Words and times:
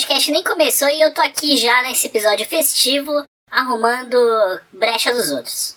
podcast 0.00 0.32
nem 0.32 0.42
começou 0.42 0.88
e 0.88 0.98
eu 0.98 1.12
tô 1.12 1.20
aqui 1.20 1.58
já 1.58 1.82
nesse 1.82 2.06
episódio 2.06 2.46
festivo, 2.46 3.22
arrumando 3.50 4.16
brecha 4.72 5.12
dos 5.12 5.30
outros. 5.30 5.76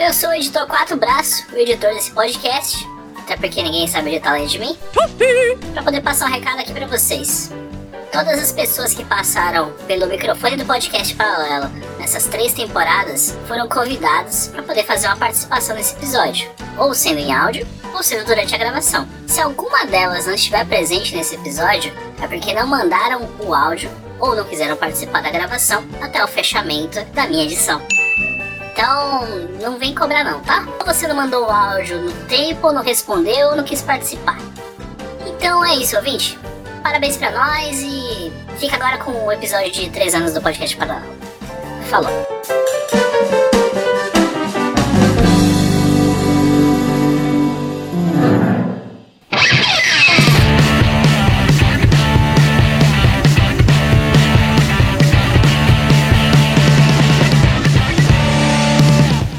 Eu 0.00 0.12
sou 0.12 0.30
o 0.30 0.34
editor 0.34 0.66
Quatro 0.66 0.96
Braço, 0.96 1.44
o 1.52 1.56
editor 1.56 1.94
desse 1.94 2.10
podcast, 2.10 2.84
até 3.16 3.36
porque 3.36 3.62
ninguém 3.62 3.86
sabe 3.86 4.10
editar 4.10 4.30
além 4.30 4.48
de 4.48 4.58
mim, 4.58 4.76
pra 5.72 5.82
poder 5.84 6.00
passar 6.00 6.26
um 6.26 6.32
recado 6.32 6.58
aqui 6.58 6.72
pra 6.72 6.86
vocês. 6.88 7.52
Todas 8.10 8.40
as 8.40 8.50
pessoas 8.50 8.92
que 8.94 9.04
passaram 9.04 9.72
pelo 9.86 10.08
microfone 10.08 10.56
do 10.56 10.64
podcast 10.64 11.14
paralelo 11.14 11.68
nessas 12.00 12.26
três 12.26 12.52
temporadas 12.52 13.36
foram 13.46 13.68
convidados 13.68 14.48
para 14.48 14.62
poder 14.64 14.84
fazer 14.84 15.06
uma 15.06 15.16
participação 15.16 15.76
nesse 15.76 15.94
episódio, 15.94 16.50
ou 16.78 16.92
sendo 16.94 17.20
em 17.20 17.32
áudio, 17.32 17.64
sendo 18.02 18.26
durante 18.26 18.54
a 18.54 18.58
gravação. 18.58 19.06
Se 19.26 19.40
alguma 19.40 19.84
delas 19.86 20.26
não 20.26 20.34
estiver 20.34 20.64
presente 20.66 21.14
nesse 21.14 21.34
episódio, 21.34 21.92
é 22.22 22.26
porque 22.26 22.52
não 22.52 22.66
mandaram 22.66 23.28
o 23.40 23.54
áudio 23.54 23.90
ou 24.18 24.34
não 24.34 24.44
quiseram 24.44 24.76
participar 24.76 25.22
da 25.22 25.30
gravação 25.30 25.84
até 26.00 26.22
o 26.22 26.28
fechamento 26.28 27.02
da 27.12 27.26
minha 27.26 27.44
edição. 27.44 27.80
Então, 28.72 29.26
não 29.60 29.78
vem 29.78 29.94
cobrar 29.94 30.24
não, 30.24 30.40
tá? 30.40 30.66
Ou 30.80 30.86
você 30.86 31.06
não 31.06 31.14
mandou 31.14 31.46
o 31.46 31.50
áudio 31.50 32.00
no 32.00 32.12
tempo, 32.26 32.72
não 32.72 32.82
respondeu, 32.82 33.50
ou 33.50 33.56
não 33.56 33.64
quis 33.64 33.82
participar. 33.82 34.38
Então 35.26 35.64
é 35.64 35.76
isso, 35.76 35.96
ouvinte 35.96 36.38
parabéns 36.84 37.16
pra 37.16 37.30
nós 37.30 37.80
e 37.80 38.30
fica 38.58 38.76
agora 38.76 38.98
com 38.98 39.10
o 39.10 39.32
episódio 39.32 39.72
de 39.72 39.88
3 39.88 40.14
anos 40.14 40.34
do 40.34 40.42
podcast 40.42 40.76
Paralelo. 40.76 41.16
Falou! 41.88 42.33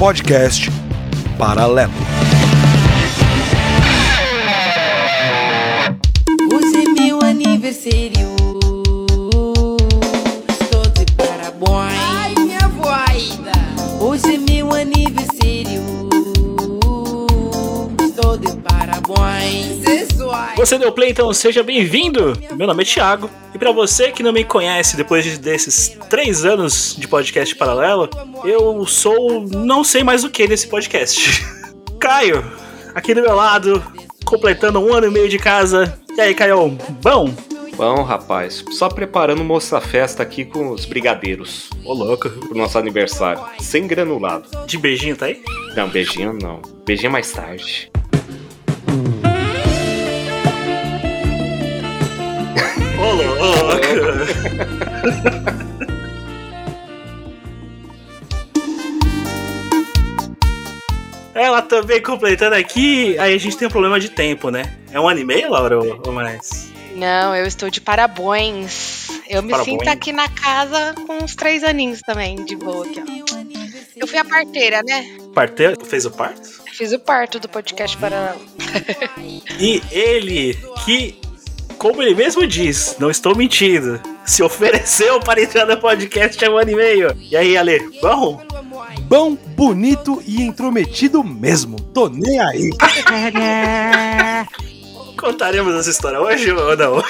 Podcast 0.06 0.70
Paralelo. 1.36 2.35
Você 20.66 20.80
deu 20.80 20.92
play, 20.92 21.12
então 21.12 21.32
seja 21.32 21.62
bem-vindo. 21.62 22.34
Meu 22.56 22.66
nome 22.66 22.82
é 22.82 22.86
Thiago. 22.88 23.30
E 23.54 23.58
para 23.60 23.72
você 23.72 24.12
que 24.12 24.24
não 24.24 24.34
me 24.34 24.44
conhece 24.44 24.98
depois 24.98 25.38
desses 25.38 25.96
três 26.10 26.44
anos 26.44 26.96
de 26.98 27.08
podcast 27.08 27.56
paralelo, 27.56 28.10
eu 28.44 28.84
sou 28.88 29.42
não 29.42 29.84
sei 29.84 30.04
mais 30.04 30.24
o 30.24 30.30
que 30.32 30.48
nesse 30.48 30.66
podcast. 30.66 31.46
Caio, 32.02 32.44
aqui 32.96 33.14
do 33.14 33.22
meu 33.22 33.36
lado, 33.36 33.80
completando 34.26 34.80
um 34.80 34.92
ano 34.92 35.06
e 35.06 35.12
meio 35.12 35.30
de 35.30 35.38
casa. 35.38 36.02
E 36.18 36.20
aí, 36.20 36.34
Caio, 36.34 36.76
bom? 37.00 37.32
Bom, 37.76 38.02
rapaz, 38.02 38.66
só 38.72 38.90
preparando 38.90 39.44
moça 39.44 39.80
festa 39.80 40.24
aqui 40.24 40.46
com 40.46 40.72
os 40.72 40.84
brigadeiros. 40.86 41.70
Ô, 41.84 41.94
louco. 41.94 42.28
Pro 42.28 42.58
nosso 42.58 42.80
aniversário. 42.80 43.44
Sem 43.60 43.86
granulado. 43.86 44.50
De 44.66 44.80
beijinho, 44.80 45.16
tá 45.16 45.28
aí? 45.28 45.44
Não, 45.76 45.88
beijinho 45.88 46.36
não. 46.42 46.60
Beijinho 46.84 47.12
mais 47.12 47.32
tarde. 47.32 47.92
Louco. 53.14 53.46
Ela 61.34 61.62
também 61.62 62.02
completando 62.02 62.56
aqui, 62.56 63.20
aí 63.20 63.34
a 63.36 63.38
gente 63.38 63.58
tem 63.58 63.68
um 63.68 63.72
problema 63.72 64.00
de 64.00 64.10
tempo, 64.10 64.50
né? 64.50 64.74
É 64.90 65.00
um 65.00 65.10
anime, 65.10 65.46
Laura, 65.46 65.78
ou 65.80 66.12
mais? 66.14 66.72
Não, 66.96 67.36
eu 67.36 67.46
estou 67.46 67.70
de 67.70 67.82
parabéns. 67.82 69.10
Eu 69.28 69.44
me 69.44 69.52
parabéns. 69.52 69.80
sinto 69.80 69.90
aqui 69.90 70.14
na 70.14 70.30
casa 70.30 70.96
com 71.06 71.18
uns 71.22 71.36
três 71.36 71.62
aninhos 71.64 72.00
também, 72.00 72.38
de 72.46 72.56
boa 72.56 72.86
aqui, 72.86 73.02
ó. 73.02 73.36
Eu 73.98 74.08
fui 74.08 74.18
a 74.18 74.24
parteira, 74.24 74.82
né? 74.86 75.06
Parteira? 75.34 75.76
Tu 75.76 75.86
fez 75.86 76.06
o 76.06 76.12
parto? 76.12 76.64
Fiz 76.72 76.94
o 76.94 77.00
parto 77.00 77.40
do 77.40 77.50
podcast 77.50 77.98
Paralelo. 77.98 78.40
e 79.60 79.82
ele, 79.92 80.58
que, 80.86 81.20
como 81.86 82.02
ele 82.02 82.16
mesmo 82.16 82.48
diz, 82.48 82.96
não 82.98 83.12
estou 83.12 83.36
mentindo, 83.36 84.02
se 84.26 84.42
ofereceu 84.42 85.20
para 85.20 85.40
entrar 85.40 85.68
no 85.68 85.78
podcast 85.78 86.44
há 86.44 86.50
um 86.50 86.58
ano 86.58 86.72
e 86.72 86.76
meio. 86.76 87.16
E 87.30 87.38
aí, 87.38 87.56
Ale, 87.56 87.80
bom? 88.02 88.42
Bom, 89.02 89.38
bonito 89.56 90.20
e 90.26 90.42
intrometido 90.42 91.24
mesmo. 91.24 91.80
Tô 91.80 92.10
nem 92.10 92.40
aí. 92.40 92.72
Contaremos 95.16 95.76
essa 95.76 95.92
história 95.92 96.20
hoje 96.20 96.52
ou 96.52 96.76
não? 96.76 97.04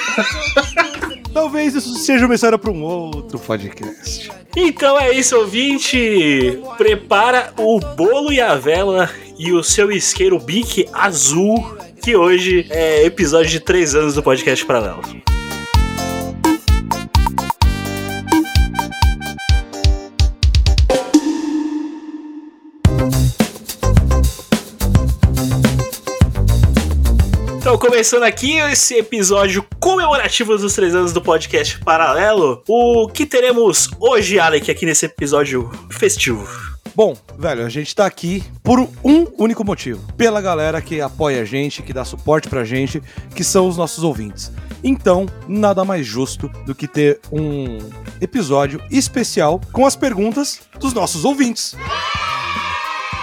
Talvez 1.32 1.74
isso 1.74 1.94
seja 1.94 2.26
uma 2.26 2.34
história 2.34 2.58
para 2.58 2.70
um 2.70 2.82
outro 2.82 3.38
podcast. 3.38 4.30
Então 4.54 5.00
é 5.00 5.10
isso, 5.10 5.38
ouvinte. 5.38 6.60
Prepara 6.76 7.50
o 7.56 7.80
bolo 7.80 8.30
e 8.30 8.42
a 8.42 8.54
vela 8.56 9.08
e 9.38 9.52
o 9.52 9.62
seu 9.62 9.90
isqueiro 9.90 10.38
Bic 10.38 10.86
azul, 10.92 11.78
que 12.02 12.16
hoje 12.16 12.66
é 12.70 13.04
episódio 13.04 13.50
de 13.50 13.60
3 13.60 13.94
anos 13.94 14.14
do 14.14 14.22
podcast 14.22 14.64
Paralelo. 14.64 15.02
Então, 27.58 27.76
começando 27.76 28.22
aqui 28.22 28.58
esse 28.58 28.94
episódio 28.94 29.66
comemorativo 29.80 30.56
dos 30.56 30.72
três 30.72 30.94
anos 30.94 31.12
do 31.12 31.20
podcast 31.20 31.80
Paralelo, 31.80 32.62
o 32.68 33.08
que 33.08 33.26
teremos 33.26 33.90
hoje, 33.98 34.38
Alec, 34.38 34.70
aqui 34.70 34.86
nesse 34.86 35.06
episódio 35.06 35.68
festivo? 35.90 36.75
Bom, 36.96 37.14
velho, 37.38 37.66
a 37.66 37.68
gente 37.68 37.94
tá 37.94 38.06
aqui 38.06 38.42
por 38.62 38.80
um 38.80 39.26
único 39.38 39.62
motivo. 39.62 40.00
Pela 40.14 40.40
galera 40.40 40.80
que 40.80 40.98
apoia 40.98 41.42
a 41.42 41.44
gente, 41.44 41.82
que 41.82 41.92
dá 41.92 42.06
suporte 42.06 42.48
pra 42.48 42.64
gente, 42.64 43.02
que 43.34 43.44
são 43.44 43.68
os 43.68 43.76
nossos 43.76 44.02
ouvintes. 44.02 44.50
Então, 44.82 45.26
nada 45.46 45.84
mais 45.84 46.06
justo 46.06 46.48
do 46.64 46.74
que 46.74 46.88
ter 46.88 47.20
um 47.30 47.76
episódio 48.18 48.82
especial 48.90 49.60
com 49.72 49.84
as 49.84 49.94
perguntas 49.94 50.62
dos 50.80 50.94
nossos 50.94 51.26
ouvintes 51.26 51.76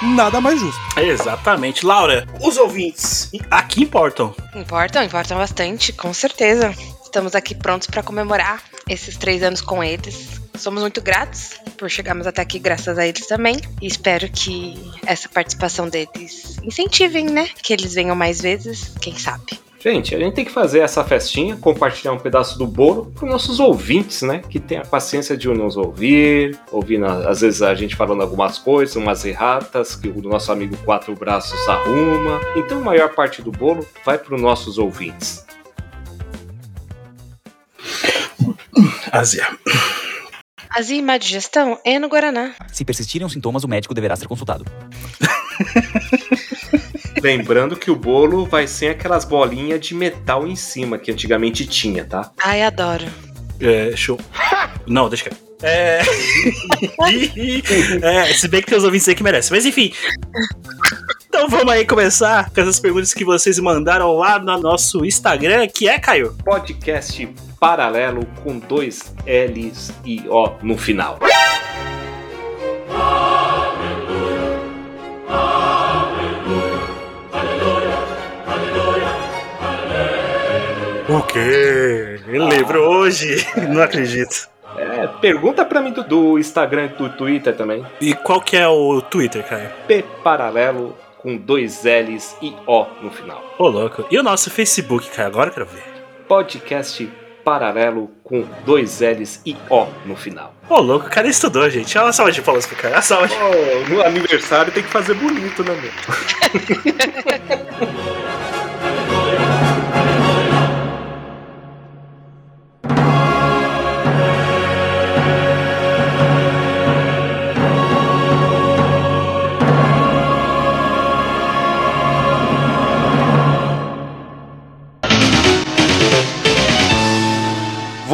nada 0.03 0.39
mais 0.39 0.59
justo. 0.59 0.79
Exatamente. 0.99 1.85
Laura, 1.85 2.27
os 2.41 2.57
ouvintes 2.57 3.31
aqui 3.49 3.81
importam? 3.83 4.35
Importam, 4.53 5.01
importam 5.01 5.37
bastante, 5.37 5.93
com 5.93 6.13
certeza. 6.13 6.75
Estamos 7.03 7.33
aqui 7.33 7.55
prontos 7.55 7.87
para 7.87 8.03
comemorar 8.03 8.61
esses 8.87 9.17
três 9.17 9.41
anos 9.41 9.61
com 9.61 9.83
eles. 9.83 10.42
Somos 10.55 10.81
muito 10.81 11.01
gratos 11.01 11.51
por 11.77 11.89
chegarmos 11.89 12.27
até 12.27 12.41
aqui, 12.41 12.59
graças 12.59 12.97
a 12.97 13.07
eles 13.07 13.27
também. 13.27 13.57
E 13.81 13.87
espero 13.87 14.29
que 14.29 14.75
essa 15.05 15.27
participação 15.27 15.89
deles 15.89 16.57
incentivem, 16.63 17.25
né? 17.25 17.49
Que 17.61 17.73
eles 17.73 17.93
venham 17.93 18.15
mais 18.15 18.39
vezes, 18.39 18.93
quem 19.01 19.17
sabe. 19.17 19.59
Gente, 19.83 20.15
a 20.15 20.19
gente 20.19 20.33
tem 20.33 20.45
que 20.45 20.51
fazer 20.51 20.79
essa 20.79 21.03
festinha, 21.03 21.57
compartilhar 21.57 22.13
um 22.13 22.17
pedaço 22.17 22.57
do 22.57 22.65
bolo 22.65 23.11
para 23.13 23.25
os 23.25 23.31
nossos 23.31 23.59
ouvintes, 23.59 24.21
né? 24.21 24.41
Que 24.49 24.57
tem 24.57 24.77
a 24.77 24.85
paciência 24.85 25.35
de 25.35 25.49
nos 25.49 25.75
ouvir, 25.75 26.57
ouvindo 26.71 27.05
às 27.05 27.41
vezes 27.41 27.61
a 27.61 27.75
gente 27.75 27.93
falando 27.93 28.21
algumas 28.21 28.57
coisas, 28.57 28.95
umas 28.95 29.25
erratas 29.25 29.93
que 29.93 30.07
o 30.07 30.21
nosso 30.21 30.53
amigo 30.53 30.77
Quatro 30.85 31.13
Braços 31.13 31.67
arruma. 31.67 32.39
Então 32.55 32.77
a 32.77 32.81
maior 32.81 33.13
parte 33.13 33.41
do 33.41 33.51
bolo 33.51 33.85
vai 34.05 34.17
para 34.17 34.33
os 34.33 34.41
nossos 34.41 34.77
ouvintes. 34.77 35.45
Azia. 39.11 39.47
Azia 40.75 40.97
e 40.97 41.01
má 41.01 41.17
digestão 41.17 41.79
é 41.85 41.99
no 41.99 42.07
Guaraná. 42.07 42.53
Se 42.71 42.83
persistirem 42.83 43.25
os 43.25 43.33
sintomas, 43.33 43.63
o 43.63 43.67
médico 43.67 43.93
deverá 43.93 44.15
ser 44.15 44.27
consultado. 44.27 44.65
Lembrando 47.21 47.75
que 47.75 47.91
o 47.91 47.95
bolo 47.95 48.45
vai 48.45 48.67
sem 48.67 48.89
aquelas 48.89 49.23
bolinhas 49.23 49.79
de 49.79 49.93
metal 49.93 50.47
em 50.47 50.55
cima 50.55 50.97
que 50.97 51.11
antigamente 51.11 51.65
tinha, 51.67 52.05
tá? 52.05 52.31
Ai, 52.43 52.63
adoro. 52.63 53.05
É, 53.59 53.95
show. 53.95 54.19
Não, 54.87 55.09
deixa 55.09 55.29
que. 55.29 55.35
É... 55.61 56.01
é. 58.01 58.33
Se 58.33 58.47
bem 58.47 58.61
que 58.61 58.67
tem 58.67 58.77
os 58.77 58.83
ouvintes 58.83 59.07
aí 59.07 59.15
que 59.15 59.23
merecem. 59.23 59.55
Mas 59.55 59.65
enfim. 59.65 59.93
Então 61.35 61.49
vamos 61.49 61.73
aí 61.73 61.83
começar 61.83 62.51
com 62.51 62.61
essas 62.61 62.79
perguntas 62.79 63.11
que 63.11 63.25
vocês 63.25 63.57
mandaram 63.57 64.13
lá 64.13 64.37
no 64.37 64.55
nosso 64.59 65.03
Instagram, 65.03 65.67
que 65.67 65.89
é, 65.89 65.97
Caio? 65.97 66.37
Podcast 66.45 67.27
paralelo 67.59 68.23
com 68.43 68.59
dois 68.59 69.15
L's 69.25 69.91
e 70.05 70.23
O 70.29 70.51
no 70.61 70.77
final. 70.77 71.17
Aê, 81.33 82.19
ele 82.27 82.45
lembrou 82.45 82.95
hoje. 82.95 83.43
Não 83.69 83.81
acredito. 83.81 84.47
É, 84.77 85.07
pergunta 85.19 85.65
pra 85.65 85.81
mim 85.81 85.91
do, 85.91 86.03
do 86.03 86.37
Instagram 86.37 86.85
e 86.85 86.89
do 86.89 87.09
Twitter 87.09 87.55
também. 87.55 87.83
E 87.99 88.13
qual 88.13 88.39
que 88.39 88.55
é 88.55 88.67
o 88.67 89.01
Twitter, 89.01 89.43
Caio? 89.43 89.71
P 89.87 90.05
paralelo 90.23 90.95
com 91.23 91.37
dois 91.37 91.83
L's 91.85 92.35
e 92.41 92.53
O 92.67 92.85
no 93.01 93.09
final. 93.09 93.41
Ô, 93.57 93.69
louco. 93.69 94.05
E 94.11 94.19
o 94.19 94.23
nosso 94.23 94.51
Facebook, 94.51 95.09
Caio? 95.09 95.29
Agora 95.29 95.49
eu 95.49 95.53
quero 95.53 95.65
ver. 95.65 95.83
Podcast 96.27 97.09
paralelo 97.45 98.11
com 98.23 98.45
dois 98.65 98.99
L's 98.99 99.41
e 99.45 99.55
O 99.69 99.87
no 100.05 100.17
final. 100.17 100.53
Ô, 100.69 100.79
louco, 100.79 101.07
o 101.07 101.09
cara 101.09 101.27
estudou, 101.27 101.67
gente. 101.69 101.97
Olha 101.97 102.07
uma 102.07 102.13
salva 102.13 102.31
de 102.31 102.41
palmas 102.41 102.67
pro 102.67 102.75
cara. 102.75 102.95
Uma 102.95 103.01
salva 103.01 103.27
de... 103.27 103.35
Oh, 103.35 103.89
no 103.93 104.01
aniversário 104.03 104.71
tem 104.73 104.83
que 104.83 104.89
fazer 104.89 105.13
bonito, 105.13 105.63
né, 105.63 105.73
meu? 105.81 105.91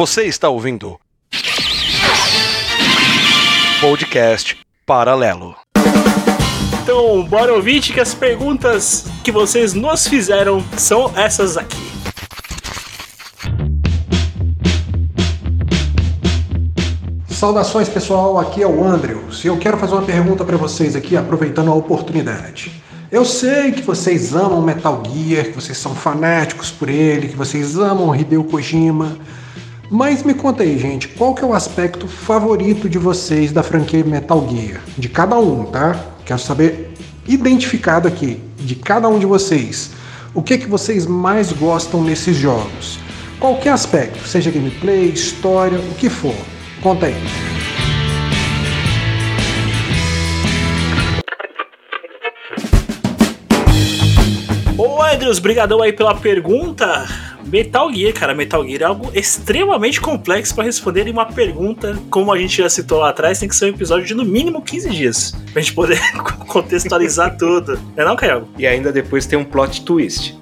Você 0.00 0.24
está 0.24 0.48
ouvindo 0.48 0.98
podcast 3.82 4.56
paralelo. 4.86 5.54
Então, 6.82 7.22
bora 7.24 7.52
ouvir 7.52 7.82
que 7.82 8.00
as 8.00 8.14
perguntas 8.14 9.04
que 9.22 9.30
vocês 9.30 9.74
nos 9.74 10.06
fizeram 10.06 10.64
são 10.78 11.12
essas 11.14 11.58
aqui. 11.58 11.76
Saudações 17.28 17.90
pessoal, 17.90 18.38
aqui 18.38 18.62
é 18.62 18.66
o 18.66 18.82
Andrews 18.82 19.44
e 19.44 19.48
eu 19.48 19.58
quero 19.58 19.76
fazer 19.76 19.92
uma 19.92 20.06
pergunta 20.06 20.46
para 20.46 20.56
vocês 20.56 20.96
aqui, 20.96 21.14
aproveitando 21.14 21.70
a 21.70 21.74
oportunidade. 21.74 22.82
Eu 23.12 23.26
sei 23.26 23.70
que 23.72 23.82
vocês 23.82 24.34
amam 24.34 24.62
Metal 24.62 25.02
Gear, 25.06 25.44
que 25.44 25.52
vocês 25.52 25.76
são 25.76 25.94
fanáticos 25.94 26.70
por 26.70 26.88
ele, 26.88 27.28
que 27.28 27.36
vocês 27.36 27.76
amam 27.76 28.16
Hideo 28.16 28.44
Kojima, 28.44 29.18
mas 29.90 30.22
me 30.22 30.34
conta 30.34 30.62
aí, 30.62 30.78
gente, 30.78 31.08
qual 31.08 31.34
que 31.34 31.42
é 31.42 31.46
o 31.46 31.52
aspecto 31.52 32.06
favorito 32.06 32.88
de 32.88 32.96
vocês 32.96 33.50
da 33.50 33.60
franquia 33.60 34.04
Metal 34.04 34.48
Gear? 34.48 34.80
De 34.96 35.08
cada 35.08 35.36
um, 35.36 35.64
tá? 35.64 35.98
Quero 36.24 36.38
saber 36.38 36.94
identificado 37.26 38.06
aqui 38.06 38.40
de 38.56 38.76
cada 38.76 39.08
um 39.08 39.18
de 39.18 39.26
vocês. 39.26 39.90
O 40.32 40.42
que 40.44 40.58
que 40.58 40.68
vocês 40.68 41.06
mais 41.06 41.50
gostam 41.50 42.04
nesses 42.04 42.36
jogos? 42.36 43.00
Qualquer 43.40 43.70
aspecto, 43.72 44.28
seja 44.28 44.48
gameplay, 44.48 45.06
história, 45.06 45.80
o 45.80 45.94
que 45.96 46.08
for. 46.08 46.36
Conta 46.80 47.06
aí. 47.06 47.16
Ô, 54.78 55.02
Andrews, 55.02 55.40
brigadão 55.40 55.82
aí 55.82 55.92
pela 55.92 56.14
pergunta. 56.14 57.29
Metal 57.50 57.92
Gear, 57.92 58.12
cara, 58.14 58.34
Metal 58.34 58.64
Gear 58.64 58.82
é 58.82 58.84
algo 58.84 59.10
extremamente 59.12 60.00
complexo 60.00 60.54
pra 60.54 60.64
responder 60.64 61.08
em 61.08 61.10
uma 61.10 61.26
pergunta, 61.26 61.98
como 62.08 62.32
a 62.32 62.38
gente 62.38 62.58
já 62.58 62.68
citou 62.68 63.00
lá 63.00 63.10
atrás, 63.10 63.40
tem 63.40 63.48
que 63.48 63.56
ser 63.56 63.66
um 63.66 63.68
episódio 63.68 64.06
de 64.06 64.14
no 64.14 64.24
mínimo 64.24 64.62
15 64.62 64.90
dias, 64.90 65.36
pra 65.52 65.60
gente 65.60 65.74
poder 65.74 66.00
contextualizar 66.46 67.36
tudo. 67.38 67.78
Não 67.96 68.04
é 68.04 68.06
não, 68.06 68.16
Caio? 68.16 68.48
E 68.56 68.66
ainda 68.66 68.92
depois 68.92 69.26
tem 69.26 69.38
um 69.38 69.44
plot 69.44 69.84
twist. 69.84 70.38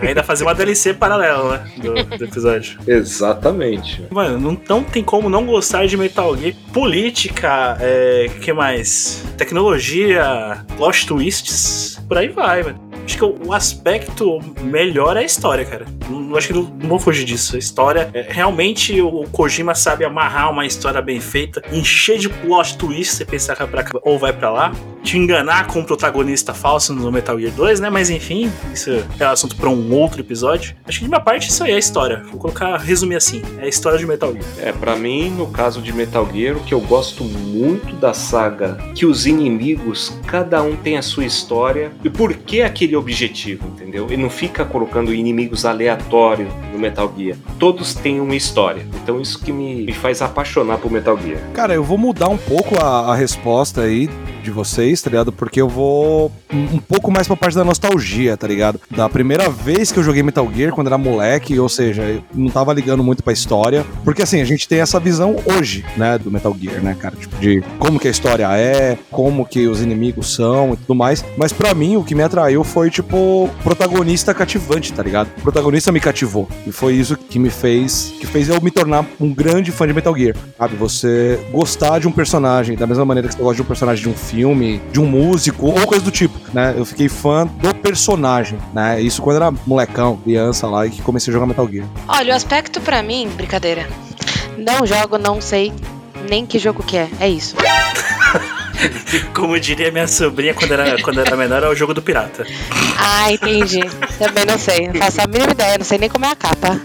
Ainda 0.00 0.22
fazer 0.22 0.44
uma 0.44 0.54
DLC 0.54 0.94
paralela, 0.94 1.58
né, 1.58 1.70
do, 1.76 1.94
do 2.18 2.24
episódio. 2.24 2.78
Exatamente. 2.86 4.04
Mano, 4.10 4.38
não, 4.38 4.60
não 4.68 4.82
tem 4.82 5.02
como 5.02 5.28
não 5.28 5.46
gostar 5.46 5.86
de 5.86 5.96
Metal 5.96 6.36
Gear. 6.36 6.54
Política, 6.72 7.76
é, 7.80 8.26
que 8.40 8.52
mais? 8.52 9.24
Tecnologia, 9.36 10.64
plot 10.76 11.06
twists, 11.06 12.00
por 12.08 12.18
aí 12.18 12.28
vai, 12.28 12.62
mano. 12.64 12.91
Acho 13.04 13.16
que 13.16 13.24
o, 13.24 13.52
aspecto 13.52 14.40
melhor 14.62 15.16
é 15.16 15.20
a 15.20 15.24
história, 15.24 15.64
cara. 15.64 15.86
Não, 16.08 16.36
acho 16.36 16.48
que 16.48 16.54
não, 16.54 16.62
não 16.62 16.88
vou 16.88 16.98
fugir 16.98 17.24
disso. 17.24 17.56
A 17.56 17.58
história, 17.58 18.10
é, 18.14 18.26
realmente 18.28 19.00
o 19.00 19.24
Kojima 19.30 19.74
sabe 19.74 20.04
amarrar 20.04 20.50
uma 20.50 20.64
história 20.64 21.02
bem 21.02 21.20
feita, 21.20 21.62
encher 21.72 22.18
de 22.18 22.28
plot 22.28 22.78
twist, 22.78 23.16
você 23.16 23.24
pensar 23.24 23.54
que 23.54 23.62
vai 23.62 23.70
pra 23.70 23.82
cá 23.84 23.98
ou 24.02 24.18
vai 24.18 24.32
pra 24.32 24.50
lá, 24.50 24.72
te 25.02 25.18
enganar 25.18 25.66
com 25.66 25.80
um 25.80 25.84
protagonista 25.84 26.54
falso 26.54 26.94
no 26.94 27.10
Metal 27.10 27.38
Gear 27.38 27.52
2, 27.52 27.80
né? 27.80 27.90
Mas 27.90 28.08
enfim, 28.08 28.50
isso 28.72 28.90
é 29.18 29.24
assunto 29.24 29.56
pra 29.56 29.68
um 29.68 29.92
outro 29.94 30.20
episódio. 30.20 30.74
Acho 30.86 30.98
que 30.98 31.04
de 31.04 31.10
minha 31.10 31.20
parte 31.20 31.50
isso 31.50 31.64
aí 31.64 31.72
é 31.72 31.74
a 31.74 31.78
história. 31.78 32.22
Vou 32.30 32.38
colocar, 32.38 32.76
resumir 32.78 33.16
assim, 33.16 33.42
é 33.58 33.64
a 33.64 33.68
história 33.68 33.98
de 33.98 34.06
Metal 34.06 34.32
Gear. 34.32 34.44
É, 34.60 34.72
pra 34.72 34.96
mim, 34.96 35.30
no 35.30 35.48
caso 35.48 35.82
de 35.82 35.92
Metal 35.92 36.26
Gear, 36.32 36.56
o 36.56 36.60
que 36.60 36.72
eu 36.72 36.80
gosto 36.80 37.24
muito 37.24 37.94
da 37.96 38.14
saga, 38.14 38.78
que 38.94 39.04
os 39.04 39.26
inimigos, 39.26 40.16
cada 40.26 40.62
um 40.62 40.76
tem 40.76 40.96
a 40.96 41.02
sua 41.02 41.24
história 41.24 41.92
e 42.04 42.10
por 42.10 42.34
que 42.34 42.62
aquele 42.62 42.91
objetivo, 42.96 43.66
entendeu? 43.68 44.08
E 44.10 44.16
não 44.16 44.30
fica 44.30 44.64
colocando 44.64 45.12
inimigos 45.12 45.64
aleatórios 45.64 46.48
no 46.72 46.78
Metal 46.78 47.12
Gear. 47.16 47.36
Todos 47.58 47.94
têm 47.94 48.20
uma 48.20 48.34
história. 48.34 48.86
Então 49.02 49.20
isso 49.20 49.42
que 49.42 49.52
me, 49.52 49.82
me 49.82 49.92
faz 49.92 50.22
apaixonar 50.22 50.78
por 50.78 50.90
Metal 50.90 51.18
Gear. 51.18 51.40
Cara, 51.52 51.74
eu 51.74 51.84
vou 51.84 51.98
mudar 51.98 52.28
um 52.28 52.38
pouco 52.38 52.78
a, 52.82 53.12
a 53.12 53.14
resposta 53.14 53.82
aí 53.82 54.08
de 54.42 54.50
vocês, 54.50 55.00
tá 55.00 55.10
ligado? 55.10 55.32
Porque 55.32 55.60
eu 55.60 55.68
vou 55.68 56.30
um, 56.52 56.78
pouco 56.78 57.10
mais 57.10 57.26
pra 57.26 57.36
parte 57.36 57.54
da 57.54 57.64
nostalgia, 57.64 58.36
tá 58.36 58.46
ligado? 58.46 58.80
Da 58.90 59.08
primeira 59.08 59.48
vez 59.48 59.90
que 59.90 59.98
eu 59.98 60.02
joguei 60.02 60.22
Metal 60.22 60.48
Gear, 60.54 60.72
quando 60.72 60.88
era 60.88 60.98
moleque, 60.98 61.58
ou 61.58 61.68
seja, 61.68 62.02
eu 62.02 62.22
não 62.34 62.50
tava 62.50 62.72
ligando 62.72 63.02
muito 63.02 63.22
pra 63.22 63.32
história. 63.32 63.84
Porque 64.04 64.22
assim, 64.22 64.40
a 64.40 64.44
gente 64.44 64.68
tem 64.68 64.80
essa 64.80 65.00
visão 65.00 65.36
hoje, 65.46 65.84
né, 65.96 66.18
do 66.18 66.30
Metal 66.30 66.54
Gear, 66.60 66.82
né, 66.82 66.96
cara? 66.98 67.16
Tipo, 67.16 67.36
de 67.36 67.62
como 67.78 67.98
que 67.98 68.08
a 68.08 68.10
história 68.10 68.46
é, 68.56 68.98
como 69.10 69.46
que 69.46 69.66
os 69.66 69.80
inimigos 69.80 70.34
são 70.34 70.74
e 70.74 70.76
tudo 70.76 70.94
mais. 70.94 71.24
Mas 71.36 71.52
pra 71.52 71.74
mim, 71.74 71.96
o 71.96 72.04
que 72.04 72.14
me 72.14 72.22
atraiu 72.22 72.64
foi, 72.64 72.90
tipo, 72.90 73.48
protagonista 73.62 74.34
cativante, 74.34 74.92
tá 74.92 75.02
ligado? 75.02 75.28
O 75.38 75.42
protagonista 75.42 75.92
me 75.92 76.00
cativou. 76.00 76.48
E 76.66 76.72
foi 76.72 76.94
isso 76.94 77.16
que 77.16 77.38
me 77.38 77.50
fez, 77.50 78.12
que 78.18 78.26
fez 78.26 78.48
eu 78.48 78.60
me 78.60 78.70
tornar 78.70 79.06
um 79.20 79.32
grande 79.32 79.70
fã 79.70 79.86
de 79.86 79.92
Metal 79.92 80.16
Gear, 80.16 80.34
sabe? 80.58 80.76
Você 80.76 81.38
gostar 81.52 81.98
de 81.98 82.08
um 82.08 82.12
personagem 82.12 82.76
da 82.76 82.86
mesma 82.86 83.04
maneira 83.04 83.28
que 83.28 83.34
você 83.34 83.42
gosta 83.42 83.56
de 83.56 83.62
um 83.62 83.66
personagem 83.66 84.02
de 84.02 84.08
um 84.08 84.14
filme, 84.14 84.31
de 84.32 85.00
um 85.00 85.06
músico, 85.06 85.66
ou 85.66 85.86
coisa 85.86 86.04
do 86.04 86.10
tipo, 86.10 86.38
né? 86.52 86.74
Eu 86.76 86.84
fiquei 86.84 87.08
fã 87.08 87.46
do 87.46 87.74
personagem, 87.74 88.58
né? 88.72 89.00
Isso 89.00 89.20
quando 89.20 89.36
era 89.36 89.52
molecão, 89.66 90.16
criança 90.16 90.66
lá, 90.66 90.86
e 90.86 90.90
que 90.90 91.02
comecei 91.02 91.30
a 91.30 91.34
jogar 91.34 91.46
Metal 91.46 91.68
Gear. 91.68 91.86
Olha, 92.08 92.32
o 92.32 92.36
aspecto 92.36 92.80
pra 92.80 93.02
mim, 93.02 93.28
brincadeira. 93.36 93.86
Não 94.56 94.86
jogo, 94.86 95.18
não 95.18 95.40
sei 95.40 95.72
nem 96.28 96.46
que 96.46 96.58
jogo 96.58 96.82
que 96.82 96.96
é. 96.96 97.08
É 97.20 97.28
isso. 97.28 97.54
Como 99.34 99.58
diria 99.60 99.90
minha 99.92 100.08
sobrinha 100.08 100.54
quando 100.54 100.72
era, 100.72 101.02
quando 101.02 101.20
era 101.20 101.36
menor, 101.36 101.62
é 101.62 101.68
o 101.68 101.74
jogo 101.74 101.94
do 101.94 102.02
pirata. 102.02 102.46
Ah, 102.98 103.30
entendi. 103.30 103.80
Também 104.18 104.44
não 104.44 104.58
sei. 104.58 104.88
Não 104.88 104.94
faço 104.94 105.20
a 105.20 105.26
mínima 105.26 105.52
ideia. 105.52 105.78
Não 105.78 105.84
sei 105.84 105.98
nem 105.98 106.08
como 106.08 106.24
é 106.24 106.30
a 106.30 106.36
capa. 106.36 106.80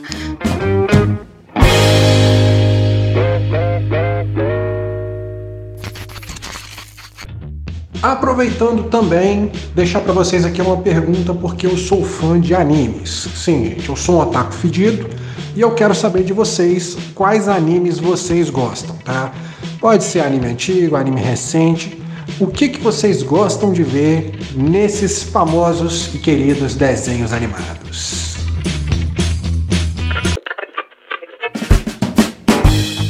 Aproveitando 8.02 8.90
também, 8.90 9.52
deixar 9.74 10.02
para 10.02 10.14
vocês 10.14 10.46
aqui 10.46 10.62
uma 10.62 10.78
pergunta 10.78 11.34
porque 11.34 11.66
eu 11.66 11.76
sou 11.76 12.06
fã 12.06 12.40
de 12.40 12.54
animes. 12.54 13.28
Sim, 13.36 13.70
gente, 13.70 13.90
eu 13.90 13.96
sou 13.96 14.18
um 14.18 14.20
otaku 14.20 14.54
fedido 14.54 15.10
e 15.56 15.62
eu 15.62 15.72
quero 15.72 15.96
saber 15.96 16.24
de 16.24 16.32
vocês 16.32 16.96
quais 17.16 17.48
animes 17.48 17.98
vocês 17.98 18.52
gostam, 18.52 18.96
tá? 18.98 19.32
Pode 19.80 20.04
ser 20.04 20.20
anime 20.20 20.46
antigo, 20.46 20.96
anime 20.96 21.20
recente. 21.20 22.00
O 22.40 22.46
que, 22.46 22.70
que 22.70 22.80
vocês 22.80 23.24
gostam 23.24 23.74
de 23.74 23.82
ver 23.82 24.38
nesses 24.56 25.24
famosos 25.24 26.14
e 26.14 26.20
queridos 26.20 26.76
desenhos 26.76 27.34
animados? 27.34 28.36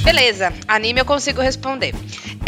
Beleza, 0.05 0.53
anime 0.65 1.01
eu 1.01 1.05
consigo 1.05 1.41
responder. 1.41 1.93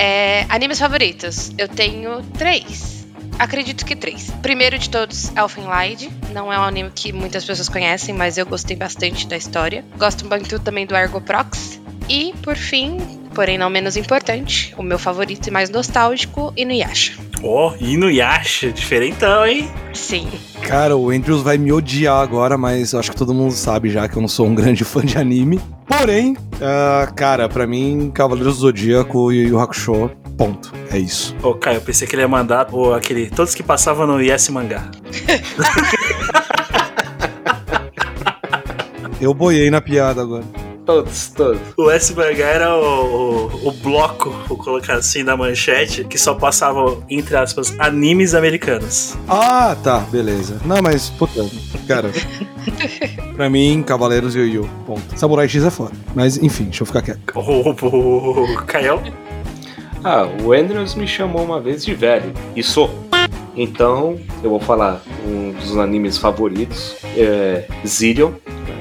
É, 0.01 0.45
animes 0.47 0.79
favoritos? 0.79 1.51
Eu 1.57 1.67
tenho 1.67 2.23
três. 2.37 3.05
Acredito 3.37 3.85
que 3.85 3.97
três. 3.97 4.31
Primeiro 4.41 4.79
de 4.79 4.89
todos, 4.89 5.29
Elfen 5.35 5.65
Lied. 5.65 6.09
Não 6.31 6.51
é 6.51 6.57
um 6.57 6.63
anime 6.63 6.89
que 6.89 7.11
muitas 7.11 7.43
pessoas 7.43 7.67
conhecem, 7.67 8.15
mas 8.15 8.37
eu 8.37 8.45
gostei 8.45 8.77
bastante 8.77 9.27
da 9.27 9.35
história. 9.35 9.83
Gosto 9.97 10.25
muito 10.25 10.57
também 10.57 10.85
do 10.85 10.95
Argo 10.95 11.19
Prox. 11.19 11.78
E, 12.09 12.33
por 12.41 12.55
fim, 12.55 12.97
porém 13.35 13.55
não 13.55 13.69
menos 13.69 13.95
importante, 13.95 14.73
o 14.77 14.81
meu 14.81 14.97
favorito 14.97 15.47
e 15.47 15.51
mais 15.51 15.69
nostálgico, 15.69 16.51
Inuyasha. 16.57 17.13
Ó, 17.43 17.71
oh, 17.71 17.75
Inuyasha, 17.83 18.71
diferentão, 18.71 19.45
hein? 19.45 19.69
Sim. 19.93 20.27
Cara, 20.63 20.97
o 20.97 21.11
Andrews 21.11 21.43
vai 21.43 21.57
me 21.57 21.71
odiar 21.71 22.19
agora, 22.19 22.57
mas 22.57 22.93
eu 22.93 22.99
acho 22.99 23.11
que 23.11 23.17
todo 23.17 23.33
mundo 23.33 23.53
sabe 23.53 23.91
já 23.91 24.09
que 24.09 24.17
eu 24.17 24.21
não 24.21 24.27
sou 24.27 24.47
um 24.47 24.55
grande 24.55 24.83
fã 24.83 25.01
de 25.01 25.19
anime. 25.19 25.61
Porém, 25.87 26.33
uh, 26.33 27.13
cara, 27.13 27.47
pra 27.47 27.67
mim, 27.67 28.11
Cavaleiros 28.11 28.55
do 28.55 28.61
Zodíaco 28.61 29.31
e 29.31 29.43
Yu 29.43 29.49
Yu 29.49 29.59
Hakusho, 29.59 30.09
ponto. 30.35 30.73
É 30.91 30.97
isso. 30.97 31.35
Ô, 31.43 31.53
Caio, 31.53 31.77
eu 31.77 31.81
pensei 31.81 32.07
que 32.07 32.15
ele 32.15 32.23
ia 32.23 32.27
mandar 32.27 32.65
pô, 32.65 32.93
aquele. 32.93 33.29
Todos 33.29 33.53
que 33.53 33.61
passavam 33.61 34.07
no 34.07 34.19
Yes 34.19 34.49
Mangá. 34.49 34.89
Eu 39.21 39.33
boiei 39.33 39.69
na 39.69 39.81
piada 39.81 40.21
agora. 40.21 40.45
Todos, 40.89 41.27
todos. 41.35 41.61
O 41.77 41.91
SBH 41.91 42.39
era 42.39 42.75
o, 42.75 43.45
o, 43.45 43.67
o 43.67 43.71
bloco, 43.71 44.31
vou 44.47 44.57
colocar 44.57 44.95
assim 44.95 45.21
na 45.21 45.37
manchete, 45.37 46.03
que 46.03 46.17
só 46.17 46.33
passava, 46.33 46.97
entre 47.07 47.37
aspas, 47.37 47.75
animes 47.77 48.33
americanos. 48.33 49.15
Ah, 49.27 49.77
tá, 49.83 49.99
beleza. 49.99 50.59
Não, 50.65 50.81
mas, 50.81 51.11
puta, 51.11 51.45
cara. 51.87 52.09
pra 53.37 53.51
mim, 53.51 53.83
Cavaleiros 53.83 54.35
e 54.35 54.39
Yu-Yu. 54.39 54.67
Ponto. 54.87 55.03
Samurai 55.15 55.47
X 55.47 55.63
é 55.63 55.69
foda. 55.69 55.91
Mas, 56.15 56.41
enfim, 56.41 56.63
deixa 56.63 56.81
eu 56.81 56.87
ficar 56.87 57.03
quieto. 57.03 57.21
O, 57.35 57.69
o, 57.69 58.53
o 58.55 58.55
Caio? 58.65 58.99
Ah, 60.03 60.27
o 60.43 60.53
Andrews 60.53 60.95
me 60.95 61.07
chamou 61.07 61.43
uma 61.43 61.61
vez 61.61 61.85
de 61.85 61.93
velho. 61.93 62.33
E 62.55 62.63
sou. 62.63 62.89
Então, 63.55 64.19
eu 64.41 64.49
vou 64.49 64.59
falar 64.59 65.03
um 65.23 65.51
dos 65.51 65.77
animes 65.77 66.17
favoritos. 66.17 66.95
É 67.15 67.67
Zillion, 67.85 68.31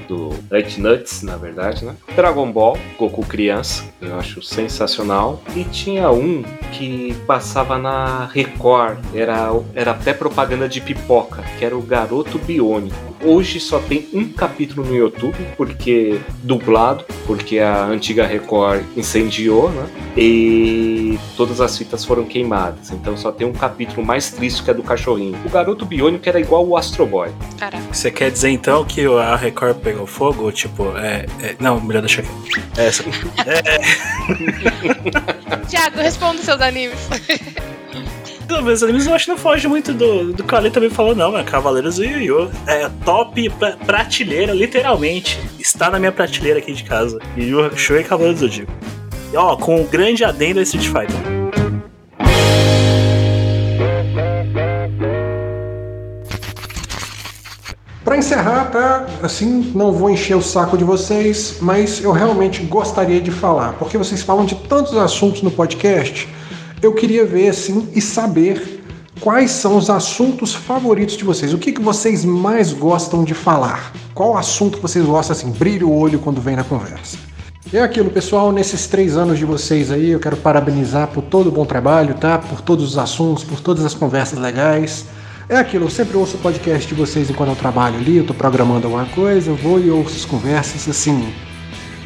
do 0.08 0.30
Nut 0.50 0.80
Nuts, 0.80 1.22
na 1.22 1.36
verdade, 1.36 1.84
né? 1.84 1.94
Dragon 2.16 2.50
Ball, 2.50 2.78
Goku 2.98 3.24
criança, 3.24 3.84
eu 4.00 4.18
acho 4.18 4.42
sensacional. 4.42 5.42
E 5.54 5.64
tinha 5.64 6.10
um 6.10 6.42
que 6.72 7.14
passava 7.26 7.78
na 7.78 8.26
Record, 8.26 8.98
era, 9.14 9.50
era 9.74 9.92
até 9.92 10.12
propaganda 10.12 10.68
de 10.68 10.80
pipoca, 10.80 11.42
que 11.58 11.64
era 11.64 11.76
o 11.76 11.82
Garoto 11.82 12.38
Biônico. 12.38 12.96
Hoje 13.22 13.58
só 13.58 13.78
tem 13.80 14.08
um 14.12 14.28
capítulo 14.28 14.86
no 14.86 14.94
YouTube, 14.94 15.36
porque 15.56 16.20
dublado, 16.42 17.04
porque 17.26 17.58
a 17.58 17.84
antiga 17.84 18.24
Record 18.24 18.84
incendiou, 18.96 19.70
né? 19.70 19.88
E 20.16 21.18
todas 21.36 21.60
as 21.60 21.76
fitas 21.76 22.04
foram 22.04 22.24
queimadas. 22.24 22.90
Então 22.90 23.16
só 23.16 23.32
tem 23.32 23.46
um 23.46 23.52
capítulo 23.52 24.06
mais 24.06 24.30
triste 24.30 24.62
que 24.62 24.70
é 24.70 24.74
do 24.74 24.82
cachorrinho. 24.82 25.36
O 25.44 25.50
Garoto 25.50 25.84
Biônico 25.84 26.28
era 26.28 26.40
igual 26.40 26.66
o 26.66 26.76
Astro 26.76 27.04
Boy. 27.06 27.30
Caraca. 27.58 27.82
Você 27.92 28.10
quer 28.10 28.30
dizer 28.30 28.50
então 28.50 28.84
que 28.84 29.04
a 29.04 29.36
Record 29.36 29.78
pegou 29.78 29.97
fogo? 30.06 30.50
Tipo, 30.52 30.96
é. 30.96 31.26
é- 31.42 31.56
não, 31.60 31.80
melhor 31.80 32.00
deixar 32.00 32.22
aqui. 32.22 32.30
Essa. 32.76 33.02
É, 33.46 33.78
Tiago, 35.68 35.98
responda 35.98 36.38
os 36.38 36.44
seus 36.44 36.60
animes. 36.60 36.98
Não, 38.48 38.62
meus 38.62 38.82
animes 38.82 39.06
eu 39.06 39.14
acho 39.14 39.26
que 39.26 39.30
não 39.32 39.38
foge 39.38 39.68
muito 39.68 39.92
do, 39.92 40.32
do 40.32 40.42
que 40.42 40.54
o 40.54 40.56
Ale 40.56 40.70
também 40.70 40.88
falou, 40.88 41.14
não, 41.14 41.36
é 41.36 41.44
Cavaleiros 41.44 41.96
do 41.96 42.04
Yu 42.04 42.20
Yu. 42.22 42.50
É 42.66 42.88
top 43.04 43.50
pra- 43.50 43.76
prateleira, 43.76 44.52
literalmente. 44.54 45.38
Está 45.58 45.90
na 45.90 45.98
minha 45.98 46.12
prateleira 46.12 46.58
aqui 46.58 46.72
de 46.72 46.82
casa. 46.84 47.18
Yu 47.36 47.44
Yu 47.44 47.64
Hakusho 47.66 47.96
e 47.98 48.04
Cavaleiros 48.04 48.40
do 48.40 48.46
Zodíaco. 48.46 48.72
E 49.32 49.36
ó, 49.36 49.54
com 49.56 49.82
um 49.82 49.84
grande 49.86 50.24
adendo 50.24 50.60
a 50.60 50.62
Street 50.62 50.86
Fighter. 50.86 51.37
Pra 58.08 58.16
encerrar, 58.16 58.70
tá? 58.70 59.06
Assim, 59.22 59.70
não 59.74 59.92
vou 59.92 60.08
encher 60.08 60.34
o 60.34 60.40
saco 60.40 60.78
de 60.78 60.82
vocês, 60.82 61.58
mas 61.60 62.02
eu 62.02 62.10
realmente 62.10 62.62
gostaria 62.62 63.20
de 63.20 63.30
falar, 63.30 63.74
porque 63.74 63.98
vocês 63.98 64.22
falam 64.22 64.46
de 64.46 64.54
tantos 64.54 64.96
assuntos 64.96 65.42
no 65.42 65.50
podcast. 65.50 66.26
Eu 66.80 66.94
queria 66.94 67.26
ver 67.26 67.50
assim 67.50 67.86
e 67.94 68.00
saber 68.00 68.82
quais 69.20 69.50
são 69.50 69.76
os 69.76 69.90
assuntos 69.90 70.54
favoritos 70.54 71.18
de 71.18 71.24
vocês. 71.24 71.52
O 71.52 71.58
que, 71.58 71.70
que 71.70 71.82
vocês 71.82 72.24
mais 72.24 72.72
gostam 72.72 73.24
de 73.24 73.34
falar? 73.34 73.92
Qual 74.14 74.38
assunto 74.38 74.80
vocês 74.80 75.04
gostam 75.04 75.36
assim, 75.36 75.50
brilha 75.50 75.86
o 75.86 75.94
olho 75.94 76.18
quando 76.18 76.40
vem 76.40 76.56
na 76.56 76.64
conversa? 76.64 77.18
E 77.70 77.76
é 77.76 77.82
aquilo, 77.82 78.08
pessoal, 78.08 78.50
nesses 78.50 78.86
três 78.86 79.18
anos 79.18 79.38
de 79.38 79.44
vocês 79.44 79.92
aí, 79.92 80.12
eu 80.12 80.18
quero 80.18 80.38
parabenizar 80.38 81.08
por 81.08 81.20
todo 81.20 81.48
o 81.48 81.52
bom 81.52 81.66
trabalho, 81.66 82.14
tá? 82.14 82.38
Por 82.38 82.62
todos 82.62 82.86
os 82.86 82.96
assuntos, 82.96 83.44
por 83.44 83.60
todas 83.60 83.84
as 83.84 83.92
conversas 83.92 84.38
legais. 84.38 85.04
É 85.50 85.56
aquilo, 85.56 85.86
eu 85.86 85.90
sempre 85.90 86.14
ouço 86.14 86.36
o 86.36 86.40
podcast 86.40 86.86
de 86.86 86.94
vocês 86.94 87.30
enquanto 87.30 87.48
eu 87.48 87.56
trabalho 87.56 87.96
ali, 87.96 88.18
eu 88.18 88.26
tô 88.26 88.34
programando 88.34 88.86
alguma 88.86 89.06
coisa, 89.06 89.50
eu 89.50 89.56
vou 89.56 89.80
e 89.80 89.90
ouço 89.90 90.14
as 90.14 90.26
conversas, 90.26 90.86
assim. 90.86 91.32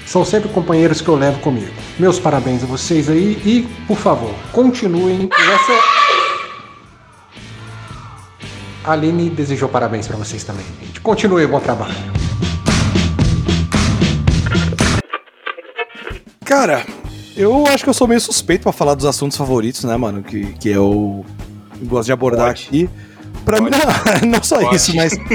São 0.07 0.25
sempre 0.25 0.49
companheiros 0.49 1.01
que 1.01 1.09
eu 1.09 1.17
levo 1.17 1.41
comigo. 1.41 1.73
Meus 1.99 2.21
parabéns 2.21 2.63
a 2.63 2.67
vocês 2.67 3.11
aí 3.11 3.33
e, 3.45 3.69
por 3.89 3.97
favor, 3.97 4.33
continuem. 4.53 5.29
Essa... 5.33 5.73
A 8.85 8.93
Aline 8.93 9.29
desejou 9.29 9.69
parabéns 9.69 10.07
pra 10.07 10.17
vocês 10.17 10.45
também, 10.45 10.65
gente. 10.81 11.01
Continue 11.01 11.45
o 11.45 11.49
bom 11.49 11.59
trabalho. 11.59 11.95
Cara, 16.45 16.87
eu 17.37 17.67
acho 17.67 17.83
que 17.83 17.91
eu 17.91 17.95
sou 17.95 18.07
meio 18.07 18.21
suspeito 18.21 18.63
pra 18.63 18.73
falar 18.73 18.95
dos 18.95 19.05
assuntos 19.05 19.37
favoritos, 19.37 19.83
né, 19.83 19.97
mano? 19.97 20.23
Que, 20.23 20.53
que 20.53 20.69
eu 20.69 21.25
gosto 21.83 22.07
de 22.07 22.13
abordar 22.13 22.47
Pode. 22.47 22.67
aqui. 22.69 22.91
Pra 23.45 23.61
mim, 23.61 23.71
não, 23.71 24.29
não 24.31 24.43
só 24.43 24.61
Pode. 24.61 24.77
isso, 24.77 24.95
mas. 24.95 25.13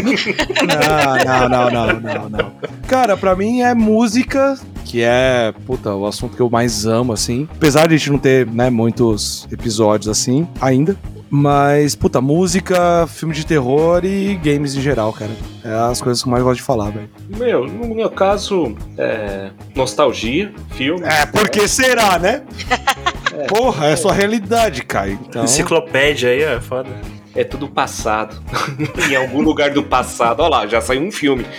Não, 0.67 1.49
não, 1.49 1.69
não, 1.69 1.69
não, 1.69 1.99
não, 1.99 2.29
não. 2.29 2.51
Cara, 2.87 3.17
pra 3.17 3.35
mim 3.35 3.61
é 3.61 3.73
música, 3.73 4.57
que 4.85 5.01
é, 5.03 5.53
puta, 5.65 5.93
o 5.93 6.05
assunto 6.05 6.35
que 6.35 6.41
eu 6.41 6.49
mais 6.49 6.85
amo, 6.85 7.13
assim. 7.13 7.47
Apesar 7.55 7.87
de 7.87 7.95
a 7.95 7.97
gente 7.97 8.11
não 8.11 8.17
ter, 8.19 8.45
né, 8.47 8.69
muitos 8.69 9.47
episódios 9.51 10.07
assim 10.09 10.47
ainda. 10.61 10.95
Mas, 11.29 11.93
puta, 11.93 12.21
música, 12.21 13.05
filme 13.07 13.33
de 13.35 13.45
terror 13.45 14.05
e 14.05 14.35
games 14.35 14.75
em 14.75 14.81
geral, 14.81 15.11
cara. 15.11 15.31
É 15.63 15.73
as 15.91 16.01
coisas 16.01 16.23
que 16.23 16.29
eu 16.29 16.31
mais 16.31 16.41
gosto 16.41 16.57
de 16.57 16.63
falar, 16.63 16.89
velho. 16.89 17.09
Meu, 17.37 17.67
no 17.67 17.93
meu 17.93 18.09
caso, 18.09 18.73
é 18.97 19.49
nostalgia, 19.75 20.53
filme. 20.71 21.01
É, 21.05 21.25
porque 21.25 21.67
será, 21.67 22.17
né? 22.17 22.43
Porra, 23.49 23.87
é 23.87 23.95
sua 23.97 24.13
realidade, 24.13 24.83
Caio. 24.83 25.19
Então, 25.27 25.43
Enciclopédia 25.43 26.29
aí, 26.29 26.41
é 26.43 26.61
foda. 26.61 26.89
É 27.37 27.43
tudo 27.43 27.69
passado. 27.69 28.43
em 29.09 29.15
algum 29.15 29.41
lugar 29.41 29.69
do 29.69 29.83
passado. 29.83 30.41
Olha 30.41 30.49
lá, 30.49 30.67
já 30.67 30.81
saiu 30.81 31.01
um 31.01 31.11
filme. 31.11 31.45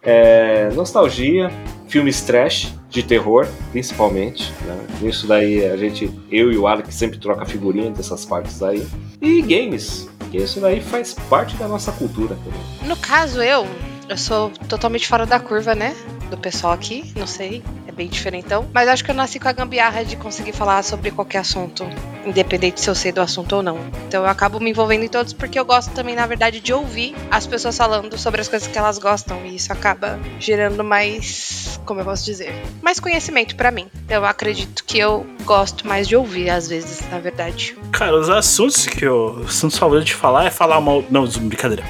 É, 0.00 0.70
nostalgia, 0.74 1.50
filmes 1.86 2.22
trash, 2.22 2.72
de 2.88 3.02
terror, 3.02 3.46
principalmente. 3.72 4.52
Né? 4.62 4.86
Isso 5.02 5.26
daí 5.26 5.66
a 5.66 5.76
gente, 5.76 6.10
eu 6.30 6.50
e 6.50 6.56
o 6.56 6.66
Alex 6.66 6.94
sempre 6.94 7.18
troca 7.18 7.44
figurinha 7.44 7.90
dessas 7.90 8.24
partes 8.24 8.62
aí. 8.62 8.86
E 9.20 9.42
games, 9.42 10.08
que 10.30 10.38
isso 10.38 10.60
daí 10.60 10.80
faz 10.80 11.14
parte 11.28 11.56
da 11.56 11.68
nossa 11.68 11.92
cultura 11.92 12.36
também. 12.36 12.88
No 12.88 12.96
caso, 12.96 13.42
eu, 13.42 13.66
eu 14.08 14.16
sou 14.16 14.50
totalmente 14.68 15.06
fora 15.06 15.26
da 15.26 15.38
curva, 15.38 15.74
né? 15.74 15.94
Do 16.30 16.38
pessoal 16.38 16.72
aqui, 16.72 17.12
não 17.16 17.26
sei, 17.26 17.62
bem 17.98 18.08
diferentão. 18.08 18.64
Mas 18.72 18.88
acho 18.88 19.04
que 19.04 19.10
eu 19.10 19.14
nasci 19.14 19.40
com 19.40 19.48
a 19.48 19.52
gambiarra 19.52 20.04
de 20.04 20.16
conseguir 20.16 20.52
falar 20.52 20.82
sobre 20.84 21.10
qualquer 21.10 21.38
assunto, 21.38 21.84
independente 22.24 22.80
se 22.80 22.88
eu 22.88 22.94
sei 22.94 23.10
do 23.10 23.20
assunto 23.20 23.56
ou 23.56 23.62
não. 23.62 23.78
Então 24.06 24.22
eu 24.22 24.28
acabo 24.28 24.60
me 24.60 24.70
envolvendo 24.70 25.04
em 25.04 25.08
todos 25.08 25.32
porque 25.32 25.58
eu 25.58 25.64
gosto 25.64 25.90
também, 25.90 26.14
na 26.14 26.24
verdade, 26.24 26.60
de 26.60 26.72
ouvir 26.72 27.16
as 27.28 27.46
pessoas 27.46 27.76
falando 27.76 28.16
sobre 28.16 28.40
as 28.40 28.48
coisas 28.48 28.68
que 28.68 28.78
elas 28.78 28.98
gostam. 28.98 29.44
E 29.44 29.56
isso 29.56 29.72
acaba 29.72 30.18
gerando 30.38 30.84
mais, 30.84 31.80
como 31.84 32.00
eu 32.00 32.04
posso 32.04 32.24
dizer, 32.24 32.54
mais 32.80 33.00
conhecimento 33.00 33.56
pra 33.56 33.72
mim. 33.72 33.88
Eu 34.08 34.24
acredito 34.24 34.84
que 34.84 34.98
eu 34.98 35.26
gosto 35.44 35.86
mais 35.86 36.06
de 36.06 36.14
ouvir, 36.14 36.50
às 36.50 36.68
vezes, 36.68 37.00
na 37.10 37.18
verdade. 37.18 37.76
Cara, 37.90 38.16
os 38.16 38.30
assuntos 38.30 38.86
que 38.86 39.04
eu. 39.04 39.40
Os 39.40 39.56
assuntos 39.56 39.76
favoritos 39.76 40.10
de 40.10 40.14
falar 40.14 40.44
é 40.44 40.50
falar 40.50 40.80
mal. 40.80 41.04
Não, 41.10 41.26
brincadeira. 41.26 41.82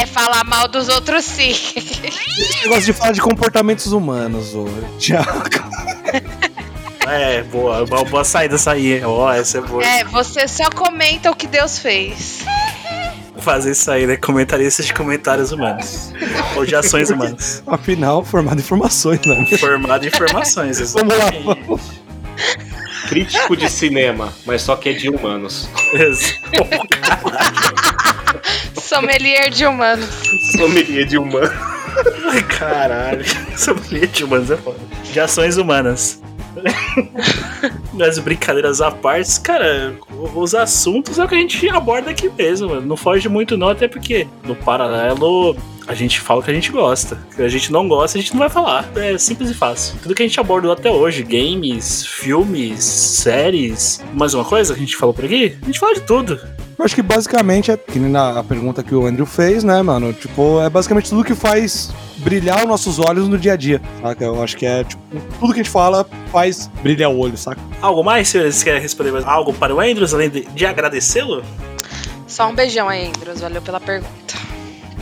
É 0.00 0.06
falar 0.06 0.44
mal 0.44 0.68
dos 0.68 0.88
outros, 0.88 1.24
sim. 1.24 1.54
eu 2.64 2.68
gosto 2.70 2.84
de 2.86 2.92
falar 2.92 3.12
de 3.12 3.20
comportamentos 3.20 3.92
humanos, 3.92 4.54
ô. 4.54 4.66
Tiago. 4.98 5.48
É, 7.06 7.42
boa, 7.44 7.86
boa, 7.86 8.04
boa 8.04 8.24
saída 8.24 8.56
essa 8.56 8.72
aí. 8.72 9.02
Ó, 9.04 9.32
essa 9.32 9.58
é 9.58 9.60
boa. 9.60 9.84
É, 9.84 10.04
você 10.04 10.48
só 10.48 10.68
comenta 10.70 11.30
o 11.30 11.36
que 11.36 11.46
Deus 11.46 11.78
fez. 11.78 12.44
Fazer 13.38 13.70
isso 13.70 13.90
aí, 13.90 14.06
né? 14.06 14.16
Comentarista 14.16 14.82
de 14.82 14.92
comentários 14.92 15.52
humanos. 15.52 16.12
Ou 16.56 16.66
de 16.66 16.74
ações 16.74 17.08
humanas. 17.10 17.62
Afinal, 17.66 18.24
formado 18.24 18.58
em 18.58 18.62
informações, 18.62 19.20
né? 19.24 19.46
Formado 19.56 20.04
em 20.04 20.08
informações, 20.08 20.92
Vamos 20.92 21.16
lá, 21.16 21.28
exatamente. 21.28 21.64
vamos. 21.64 21.80
Crítico 23.08 23.56
de 23.56 23.70
cinema, 23.70 24.32
mas 24.44 24.62
só 24.62 24.74
que 24.74 24.88
é 24.88 24.92
de 24.92 25.08
humanos. 25.08 25.68
Sommelier 28.86 29.50
de 29.50 29.66
humanos. 29.66 30.08
Sommelier 30.52 31.04
de 31.06 31.18
humanos. 31.18 31.50
Ai, 32.30 32.42
caralho. 32.44 33.24
Sommelier 33.58 34.06
de 34.06 34.22
humanos 34.22 34.50
é 34.50 34.56
foda. 34.56 34.78
De 35.02 35.18
ações 35.18 35.56
humanas. 35.56 36.22
Mas 37.92 38.18
brincadeiras 38.20 38.80
à 38.80 38.92
parte, 38.92 39.40
cara, 39.40 39.96
os 40.34 40.54
assuntos 40.54 41.18
é 41.18 41.24
o 41.24 41.28
que 41.28 41.34
a 41.34 41.38
gente 41.38 41.68
aborda 41.68 42.10
aqui 42.10 42.28
mesmo, 42.28 42.68
mano. 42.68 42.86
Não 42.86 42.96
foge 42.96 43.28
muito 43.28 43.56
não, 43.56 43.70
até 43.70 43.88
porque 43.88 44.26
no 44.44 44.54
paralelo 44.54 45.56
a 45.88 45.94
gente 45.94 46.20
fala 46.20 46.40
o 46.40 46.42
que 46.42 46.50
a 46.52 46.54
gente 46.54 46.70
gosta. 46.70 47.18
O 47.32 47.36
que 47.36 47.42
a 47.42 47.48
gente 47.48 47.72
não 47.72 47.88
gosta, 47.88 48.16
a 48.16 48.20
gente 48.20 48.32
não 48.32 48.38
vai 48.38 48.48
falar. 48.48 48.88
É 48.94 49.18
simples 49.18 49.50
e 49.50 49.54
fácil. 49.54 49.96
Tudo 50.00 50.14
que 50.14 50.22
a 50.22 50.26
gente 50.26 50.38
abordou 50.38 50.70
até 50.70 50.90
hoje, 50.90 51.24
games, 51.24 52.06
filmes, 52.06 52.84
séries, 52.84 54.00
mais 54.14 54.32
uma 54.32 54.44
coisa 54.44 54.74
que 54.74 54.80
a 54.80 54.84
gente 54.84 54.96
falou 54.96 55.12
por 55.12 55.24
aqui, 55.24 55.58
a 55.60 55.66
gente 55.66 55.78
fala 55.80 55.94
de 55.94 56.02
tudo. 56.02 56.40
Eu 56.78 56.84
acho 56.84 56.94
que 56.94 57.00
basicamente 57.02 57.70
é 57.70 57.76
que 57.76 57.98
nem 57.98 58.10
na 58.10 58.38
a 58.38 58.44
pergunta 58.44 58.82
que 58.82 58.94
o 58.94 59.06
Andrew 59.06 59.24
fez, 59.24 59.64
né, 59.64 59.80
mano? 59.80 60.12
Tipo, 60.12 60.60
é 60.60 60.68
basicamente 60.68 61.08
tudo 61.08 61.24
que 61.24 61.34
faz 61.34 61.90
brilhar 62.18 62.58
os 62.62 62.68
nossos 62.68 62.98
olhos 62.98 63.28
no 63.28 63.38
dia 63.38 63.54
a 63.54 63.56
dia, 63.56 63.80
saca? 64.02 64.24
Eu 64.24 64.42
acho 64.42 64.56
que 64.56 64.66
é, 64.66 64.84
tipo, 64.84 65.02
tudo 65.40 65.54
que 65.54 65.60
a 65.60 65.62
gente 65.62 65.70
fala 65.72 66.06
faz 66.30 66.70
brilhar 66.82 67.10
o 67.10 67.18
olho, 67.18 67.36
saca? 67.36 67.60
Algo 67.80 68.02
mais? 68.04 68.28
Vocês 68.28 68.62
querem 68.62 68.80
responder 68.80 69.10
mais 69.10 69.24
algo 69.24 69.54
para 69.54 69.74
o 69.74 69.80
Andrews, 69.80 70.12
além 70.12 70.28
de, 70.28 70.42
de 70.42 70.66
agradecê-lo? 70.66 71.42
Só 72.26 72.48
um 72.48 72.54
beijão 72.54 72.88
aí, 72.88 73.06
Andros. 73.08 73.40
Valeu 73.40 73.62
pela 73.62 73.80
pergunta. 73.80 74.34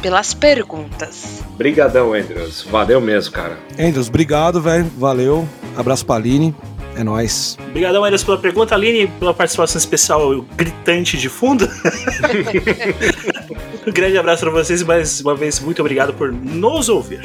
pelas 0.01 0.33
perguntas. 0.35 1.43
Brigadão, 1.57 2.13
Andrews. 2.15 2.63
Valeu 2.71 3.01
mesmo, 3.01 3.33
cara. 3.33 3.59
Andrews, 3.79 4.09
obrigado, 4.09 4.61
velho. 4.61 4.89
Valeu. 4.97 5.49
Abraço 5.77 6.05
pra 6.07 6.17
Aline. 6.17 6.55
É 6.97 7.03
nóis. 7.03 7.59
Obrigadão, 7.69 8.07
Eras, 8.07 8.23
pela 8.23 8.39
pergunta. 8.39 8.75
Aline, 8.75 9.07
pela 9.07 9.35
participação 9.35 9.79
especial 9.79 10.43
gritante 10.57 11.17
de 11.17 11.29
fundo. 11.29 11.69
um 13.87 13.93
grande 13.93 14.17
abraço 14.17 14.43
pra 14.43 14.51
vocês 14.51 14.81
e 14.81 14.85
mais 14.85 15.21
uma 15.21 15.35
vez, 15.35 15.61
muito 15.61 15.81
obrigado 15.81 16.15
por 16.15 16.33
nos 16.33 16.89
ouvir. 16.89 17.21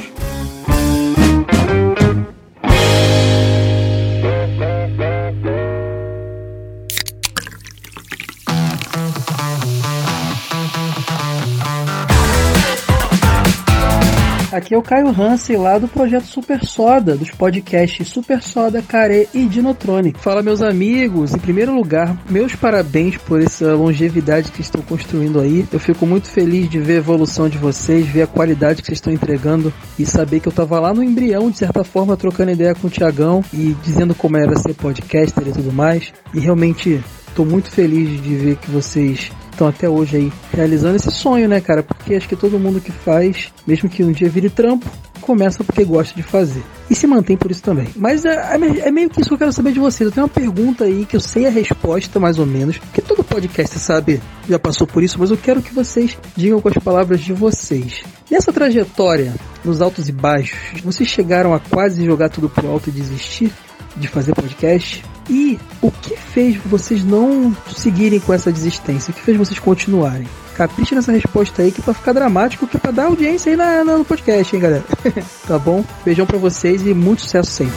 Aqui 14.60 14.76
é 14.76 14.78
o 14.78 14.82
Caio 14.82 15.08
Hansen 15.08 15.56
lá 15.56 15.78
do 15.78 15.88
projeto 15.88 16.26
Super 16.26 16.66
Soda, 16.66 17.16
dos 17.16 17.32
podcasts 17.32 18.10
Super 18.10 18.44
Soda, 18.44 18.82
Care 18.82 19.30
e 19.34 19.46
Dinotronic. 19.46 20.20
Fala 20.20 20.44
meus 20.44 20.62
amigos, 20.62 21.34
em 21.34 21.40
primeiro 21.40 21.74
lugar, 21.74 22.22
meus 22.30 22.56
parabéns 22.56 23.16
por 23.16 23.42
essa 23.42 23.74
longevidade 23.74 24.52
que 24.52 24.60
estão 24.60 24.82
construindo 24.82 25.40
aí. 25.40 25.66
Eu 25.72 25.80
fico 25.80 26.06
muito 26.06 26.28
feliz 26.28 26.70
de 26.70 26.78
ver 26.78 26.96
a 26.96 26.98
evolução 26.98 27.48
de 27.48 27.58
vocês, 27.58 28.06
ver 28.06 28.24
a 28.24 28.28
qualidade 28.28 28.82
que 28.82 28.88
vocês 28.88 28.98
estão 28.98 29.14
entregando 29.14 29.72
e 29.98 30.06
saber 30.06 30.42
que 30.42 30.50
eu 30.50 30.54
tava 30.54 30.78
lá 30.78 30.94
no 30.94 31.02
embrião, 31.02 31.50
de 31.50 31.58
certa 31.58 31.86
forma, 31.86 32.18
trocando 32.18 32.52
ideia 32.52 32.76
com 32.76 32.88
o 32.88 32.92
Tiagão 32.92 33.42
e 33.54 33.74
dizendo 33.82 34.14
como 34.14 34.36
era 34.36 34.60
ser 34.60 34.74
podcaster 34.74 35.48
e 35.48 35.54
tudo 35.54 35.72
mais. 35.72 36.12
E 36.34 36.40
realmente 36.42 37.02
tô 37.34 37.46
muito 37.46 37.72
feliz 37.72 38.22
de 38.22 38.36
ver 38.36 38.58
que 38.58 38.70
vocês 38.70 39.32
estão 39.60 39.68
até 39.68 39.90
hoje 39.90 40.16
aí 40.16 40.34
realizando 40.54 40.96
esse 40.96 41.12
sonho, 41.12 41.48
né, 41.50 41.60
cara? 41.60 41.84
Porque 41.84 42.16
acho 42.16 42.28
que 42.28 42.36
todo 42.36 42.58
mundo 42.58 42.80
que 42.80 42.92
faz, 42.92 43.52
mesmo 43.68 43.90
que 43.90 44.04
um 44.04 44.12
dia 44.12 44.30
vire 44.30 44.50
trampo, 44.50 44.90
começa 45.20 45.64
porque 45.64 45.84
gosta 45.84 46.16
de 46.16 46.24
fazer. 46.24 46.64
E 46.90 46.96
se 46.96 47.06
mantém 47.06 47.36
por 47.36 47.52
isso 47.52 47.62
também. 47.62 47.88
Mas 47.96 48.24
é, 48.26 48.34
é, 48.34 48.88
é 48.88 48.92
meio 48.92 49.10
que 49.10 49.20
isso 49.20 49.30
que 49.30 49.34
eu 49.34 49.38
quero 49.38 49.54
saber 49.54 49.74
de 49.74 49.80
vocês. 49.80 50.08
Eu 50.08 50.12
tenho 50.14 50.26
uma 50.26 50.34
pergunta 50.34 50.86
aí 50.86 51.06
que 51.06 51.16
eu 51.16 51.20
sei 51.20 51.46
a 51.46 51.50
resposta, 51.50 52.20
mais 52.20 52.40
ou 52.40 52.46
menos. 52.46 52.78
Porque 52.78 53.02
todo 53.02 53.24
podcast, 53.24 53.78
sabe, 53.78 54.22
já 54.48 54.58
passou 54.58 54.88
por 54.88 55.04
isso, 55.04 55.20
mas 55.20 55.30
eu 55.30 55.38
quero 55.38 55.62
que 55.62 55.74
vocês 55.74 56.18
digam 56.36 56.62
com 56.62 56.70
as 56.70 56.78
palavras 56.78 57.20
de 57.20 57.34
vocês. 57.34 58.02
Nessa 58.32 58.54
trajetória, 58.54 59.36
nos 59.64 59.82
altos 59.82 60.08
e 60.08 60.12
baixos, 60.12 60.82
vocês 60.82 61.10
chegaram 61.10 61.54
a 61.54 61.60
quase 61.60 62.06
jogar 62.06 62.30
tudo 62.30 62.50
pro 62.50 62.70
alto 62.70 62.90
e 62.90 62.94
desistir 62.94 63.52
de 63.98 64.08
fazer 64.08 64.34
podcast? 64.34 65.04
E 65.30 65.60
o 65.82 65.92
que 65.92 66.18
fez 66.18 66.58
vocês 66.58 67.04
não 67.04 67.56
seguirem 67.76 68.20
com 68.20 68.34
essa 68.34 68.52
desistência? 68.52 69.12
O 69.12 69.14
que 69.14 69.22
fez 69.22 69.38
vocês 69.38 69.60
continuarem? 69.60 70.28
Capricha 70.56 70.96
nessa 70.96 71.12
resposta 71.12 71.62
aí 71.62 71.72
que 71.72 71.80
é 71.80 71.84
pra 71.84 71.94
ficar 71.94 72.14
dramático, 72.14 72.68
que 72.68 72.78
é 72.78 72.80
pra 72.80 72.92
dar 72.92 73.06
audiência 73.06 73.52
aí 73.52 73.56
na, 73.56 73.84
na, 73.84 73.98
no 73.98 74.04
podcast, 74.04 74.56
hein, 74.56 74.62
galera? 74.62 74.84
tá 75.48 75.60
bom? 75.60 75.86
Beijão 76.04 76.26
pra 76.26 76.38
vocês 76.38 76.86
e 76.86 76.94
muito 76.94 77.22
sucesso 77.22 77.52
sempre. 77.52 77.76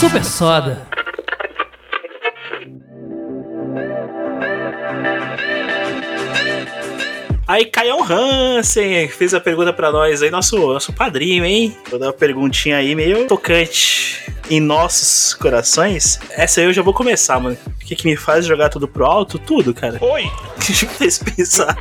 Super 0.00 0.24
Soda. 0.24 0.91
Aí 7.52 7.66
Caião 7.66 8.02
Hansen 8.02 9.08
fez 9.08 9.34
a 9.34 9.40
pergunta 9.40 9.74
pra 9.74 9.92
nós 9.92 10.22
aí, 10.22 10.30
nosso, 10.30 10.56
nosso 10.56 10.90
padrinho, 10.90 11.44
hein? 11.44 11.76
Vou 11.90 11.98
dar 11.98 12.06
uma 12.06 12.12
perguntinha 12.14 12.78
aí 12.78 12.94
meio 12.94 13.26
tocante 13.26 14.31
em 14.52 14.60
nossos 14.60 15.32
corações. 15.32 16.20
Essa 16.32 16.60
aí 16.60 16.66
eu 16.66 16.74
já 16.74 16.82
vou 16.82 16.92
começar, 16.92 17.40
mano. 17.40 17.56
O 17.66 17.84
que, 17.84 17.96
que 17.96 18.04
me 18.04 18.16
faz 18.16 18.44
jogar 18.44 18.68
tudo 18.68 18.86
pro 18.86 19.06
alto? 19.06 19.38
Tudo, 19.38 19.72
cara. 19.72 19.96
Oi! 19.98 20.30
que 20.62 20.86
me 20.86 20.92
fez 20.92 21.18
pensar. 21.18 21.76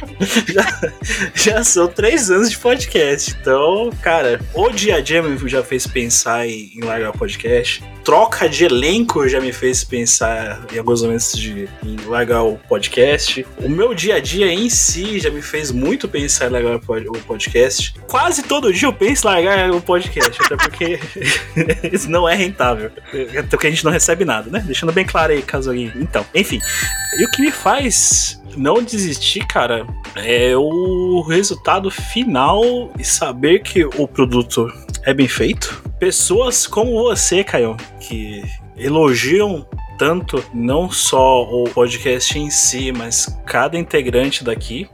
já, 0.47 0.93
já 1.35 1.63
são 1.63 1.87
três 1.87 2.31
anos 2.31 2.49
de 2.49 2.57
podcast. 2.57 3.35
Então, 3.39 3.89
cara, 4.01 4.39
o 4.53 4.69
dia 4.69 4.95
a 4.95 5.01
dia 5.01 5.21
me 5.21 5.37
já 5.49 5.63
fez 5.63 5.85
pensar 5.85 6.47
em, 6.47 6.71
em 6.75 6.81
largar 6.81 7.11
o 7.11 7.17
podcast. 7.17 7.83
Troca 8.03 8.49
de 8.49 8.65
elenco 8.65 9.27
já 9.29 9.39
me 9.39 9.53
fez 9.53 9.83
pensar 9.83 10.65
em 10.73 10.79
alguns 10.79 11.03
momentos 11.03 11.33
de 11.33 11.69
em 11.83 11.95
largar 12.07 12.43
o 12.43 12.57
podcast. 12.67 13.45
O 13.59 13.69
meu 13.69 13.93
dia 13.93 14.15
a 14.15 14.19
dia 14.19 14.51
em 14.51 14.69
si 14.69 15.19
já 15.19 15.29
me 15.29 15.41
fez 15.41 15.71
muito 15.71 16.07
pensar 16.07 16.47
em 16.47 16.49
largar 16.49 16.77
o 16.77 17.21
podcast. 17.21 17.93
Quase 18.07 18.43
todo 18.43 18.73
dia 18.73 18.87
eu 18.87 18.93
penso 18.93 19.27
em 19.27 19.31
largar 19.31 19.71
o 19.71 19.81
podcast, 19.81 20.41
até 20.43 20.55
porque 20.55 20.99
isso 21.93 22.09
não 22.09 22.27
é 22.27 22.33
rentável. 22.33 22.60
Até 22.61 23.43
porque 23.43 23.67
a 23.67 23.69
gente 23.69 23.83
não 23.83 23.91
recebe 23.91 24.25
nada, 24.25 24.49
né? 24.49 24.63
Deixando 24.65 24.91
bem 24.91 25.05
claro 25.05 25.33
aí, 25.33 25.41
caso 25.41 25.69
alguém. 25.69 25.91
Então, 25.95 26.25
enfim. 26.33 26.59
E 27.17 27.25
o 27.25 27.31
que 27.31 27.41
me 27.41 27.51
faz 27.51 28.41
não 28.55 28.83
desistir, 28.83 29.45
cara, 29.45 29.85
é 30.15 30.55
o 30.55 31.21
resultado 31.27 31.89
final 31.89 32.91
e 32.97 33.03
saber 33.03 33.59
que 33.59 33.85
o 33.85 34.07
produto 34.07 34.67
é 35.03 35.13
bem 35.13 35.27
feito. 35.27 35.81
Pessoas 35.99 36.67
como 36.67 36.91
você, 37.03 37.43
Caio, 37.43 37.77
que 37.99 38.43
elogiam 38.77 39.67
tanto 39.97 40.43
não 40.53 40.89
só 40.89 41.43
o 41.43 41.65
podcast 41.65 42.37
em 42.37 42.49
si, 42.49 42.91
mas 42.91 43.37
cada 43.45 43.77
integrante 43.77 44.43
daqui, 44.43 44.89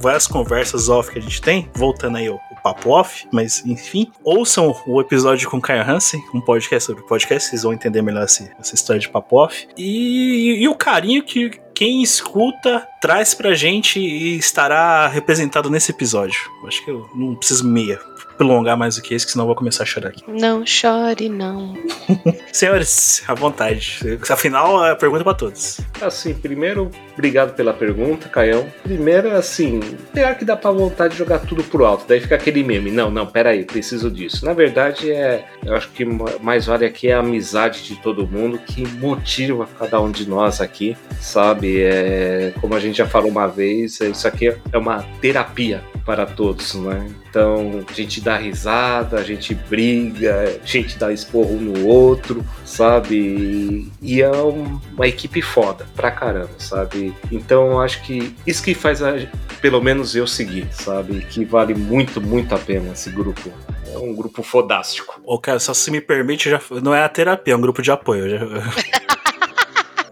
várias 0.00 0.26
conversas 0.26 0.88
off 0.88 1.10
que 1.10 1.18
a 1.18 1.22
gente 1.22 1.40
tem, 1.40 1.68
voltando 1.74 2.18
aí 2.18 2.28
o 2.28 2.38
papo 2.62 2.90
off, 2.90 3.26
mas 3.32 3.64
enfim, 3.66 4.10
ouçam 4.22 4.74
o 4.86 5.00
episódio 5.00 5.48
com 5.50 5.60
Caio 5.60 5.82
Hansen, 5.88 6.22
um 6.34 6.40
podcast 6.40 6.86
sobre 6.86 7.02
podcast, 7.02 7.48
vocês 7.48 7.62
vão 7.62 7.72
entender 7.72 8.02
melhor 8.02 8.24
essa, 8.24 8.50
essa 8.58 8.74
história 8.74 9.00
de 9.00 9.08
papo 9.08 9.36
off. 9.36 9.68
E, 9.76 10.62
e 10.62 10.68
o 10.68 10.74
carinho 10.74 11.22
que 11.22 11.50
quem 11.74 12.02
escuta 12.02 12.86
traz 13.00 13.34
pra 13.34 13.54
gente 13.54 13.98
e 13.98 14.36
estará 14.36 15.08
representado 15.08 15.68
nesse 15.70 15.90
episódio. 15.90 16.38
Acho 16.66 16.84
que 16.84 16.90
eu 16.90 17.08
não 17.14 17.34
preciso 17.34 17.66
meia 17.66 17.98
prolongar 18.42 18.76
mais 18.76 18.96
do 18.96 19.02
que 19.02 19.14
isso, 19.14 19.24
que 19.24 19.32
senão 19.32 19.44
eu 19.44 19.46
vou 19.46 19.56
começar 19.56 19.84
a 19.84 19.86
chorar 19.86 20.08
aqui. 20.08 20.24
Não 20.26 20.66
chore, 20.66 21.28
não. 21.28 21.74
Senhores, 22.52 23.22
à 23.28 23.34
vontade. 23.34 24.00
Afinal, 24.28 24.82
a 24.82 24.96
pergunta 24.96 25.22
é 25.22 25.24
pra 25.24 25.34
todos. 25.34 25.80
Assim, 26.00 26.34
primeiro, 26.34 26.90
obrigado 27.12 27.54
pela 27.54 27.72
pergunta, 27.72 28.28
Caião. 28.28 28.66
Primeiro, 28.82 29.34
assim, 29.36 29.80
será 30.12 30.34
que 30.34 30.44
dá 30.44 30.56
pra 30.56 30.72
vontade 30.72 31.12
de 31.12 31.18
jogar 31.18 31.38
tudo 31.40 31.62
pro 31.62 31.84
alto? 31.84 32.04
Daí 32.08 32.20
fica 32.20 32.34
aquele 32.34 32.64
meme. 32.64 32.90
Não, 32.90 33.10
não, 33.10 33.26
peraí, 33.26 33.64
preciso 33.64 34.10
disso. 34.10 34.44
Na 34.44 34.52
verdade, 34.52 35.10
é. 35.10 35.44
Eu 35.64 35.76
acho 35.76 35.88
que 35.90 36.04
mais 36.04 36.66
vale 36.66 36.84
aqui 36.84 37.08
é 37.08 37.14
a 37.14 37.20
amizade 37.20 37.84
de 37.84 37.94
todo 37.96 38.26
mundo 38.26 38.58
que 38.58 38.86
motiva 38.98 39.68
cada 39.78 40.00
um 40.00 40.10
de 40.10 40.28
nós 40.28 40.60
aqui, 40.60 40.96
sabe? 41.20 41.80
É, 41.80 42.52
como 42.60 42.74
a 42.74 42.80
gente 42.80 42.98
já 42.98 43.06
falou 43.06 43.30
uma 43.30 43.46
vez, 43.46 44.00
isso 44.00 44.26
aqui 44.26 44.48
é 44.72 44.78
uma 44.78 45.04
terapia 45.20 45.82
para 46.04 46.26
todos, 46.26 46.74
né? 46.74 47.08
Então 47.28 47.84
a 47.88 47.92
gente 47.92 48.20
dá 48.20 48.31
risada, 48.36 49.18
a 49.18 49.22
gente 49.22 49.54
briga, 49.54 50.58
a 50.62 50.66
gente 50.66 50.98
dá 50.98 51.12
esporro 51.12 51.56
um 51.56 51.60
no 51.60 51.86
outro, 51.86 52.44
sabe? 52.64 53.90
E 54.00 54.22
é 54.22 54.30
uma 54.30 55.06
equipe 55.06 55.42
foda 55.42 55.86
pra 55.94 56.10
caramba, 56.10 56.50
sabe? 56.58 57.14
Então 57.30 57.80
acho 57.80 58.02
que 58.02 58.34
isso 58.46 58.62
que 58.62 58.74
faz 58.74 59.02
a, 59.02 59.14
pelo 59.60 59.80
menos 59.80 60.14
eu 60.14 60.26
seguir, 60.26 60.66
sabe? 60.72 61.20
Que 61.20 61.44
vale 61.44 61.74
muito, 61.74 62.20
muito 62.20 62.54
a 62.54 62.58
pena 62.58 62.92
esse 62.92 63.10
grupo. 63.10 63.50
É 63.92 63.98
um 63.98 64.14
grupo 64.14 64.42
fodástico. 64.42 65.20
Ô, 65.24 65.38
cara, 65.38 65.58
só 65.58 65.74
se 65.74 65.90
me 65.90 66.00
permite, 66.00 66.48
já 66.48 66.60
não 66.82 66.94
é 66.94 67.04
a 67.04 67.08
terapia, 67.08 67.54
é 67.54 67.56
um 67.56 67.60
grupo 67.60 67.82
de 67.82 67.90
apoio. 67.90 68.28
Já... 68.30 68.38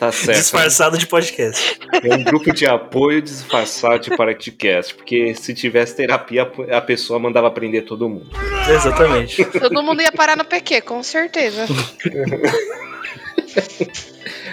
Tá 0.00 0.10
certo. 0.10 0.38
Disfarçado 0.38 0.96
de 0.96 1.06
podcast. 1.06 1.78
É 2.02 2.14
um 2.14 2.24
grupo 2.24 2.54
de 2.54 2.64
apoio 2.64 3.20
disfarçado 3.20 3.98
de 3.98 4.16
podcast. 4.16 4.94
Porque 4.94 5.34
se 5.34 5.52
tivesse 5.52 5.94
terapia, 5.94 6.50
a 6.72 6.80
pessoa 6.80 7.18
mandava 7.18 7.48
aprender 7.48 7.82
todo 7.82 8.08
mundo. 8.08 8.30
Exatamente. 8.66 9.44
Todo 9.44 9.82
mundo 9.82 10.00
ia 10.00 10.10
parar 10.10 10.38
no 10.38 10.44
PQ, 10.46 10.80
com 10.80 11.02
certeza. 11.02 11.66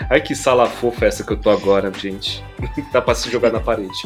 Ai, 0.10 0.20
que 0.20 0.36
sala 0.36 0.68
fofa 0.68 1.06
essa 1.06 1.24
que 1.24 1.32
eu 1.32 1.38
tô 1.38 1.50
agora, 1.50 1.94
gente. 1.98 2.44
Dá 2.92 3.02
pra 3.02 3.16
se 3.16 3.32
jogar 3.32 3.54
na 3.54 3.62
parede. 3.62 3.88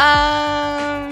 Ah, 0.00 1.08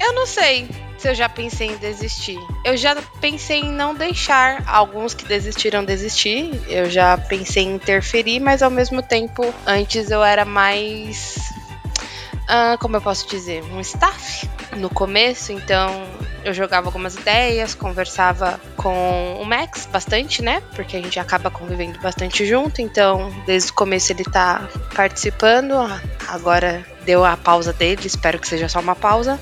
eu 0.00 0.12
não 0.12 0.24
sei 0.24 0.68
se 1.00 1.08
eu 1.08 1.14
já 1.14 1.30
pensei 1.30 1.68
em 1.68 1.76
desistir. 1.78 2.38
Eu 2.62 2.76
já 2.76 2.94
pensei 3.20 3.60
em 3.60 3.72
não 3.72 3.94
deixar 3.94 4.62
alguns 4.66 5.14
que 5.14 5.24
desistiram 5.24 5.82
desistir. 5.82 6.60
Eu 6.68 6.90
já 6.90 7.16
pensei 7.16 7.64
em 7.64 7.74
interferir, 7.74 8.38
mas 8.38 8.62
ao 8.62 8.70
mesmo 8.70 9.02
tempo, 9.02 9.42
antes 9.66 10.10
eu 10.10 10.22
era 10.22 10.44
mais. 10.44 11.38
ah, 12.46 12.76
como 12.78 12.96
eu 12.96 13.00
posso 13.00 13.26
dizer? 13.28 13.62
Um 13.72 13.80
staff 13.80 14.46
no 14.76 14.90
começo, 14.90 15.52
então 15.52 16.06
eu 16.44 16.52
jogava 16.52 16.88
algumas 16.88 17.14
ideias, 17.14 17.74
conversava 17.74 18.60
com 18.76 19.38
o 19.40 19.44
Max 19.46 19.88
bastante, 19.90 20.42
né? 20.42 20.62
Porque 20.74 20.98
a 20.98 21.00
gente 21.00 21.18
acaba 21.18 21.50
convivendo 21.50 21.98
bastante 22.00 22.44
junto, 22.44 22.82
então 22.82 23.32
desde 23.46 23.70
o 23.70 23.74
começo 23.74 24.12
ele 24.12 24.24
tá 24.24 24.68
participando. 24.94 25.74
Agora 26.28 26.84
deu 27.06 27.24
a 27.24 27.38
pausa 27.38 27.72
dele, 27.72 28.06
espero 28.06 28.38
que 28.38 28.46
seja 28.46 28.68
só 28.68 28.80
uma 28.80 28.94
pausa. 28.94 29.40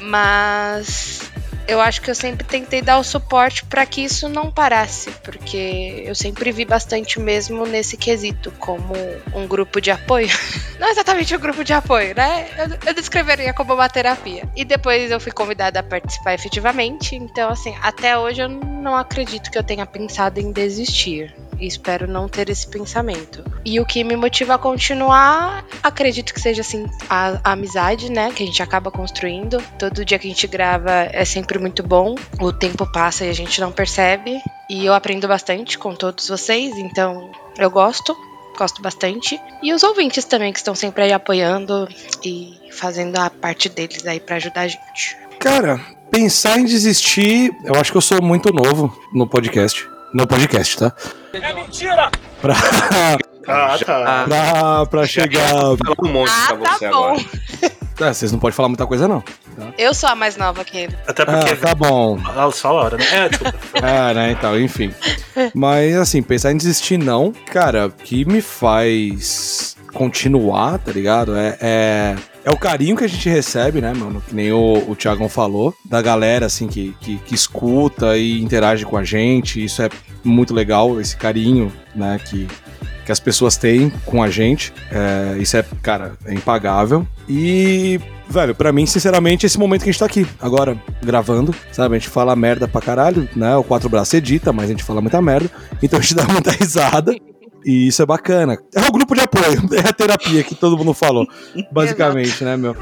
Mas 0.00 1.30
eu 1.70 1.80
acho 1.80 2.02
que 2.02 2.10
eu 2.10 2.14
sempre 2.16 2.44
tentei 2.44 2.82
dar 2.82 2.98
o 2.98 3.04
suporte 3.04 3.64
para 3.64 3.86
que 3.86 4.00
isso 4.00 4.28
não 4.28 4.50
parasse, 4.50 5.10
porque 5.22 6.02
eu 6.04 6.14
sempre 6.16 6.50
vi 6.50 6.64
bastante 6.64 7.20
mesmo 7.20 7.64
nesse 7.64 7.96
quesito, 7.96 8.50
como 8.58 8.92
um 9.32 9.46
grupo 9.46 9.80
de 9.80 9.90
apoio. 9.90 10.28
Não 10.80 10.88
exatamente 10.88 11.36
um 11.36 11.38
grupo 11.38 11.62
de 11.62 11.72
apoio, 11.72 12.14
né? 12.16 12.48
Eu, 12.56 12.88
eu 12.88 12.94
descreveria 12.94 13.52
como 13.52 13.74
uma 13.74 13.88
terapia. 13.88 14.48
E 14.56 14.64
depois 14.64 15.10
eu 15.10 15.20
fui 15.20 15.30
convidada 15.30 15.78
a 15.78 15.82
participar 15.82 16.34
efetivamente, 16.34 17.14
então, 17.14 17.50
assim, 17.50 17.76
até 17.82 18.18
hoje 18.18 18.40
eu 18.40 18.48
não 18.48 18.96
acredito 18.96 19.50
que 19.50 19.58
eu 19.58 19.62
tenha 19.62 19.84
pensado 19.84 20.40
em 20.40 20.50
desistir. 20.50 21.34
E 21.60 21.66
espero 21.66 22.08
não 22.08 22.28
ter 22.28 22.48
esse 22.48 22.66
pensamento. 22.66 23.44
E 23.64 23.78
o 23.78 23.84
que 23.84 24.02
me 24.02 24.16
motiva 24.16 24.54
a 24.54 24.58
continuar, 24.58 25.64
acredito 25.82 26.32
que 26.32 26.40
seja 26.40 26.62
assim, 26.62 26.86
a, 27.08 27.38
a 27.44 27.52
amizade, 27.52 28.10
né? 28.10 28.32
Que 28.32 28.42
a 28.42 28.46
gente 28.46 28.62
acaba 28.62 28.90
construindo. 28.90 29.62
Todo 29.78 30.04
dia 30.04 30.18
que 30.18 30.26
a 30.26 30.30
gente 30.30 30.46
grava 30.46 30.90
é 31.12 31.24
sempre 31.24 31.58
muito 31.58 31.82
bom. 31.82 32.14
O 32.40 32.52
tempo 32.52 32.90
passa 32.90 33.26
e 33.26 33.28
a 33.28 33.34
gente 33.34 33.60
não 33.60 33.70
percebe. 33.70 34.40
E 34.70 34.86
eu 34.86 34.94
aprendo 34.94 35.28
bastante 35.28 35.78
com 35.78 35.94
todos 35.94 36.28
vocês, 36.28 36.76
então 36.78 37.30
eu 37.58 37.70
gosto. 37.70 38.16
Gosto 38.56 38.80
bastante. 38.82 39.40
E 39.62 39.72
os 39.72 39.82
ouvintes 39.82 40.24
também, 40.24 40.52
que 40.52 40.58
estão 40.58 40.74
sempre 40.74 41.04
aí 41.04 41.12
apoiando 41.12 41.88
e 42.24 42.58
fazendo 42.72 43.16
a 43.18 43.30
parte 43.30 43.68
deles 43.68 44.06
aí 44.06 44.20
para 44.20 44.36
ajudar 44.36 44.62
a 44.62 44.68
gente. 44.68 45.16
Cara, 45.38 45.80
pensar 46.10 46.58
em 46.58 46.64
desistir, 46.64 47.54
eu 47.64 47.74
acho 47.74 47.90
que 47.90 47.96
eu 47.96 48.02
sou 48.02 48.22
muito 48.22 48.52
novo 48.52 48.94
no 49.12 49.26
podcast. 49.26 49.88
No 50.12 50.26
podcast, 50.26 50.76
tá? 50.78 50.92
É 51.32 51.52
mentira! 51.52 52.10
Pra, 52.40 52.54
Ah, 53.48 53.76
tá. 53.84 54.24
pra, 54.28 54.86
pra 54.86 55.06
chegar. 55.06 55.54
Um 56.02 56.08
monte 56.08 56.30
Ah, 56.30 56.54
pra 56.54 56.58
tá 56.58 56.76
você 56.78 56.88
bom. 56.88 56.96
agora. 56.96 57.20
É, 58.00 58.14
vocês 58.14 58.32
não 58.32 58.38
podem 58.38 58.54
falar 58.56 58.68
muita 58.68 58.86
coisa, 58.86 59.06
não. 59.06 59.22
Eu 59.76 59.92
sou 59.92 60.08
a 60.08 60.14
mais 60.14 60.36
nova 60.36 60.64
que 60.64 60.78
ele. 60.78 60.96
Até 61.06 61.24
porque. 61.24 61.50
Ah, 61.52 61.56
tá 61.56 61.74
bom. 61.74 62.18
Ah, 62.24 62.50
só 62.50 62.68
a 62.68 62.72
hora, 62.72 62.96
né? 62.96 63.04
É, 63.12 63.28
desculpa. 63.28 63.58
É, 63.74 64.14
né, 64.14 64.30
então, 64.32 64.58
enfim. 64.58 64.94
Mas, 65.54 65.94
assim, 65.96 66.22
pensar 66.22 66.50
em 66.52 66.56
desistir 66.56 66.96
não, 66.96 67.32
cara, 67.52 67.86
o 67.88 67.90
que 67.90 68.24
me 68.24 68.40
faz 68.40 69.76
continuar, 69.92 70.78
tá 70.78 70.92
ligado? 70.92 71.36
É, 71.36 71.58
é, 71.60 72.16
é 72.44 72.50
o 72.50 72.56
carinho 72.56 72.96
que 72.96 73.04
a 73.04 73.08
gente 73.08 73.28
recebe, 73.28 73.80
né, 73.80 73.92
mano? 73.92 74.22
Que 74.26 74.34
nem 74.34 74.52
o, 74.52 74.84
o 74.88 74.96
Thiagão 74.96 75.28
falou, 75.28 75.74
da 75.84 76.00
galera, 76.00 76.46
assim, 76.46 76.66
que, 76.68 76.94
que, 77.00 77.18
que 77.18 77.34
escuta 77.34 78.16
e 78.16 78.40
interage 78.40 78.84
com 78.84 78.96
a 78.96 79.04
gente. 79.04 79.62
Isso 79.62 79.82
é 79.82 79.90
muito 80.24 80.54
legal, 80.54 81.00
esse 81.00 81.16
carinho, 81.16 81.72
né, 81.94 82.18
que, 82.24 82.46
que 83.04 83.12
as 83.12 83.20
pessoas 83.20 83.56
têm 83.56 83.90
com 84.06 84.22
a 84.22 84.30
gente. 84.30 84.72
É, 84.90 85.36
isso 85.38 85.56
é, 85.56 85.64
cara, 85.82 86.14
é 86.24 86.32
impagável. 86.32 87.06
E, 87.28 88.00
velho, 88.28 88.54
pra 88.54 88.72
mim, 88.72 88.86
sinceramente, 88.86 89.44
esse 89.44 89.58
momento 89.58 89.82
que 89.82 89.90
a 89.90 89.92
gente 89.92 90.00
tá 90.00 90.06
aqui, 90.06 90.26
agora, 90.40 90.76
gravando, 91.02 91.54
sabe? 91.72 91.96
A 91.96 91.98
gente 91.98 92.08
fala 92.08 92.34
merda 92.34 92.66
pra 92.66 92.80
caralho, 92.80 93.28
né? 93.36 93.54
O 93.56 93.64
Quatro 93.64 93.88
Braços 93.88 94.14
edita, 94.14 94.52
mas 94.52 94.66
a 94.66 94.72
gente 94.72 94.84
fala 94.84 95.00
muita 95.00 95.20
merda. 95.20 95.50
Então 95.82 95.98
a 95.98 96.02
gente 96.02 96.14
dá 96.14 96.24
muita 96.24 96.50
risada. 96.56 97.14
E 97.64 97.88
isso 97.88 98.02
é 98.02 98.06
bacana. 98.06 98.58
É 98.74 98.80
o 98.88 98.92
grupo 98.92 99.14
de 99.14 99.20
apoio, 99.20 99.62
é 99.74 99.88
a 99.88 99.92
terapia 99.92 100.42
que 100.42 100.54
todo 100.54 100.76
mundo 100.76 100.94
falou, 100.94 101.26
basicamente, 101.70 102.42
né, 102.44 102.56
meu? 102.56 102.74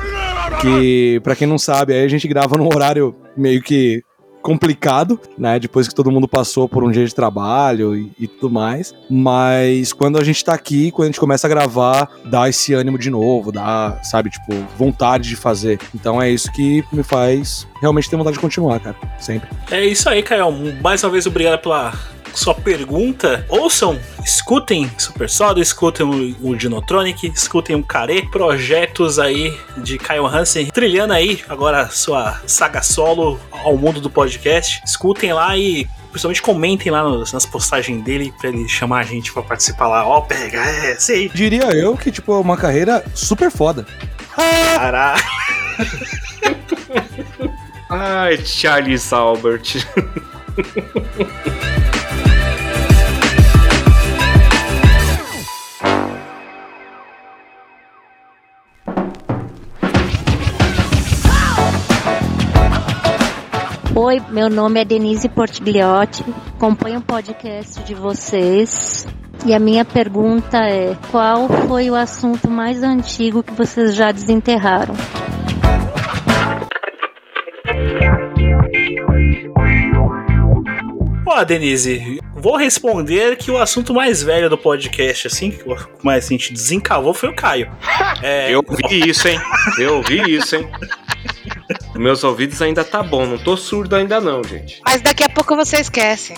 Que, 0.61 1.21
pra 1.23 1.37
quem 1.37 1.47
não 1.47 1.59
sabe, 1.59 1.93
aí 1.93 2.05
a 2.05 2.09
gente 2.09 2.27
grava 2.27 2.57
num 2.57 2.67
horário 2.67 3.15
meio 3.37 3.63
que 3.63 4.03
complicado, 4.43 5.21
né? 5.37 5.59
Depois 5.59 5.89
que 5.89 5.95
todo 5.95 6.11
mundo 6.11 6.27
passou 6.27 6.69
por 6.69 6.83
um 6.83 6.91
dia 6.91 7.05
de 7.05 7.15
trabalho 7.15 7.95
e, 7.95 8.11
e 8.19 8.27
tudo 8.27 8.51
mais. 8.51 8.95
Mas 9.11 9.93
quando 9.93 10.19
a 10.19 10.25
gente 10.25 10.45
tá 10.45 10.55
aqui, 10.55 10.91
quando 10.91 11.05
a 11.05 11.09
gente 11.09 11.21
começa 11.21 11.47
a 11.47 11.51
gravar, 11.51 12.09
dá 12.25 12.49
esse 12.49 12.73
ânimo 12.73 12.99
de 12.99 13.11
novo, 13.11 13.53
dá, 13.53 14.01
sabe, 14.03 14.31
tipo, 14.31 14.55
vontade 14.77 15.29
de 15.29 15.37
fazer. 15.37 15.79
Então 15.95 16.21
é 16.23 16.31
isso 16.31 16.51
que 16.53 16.83
me 16.93 17.03
faz 17.03 17.67
realmente 17.81 18.09
ter 18.09 18.17
vontade 18.17 18.37
de 18.37 18.41
continuar, 18.41 18.81
cara. 18.81 18.97
Sempre. 19.19 19.51
É 19.71 19.85
isso 19.85 20.09
aí, 20.09 20.23
Caio. 20.23 20.51
Mais 20.83 21.03
uma 21.03 21.11
vez, 21.11 21.27
obrigado 21.27 21.61
pela 21.61 21.93
sua 22.35 22.55
pergunta. 22.55 23.45
Ouçam, 23.49 23.99
escutem 24.25 24.91
Super 24.99 25.29
Soda, 25.29 25.61
escutem 25.61 26.07
o, 26.07 26.51
o 26.51 26.57
Dinotronic, 26.57 27.27
escutem 27.35 27.75
o 27.77 27.83
Care, 27.83 28.29
projetos 28.31 29.19
aí 29.19 29.57
de 29.79 29.99
Caio 29.99 30.27
Hansen, 30.27 30.67
trilhando 30.67 31.13
aí 31.13 31.43
agora 31.49 31.89
sua 31.89 32.41
saga 32.47 32.83
solo 32.83 33.39
ao 33.51 33.77
mundo 33.77 34.01
do 34.01 34.11
podcast. 34.11 34.81
Escutem 34.85 35.33
lá 35.33 35.57
e 35.57 35.87
principalmente 36.11 36.43
comentem 36.43 36.91
lá 36.93 37.03
nos- 37.03 37.33
nas 37.33 37.47
postagens 37.47 38.03
dele 38.03 38.33
pra 38.41 38.49
ele 38.51 38.69
chamar 38.69 39.01
a 39.01 39.05
gente 39.05 39.33
pra 39.33 39.43
participar 39.43 39.89
lá. 39.89 40.07
Ó, 40.07 40.21
pega, 40.23 40.59
é, 40.59 40.97
sei. 40.97 41.29
Diria 41.29 41.65
eu 41.77 41.97
que, 41.97 42.11
tipo, 42.11 42.33
é 42.33 42.39
uma 42.39 42.57
carreira 42.57 43.05
super 43.15 43.51
foda. 43.51 43.87
Caralho. 44.77 45.23
Ai, 47.91 48.37
Charles 48.45 49.13
Albert. 49.13 49.87
Oi, 64.01 64.23
meu 64.29 64.49
nome 64.49 64.81
é 64.81 64.85
Denise 64.85 65.29
Portigliotti, 65.29 66.25
acompanho 66.55 67.01
o 67.01 67.03
podcast 67.03 67.83
de 67.83 67.97
vocês. 67.97 69.05
E 69.45 69.53
a 69.53 69.59
minha 69.59 69.85
pergunta 69.85 70.57
é: 70.59 70.97
qual 71.11 71.49
foi 71.67 71.91
o 71.91 71.97
assunto 71.97 72.49
mais 72.49 72.85
antigo 72.85 73.43
que 73.43 73.53
vocês 73.53 73.97
já 73.97 74.13
desenterraram? 74.13 74.95
Ó, 81.27 81.43
Denise, 81.43 82.21
vou 82.37 82.57
responder 82.57 83.37
que 83.37 83.51
o 83.51 83.59
assunto 83.59 83.93
mais 83.93 84.23
velho 84.23 84.49
do 84.49 84.57
podcast, 84.57 85.27
assim, 85.27 85.51
que 85.51 85.65
mais 86.05 86.27
a 86.27 86.29
gente 86.29 86.53
desencavou 86.53 87.13
foi 87.13 87.31
o 87.31 87.35
Caio. 87.35 87.69
É, 88.23 88.53
Eu 88.53 88.63
vi 88.89 89.11
isso, 89.11 89.27
hein? 89.27 89.41
Eu 89.77 90.03
vi 90.03 90.37
isso, 90.37 90.55
hein? 90.55 90.69
Meus 91.99 92.23
ouvidos 92.23 92.63
ainda 92.63 92.85
tá 92.85 93.03
bom, 93.03 93.27
não 93.27 93.37
tô 93.37 93.57
surdo 93.57 93.97
ainda 93.97 94.21
não, 94.21 94.43
gente. 94.45 94.81
Mas 94.87 95.03
daqui 95.03 95.25
a 95.25 95.29
pouco 95.29 95.57
você 95.57 95.79
esquece. 95.79 96.33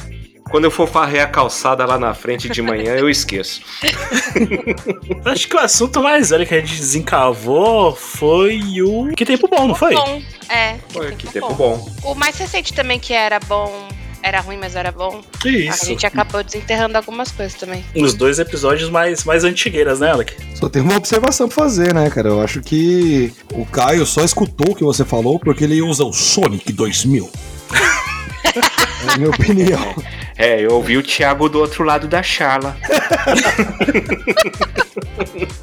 Quando 0.51 0.64
eu 0.64 0.70
for 0.70 0.88
farrear 0.88 1.29
a 1.29 1.31
calçada 1.31 1.85
lá 1.85 1.99
na 1.99 2.14
frente 2.14 2.49
de 2.49 2.62
manhã, 2.62 2.96
eu 2.96 3.09
esqueço. 3.11 3.61
Acho 5.25 5.46
que 5.46 5.55
o 5.55 5.61
assunto 5.61 6.03
mais 6.03 6.31
velho 6.31 6.46
que 6.46 6.55
a 6.55 6.61
gente 6.61 6.77
desencavou 6.77 7.94
foi 7.94 8.59
o. 8.83 9.12
Que 9.14 9.25
tempo 9.25 9.46
bom, 9.49 9.68
não 9.68 9.75
foi? 9.75 9.94
Bom, 9.94 10.23
é. 10.49 10.77
Foi, 10.88 11.14
que 11.14 11.29
tempo 11.29 11.55
bom. 11.55 11.87
O 12.03 12.14
mais 12.14 12.37
recente 12.38 12.73
também 12.73 12.99
que 12.99 13.12
era 13.12 13.38
bom, 13.38 13.87
era 14.22 14.40
ruim, 14.40 14.56
mas 14.59 14.76
era 14.76 14.92
bom. 14.92 15.20
Isso. 15.44 15.83
A 15.83 15.87
gente 15.87 16.06
acabou 16.06 16.42
desenterrando 16.42 16.96
algumas 16.96 17.30
coisas 17.30 17.54
também. 17.54 17.85
Os 17.94 18.14
dois 18.14 18.38
episódios 18.38 18.90
mais, 18.90 19.24
mais 19.24 19.44
antigueiras, 19.44 20.00
né, 20.00 20.11
Alec? 20.11 20.35
Só 20.54 20.68
tem 20.68 20.83
uma 20.83 20.96
observação 20.96 21.48
pra 21.48 21.56
fazer, 21.56 21.94
né, 21.94 22.09
cara? 22.11 22.28
Eu 22.28 22.40
acho 22.40 22.61
que 22.61 23.33
o 23.54 23.64
Caio 23.66 24.04
só 24.04 24.22
escutou 24.22 24.72
o 24.72 24.74
que 24.74 24.85
você 24.85 25.04
falou 25.04 25.38
porque 25.38 25.64
ele 25.64 25.80
usa 25.83 26.04
o 26.04 26.12
Sonic 26.12 26.72
2000. 26.72 27.30
é 28.56 29.12
a 29.12 29.16
minha 29.16 29.30
opinião. 29.30 29.94
É, 30.36 30.64
eu 30.64 30.72
ouvi 30.72 30.96
o 30.96 31.02
Thiago 31.02 31.48
do 31.48 31.58
outro 31.58 31.84
lado 31.84 32.08
da 32.08 32.22
charla. 32.22 32.76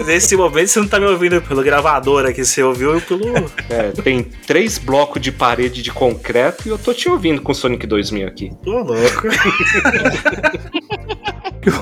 Nesse 0.06 0.36
momento 0.36 0.68
você 0.68 0.80
não 0.80 0.88
tá 0.88 1.00
me 1.00 1.08
ouvindo 1.08 1.42
pelo 1.42 1.64
gravador 1.64 2.26
aqui, 2.26 2.46
você 2.46 2.62
ouviu 2.62 3.02
pelo. 3.02 3.36
É, 3.70 3.92
tem 4.04 4.24
três 4.24 4.78
blocos 4.78 5.22
de 5.22 5.32
parede 5.32 5.82
de 5.82 5.92
concreto 5.92 6.68
e 6.68 6.70
eu 6.70 6.78
tô 6.78 6.94
te 6.94 7.10
ouvindo 7.10 7.42
com 7.42 7.52
o 7.52 7.56
Sonic 7.56 7.88
2000 7.88 8.28
aqui. 8.28 8.52
Tô 8.64 8.84
louco. 8.84 9.28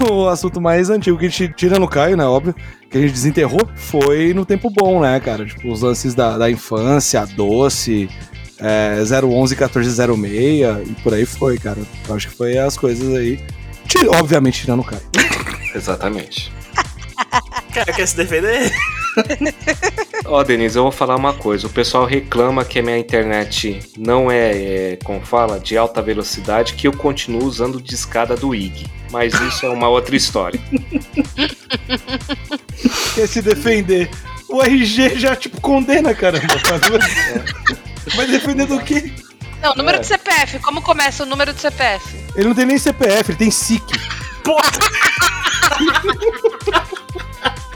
o 0.09 0.27
assunto 0.27 0.59
mais 0.59 0.89
antigo 0.89 1.17
que 1.17 1.25
a 1.25 1.29
gente 1.29 1.53
tira 1.53 1.77
no 1.77 1.87
Caio, 1.87 2.17
né, 2.17 2.25
óbvio, 2.25 2.55
que 2.89 2.97
a 2.97 3.01
gente 3.01 3.11
desenterrou, 3.11 3.67
foi 3.75 4.33
no 4.33 4.45
tempo 4.45 4.69
bom, 4.69 5.01
né, 5.01 5.19
cara? 5.19 5.45
Tipo, 5.45 5.71
os 5.71 5.81
lances 5.81 6.15
da, 6.15 6.37
da 6.37 6.49
infância, 6.49 7.25
doce, 7.25 8.09
é, 8.59 8.97
011 9.01 9.55
1406 9.55 10.87
e 10.87 10.93
por 11.01 11.13
aí 11.13 11.25
foi, 11.25 11.57
cara. 11.57 11.79
Eu 12.07 12.15
acho 12.15 12.29
que 12.29 12.35
foi 12.35 12.57
as 12.57 12.77
coisas 12.77 13.13
aí. 13.15 13.39
Tira- 13.87 14.11
obviamente, 14.11 14.61
tirando 14.61 14.79
o 14.81 14.83
Caio. 14.83 15.01
Exatamente. 15.75 16.51
Cara, 17.73 17.91
quer 17.93 18.07
se 18.07 18.15
defender? 18.15 18.71
Ó, 20.25 20.43
Denise, 20.43 20.77
eu 20.77 20.83
vou 20.83 20.91
falar 20.91 21.15
uma 21.15 21.33
coisa. 21.33 21.67
O 21.67 21.69
pessoal 21.69 22.05
reclama 22.05 22.65
que 22.65 22.79
a 22.79 22.83
minha 22.83 22.97
internet 22.97 23.79
não 23.97 24.31
é, 24.31 24.51
é, 24.93 24.99
como 25.03 25.21
fala, 25.25 25.59
de 25.59 25.77
alta 25.77 26.01
velocidade, 26.01 26.73
que 26.73 26.87
eu 26.87 26.93
continuo 26.93 27.43
usando 27.45 27.81
discada 27.81 28.35
do 28.35 28.53
IG. 28.55 28.87
Mas 29.11 29.33
isso 29.33 29.65
é 29.65 29.69
uma 29.69 29.87
outra 29.87 30.15
história. 30.15 30.59
Quer 33.13 33.27
se 33.27 33.41
defender. 33.41 34.09
O 34.49 34.61
RG 34.61 35.17
já, 35.19 35.35
tipo, 35.35 35.59
condena, 35.61 36.13
caramba. 36.13 36.45
Vai 38.15 38.27
defender 38.27 38.65
do 38.67 38.79
quê? 38.81 39.11
Não, 39.61 39.73
número 39.75 39.97
É. 39.97 40.01
de 40.01 40.07
CPF. 40.07 40.59
Como 40.59 40.81
começa 40.81 41.23
o 41.23 41.25
número 41.25 41.53
de 41.53 41.61
CPF? 41.61 42.15
Ele 42.35 42.47
não 42.49 42.55
tem 42.55 42.65
nem 42.65 42.77
CPF, 42.77 43.31
ele 43.31 43.37
tem 43.37 43.49
SIC. 43.51 43.83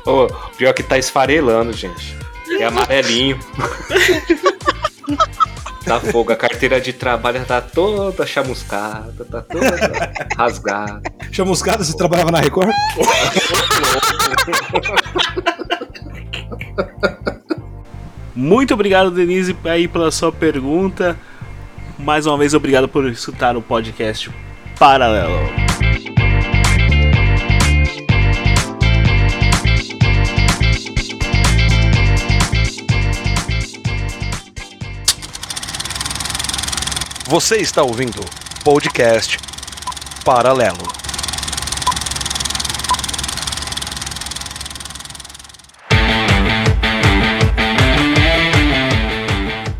Ô, 0.05 0.27
pior 0.57 0.73
que 0.73 0.83
tá 0.83 0.97
esfarelando, 0.97 1.73
gente. 1.73 2.17
É 2.59 2.65
amarelinho. 2.65 3.39
Tá 5.85 5.99
fogo, 5.99 6.31
a 6.31 6.35
carteira 6.35 6.79
de 6.79 6.93
trabalho 6.93 7.43
tá 7.45 7.59
toda 7.61 8.25
chamuscada, 8.25 9.25
tá 9.25 9.41
toda 9.41 10.11
rasgada. 10.37 11.01
Chamuscada, 11.31 11.83
você 11.83 11.95
trabalhava 11.97 12.29
na 12.31 12.39
Record? 12.39 12.69
Muito 18.39 18.73
obrigado, 18.73 19.11
Denise, 19.11 19.53
aí 19.65 19.85
pela 19.85 20.09
sua 20.11 20.31
pergunta. 20.31 21.19
Mais 21.97 22.25
uma 22.25 22.37
vez, 22.37 22.53
obrigado 22.53 22.87
por 22.87 23.05
escutar 23.09 23.57
o 23.57 23.61
podcast 23.61 24.31
Paralelo. 24.79 25.37
Você 37.27 37.57
está 37.57 37.83
ouvindo 37.83 38.21
podcast 38.63 39.37
Paralelo. 40.23 40.98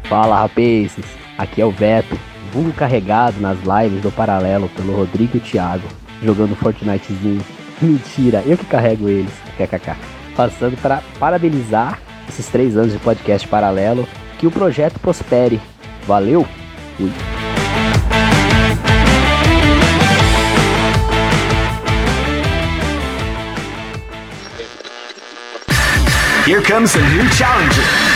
Fala 0.09 0.39
rapazes, 0.39 1.05
aqui 1.37 1.61
é 1.61 1.65
o 1.65 1.69
Veto, 1.69 2.19
vulgo 2.51 2.73
carregado 2.73 3.39
nas 3.39 3.59
lives 3.59 4.01
do 4.01 4.11
Paralelo 4.11 4.67
pelo 4.69 4.95
Rodrigo 4.95 5.33
e 5.35 5.37
o 5.37 5.39
Thiago, 5.39 5.87
jogando 6.23 6.55
Fortnitezinho. 6.55 7.45
Mentira, 7.79 8.41
eu 8.43 8.57
que 8.57 8.65
carrego 8.65 9.07
eles, 9.07 9.31
kkk. 9.55 9.95
Passando 10.35 10.75
para 10.81 11.03
parabenizar 11.19 11.99
esses 12.27 12.47
três 12.47 12.75
anos 12.75 12.91
de 12.91 12.97
podcast 12.97 13.47
Paralelo, 13.47 14.07
que 14.39 14.47
o 14.47 14.51
projeto 14.51 14.99
prospere. 14.99 15.61
Valeu, 16.07 16.43
fui. 16.97 17.11
Here 26.47 26.63
comes 26.63 26.95
a 26.95 26.99
new 26.99 27.29
challenger. 27.29 28.08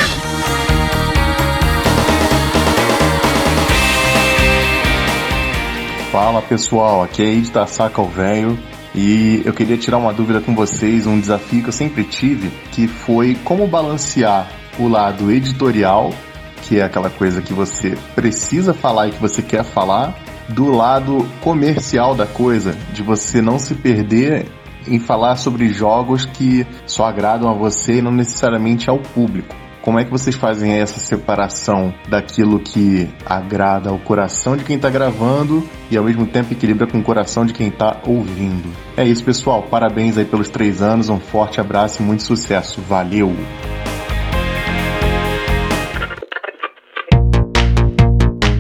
Fala 6.13 6.43
pessoal, 6.43 7.02
aqui 7.02 7.23
é 7.23 7.26
Ed 7.26 7.52
Saca 7.65 7.99
o 7.99 8.06
Velho 8.06 8.56
e 8.93 9.41
eu 9.43 9.52
queria 9.52 9.76
tirar 9.80 9.97
uma 9.97 10.13
dúvida 10.13 10.39
com 10.39 10.54
vocês, 10.54 11.08
um 11.08 11.19
desafio 11.19 11.63
que 11.63 11.69
eu 11.69 11.73
sempre 11.73 12.04
tive, 12.04 12.52
que 12.71 12.88
foi 12.88 13.34
como 13.43 13.65
balancear 13.65 14.47
o 14.78 14.88
lado 14.88 15.32
editorial, 15.32 16.13
que 16.62 16.80
é 16.80 16.84
aquela 16.84 17.10
coisa 17.10 17.41
que 17.41 17.52
você 17.52 17.97
precisa 18.13 18.76
falar 18.76 19.08
e 19.08 19.12
que 19.13 19.19
você 19.19 19.41
quer 19.41 19.63
falar, 19.63 20.15
do 20.49 20.69
lado 20.69 21.28
comercial 21.41 22.13
da 22.13 22.28
coisa, 22.28 22.78
de 22.93 23.02
você 23.02 23.41
não 23.41 23.58
se 23.58 23.73
perder 23.73 24.45
em 24.88 24.99
falar 24.99 25.36
sobre 25.36 25.69
jogos 25.69 26.28
que 26.28 26.63
só 26.86 27.06
agradam 27.06 27.49
a 27.49 27.56
você 27.56 27.97
e 27.97 28.02
não 28.04 28.12
necessariamente 28.12 28.88
ao 28.88 28.99
público. 28.99 29.62
Como 29.83 29.99
é 29.99 30.05
que 30.05 30.09
vocês 30.09 30.33
fazem 30.33 30.71
essa 30.79 30.97
separação 30.97 31.93
daquilo 32.07 32.57
que 32.57 33.05
agrada 33.25 33.89
ao 33.89 33.99
coração 33.99 34.55
de 34.55 34.63
quem 34.63 34.77
está 34.77 34.89
gravando 34.89 35.61
e 35.91 35.97
ao 35.97 36.05
mesmo 36.05 36.25
tempo 36.25 36.53
equilibra 36.53 36.87
com 36.87 36.99
o 36.99 37.03
coração 37.03 37.45
de 37.45 37.51
quem 37.51 37.67
está 37.67 37.99
ouvindo? 38.07 38.71
É 38.95 39.03
isso, 39.03 39.21
pessoal. 39.25 39.63
Parabéns 39.63 40.17
aí 40.17 40.23
pelos 40.23 40.47
três 40.47 40.81
anos. 40.81 41.09
Um 41.09 41.19
forte 41.19 41.59
abraço 41.59 42.01
e 42.01 42.05
muito 42.05 42.23
sucesso. 42.23 42.79
Valeu! 42.87 43.35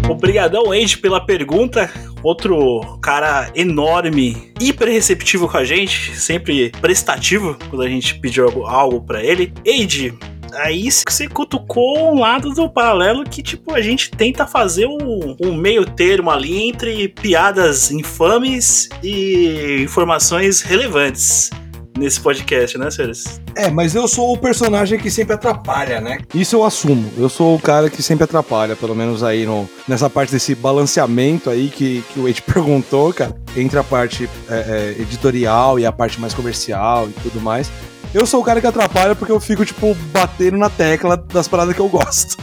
Obrigadão, 0.09 0.73
Andy, 0.73 0.97
pela 0.97 1.25
pergunta. 1.25 1.89
Outro 2.21 2.99
cara 3.01 3.49
enorme, 3.55 4.51
hiper 4.59 4.89
receptivo 4.89 5.47
com 5.47 5.55
a 5.55 5.63
gente, 5.63 6.17
sempre 6.17 6.69
prestativo 6.81 7.57
quando 7.69 7.83
a 7.83 7.87
gente 7.87 8.19
pediu 8.19 8.65
algo, 8.65 9.01
para 9.01 9.23
ele. 9.23 9.53
Age, 9.65 10.13
aí 10.55 10.89
você 10.91 11.27
cutucou 11.27 12.13
um 12.13 12.19
lado 12.19 12.49
do 12.51 12.69
paralelo 12.69 13.23
que, 13.23 13.41
tipo, 13.41 13.73
a 13.73 13.81
gente 13.81 14.11
tenta 14.11 14.45
fazer 14.45 14.85
um, 14.85 15.35
um, 15.41 15.55
meio 15.55 15.85
termo 15.85 16.29
ali 16.29 16.69
entre 16.69 17.07
piadas 17.07 17.91
infames 17.91 18.89
e 19.03 19.81
informações 19.83 20.61
relevantes 20.61 21.49
nesse 21.97 22.19
podcast, 22.19 22.77
né, 22.77 22.89
senhores? 22.89 23.41
É, 23.55 23.69
mas 23.69 23.93
eu 23.93 24.07
sou 24.07 24.33
o 24.33 24.37
personagem 24.37 24.99
que 24.99 25.11
sempre 25.11 25.33
atrapalha, 25.35 26.01
né? 26.01 26.19
Isso 26.33 26.55
eu 26.55 26.63
assumo. 26.63 27.11
Eu 27.17 27.29
sou 27.29 27.55
o 27.55 27.59
cara 27.59 27.89
que 27.89 28.01
sempre 28.01 28.23
atrapalha, 28.23 28.75
pelo 28.75 28.95
menos 28.95 29.23
aí 29.23 29.45
no, 29.45 29.69
nessa 29.87 30.09
parte 30.09 30.31
desse 30.31 30.55
balanceamento 30.55 31.49
aí 31.49 31.69
que, 31.69 32.03
que 32.11 32.19
o 32.19 32.27
Ed 32.27 32.41
perguntou, 32.51 33.13
cara, 33.13 33.35
entre 33.55 33.77
a 33.77 33.83
parte 33.83 34.29
é, 34.49 34.95
é, 34.97 35.01
editorial 35.01 35.79
e 35.79 35.85
a 35.85 35.91
parte 35.91 36.19
mais 36.19 36.33
comercial 36.33 37.07
e 37.07 37.13
tudo 37.21 37.39
mais. 37.39 37.71
Eu 38.13 38.25
sou 38.25 38.41
o 38.41 38.43
cara 38.43 38.61
que 38.61 38.67
atrapalha 38.67 39.15
porque 39.15 39.31
eu 39.31 39.39
fico, 39.39 39.65
tipo, 39.65 39.95
batendo 40.11 40.57
na 40.57 40.69
tecla 40.69 41.17
das 41.17 41.47
paradas 41.47 41.73
que 41.75 41.81
eu 41.81 41.89
gosto. 41.89 42.37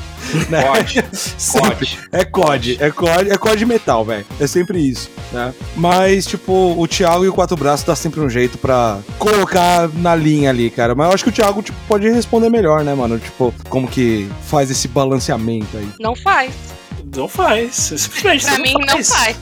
Né? 0.49 0.63
COD. 0.63 1.05
Sempre. 1.13 1.89
É 2.13 2.25
COD. 2.25 2.77
É 2.81 2.91
COD, 2.91 3.31
é 3.31 3.39
COD 3.39 3.67
metal, 3.67 4.05
velho. 4.05 4.27
É 4.39 4.47
sempre 4.47 4.79
isso, 4.81 5.11
né? 5.33 5.55
Mas, 5.77 6.27
tipo, 6.27 6.53
o 6.77 6.87
Thiago 6.87 7.25
e 7.25 7.29
o 7.29 7.33
Quatro 7.33 7.57
Braços 7.57 7.85
dá 7.85 7.97
sempre 7.97 8.21
um 8.21 8.29
jeito 8.29 8.59
pra 8.59 8.99
colocar 9.19 9.89
na 9.95 10.15
linha 10.15 10.51
ali, 10.51 10.71
cara. 10.71 10.95
Mas 10.95 11.09
eu 11.09 11.15
acho 11.15 11.25
que 11.25 11.31
o 11.31 11.33
Thiago, 11.33 11.63
tipo, 11.63 11.79
pode 11.89 12.09
responder 12.09 12.49
melhor, 12.49 12.85
né, 12.85 12.95
mano? 12.95 13.19
Tipo, 13.19 13.53
como 13.69 13.89
que 13.89 14.29
faz 14.47 14.71
esse 14.71 14.89
balanceamento 14.89 15.77
aí. 15.77 15.89
Não 15.99 16.15
faz. 16.15 16.53
Não 17.17 17.29
faz. 17.29 17.75
Simplesmente 17.75 18.45
pra 18.45 18.57
não 18.57 18.63
mim, 18.63 18.73
faz. 18.73 19.09
não 19.09 19.17
faz. 19.17 19.37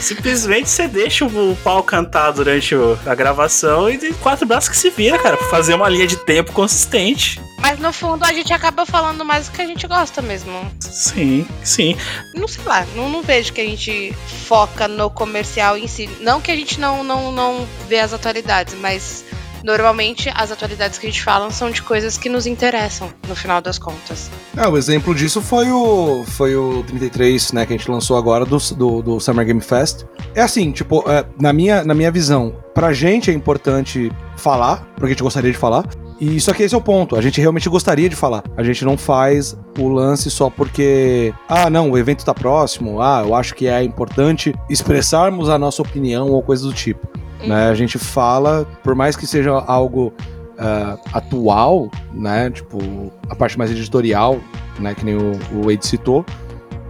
Simplesmente 0.00 0.68
você 0.68 0.88
deixa 0.88 1.24
o 1.24 1.56
pau 1.62 1.82
cantar 1.82 2.32
durante 2.32 2.74
a 3.06 3.14
gravação 3.14 3.90
e 3.90 3.98
tem 3.98 4.12
quatro 4.14 4.46
braços 4.46 4.68
que 4.68 4.76
se 4.76 4.90
vira, 4.90 5.18
cara, 5.18 5.36
pra 5.36 5.46
fazer 5.48 5.74
uma 5.74 5.88
linha 5.88 6.06
de 6.06 6.16
tempo 6.16 6.52
consistente. 6.52 7.40
Mas 7.58 7.78
no 7.78 7.92
fundo 7.92 8.24
a 8.24 8.32
gente 8.32 8.52
acaba 8.52 8.86
falando 8.86 9.24
mais 9.24 9.48
do 9.48 9.52
que 9.52 9.60
a 9.60 9.66
gente 9.66 9.86
gosta 9.86 10.22
mesmo. 10.22 10.52
Sim, 10.80 11.46
sim. 11.62 11.96
Não 12.34 12.48
sei 12.48 12.64
lá, 12.64 12.86
não, 12.96 13.08
não 13.08 13.22
vejo 13.22 13.52
que 13.52 13.60
a 13.60 13.64
gente 13.64 14.14
foca 14.46 14.88
no 14.88 15.10
comercial 15.10 15.76
em 15.76 15.86
si. 15.86 16.08
Não 16.20 16.40
que 16.40 16.50
a 16.50 16.56
gente 16.56 16.80
não, 16.80 17.04
não, 17.04 17.30
não 17.30 17.68
vê 17.86 18.00
as 18.00 18.14
atualidades, 18.14 18.74
mas 18.74 19.24
normalmente 19.64 20.30
as 20.34 20.50
atualidades 20.50 20.98
que 20.98 21.06
a 21.06 21.10
gente 21.10 21.22
fala 21.22 21.50
são 21.50 21.70
de 21.70 21.82
coisas 21.82 22.16
que 22.16 22.28
nos 22.28 22.46
interessam, 22.46 23.12
no 23.28 23.36
final 23.36 23.60
das 23.60 23.78
contas. 23.78 24.30
É, 24.56 24.66
o 24.66 24.76
exemplo 24.76 25.14
disso 25.14 25.40
foi 25.40 25.70
o, 25.70 26.24
foi 26.26 26.56
o 26.56 26.82
33, 26.84 27.52
né, 27.52 27.66
que 27.66 27.74
a 27.74 27.76
gente 27.76 27.90
lançou 27.90 28.16
agora 28.16 28.44
do, 28.44 28.58
do, 28.76 29.02
do 29.02 29.20
Summer 29.20 29.46
Game 29.46 29.60
Fest. 29.60 30.04
É 30.34 30.42
assim, 30.42 30.72
tipo, 30.72 31.04
é, 31.10 31.24
na, 31.40 31.52
minha, 31.52 31.84
na 31.84 31.94
minha 31.94 32.10
visão, 32.10 32.54
pra 32.74 32.92
gente 32.92 33.30
é 33.30 33.34
importante 33.34 34.10
falar, 34.36 34.86
porque 34.94 35.06
a 35.06 35.10
gente 35.10 35.22
gostaria 35.22 35.50
de 35.50 35.58
falar, 35.58 35.84
e 36.20 36.38
só 36.38 36.52
que 36.52 36.62
esse 36.62 36.74
é 36.74 36.78
o 36.78 36.82
ponto. 36.82 37.16
A 37.16 37.22
gente 37.22 37.40
realmente 37.40 37.66
gostaria 37.68 38.06
de 38.06 38.14
falar. 38.14 38.44
A 38.54 38.62
gente 38.62 38.84
não 38.84 38.98
faz 38.98 39.56
o 39.78 39.88
lance 39.88 40.30
só 40.30 40.50
porque, 40.50 41.32
ah, 41.48 41.70
não, 41.70 41.90
o 41.90 41.96
evento 41.96 42.24
tá 42.26 42.34
próximo. 42.34 43.00
Ah, 43.00 43.22
eu 43.24 43.34
acho 43.34 43.54
que 43.54 43.66
é 43.66 43.82
importante 43.82 44.54
expressarmos 44.68 45.48
a 45.48 45.58
nossa 45.58 45.80
opinião 45.80 46.28
ou 46.28 46.42
coisa 46.42 46.64
do 46.64 46.74
tipo. 46.74 47.08
Né? 47.46 47.68
A 47.68 47.74
gente 47.74 47.98
fala, 47.98 48.66
por 48.82 48.94
mais 48.94 49.16
que 49.16 49.26
seja 49.26 49.50
algo 49.52 50.12
uh, 50.58 50.98
atual, 51.12 51.88
né? 52.12 52.50
Tipo, 52.50 52.78
a 53.28 53.34
parte 53.34 53.58
mais 53.58 53.70
editorial, 53.70 54.38
né? 54.78 54.94
Que 54.94 55.04
nem 55.04 55.16
o, 55.16 55.32
o 55.54 55.62
Wade 55.68 55.86
citou. 55.86 56.24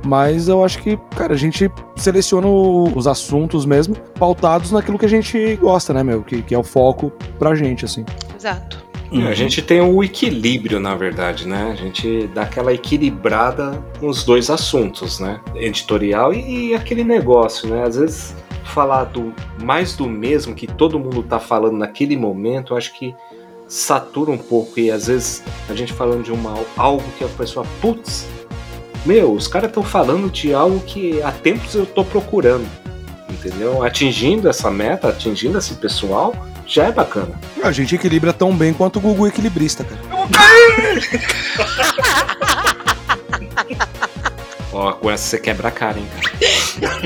Mas 0.04 0.48
eu 0.48 0.64
acho 0.64 0.78
que, 0.78 0.98
cara, 1.14 1.34
a 1.34 1.36
gente 1.36 1.70
seleciona 1.94 2.46
o- 2.46 2.90
os 2.96 3.06
assuntos 3.06 3.66
mesmo, 3.66 3.94
pautados 4.18 4.72
naquilo 4.72 4.98
que 4.98 5.04
a 5.04 5.08
gente 5.08 5.56
gosta, 5.56 5.92
né, 5.92 6.02
meu? 6.02 6.22
Que, 6.22 6.40
que 6.40 6.54
é 6.54 6.58
o 6.58 6.62
foco 6.62 7.12
pra 7.38 7.54
gente, 7.54 7.84
assim. 7.84 8.04
Exato. 8.34 8.78
A 9.12 9.34
gente 9.34 9.60
tem 9.60 9.80
o 9.80 10.02
equilíbrio, 10.04 10.78
na 10.80 10.94
verdade, 10.94 11.46
né? 11.46 11.70
A 11.72 11.74
gente 11.74 12.28
dá 12.32 12.42
aquela 12.42 12.72
equilibrada 12.72 13.82
nos 14.00 14.22
dois 14.24 14.48
assuntos, 14.48 15.18
né? 15.18 15.40
Editorial 15.56 16.32
e, 16.32 16.68
e 16.70 16.74
aquele 16.74 17.02
negócio, 17.04 17.68
né? 17.68 17.82
Às 17.82 17.96
vezes 17.96 18.34
falar 18.70 19.04
do 19.04 19.32
mais 19.62 19.94
do 19.94 20.08
mesmo 20.08 20.54
que 20.54 20.66
todo 20.66 20.98
mundo 20.98 21.22
tá 21.22 21.38
falando 21.38 21.76
naquele 21.76 22.16
momento, 22.16 22.72
eu 22.72 22.76
acho 22.76 22.92
que 22.94 23.14
satura 23.68 24.30
um 24.30 24.38
pouco 24.38 24.80
e 24.80 24.90
às 24.90 25.06
vezes 25.06 25.44
a 25.68 25.74
gente 25.74 25.92
falando 25.92 26.24
de 26.24 26.32
uma 26.32 26.54
algo 26.76 27.04
que 27.16 27.24
a 27.24 27.28
pessoa, 27.28 27.64
putz, 27.80 28.26
meu, 29.06 29.32
os 29.32 29.46
caras 29.46 29.68
estão 29.68 29.82
falando 29.82 30.30
de 30.30 30.52
algo 30.52 30.80
que 30.80 31.22
há 31.22 31.30
tempos 31.30 31.74
eu 31.74 31.86
tô 31.86 32.04
procurando, 32.04 32.66
entendeu? 33.28 33.84
Atingindo 33.84 34.48
essa 34.48 34.70
meta, 34.70 35.08
atingindo 35.08 35.58
esse 35.58 35.74
pessoal, 35.74 36.34
já 36.66 36.86
é 36.86 36.92
bacana. 36.92 37.38
A 37.62 37.72
gente 37.72 37.94
equilibra 37.94 38.32
tão 38.32 38.54
bem 38.54 38.72
quanto 38.72 38.98
o 38.98 39.00
Gugu 39.00 39.26
equilibrista, 39.26 39.84
cara. 39.84 40.00
Ó, 44.72 44.92
com 44.92 45.10
essa 45.10 45.24
você 45.24 45.38
quebra 45.38 45.68
a 45.68 45.70
cara, 45.70 45.98
hein, 45.98 46.08
cara. 46.14 47.00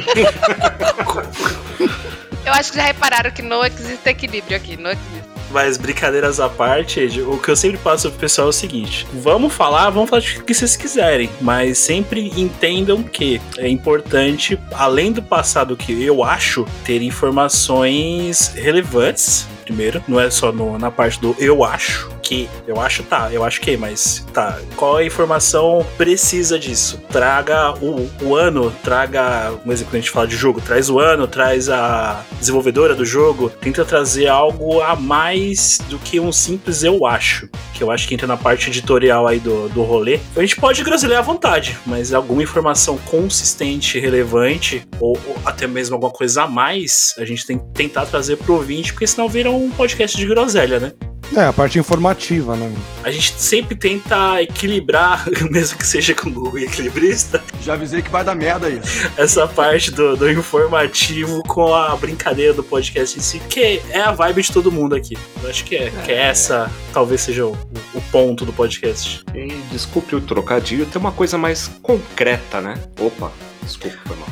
Eu 2.45 2.53
acho 2.53 2.73
que 2.73 2.77
já 2.77 2.85
repararam 2.85 3.31
que 3.31 3.41
não 3.41 3.65
existe 3.65 4.07
equilíbrio 4.07 4.57
aqui, 4.57 4.77
não 4.77 4.91
existe. 4.91 5.25
Mas 5.51 5.79
brincadeiras 5.79 6.41
à 6.41 6.49
parte, 6.49 7.01
o 7.21 7.39
que 7.39 7.49
eu 7.49 7.57
sempre 7.57 7.79
passo 7.79 8.11
pro 8.11 8.19
pessoal 8.19 8.49
é 8.49 8.51
o 8.51 8.53
seguinte: 8.53 9.07
vamos 9.15 9.53
falar, 9.53 9.89
vamos 9.89 10.11
falar 10.11 10.21
de 10.21 10.43
que 10.43 10.53
vocês 10.53 10.77
quiserem, 10.77 11.31
mas 11.41 11.79
sempre 11.79 12.29
entendam 12.39 13.03
que 13.03 13.41
é 13.57 13.69
importante, 13.69 14.59
além 14.73 15.13
do 15.13 15.23
passado 15.23 15.77
que 15.77 16.03
eu 16.03 16.25
acho, 16.25 16.67
ter 16.85 17.01
informações 17.03 18.53
relevantes 18.55 19.47
primeiro, 19.65 20.05
não 20.07 20.21
é 20.21 20.31
só 20.31 20.53
no, 20.53 20.79
na 20.79 20.91
parte 20.91 21.19
do 21.19 21.35
eu 21.39 21.65
acho 21.65 22.14
que, 22.25 22.49
eu 22.67 22.81
acho 22.81 23.03
tá, 23.05 23.31
eu 23.33 23.45
acho 23.45 23.61
que, 23.61 23.77
mas 23.77 24.27
tá, 24.33 24.59
qual 24.77 24.97
a 24.97 25.05
informação 25.05 25.87
precisa 25.97 26.59
disso? 26.59 27.01
Traga 27.11 27.75
o, 27.81 28.11
o 28.23 28.35
ano, 28.35 28.73
traga, 28.83 29.53
um 29.65 29.71
exemplo 29.71 29.91
que 29.91 29.97
a 29.99 30.01
gente 30.01 30.11
fala 30.11 30.27
de 30.27 30.37
jogo, 30.37 30.61
traz 30.61 30.89
o 30.89 30.99
ano, 30.99 31.29
traz 31.29 31.69
a 31.69 32.25
desenvolvedora 32.41 32.95
do 32.95 33.05
jogo, 33.05 33.51
tenta 33.51 33.85
trazer 33.85 34.27
algo 34.27 34.81
a 34.81 34.97
mais 34.97 35.79
do 35.89 35.99
que 35.99 36.19
um 36.19 36.33
simples 36.33 36.83
eu 36.83 37.07
acho, 37.07 37.49
que 37.75 37.83
eu 37.83 37.91
acho 37.91 38.09
que 38.09 38.15
entra 38.15 38.27
na 38.27 38.37
parte 38.37 38.69
editorial 38.69 39.27
aí 39.27 39.39
do, 39.39 39.69
do 39.69 39.83
rolê. 39.83 40.19
A 40.35 40.41
gente 40.41 40.57
pode 40.57 40.83
groselhar 40.83 41.19
à 41.19 41.23
vontade, 41.23 41.77
mas 41.85 42.15
alguma 42.15 42.43
informação 42.43 42.97
consistente, 42.99 44.01
relevante, 44.01 44.87
ou, 44.99 45.19
ou 45.27 45.37
até 45.45 45.67
mesmo 45.67 45.95
alguma 45.95 46.13
coisa 46.13 46.45
a 46.45 46.49
mais, 46.49 47.15
a 47.19 47.25
gente 47.25 47.47
tem 47.47 47.59
que 47.59 47.67
tentar 47.75 48.07
trazer 48.07 48.37
pro 48.37 48.55
ouvinte, 48.55 48.93
porque 48.93 49.07
senão 49.07 49.29
vira 49.29 49.51
um 49.51 49.71
podcast 49.71 50.17
de 50.17 50.27
groselha, 50.27 50.81
né? 50.81 50.93
É, 51.37 51.45
a 51.47 51.53
parte 51.53 51.79
informativa, 51.79 52.57
né? 52.57 52.73
A 53.03 53.11
gente 53.11 53.35
sempre 53.39 53.75
tenta 53.75 54.41
equilibrar, 54.43 55.25
mesmo 55.51 55.79
que 55.79 55.87
seja 55.87 56.15
com 56.15 56.29
o 56.31 56.59
equilibrista. 56.59 57.43
Já 57.63 57.75
avisei 57.75 58.03
que 58.03 58.11
vai 58.11 58.25
dar 58.25 58.35
merda 58.35 58.69
isso. 58.69 59.11
Essa 59.17 59.47
parte 59.47 59.91
do, 59.91 60.17
do 60.17 60.31
informativo 60.31 61.43
com 61.45 61.75
a 61.75 61.97
brincadeira 61.97 62.53
do 62.53 62.63
podcast 62.63 63.19
em 63.19 63.23
si, 63.23 63.41
que 63.49 63.81
é 63.91 64.01
a 64.01 64.13
vibe 64.13 64.43
de 64.43 64.53
todo 64.53 64.71
mundo 64.71 64.95
aqui. 64.95 65.17
Eu 65.43 65.51
acho 65.51 65.65
que 65.65 65.77
é, 65.77 65.91
que 66.05 66.13
é 66.13 66.23
essa, 66.29 66.71
talvez 66.93 67.21
seja 67.23 67.47
o, 67.47 67.53
o 67.95 68.01
ponto 68.13 68.45
do 68.45 68.53
podcast. 68.53 69.25
E 69.35 69.49
desculpe 69.71 70.15
o 70.15 70.21
trocadilho, 70.21 70.87
tem 70.87 71.01
uma 71.01 71.13
coisa 71.13 71.39
mais 71.39 71.69
concreta, 71.83 72.61
né? 72.61 72.75
Opa, 73.01 73.33
desculpa, 73.63 73.99
foi 74.05 74.17
mal. 74.17 74.29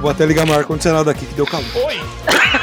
Vou 0.00 0.10
até 0.10 0.24
ligar 0.24 0.46
meu 0.46 0.54
ar-condicionado 0.54 1.10
aqui 1.10 1.26
que 1.26 1.34
deu 1.34 1.46
calor. 1.46 1.66
Oi! 1.86 2.57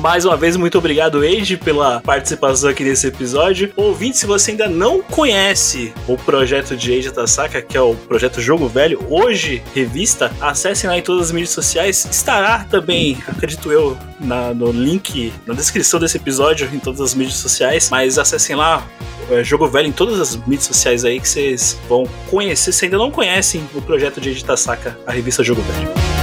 Mais 0.00 0.24
uma 0.24 0.36
vez, 0.36 0.56
muito 0.56 0.78
obrigado, 0.78 1.18
Age, 1.18 1.56
pela 1.56 2.00
participação 2.00 2.70
aqui 2.70 2.84
nesse 2.84 3.08
episódio. 3.08 3.72
Ouvinte, 3.76 4.18
se 4.18 4.26
você 4.26 4.52
ainda 4.52 4.68
não 4.68 5.02
conhece 5.02 5.92
o 6.06 6.16
projeto 6.16 6.76
de 6.76 6.96
Age 6.96 7.10
Tasaka, 7.10 7.60
que 7.60 7.76
é 7.76 7.80
o 7.80 7.94
projeto 7.94 8.40
Jogo 8.40 8.68
Velho, 8.68 9.04
hoje 9.10 9.62
revista, 9.74 10.32
acessem 10.40 10.88
lá 10.88 10.96
em 10.96 11.02
todas 11.02 11.26
as 11.26 11.32
mídias 11.32 11.50
sociais. 11.50 12.06
Estará 12.10 12.64
também, 12.64 13.18
acredito 13.26 13.72
eu, 13.72 13.98
na, 14.20 14.54
no 14.54 14.70
link 14.70 15.32
na 15.44 15.54
descrição 15.54 15.98
desse 15.98 16.16
episódio 16.16 16.68
em 16.72 16.78
todas 16.78 17.00
as 17.00 17.14
mídias 17.14 17.38
sociais. 17.38 17.88
Mas 17.90 18.18
acessem 18.18 18.54
lá 18.54 18.86
é, 19.30 19.42
Jogo 19.42 19.66
Velho 19.66 19.88
em 19.88 19.92
todas 19.92 20.20
as 20.20 20.36
mídias 20.36 20.64
sociais 20.64 21.04
aí 21.04 21.18
que 21.18 21.28
vocês 21.28 21.76
vão 21.88 22.04
conhecer. 22.30 22.70
Se 22.72 22.84
ainda 22.84 22.98
não 22.98 23.10
conhecem 23.10 23.68
o 23.74 23.82
projeto 23.82 24.20
de 24.20 24.30
Age 24.30 24.44
Tasaka, 24.44 24.96
a 25.04 25.10
revista 25.10 25.42
Jogo 25.42 25.62
Velho. 25.62 26.17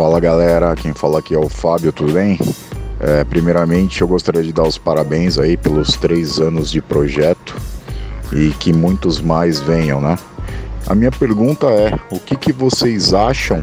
Fala 0.00 0.18
galera, 0.18 0.74
quem 0.76 0.94
fala 0.94 1.18
aqui 1.18 1.34
é 1.34 1.38
o 1.38 1.50
Fábio, 1.50 1.92
tudo 1.92 2.14
bem? 2.14 2.38
É, 2.98 3.22
primeiramente 3.22 4.00
eu 4.00 4.08
gostaria 4.08 4.42
de 4.42 4.50
dar 4.50 4.62
os 4.62 4.78
parabéns 4.78 5.38
aí 5.38 5.58
pelos 5.58 5.94
três 5.94 6.38
anos 6.38 6.70
de 6.70 6.80
projeto 6.80 7.54
e 8.32 8.48
que 8.52 8.72
muitos 8.72 9.20
mais 9.20 9.60
venham, 9.60 10.00
né? 10.00 10.18
A 10.86 10.94
minha 10.94 11.12
pergunta 11.12 11.66
é: 11.66 11.92
o 12.10 12.18
que, 12.18 12.34
que 12.34 12.50
vocês 12.50 13.12
acham 13.12 13.62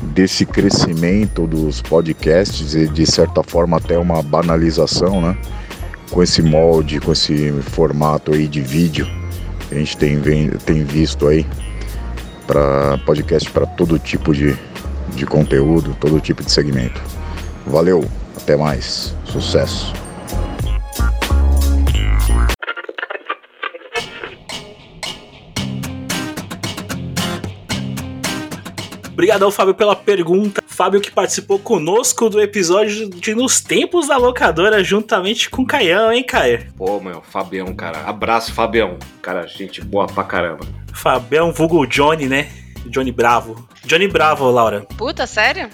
desse 0.00 0.46
crescimento 0.46 1.46
dos 1.46 1.82
podcasts 1.82 2.74
e 2.74 2.88
de 2.88 3.04
certa 3.04 3.42
forma 3.42 3.76
até 3.76 3.98
uma 3.98 4.22
banalização, 4.22 5.20
né? 5.20 5.36
Com 6.10 6.22
esse 6.22 6.40
molde, 6.40 7.00
com 7.00 7.12
esse 7.12 7.52
formato 7.64 8.32
aí 8.32 8.48
de 8.48 8.62
vídeo 8.62 9.06
que 9.68 9.74
a 9.74 9.78
gente 9.78 9.94
tem, 9.98 10.18
tem 10.64 10.84
visto 10.84 11.28
aí 11.28 11.46
para 12.46 12.96
podcast 13.04 13.50
para 13.50 13.66
todo 13.66 13.98
tipo 13.98 14.32
de, 14.32 14.58
de 15.14 15.26
conteúdo, 15.26 15.96
todo 16.00 16.20
tipo 16.20 16.42
de 16.42 16.50
segmento. 16.50 17.00
Valeu, 17.66 18.04
até 18.36 18.56
mais, 18.56 19.14
sucesso. 19.24 19.92
Obrigadão, 29.12 29.50
Fábio, 29.50 29.74
pela 29.74 29.94
pergunta. 29.94 30.62
Fábio 30.66 30.98
que 30.98 31.10
participou 31.10 31.58
conosco 31.58 32.30
do 32.30 32.40
episódio 32.40 33.10
de 33.10 33.34
Nos 33.34 33.60
Tempos 33.60 34.08
da 34.08 34.16
Locadora, 34.16 34.82
juntamente 34.82 35.50
com 35.50 35.60
o 35.60 35.66
Caião, 35.66 36.10
hein, 36.10 36.24
Caio? 36.24 36.66
Pô, 36.74 36.98
meu, 36.98 37.20
Fabião, 37.20 37.74
cara. 37.74 37.98
Abraço, 38.06 38.54
Fabião. 38.54 38.96
Cara, 39.20 39.46
gente 39.46 39.82
boa 39.82 40.06
pra 40.06 40.24
caramba. 40.24 40.66
Fabião, 40.94 41.52
vulgo 41.52 41.86
Johnny, 41.86 42.28
né? 42.28 42.48
Johnny 42.86 43.12
Bravo. 43.12 43.68
Johnny 43.84 44.08
Bravo, 44.08 44.50
Laura. 44.50 44.86
Puta, 44.96 45.26
sério? 45.26 45.68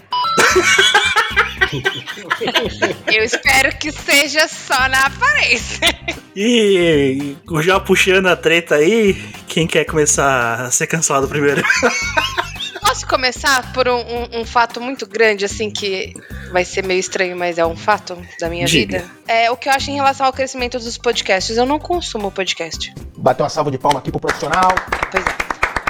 Eu 3.13 3.25
espero 3.25 3.77
que 3.77 3.91
seja 3.93 4.47
só 4.49 4.89
na 4.89 5.07
aparência. 5.07 5.89
E 6.35 7.37
já 7.63 7.81
puxando 7.81 8.27
a 8.27 8.37
treta 8.37 8.77
aí, 8.77 9.15
quem 9.49 9.67
quer 9.67 9.85
começar 9.85 10.61
a 10.61 10.71
ser 10.71 10.87
cancelado 10.87 11.29
primeiro? 11.29 11.63
Posso 12.81 13.07
começar 13.07 13.73
por 13.73 13.89
um, 13.89 13.99
um, 13.99 14.41
um, 14.41 14.45
fato 14.45 14.81
muito 14.81 15.07
grande, 15.07 15.45
assim, 15.45 15.71
que 15.71 16.15
vai 16.53 16.65
ser 16.65 16.85
meio 16.85 17.01
estranho, 17.01 17.37
mas 17.37 17.59
é 17.59 17.67
um 17.67 17.77
fato 17.77 18.17
da 18.39 18.49
minha 18.49 18.65
Diga. 18.65 18.99
vida? 18.99 19.11
É 19.27 19.51
o 19.51 19.57
que 19.57 19.69
eu 19.69 19.73
acho 19.73 19.91
em 19.91 19.95
relação 19.97 20.25
ao 20.25 20.33
crescimento 20.33 20.79
dos 20.79 20.97
podcasts. 20.97 21.57
Eu 21.57 21.67
não 21.67 21.81
consumo 21.81 22.31
podcast. 22.31 22.95
Bateu 23.19 23.43
uma 23.43 23.51
salva 23.51 23.71
de 23.71 23.79
palma 23.79 23.99
aqui 23.99 24.11
pro 24.11 24.21
profissional. 24.21 24.73
Pois 25.11 25.25
é. 25.27 25.46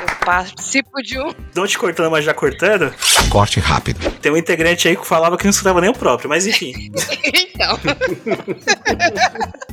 Eu 0.06 0.16
participo 0.24 1.02
de 1.02 1.18
um. 1.18 1.32
Não 1.54 1.66
te 1.66 1.76
cortando, 1.76 2.10
mas 2.10 2.24
já 2.24 2.32
cortando. 2.32 2.94
Corte 3.28 3.58
rápido. 3.58 4.10
Tem 4.20 4.30
um 4.30 4.36
integrante 4.36 4.86
aí 4.86 4.96
que 4.96 5.06
falava 5.06 5.36
que 5.36 5.44
não 5.44 5.50
escutava 5.50 5.80
nem 5.80 5.90
o 5.90 5.94
próprio, 5.94 6.28
mas 6.28 6.46
enfim. 6.46 6.92
então. 7.24 7.78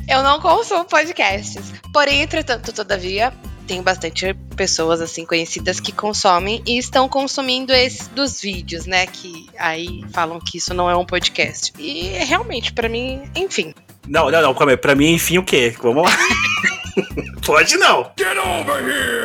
eu 0.08 0.24
não 0.24 0.40
consumo 0.40 0.86
podcasts. 0.86 1.72
Porém, 1.94 2.22
entretanto, 2.22 2.74
todavia, 2.74 3.32
tem 3.68 3.82
bastante 3.84 4.34
pessoas 4.56 5.02
assim 5.02 5.26
conhecidas 5.26 5.80
que 5.80 5.92
consomem 5.92 6.64
e 6.66 6.78
estão 6.78 7.08
consumindo 7.08 7.72
esse 7.72 8.10
dos 8.10 8.42
vídeos, 8.42 8.86
né? 8.88 9.06
Que 9.06 9.48
aí 9.58 10.04
falam 10.14 10.40
que 10.40 10.58
isso 10.58 10.74
não 10.74 10.90
é 10.90 10.96
um 10.96 11.06
podcast. 11.06 11.72
E 11.78 12.10
realmente, 12.26 12.74
para 12.74 12.90
mim, 12.90 13.22
enfim. 13.36 13.74
Não, 14.08 14.32
não, 14.32 14.42
não, 14.42 14.54
calma 14.54 14.72
aí. 14.72 14.78
Pra 14.78 14.96
mim, 14.96 15.14
enfim, 15.14 15.38
o 15.38 15.44
quê? 15.44 15.76
Vamos 15.80 16.04
lá. 16.04 16.12
Pode 17.46 17.78
não. 17.78 18.12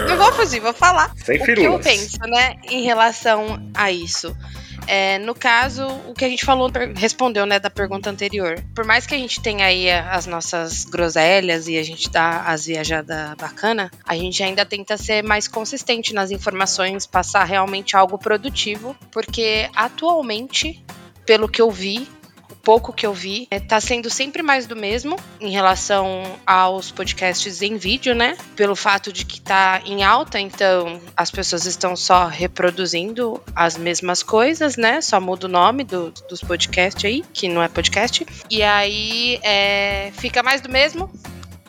Não 0.09 0.17
vou 0.17 0.33
fugir, 0.33 0.61
vou 0.61 0.73
falar 0.73 1.13
Sem 1.17 1.41
o 1.41 1.45
que 1.45 1.63
eu 1.63 1.79
penso, 1.79 2.19
né, 2.21 2.57
em 2.65 2.83
relação 2.83 3.71
a 3.75 3.91
isso. 3.91 4.37
É, 4.87 5.19
no 5.19 5.35
caso, 5.35 5.87
o 6.07 6.15
que 6.15 6.25
a 6.25 6.29
gente 6.31 6.47
falou, 6.47 6.71
respondeu, 6.97 7.45
né, 7.45 7.59
da 7.59 7.69
pergunta 7.69 8.09
anterior. 8.09 8.65
Por 8.75 8.87
mais 8.87 9.07
que 9.07 9.15
a 9.15 9.19
gente 9.19 9.39
tenha 9.43 9.67
aí 9.67 9.91
as 9.91 10.25
nossas 10.25 10.87
groselhas 10.87 11.69
e 11.69 11.77
a 11.77 11.83
gente 11.83 12.09
dá 12.09 12.41
as 12.47 12.65
viajadas 12.65 13.35
bacana, 13.35 13.91
a 14.07 14.17
gente 14.17 14.43
ainda 14.43 14.65
tenta 14.65 14.97
ser 14.97 15.23
mais 15.23 15.47
consistente 15.47 16.15
nas 16.15 16.31
informações, 16.31 17.07
passar 17.07 17.45
realmente 17.45 17.97
algo 17.99 18.17
produtivo, 18.17 18.97
porque 19.13 19.69
atualmente, 19.77 20.83
pelo 21.27 21.51
que 21.51 21.61
eu 21.61 21.71
vi, 21.71 22.09
pouco 22.63 22.93
que 22.93 23.07
eu 23.07 23.13
vi, 23.15 23.47
é, 23.51 23.59
tá 23.61 23.81
sendo 23.81 24.11
sempre 24.11 24.43
mais 24.43 24.67
do 24.67 24.77
mesmo 24.77 25.19
em 25.41 25.51
relação 25.51 26.23
aos 26.47 26.91
podcasts 26.91 27.63
em 27.63 27.77
vídeo, 27.77 28.15
né? 28.15 28.37
Pelo 28.57 28.77
fato 28.77 29.13
de 29.13 29.25
que 29.25 29.41
tá 29.41 29.81
em 29.85 30.03
alta, 30.05 30.39
então 30.39 31.01
as 31.17 31.31
pessoas 31.31 31.67
estão 31.67 31.97
só 31.97 32.27
reproduzindo 32.27 33.41
as 33.55 33.77
mesmas 33.77 34.23
coisas, 34.23 34.77
né? 34.77 35.01
Só 35.01 35.21
muda 35.21 35.47
o 35.47 35.51
nome 35.51 35.85
do- 35.85 36.13
dos 36.29 36.41
podcasts 36.41 37.05
aí, 37.05 37.25
que 37.33 37.49
não 37.49 37.63
é 37.63 37.69
podcast. 37.69 38.27
E 38.51 38.63
aí 38.63 39.39
é, 39.43 40.11
fica 40.15 40.43
mais 40.43 40.61
do 40.61 40.69
mesmo. 40.69 41.11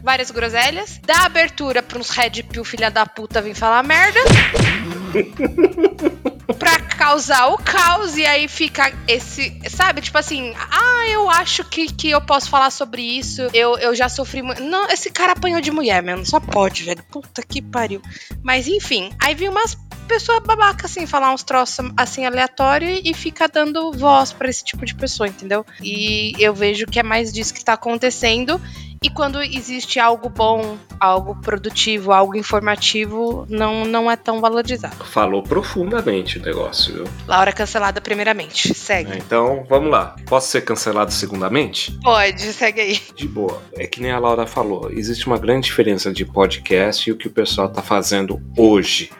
Várias 0.01 0.31
groselhas. 0.31 0.97
Dá 1.05 1.25
abertura 1.25 1.83
pra 1.83 1.99
uns 1.99 2.09
Red 2.09 2.43
Pill 2.43 2.63
filha 2.63 2.89
da 2.89 3.05
puta 3.05 3.41
vir 3.41 3.53
falar 3.53 3.83
merda. 3.83 4.19
pra 6.53 6.79
causar 6.79 7.47
o 7.47 7.57
caos 7.57 8.17
e 8.17 8.25
aí 8.25 8.47
fica 8.47 8.91
esse, 9.07 9.59
sabe, 9.69 10.01
tipo 10.01 10.17
assim, 10.17 10.53
ah, 10.55 11.07
eu 11.09 11.29
acho 11.29 11.63
que, 11.63 11.91
que 11.91 12.09
eu 12.09 12.21
posso 12.21 12.49
falar 12.49 12.71
sobre 12.71 13.01
isso, 13.01 13.41
eu, 13.53 13.77
eu 13.77 13.95
já 13.95 14.09
sofri 14.09 14.41
muito. 14.41 14.61
Não, 14.63 14.87
esse 14.89 15.11
cara 15.11 15.33
apanhou 15.33 15.61
de 15.61 15.71
mulher, 15.71 16.01
mano, 16.03 16.25
só 16.25 16.39
pode, 16.39 16.83
velho, 16.83 17.03
puta 17.11 17.41
que 17.41 17.61
pariu. 17.61 18.01
Mas 18.43 18.67
enfim, 18.67 19.11
aí 19.21 19.35
vi 19.35 19.47
umas 19.47 19.77
pessoa 20.09 20.39
babaca, 20.39 20.87
assim, 20.87 21.05
falar 21.05 21.31
uns 21.31 21.43
troços 21.43 21.91
assim 21.95 22.25
aleatório 22.25 22.89
e 22.89 23.13
fica 23.13 23.47
dando 23.47 23.91
voz 23.91 24.33
pra 24.33 24.49
esse 24.49 24.63
tipo 24.63 24.83
de 24.83 24.95
pessoa, 24.95 25.29
entendeu? 25.29 25.63
E 25.83 26.33
eu 26.39 26.51
vejo 26.51 26.87
que 26.87 26.99
é 26.99 27.03
mais 27.03 27.31
disso 27.31 27.53
que 27.53 27.63
tá 27.63 27.73
acontecendo. 27.73 28.59
E 29.01 29.09
quando 29.09 29.41
existe 29.41 29.97
algo 29.97 30.27
bom, 30.27 30.77
algo 30.99 31.33
produtivo, 31.35 32.11
algo 32.11 32.35
informativo, 32.35 33.45
não, 33.49 33.85
não 33.85 34.11
é 34.11 34.17
tão 34.17 34.41
valorizado. 34.41 35.05
Falou 35.05 35.41
profundamente 35.41 36.37
o 36.37 36.41
negócio, 36.41 36.93
viu? 36.93 37.03
Laura 37.25 37.53
cancelada 37.53 38.01
primeiramente. 38.01 38.73
Segue. 38.73 39.17
Então, 39.17 39.65
vamos 39.69 39.89
lá. 39.89 40.17
Posso 40.27 40.49
ser 40.49 40.61
cancelado 40.61 41.13
segundamente? 41.13 41.97
Pode, 42.03 42.41
segue 42.51 42.81
aí. 42.81 43.01
De 43.15 43.27
boa. 43.27 43.61
É 43.73 43.87
que 43.87 44.01
nem 44.01 44.11
a 44.11 44.19
Laura 44.19 44.45
falou, 44.45 44.91
existe 44.91 45.27
uma 45.27 45.37
grande 45.37 45.67
diferença 45.67 46.11
de 46.11 46.25
podcast 46.25 47.09
e 47.09 47.13
o 47.13 47.17
que 47.17 47.27
o 47.27 47.31
pessoal 47.31 47.69
tá 47.69 47.81
fazendo 47.81 48.41
hoje 48.57 49.11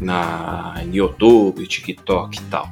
na 0.00 0.82
YouTube, 0.92 1.66
TikTok 1.68 2.36
e 2.36 2.42
tal. 2.42 2.68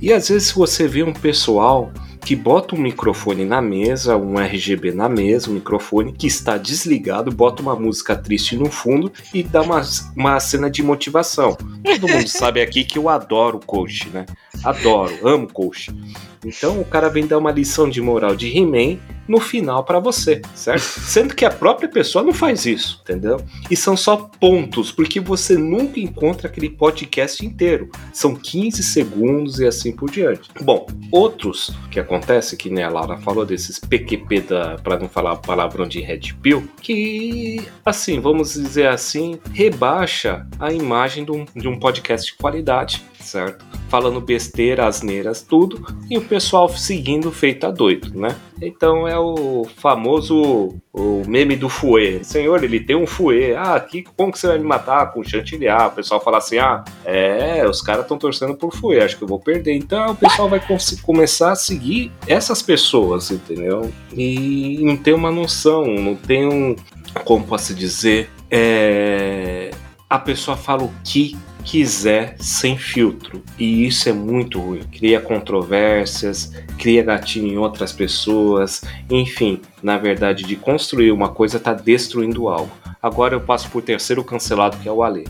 E 0.00 0.12
às 0.12 0.28
vezes 0.28 0.50
você 0.50 0.88
vê 0.88 1.02
um 1.02 1.12
pessoal 1.12 1.92
que 2.24 2.34
bota 2.34 2.74
um 2.74 2.78
microfone 2.78 3.44
na 3.44 3.60
mesa, 3.60 4.16
um 4.16 4.38
RGB 4.38 4.92
na 4.92 5.10
mesa, 5.10 5.50
um 5.50 5.54
microfone 5.54 6.10
que 6.10 6.26
está 6.26 6.56
desligado, 6.56 7.30
bota 7.30 7.60
uma 7.60 7.76
música 7.76 8.16
triste 8.16 8.56
no 8.56 8.70
fundo 8.70 9.12
e 9.32 9.42
dá 9.42 9.60
uma, 9.60 9.82
uma 10.16 10.40
cena 10.40 10.70
de 10.70 10.82
motivação. 10.82 11.54
Todo 11.54 12.08
mundo 12.08 12.26
sabe 12.26 12.62
aqui 12.62 12.82
que 12.82 12.98
eu 12.98 13.10
adoro 13.10 13.60
coach, 13.60 14.08
né? 14.08 14.24
Adoro, 14.64 15.14
amo 15.22 15.46
coach. 15.52 15.94
Então 16.44 16.80
o 16.80 16.84
cara 16.84 17.08
vem 17.08 17.26
dar 17.26 17.38
uma 17.38 17.50
lição 17.50 17.88
de 17.88 18.00
moral 18.00 18.36
de 18.36 18.56
He-Man 18.56 18.98
no 19.26 19.40
final 19.40 19.84
para 19.84 19.98
você, 19.98 20.42
certo? 20.54 20.82
Sendo 21.00 21.34
que 21.34 21.44
a 21.44 21.50
própria 21.50 21.88
pessoa 21.88 22.24
não 22.24 22.32
faz 22.32 22.66
isso, 22.66 23.00
entendeu? 23.02 23.40
E 23.70 23.76
são 23.76 23.96
só 23.96 24.16
pontos, 24.16 24.92
porque 24.92 25.20
você 25.20 25.56
nunca 25.56 25.98
encontra 25.98 26.48
aquele 26.48 26.68
podcast 26.68 27.44
inteiro. 27.44 27.90
São 28.12 28.34
15 28.34 28.82
segundos 28.82 29.60
e 29.60 29.66
assim 29.66 29.92
por 29.92 30.10
diante. 30.10 30.50
Bom, 30.60 30.86
outros 31.10 31.74
que 31.90 31.98
acontece, 31.98 32.56
que 32.56 32.70
nem 32.70 32.84
a 32.84 32.90
Laura 32.90 33.16
falou 33.18 33.44
desses 33.44 33.78
PQP 33.78 34.40
da, 34.40 34.76
para 34.76 34.98
não 34.98 35.08
falar 35.08 35.36
palavrão 35.36 35.86
de 35.86 36.00
Red 36.00 36.34
Pill, 36.42 36.68
que 36.80 37.62
assim, 37.84 38.20
vamos 38.20 38.54
dizer 38.54 38.88
assim, 38.88 39.38
rebaixa 39.52 40.46
a 40.58 40.72
imagem 40.72 41.24
de 41.24 41.32
um, 41.32 41.44
de 41.56 41.68
um 41.68 41.78
podcast 41.78 42.30
de 42.30 42.36
qualidade, 42.36 43.02
certo? 43.24 43.64
Falando 43.88 44.20
besteira, 44.20 44.86
asneiras, 44.86 45.42
tudo, 45.42 45.84
e 46.10 46.16
o 46.18 46.22
pessoal 46.22 46.68
seguindo 46.68 47.30
feito 47.32 47.66
a 47.66 47.70
doido, 47.70 48.18
né? 48.18 48.36
Então 48.60 49.06
é 49.08 49.18
o 49.18 49.66
famoso 49.76 50.74
o 50.92 51.22
meme 51.26 51.56
do 51.56 51.68
fuê. 51.68 52.22
Senhor, 52.22 52.62
ele 52.62 52.78
tem 52.78 52.94
um 52.94 53.06
fuê. 53.06 53.54
Ah, 53.56 53.78
que, 53.80 54.04
como 54.16 54.30
que 54.30 54.38
você 54.38 54.46
vai 54.46 54.58
me 54.58 54.64
matar? 54.64 55.12
Com 55.12 55.24
chantilly. 55.24 55.68
O 55.68 55.90
pessoal 55.90 56.20
fala 56.20 56.38
assim: 56.38 56.58
ah, 56.58 56.84
é, 57.04 57.66
os 57.68 57.82
caras 57.82 58.02
estão 58.02 58.16
torcendo 58.16 58.54
por 58.54 58.72
fuê, 58.72 59.00
acho 59.00 59.18
que 59.18 59.24
eu 59.24 59.28
vou 59.28 59.40
perder. 59.40 59.74
Então 59.74 60.12
o 60.12 60.16
pessoal 60.16 60.48
vai 60.48 60.62
começar 61.02 61.52
a 61.52 61.56
seguir 61.56 62.12
essas 62.28 62.62
pessoas, 62.62 63.30
entendeu? 63.30 63.92
E 64.12 64.78
não 64.82 64.96
tem 64.96 65.12
uma 65.12 65.32
noção, 65.32 65.84
não 65.84 66.14
tem 66.14 66.46
um. 66.46 66.76
Como 67.24 67.44
posso 67.44 67.74
dizer? 67.74 68.30
É, 68.50 69.70
a 70.08 70.18
pessoa 70.18 70.56
fala 70.56 70.84
o 70.84 70.92
que 71.02 71.36
quiser 71.64 72.36
sem 72.38 72.76
filtro. 72.76 73.42
E 73.58 73.86
isso 73.86 74.08
é 74.08 74.12
muito 74.12 74.60
ruim. 74.60 74.82
Cria 74.92 75.20
controvérsias, 75.20 76.52
cria 76.78 77.02
gatilho 77.02 77.48
em 77.48 77.58
outras 77.58 77.92
pessoas, 77.92 78.82
enfim, 79.10 79.60
na 79.82 79.98
verdade, 79.98 80.44
de 80.44 80.56
construir 80.56 81.10
uma 81.10 81.30
coisa 81.30 81.58
tá 81.58 81.72
destruindo 81.72 82.48
algo. 82.48 82.70
Agora 83.02 83.34
eu 83.34 83.40
passo 83.40 83.68
por 83.70 83.82
terceiro 83.82 84.22
cancelado, 84.22 84.76
que 84.78 84.88
é 84.88 84.92
o 84.92 85.02
Ale. 85.02 85.26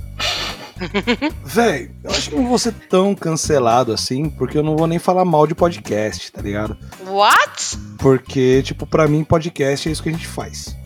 Véi, 1.44 1.90
eu 2.02 2.10
acho 2.10 2.30
que 2.30 2.36
não 2.36 2.46
vou 2.46 2.58
ser 2.58 2.72
tão 2.88 3.14
cancelado 3.14 3.92
assim, 3.92 4.28
porque 4.28 4.58
eu 4.58 4.62
não 4.62 4.76
vou 4.76 4.86
nem 4.86 4.98
falar 4.98 5.24
mal 5.24 5.46
de 5.46 5.54
podcast, 5.54 6.32
tá 6.32 6.42
ligado? 6.42 6.76
What? 7.06 7.78
Porque, 7.98 8.62
tipo, 8.62 8.86
pra 8.86 9.06
mim, 9.06 9.24
podcast 9.24 9.88
é 9.88 9.92
isso 9.92 10.02
que 10.02 10.08
a 10.08 10.12
gente 10.12 10.26
faz. 10.26 10.76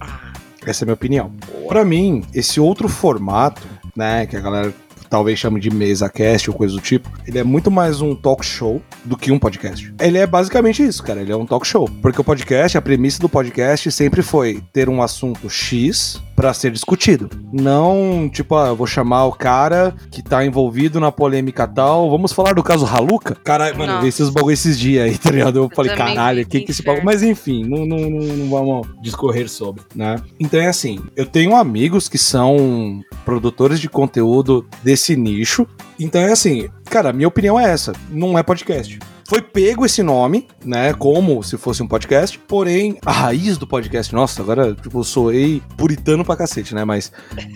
Essa 0.64 0.82
é 0.82 0.84
a 0.84 0.86
minha 0.86 0.94
opinião. 0.94 1.32
Pra 1.66 1.84
mim, 1.84 2.22
esse 2.34 2.61
outro 2.61 2.88
formato, 2.88 3.66
né, 3.96 4.26
que 4.26 4.36
a 4.36 4.40
galera 4.40 4.74
talvez 5.09 5.38
chame 5.38 5.61
de 5.61 5.70
mesa 5.70 6.09
cast 6.09 6.50
ou 6.50 6.56
coisa 6.56 6.74
do 6.74 6.80
tipo, 6.80 7.11
ele 7.26 7.38
é 7.38 7.44
muito 7.44 7.70
mais 7.70 8.00
um 8.00 8.14
talk 8.14 8.44
show 8.44 8.82
do 9.04 9.16
que 9.16 9.32
um 9.32 9.38
podcast. 9.38 9.92
Ele 10.00 10.18
é 10.18 10.26
basicamente 10.26 10.82
isso, 10.82 11.02
cara, 11.02 11.20
ele 11.20 11.32
é 11.32 11.36
um 11.36 11.46
talk 11.46 11.66
show. 11.66 11.88
Porque 12.02 12.20
o 12.20 12.24
podcast, 12.24 12.76
a 12.76 12.82
premissa 12.82 13.20
do 13.20 13.28
podcast 13.28 13.90
sempre 13.90 14.22
foi 14.22 14.62
ter 14.72 14.88
um 14.88 15.02
assunto 15.02 15.48
X 15.48 16.20
para 16.39 16.55
ser 16.55 16.70
discutido. 16.70 17.28
Não, 17.53 18.30
tipo, 18.32 18.55
ah, 18.55 18.68
eu 18.68 18.76
vou 18.76 18.86
chamar 18.86 19.24
o 19.24 19.32
cara 19.32 19.93
que 20.09 20.22
tá 20.22 20.47
envolvido 20.47 21.01
na 21.01 21.11
polêmica 21.11 21.66
tal, 21.66 22.09
vamos 22.09 22.32
falar 22.32 22.53
do 22.53 22.62
caso 22.62 22.86
Haluca? 22.86 23.34
Caralho, 23.43 23.76
mano, 23.76 23.95
eu 23.95 24.03
vi 24.03 24.07
esses 24.07 24.30
bagulho 24.30 24.53
esses 24.53 24.78
dias 24.78 25.05
aí, 25.05 25.18
tá 25.18 25.32
ligado? 25.32 25.59
Eu, 25.59 25.64
eu 25.64 25.70
falei, 25.74 25.97
caralho, 25.97 26.47
que 26.47 26.61
que 26.61 26.70
esse 26.70 26.84
bagulho... 26.84 27.05
Mas 27.05 27.24
enfim, 27.24 27.64
não, 27.64 27.84
não, 27.84 27.99
não, 27.99 28.20
não 28.20 28.51
vamos 28.51 28.86
discorrer 29.03 29.49
sobre, 29.49 29.82
né? 29.97 30.14
Então 30.39 30.61
é 30.61 30.68
assim, 30.68 31.01
eu 31.16 31.26
tenho 31.26 31.57
amigos 31.57 32.09
que 32.09 32.18
são 32.18 33.03
produtores 33.24 33.80
de 33.80 33.89
conteúdo 33.89 34.64
desse 34.84 35.16
nicho, 35.16 35.66
então 35.99 36.20
é 36.20 36.30
assim, 36.30 36.68
cara, 36.89 37.12
minha 37.12 37.28
opinião 37.28 37.59
é 37.59 37.70
essa, 37.70 37.93
não 38.11 38.39
é 38.39 38.43
podcast. 38.43 38.99
Foi 39.28 39.43
pego 39.43 39.84
esse 39.84 40.03
nome, 40.03 40.49
né, 40.64 40.95
como 40.95 41.43
se 41.43 41.59
fosse 41.59 41.82
um 41.82 41.86
podcast, 41.86 42.39
porém, 42.39 42.97
a 43.05 43.12
raiz 43.12 43.59
do 43.59 43.66
podcast, 43.66 44.14
nossa, 44.14 44.41
agora, 44.41 44.74
tipo, 44.74 45.01
eu 45.01 45.05
soei 45.05 45.62
puritano 45.76 46.24
pra 46.24 46.34
cacete, 46.34 46.74
né, 46.74 46.82
mas 46.82 47.12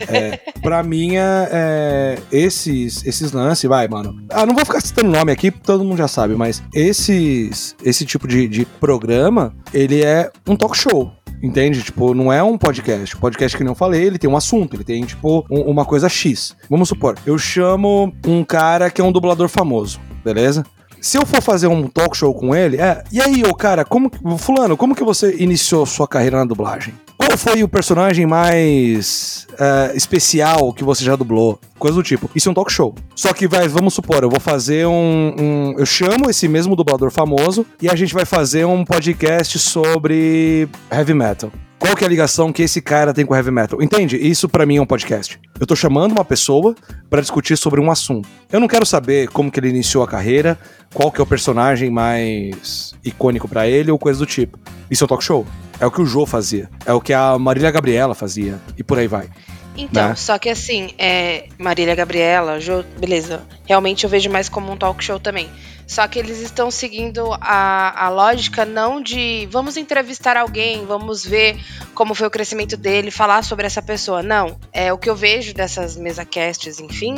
é, 0.07 0.39
pra 0.61 0.83
mim, 0.83 1.16
é, 1.16 1.49
é, 1.51 2.18
esses, 2.30 3.03
esses 3.07 3.33
lances, 3.33 3.66
vai, 3.66 3.89
mano, 3.89 4.22
ah, 4.28 4.45
não 4.45 4.55
vou 4.55 4.66
ficar 4.66 4.83
citando 4.83 5.11
nome 5.11 5.33
aqui, 5.33 5.51
todo 5.51 5.83
mundo 5.83 5.97
já 5.97 6.09
sabe, 6.09 6.35
mas 6.35 6.62
esses, 6.74 7.74
esse 7.83 8.05
tipo 8.05 8.28
de, 8.28 8.47
de 8.47 8.66
programa, 8.66 9.55
ele 9.72 10.05
é 10.05 10.30
um 10.47 10.55
talk 10.55 10.76
show, 10.76 11.11
Entende? 11.43 11.82
Tipo, 11.82 12.14
não 12.14 12.32
é 12.32 12.43
um 12.43 12.57
podcast. 12.57 13.16
O 13.16 13.18
podcast 13.18 13.57
que 13.57 13.64
eu 13.64 13.74
falei, 13.74 14.05
ele 14.05 14.18
tem 14.18 14.30
um 14.30 14.36
assunto, 14.36 14.76
ele 14.76 14.84
tem, 14.84 15.05
tipo, 15.05 15.45
um, 15.51 15.62
uma 15.62 15.84
coisa 15.84 16.09
X. 16.09 16.57
Vamos 16.70 16.88
supor, 16.88 17.16
eu 17.26 17.36
chamo 17.36 18.12
um 18.26 18.45
cara 18.45 18.90
que 18.90 19.01
é 19.01 19.05
um 19.05 19.11
dublador 19.11 19.49
famoso, 19.49 20.01
beleza? 20.24 20.64
Se 21.01 21.18
eu 21.18 21.26
for 21.26 21.43
fazer 21.43 21.66
um 21.66 21.88
talk 21.88 22.16
show 22.16 22.32
com 22.32 22.55
ele, 22.55 22.76
é, 22.76 23.03
e 23.11 23.20
aí, 23.20 23.43
ô 23.43 23.53
cara, 23.57 23.84
como 23.84 24.09
fulano, 24.38 24.76
como 24.76 24.95
que 24.95 25.03
você 25.03 25.34
iniciou 25.36 25.84
sua 25.84 26.07
carreira 26.07 26.36
na 26.36 26.45
dublagem? 26.45 26.95
Qual 27.33 27.39
foi 27.39 27.62
o 27.62 27.68
personagem 27.68 28.26
mais 28.26 29.47
uh, 29.53 29.97
especial 29.97 30.70
que 30.74 30.85
você 30.85 31.03
já 31.03 31.16
dublou? 31.16 31.59
Coisa 31.78 31.97
do 31.97 32.03
tipo. 32.03 32.30
Isso 32.35 32.47
é 32.51 32.53
um 32.53 32.55
talk 32.55 32.70
show. 32.70 32.95
Só 33.16 33.33
que 33.33 33.49
vai, 33.49 33.66
vamos 33.68 33.95
supor, 33.95 34.22
eu 34.22 34.28
vou 34.28 34.39
fazer 34.39 34.87
um, 34.87 35.35
um, 35.39 35.74
Eu 35.78 35.87
chamo 35.87 36.28
esse 36.28 36.47
mesmo 36.47 36.76
dublador 36.76 37.11
famoso 37.11 37.64
e 37.80 37.89
a 37.89 37.97
gente 37.97 38.12
vai 38.12 38.26
fazer 38.26 38.66
um 38.66 38.85
podcast 38.85 39.59
sobre 39.59 40.68
heavy 40.91 41.14
metal. 41.14 41.51
Qual 41.78 41.97
que 41.97 42.05
é 42.05 42.07
a 42.07 42.11
ligação 42.11 42.53
que 42.53 42.62
esse 42.62 42.83
cara 42.83 43.14
tem 43.14 43.24
com 43.24 43.35
heavy 43.35 43.51
metal? 43.51 43.83
Entende? 43.83 44.18
Isso 44.18 44.47
para 44.47 44.66
mim 44.66 44.76
é 44.76 44.83
um 44.83 44.87
podcast. 44.87 45.41
Eu 45.59 45.66
tô 45.66 45.74
chamando 45.74 46.12
uma 46.12 46.26
pessoa 46.26 46.74
para 47.09 47.22
discutir 47.22 47.57
sobre 47.57 47.80
um 47.80 47.91
assunto. 47.91 48.28
Eu 48.53 48.61
não 48.61 48.68
quero 48.68 48.85
saber 48.85 49.28
como 49.28 49.51
que 49.51 49.59
ele 49.59 49.70
iniciou 49.70 50.05
a 50.05 50.07
carreira, 50.07 50.59
qual 50.93 51.11
que 51.11 51.18
é 51.18 51.24
o 51.24 51.26
personagem 51.26 51.91
mais 51.91 52.93
icônico 53.03 53.49
para 53.49 53.66
ele 53.66 53.91
ou 53.91 53.99
coisa 53.99 54.18
do 54.18 54.26
tipo. 54.26 54.59
Isso 54.91 55.03
é 55.03 55.07
um 55.07 55.09
talk 55.09 55.24
show. 55.24 55.47
É 55.83 55.87
o 55.87 55.91
que 55.91 56.01
o 56.01 56.07
Jô 56.07 56.24
fazia. 56.24 56.70
É 56.87 56.93
o 56.93 57.01
que 57.01 57.12
a 57.12 57.37
Marília 57.37 57.68
Gabriela 57.72 58.14
fazia. 58.14 58.61
E 58.78 58.85
por 58.85 59.01
aí 59.01 59.09
vai. 59.09 59.28
Então, 59.76 60.11
né? 60.11 60.14
só 60.14 60.39
que 60.39 60.49
assim, 60.49 60.95
é, 60.97 61.49
Marília 61.59 61.93
Gabriela, 61.97 62.61
Jô, 62.61 62.85
beleza. 63.01 63.43
Realmente 63.66 64.05
eu 64.05 64.11
vejo 64.11 64.30
mais 64.30 64.49
como 64.49 64.70
um 64.70 64.76
talk 64.76 65.03
show 65.03 65.18
também. 65.18 65.51
Só 65.85 66.07
que 66.07 66.20
eles 66.20 66.39
estão 66.39 66.70
seguindo 66.70 67.33
a, 67.41 68.07
a 68.07 68.09
lógica 68.11 68.64
não 68.64 69.03
de 69.03 69.49
vamos 69.51 69.76
entrevistar 69.76 70.37
alguém, 70.37 70.87
vamos 70.87 71.24
ver 71.24 71.59
como 71.97 72.14
foi 72.14 72.28
o 72.28 72.30
crescimento 72.30 72.76
dele, 72.76 73.11
falar 73.11 73.43
sobre 73.43 73.66
essa 73.66 73.83
pessoa. 73.83 74.22
Não. 74.22 74.57
É 74.72 74.93
o 74.93 74.99
que 74.99 75.11
eu 75.11 75.16
vejo 75.16 75.53
dessas 75.53 75.97
mesa 75.97 76.24
casts, 76.24 76.78
enfim, 76.78 77.16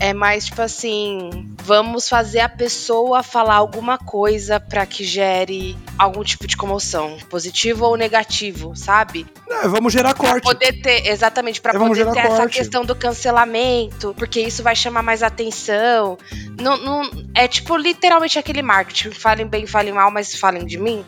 é 0.00 0.12
mais 0.14 0.46
tipo 0.46 0.62
assim, 0.62 1.30
vamos 1.62 2.08
fazer 2.08 2.40
a 2.40 2.48
pessoa 2.48 3.22
falar 3.22 3.56
alguma 3.56 3.98
coisa 3.98 4.58
para 4.58 4.84
que 4.86 5.04
gere 5.04 5.76
algum 5.98 6.24
tipo 6.24 6.46
de 6.46 6.56
comoção, 6.56 7.18
positivo 7.28 7.84
ou 7.84 7.96
negativo, 7.96 8.74
sabe? 8.74 9.26
É, 9.48 9.68
vamos 9.68 9.92
gerar 9.92 10.14
corte. 10.14 10.40
Pra 10.42 10.52
poder 10.54 10.80
ter, 10.80 11.06
exatamente, 11.06 11.60
para 11.60 11.74
É, 11.76 11.78
poder 11.78 12.10
ter 12.12 12.18
essa 12.18 12.36
corte. 12.38 12.56
questão 12.56 12.84
do 12.84 12.96
cancelamento, 12.96 14.14
porque 14.16 14.40
isso 14.40 14.62
vai 14.62 14.74
chamar 14.74 15.02
mais 15.02 15.22
atenção. 15.22 16.16
Não, 16.58 16.76
não, 16.78 17.10
é 17.34 17.46
tipo 17.46 17.76
literalmente 17.76 18.38
aquele 18.38 18.62
marketing, 18.62 19.10
falem 19.10 19.46
bem, 19.46 19.66
falem 19.66 19.92
mal, 19.92 20.10
mas 20.10 20.34
falem 20.34 20.64
de 20.64 20.78
mim. 20.78 21.04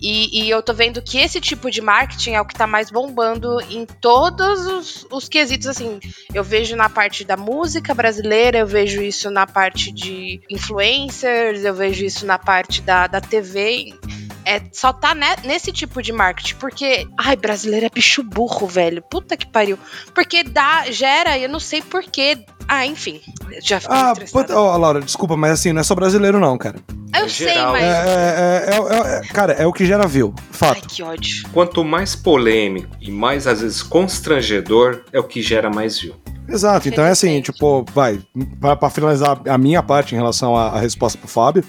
E, 0.00 0.42
e 0.44 0.50
eu 0.50 0.62
tô 0.62 0.72
vendo 0.74 1.00
que 1.02 1.18
esse 1.18 1.40
tipo 1.40 1.70
de 1.70 1.80
marketing 1.80 2.32
é 2.32 2.40
o 2.40 2.44
que 2.44 2.54
tá 2.54 2.66
mais 2.66 2.90
bombando 2.90 3.60
em 3.62 3.86
todos 3.86 4.66
os, 4.66 5.06
os 5.10 5.28
quesitos, 5.28 5.66
assim. 5.66 5.98
Eu 6.32 6.44
vejo 6.44 6.76
na 6.76 6.88
parte 6.88 7.24
da 7.24 7.36
música 7.36 7.94
brasileira, 7.94 8.35
eu 8.54 8.66
vejo 8.66 9.02
isso 9.02 9.30
na 9.30 9.46
parte 9.46 9.90
de 9.92 10.40
influencers, 10.50 11.64
eu 11.64 11.74
vejo 11.74 12.04
isso 12.04 12.26
na 12.26 12.38
parte 12.38 12.80
da, 12.82 13.06
da 13.06 13.20
TV. 13.20 13.92
é 14.44 14.60
só 14.72 14.92
tá 14.92 15.14
ne- 15.14 15.36
nesse 15.44 15.72
tipo 15.72 16.00
de 16.02 16.12
marketing. 16.12 16.54
Porque, 16.56 17.06
ai, 17.18 17.34
brasileiro 17.36 17.86
é 17.86 17.90
bicho 17.90 18.22
burro, 18.22 18.66
velho. 18.66 19.02
Puta 19.10 19.36
que 19.36 19.46
pariu. 19.46 19.78
Porque 20.14 20.42
dá, 20.44 20.84
gera, 20.90 21.36
eu 21.38 21.48
não 21.48 21.58
sei 21.60 21.82
porquê. 21.82 22.38
Ah, 22.68 22.84
enfim. 22.86 23.20
Já 23.62 23.78
fiquei 23.80 23.96
Ah, 23.96 24.12
puta, 24.32 24.58
ó, 24.58 24.76
Laura, 24.76 25.00
desculpa, 25.00 25.36
mas 25.36 25.52
assim, 25.52 25.72
não 25.72 25.80
é 25.80 25.84
só 25.84 25.94
brasileiro, 25.94 26.38
não, 26.40 26.58
cara. 26.58 26.76
Eu 27.18 27.28
sei, 27.28 27.56
mas. 27.56 27.82
É, 27.82 27.86
é, 27.86 28.70
é, 28.70 28.76
é- 28.76 29.18
é- 29.18 29.20
cara, 29.32 29.52
é 29.54 29.66
o 29.66 29.72
que 29.72 29.86
gera 29.86 30.06
view. 30.06 30.34
Fato. 30.50 30.86
Que 30.88 31.02
ódio. 31.02 31.48
Quanto 31.52 31.84
mais 31.84 32.14
polêmico 32.16 32.88
e 33.00 33.10
mais, 33.10 33.46
às 33.46 33.60
vezes, 33.60 33.82
constrangedor, 33.82 35.02
é 35.12 35.18
o 35.18 35.24
que 35.24 35.40
gera 35.42 35.70
mais 35.70 35.98
view. 35.98 36.14
Exato, 36.48 36.88
então 36.88 37.04
é 37.04 37.10
assim, 37.10 37.40
tipo, 37.40 37.84
vai, 37.92 38.20
pra, 38.60 38.76
pra 38.76 38.90
finalizar 38.90 39.40
a 39.48 39.58
minha 39.58 39.82
parte 39.82 40.14
em 40.14 40.18
relação 40.18 40.56
à, 40.56 40.68
à 40.68 40.78
resposta 40.78 41.18
pro 41.18 41.28
Fábio, 41.28 41.64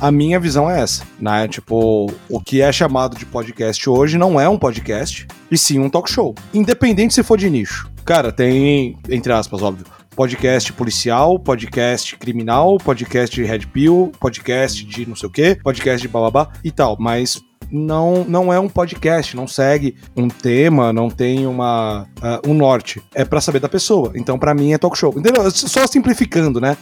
a 0.00 0.10
minha 0.10 0.40
visão 0.40 0.70
é 0.70 0.80
essa, 0.80 1.04
né? 1.20 1.46
Tipo, 1.48 2.10
o 2.28 2.40
que 2.40 2.60
é 2.60 2.72
chamado 2.72 3.16
de 3.16 3.24
podcast 3.24 3.88
hoje 3.88 4.18
não 4.18 4.40
é 4.40 4.48
um 4.48 4.58
podcast, 4.58 5.26
e 5.50 5.56
sim 5.56 5.78
um 5.78 5.88
talk 5.88 6.10
show. 6.10 6.34
Independente 6.52 7.14
se 7.14 7.22
for 7.22 7.38
de 7.38 7.48
nicho. 7.48 7.90
Cara, 8.04 8.32
tem, 8.32 8.98
entre 9.08 9.32
aspas, 9.32 9.62
óbvio, 9.62 9.86
podcast 10.14 10.72
policial, 10.72 11.38
podcast 11.38 12.16
criminal, 12.16 12.78
podcast 12.78 13.34
de 13.34 13.44
Red 13.44 13.60
Pill, 13.72 14.12
podcast 14.20 14.84
de 14.84 15.06
não 15.06 15.16
sei 15.16 15.28
o 15.28 15.32
quê, 15.32 15.58
podcast 15.62 16.00
de 16.00 16.08
bababá 16.08 16.48
e 16.62 16.70
tal, 16.70 16.96
mas 16.98 17.40
não, 17.70 18.24
não 18.24 18.52
é 18.52 18.58
um 18.58 18.68
podcast, 18.68 19.36
não 19.36 19.46
segue 19.46 19.96
um 20.16 20.28
tema, 20.28 20.92
não 20.92 21.08
tem 21.10 21.46
uma 21.46 22.06
ah, 22.22 22.40
um 22.46 22.54
norte. 22.54 23.02
É 23.14 23.24
pra 23.24 23.40
saber 23.40 23.60
da 23.60 23.68
pessoa. 23.68 24.12
Então, 24.14 24.38
pra 24.38 24.54
mim, 24.54 24.72
é 24.72 24.78
talk 24.78 24.96
show. 24.96 25.14
Entendeu? 25.16 25.50
Só 25.50 25.86
simplificando, 25.86 26.60
né? 26.60 26.76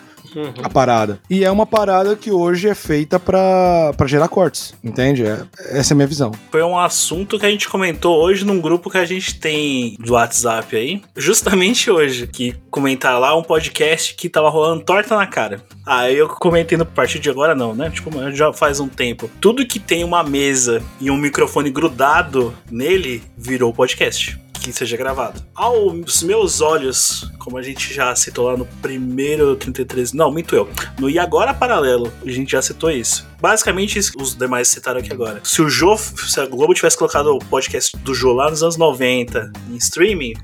A 0.63 0.69
parada. 0.69 1.21
E 1.29 1.45
é 1.45 1.51
uma 1.51 1.67
parada 1.67 2.17
que 2.17 2.31
hoje 2.31 2.69
é 2.69 2.75
feita 2.75 3.19
pra, 3.19 3.93
pra 3.97 4.07
gerar 4.07 4.29
cortes, 4.29 4.75
entende? 4.83 5.25
É- 5.25 5.45
essa 5.71 5.93
é 5.93 5.95
a 5.95 5.97
minha 5.97 6.07
visão. 6.07 6.33
Foi 6.51 6.63
um 6.63 6.79
assunto 6.79 7.39
que 7.39 7.47
a 7.47 7.51
gente 7.51 7.69
comentou 7.69 8.23
hoje 8.23 8.45
num 8.45 8.61
grupo 8.61 8.91
que 8.91 8.99
a 8.99 9.05
gente 9.05 9.39
tem 9.39 9.97
do 9.99 10.15
WhatsApp 10.15 10.75
aí. 10.77 11.03
Justamente 11.17 11.91
hoje. 11.91 12.27
Que 12.27 12.55
comentaram 12.71 13.19
lá 13.19 13.37
um 13.37 13.43
podcast 13.43 14.15
que 14.15 14.29
tava 14.29 14.49
rolando 14.49 14.85
torta 14.85 15.17
na 15.17 15.27
cara. 15.27 15.63
Aí 15.87 16.17
eu 16.17 16.29
comentei 16.29 16.79
no 16.79 16.87
partir 16.87 17.19
de 17.19 17.31
agora, 17.31 17.55
não, 17.55 17.75
né? 17.75 17.91
Tipo, 17.91 18.11
já 18.33 18.53
faz 18.53 18.81
um 18.81 18.89
tempo. 18.89 19.31
Tudo 19.41 19.67
que 19.67 19.79
tem 19.79 20.05
uma 20.05 20.23
mesa 20.23 20.83
e 21.01 21.11
um 21.11 21.17
microfone 21.17 21.71
grudado 21.71 22.55
nele 22.71 23.23
virou 23.37 23.73
podcast. 23.73 24.39
Que 24.63 24.73
seja 24.73 24.97
gravado. 24.97 25.43
Aos 25.55 26.23
meus 26.23 26.61
olhos, 26.61 27.29
como 27.39 27.59
a 27.59 27.63
gente 27.63 27.93
já 27.93 28.15
citou 28.15 28.47
lá 28.47 28.57
no 28.57 28.65
primeiro 28.81 29.57
33. 29.57 30.13
Não, 30.13 30.31
minto 30.31 30.55
eu. 30.55 30.69
No 31.01 31.11
E 31.11 31.19
Agora 31.19 31.53
Paralelo, 31.53 32.13
a 32.25 32.31
gente 32.31 32.53
já 32.53 32.63
citou 32.63 32.91
isso. 32.91 33.27
Basicamente, 33.41 33.99
os 33.99 34.37
demais 34.37 34.69
citaram 34.69 35.01
aqui 35.01 35.13
agora. 35.13 35.41
Se 35.43 35.61
o 35.61 35.69
Jô, 35.69 35.97
se 35.97 36.39
a 36.41 36.47
Globo 36.47 36.75
tivesse 36.75 36.97
colocado 36.97 37.35
o 37.35 37.39
podcast 37.39 37.97
do 37.99 38.15
Jô 38.15 38.33
lá 38.33 38.49
nos 38.49 38.63
anos 38.63 38.77
90 38.77 39.53
em 39.69 39.77
streaming, 39.77 40.35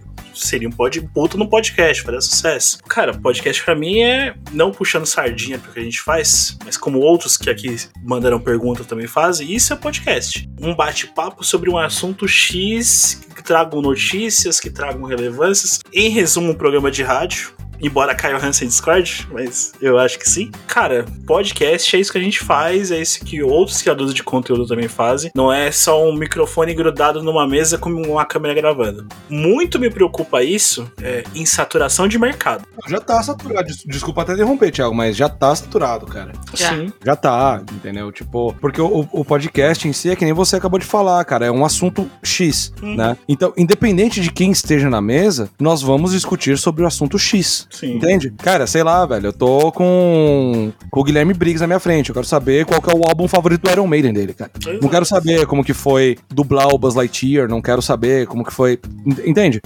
seria 0.40 0.68
um 0.68 0.72
pod, 0.72 1.00
puta 1.12 1.36
no 1.36 1.48
podcast, 1.48 2.02
faria 2.02 2.20
sucesso. 2.20 2.78
Cara, 2.84 3.12
podcast 3.12 3.62
pra 3.64 3.74
mim 3.74 4.00
é 4.00 4.34
não 4.52 4.70
puxando 4.70 5.06
sardinha 5.06 5.58
pro 5.58 5.72
que 5.72 5.80
a 5.80 5.82
gente 5.82 6.00
faz, 6.00 6.56
mas 6.64 6.76
como 6.76 6.98
outros 6.98 7.36
que 7.36 7.50
aqui 7.50 7.76
mandaram 8.02 8.40
pergunta 8.40 8.84
também 8.84 9.06
fazem, 9.06 9.52
isso 9.52 9.72
é 9.72 9.76
podcast. 9.76 10.48
Um 10.60 10.74
bate-papo 10.74 11.44
sobre 11.44 11.70
um 11.70 11.78
assunto 11.78 12.26
X 12.26 13.20
que 13.34 13.42
tragam 13.42 13.80
notícias, 13.80 14.60
que 14.60 14.70
tragam 14.70 15.02
relevâncias. 15.02 15.80
Em 15.92 16.08
resumo, 16.08 16.52
um 16.52 16.54
programa 16.54 16.90
de 16.90 17.02
rádio. 17.02 17.57
Embora 17.80 18.14
Caio 18.14 18.36
Hansen 18.42 18.68
discorde, 18.68 19.26
mas 19.30 19.72
eu 19.80 19.98
acho 19.98 20.18
que 20.18 20.28
sim. 20.28 20.50
Cara, 20.66 21.04
podcast 21.26 21.94
é 21.96 22.00
isso 22.00 22.10
que 22.12 22.18
a 22.18 22.20
gente 22.22 22.40
faz, 22.40 22.90
é 22.90 23.00
isso 23.00 23.24
que 23.24 23.42
outros 23.42 23.80
criadores 23.82 24.12
de 24.14 24.22
conteúdo 24.22 24.66
também 24.66 24.88
fazem. 24.88 25.30
Não 25.34 25.52
é 25.52 25.70
só 25.70 26.04
um 26.08 26.12
microfone 26.14 26.74
grudado 26.74 27.22
numa 27.22 27.46
mesa 27.46 27.78
com 27.78 27.90
uma 27.90 28.24
câmera 28.24 28.54
gravando. 28.54 29.06
Muito 29.28 29.78
me 29.78 29.90
preocupa 29.90 30.42
isso 30.42 30.90
é, 31.02 31.22
em 31.34 31.46
saturação 31.46 32.08
de 32.08 32.18
mercado. 32.18 32.64
Já 32.88 33.00
tá 33.00 33.22
saturado. 33.22 33.66
Des- 33.66 33.84
Desculpa 33.84 34.22
até 34.22 34.32
interromper, 34.34 34.70
Thiago, 34.70 34.94
mas 34.94 35.16
já 35.16 35.28
tá 35.28 35.54
saturado, 35.54 36.06
cara. 36.06 36.32
Já. 36.54 36.70
Sim. 36.70 36.92
Já 37.04 37.14
tá, 37.16 37.62
entendeu? 37.72 38.10
Tipo, 38.12 38.54
porque 38.60 38.80
o, 38.80 39.08
o 39.12 39.24
podcast 39.24 39.86
em 39.86 39.92
si 39.92 40.10
é 40.10 40.16
que 40.16 40.24
nem 40.24 40.32
você 40.34 40.56
acabou 40.56 40.78
de 40.78 40.86
falar, 40.86 41.24
cara. 41.24 41.46
É 41.46 41.50
um 41.50 41.64
assunto 41.64 42.10
X, 42.22 42.72
Uhum. 42.82 42.96
né? 42.96 43.16
Então, 43.28 43.52
independente 43.56 44.20
de 44.20 44.30
quem 44.30 44.50
esteja 44.50 44.88
na 44.90 45.00
mesa, 45.00 45.50
nós 45.60 45.82
vamos 45.82 46.12
discutir 46.12 46.56
sobre 46.58 46.82
o 46.82 46.86
assunto 46.86 47.18
X. 47.18 47.67
Sim. 47.70 47.96
Entende? 47.96 48.30
Cara, 48.38 48.66
sei 48.66 48.82
lá, 48.82 49.04
velho. 49.06 49.26
Eu 49.26 49.32
tô 49.32 49.70
com, 49.72 50.72
com 50.90 51.00
o 51.00 51.04
Guilherme 51.04 51.34
Briggs 51.34 51.60
na 51.60 51.66
minha 51.66 51.78
frente. 51.80 52.08
Eu 52.08 52.14
quero 52.14 52.26
saber 52.26 52.64
qual 52.64 52.80
que 52.80 52.90
é 52.90 52.94
o 52.94 53.06
álbum 53.06 53.28
favorito 53.28 53.62
do 53.62 53.70
Iron 53.70 53.86
Maiden 53.86 54.12
dele, 54.12 54.32
cara. 54.34 54.50
Não 54.80 54.88
quero 54.88 55.04
saber 55.04 55.46
como 55.46 55.62
que 55.64 55.74
foi 55.74 56.16
dublar 56.28 56.68
o 56.68 56.78
Buzz 56.78 56.94
Lightyear. 56.94 57.48
Não 57.48 57.60
quero 57.60 57.82
saber 57.82 58.26
como 58.26 58.44
que 58.44 58.52
foi. 58.52 58.78
Ent- 59.06 59.26
Entende? 59.26 59.60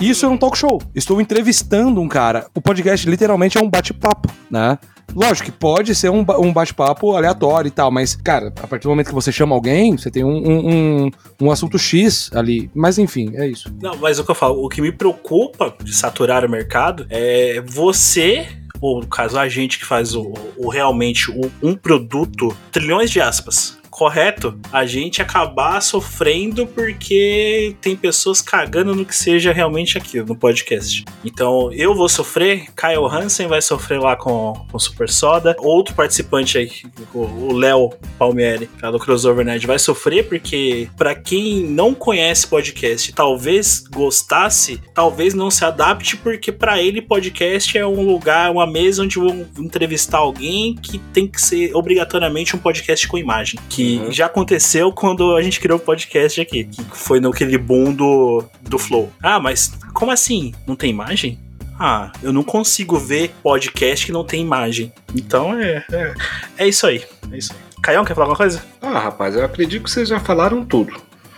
Isso 0.00 0.24
é 0.24 0.28
um 0.28 0.36
talk 0.38 0.56
show. 0.56 0.80
Estou 0.94 1.20
entrevistando 1.20 2.00
um 2.00 2.08
cara. 2.08 2.46
O 2.54 2.60
podcast 2.60 3.08
literalmente 3.08 3.58
é 3.58 3.60
um 3.60 3.68
bate-papo, 3.68 4.30
né? 4.50 4.78
Lógico 5.14 5.46
que 5.50 5.52
pode 5.52 5.94
ser 5.94 6.10
um, 6.10 6.24
um 6.38 6.52
bate-papo 6.52 7.16
aleatório 7.16 7.68
e 7.68 7.70
tal, 7.70 7.90
mas, 7.90 8.14
cara, 8.14 8.52
a 8.62 8.66
partir 8.66 8.84
do 8.84 8.90
momento 8.90 9.08
que 9.08 9.14
você 9.14 9.30
chama 9.32 9.54
alguém, 9.54 9.96
você 9.96 10.10
tem 10.10 10.24
um, 10.24 10.36
um, 10.36 10.68
um, 11.06 11.10
um 11.42 11.50
assunto 11.50 11.78
X 11.78 12.30
ali. 12.34 12.70
Mas 12.74 12.98
enfim, 12.98 13.30
é 13.34 13.46
isso. 13.46 13.72
Não, 13.82 13.96
mas 13.96 14.18
o 14.18 14.24
que 14.24 14.30
eu 14.30 14.34
falo, 14.34 14.64
o 14.64 14.68
que 14.68 14.80
me 14.80 14.92
preocupa 14.92 15.74
de 15.82 15.92
saturar 15.92 16.44
o 16.44 16.48
mercado 16.50 17.06
é 17.10 17.60
você, 17.66 18.46
ou 18.80 19.00
no 19.00 19.06
caso 19.06 19.38
a 19.38 19.48
gente 19.48 19.78
que 19.78 19.84
faz 19.84 20.14
o, 20.14 20.32
o 20.56 20.68
realmente 20.68 21.30
o- 21.30 21.50
um 21.62 21.74
produto, 21.74 22.56
trilhões 22.70 23.10
de 23.10 23.20
aspas. 23.20 23.78
Correto? 24.00 24.58
A 24.72 24.86
gente 24.86 25.20
acabar 25.20 25.78
sofrendo 25.82 26.66
porque 26.66 27.76
tem 27.82 27.94
pessoas 27.94 28.40
cagando 28.40 28.94
no 28.94 29.04
que 29.04 29.14
seja 29.14 29.52
realmente 29.52 29.98
aquilo 29.98 30.26
no 30.26 30.34
podcast. 30.34 31.04
Então 31.22 31.70
eu 31.70 31.94
vou 31.94 32.08
sofrer, 32.08 32.68
Kyle 32.74 33.04
Hansen 33.04 33.46
vai 33.46 33.60
sofrer 33.60 34.00
lá 34.00 34.16
com, 34.16 34.54
com 34.72 34.78
Super 34.78 35.10
Soda, 35.10 35.54
outro 35.58 35.94
participante 35.94 36.56
aí, 36.56 36.70
o 37.12 37.52
Léo 37.52 37.90
Palmieri, 38.18 38.70
lá 38.80 38.90
do 38.90 38.98
Crossover 38.98 39.44
Nerd, 39.44 39.66
vai 39.66 39.78
sofrer 39.78 40.26
porque 40.26 40.88
pra 40.96 41.14
quem 41.14 41.62
não 41.66 41.92
conhece 41.92 42.46
podcast, 42.46 43.12
talvez 43.12 43.84
gostasse, 43.92 44.80
talvez 44.94 45.34
não 45.34 45.50
se 45.50 45.62
adapte 45.62 46.16
porque 46.16 46.50
pra 46.50 46.80
ele 46.80 47.02
podcast 47.02 47.76
é 47.76 47.86
um 47.86 48.06
lugar, 48.06 48.50
uma 48.50 48.66
mesa 48.66 49.02
onde 49.02 49.18
vão 49.18 49.46
entrevistar 49.58 50.20
alguém 50.20 50.74
que 50.74 50.98
tem 51.12 51.26
que 51.26 51.38
ser 51.38 51.76
obrigatoriamente 51.76 52.56
um 52.56 52.58
podcast 52.58 53.06
com 53.06 53.18
imagem, 53.18 53.60
que 53.68 53.89
já 54.10 54.26
aconteceu 54.26 54.92
quando 54.92 55.36
a 55.36 55.42
gente 55.42 55.60
criou 55.60 55.78
o 55.78 55.82
podcast 55.82 56.40
aqui, 56.40 56.64
que 56.64 56.84
foi 56.92 57.20
naquele 57.20 57.56
boom 57.56 57.92
do, 57.92 58.44
do 58.62 58.78
Flow. 58.78 59.10
Ah, 59.22 59.40
mas 59.40 59.72
como 59.94 60.10
assim? 60.10 60.52
Não 60.66 60.76
tem 60.76 60.90
imagem? 60.90 61.38
Ah, 61.78 62.12
eu 62.22 62.32
não 62.32 62.42
consigo 62.42 62.98
ver 62.98 63.30
podcast 63.42 64.04
que 64.04 64.12
não 64.12 64.22
tem 64.22 64.42
imagem. 64.42 64.92
Então 65.14 65.58
é, 65.58 65.84
é, 65.90 66.14
é 66.58 66.68
isso 66.68 66.86
aí. 66.86 67.02
É 67.32 67.38
isso 67.38 67.52
aí. 67.52 67.58
Caião, 67.82 68.04
quer 68.04 68.14
falar 68.14 68.26
alguma 68.26 68.36
coisa? 68.36 68.62
Ah, 68.82 68.98
rapaz, 68.98 69.34
eu 69.34 69.44
acredito 69.44 69.84
que 69.84 69.90
vocês 69.90 70.08
já 70.08 70.20
falaram 70.20 70.64
tudo. 70.64 70.92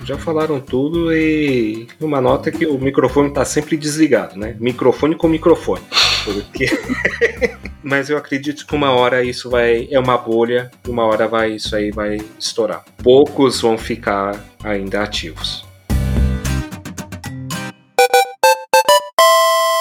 Já 0.04 0.18
falaram 0.18 0.60
tudo 0.60 1.14
e 1.14 1.86
uma 2.00 2.20
nota 2.20 2.48
é 2.48 2.52
que 2.52 2.66
o 2.66 2.76
microfone 2.76 3.32
tá 3.32 3.44
sempre 3.44 3.76
desligado, 3.76 4.36
né? 4.36 4.56
Microfone 4.58 5.14
com 5.14 5.28
microfone. 5.28 5.82
Porque... 6.24 6.66
Mas 7.82 8.08
eu 8.08 8.16
acredito 8.16 8.66
que 8.66 8.74
uma 8.74 8.92
hora 8.92 9.24
isso 9.24 9.50
vai. 9.50 9.88
É 9.90 9.98
uma 9.98 10.16
bolha, 10.16 10.70
e 10.86 10.90
uma 10.90 11.04
hora 11.04 11.26
vai 11.26 11.52
isso 11.52 11.74
aí 11.74 11.90
vai 11.90 12.18
estourar. 12.38 12.84
Poucos 13.02 13.60
vão 13.60 13.76
ficar 13.76 14.42
ainda 14.62 15.02
ativos. 15.02 15.64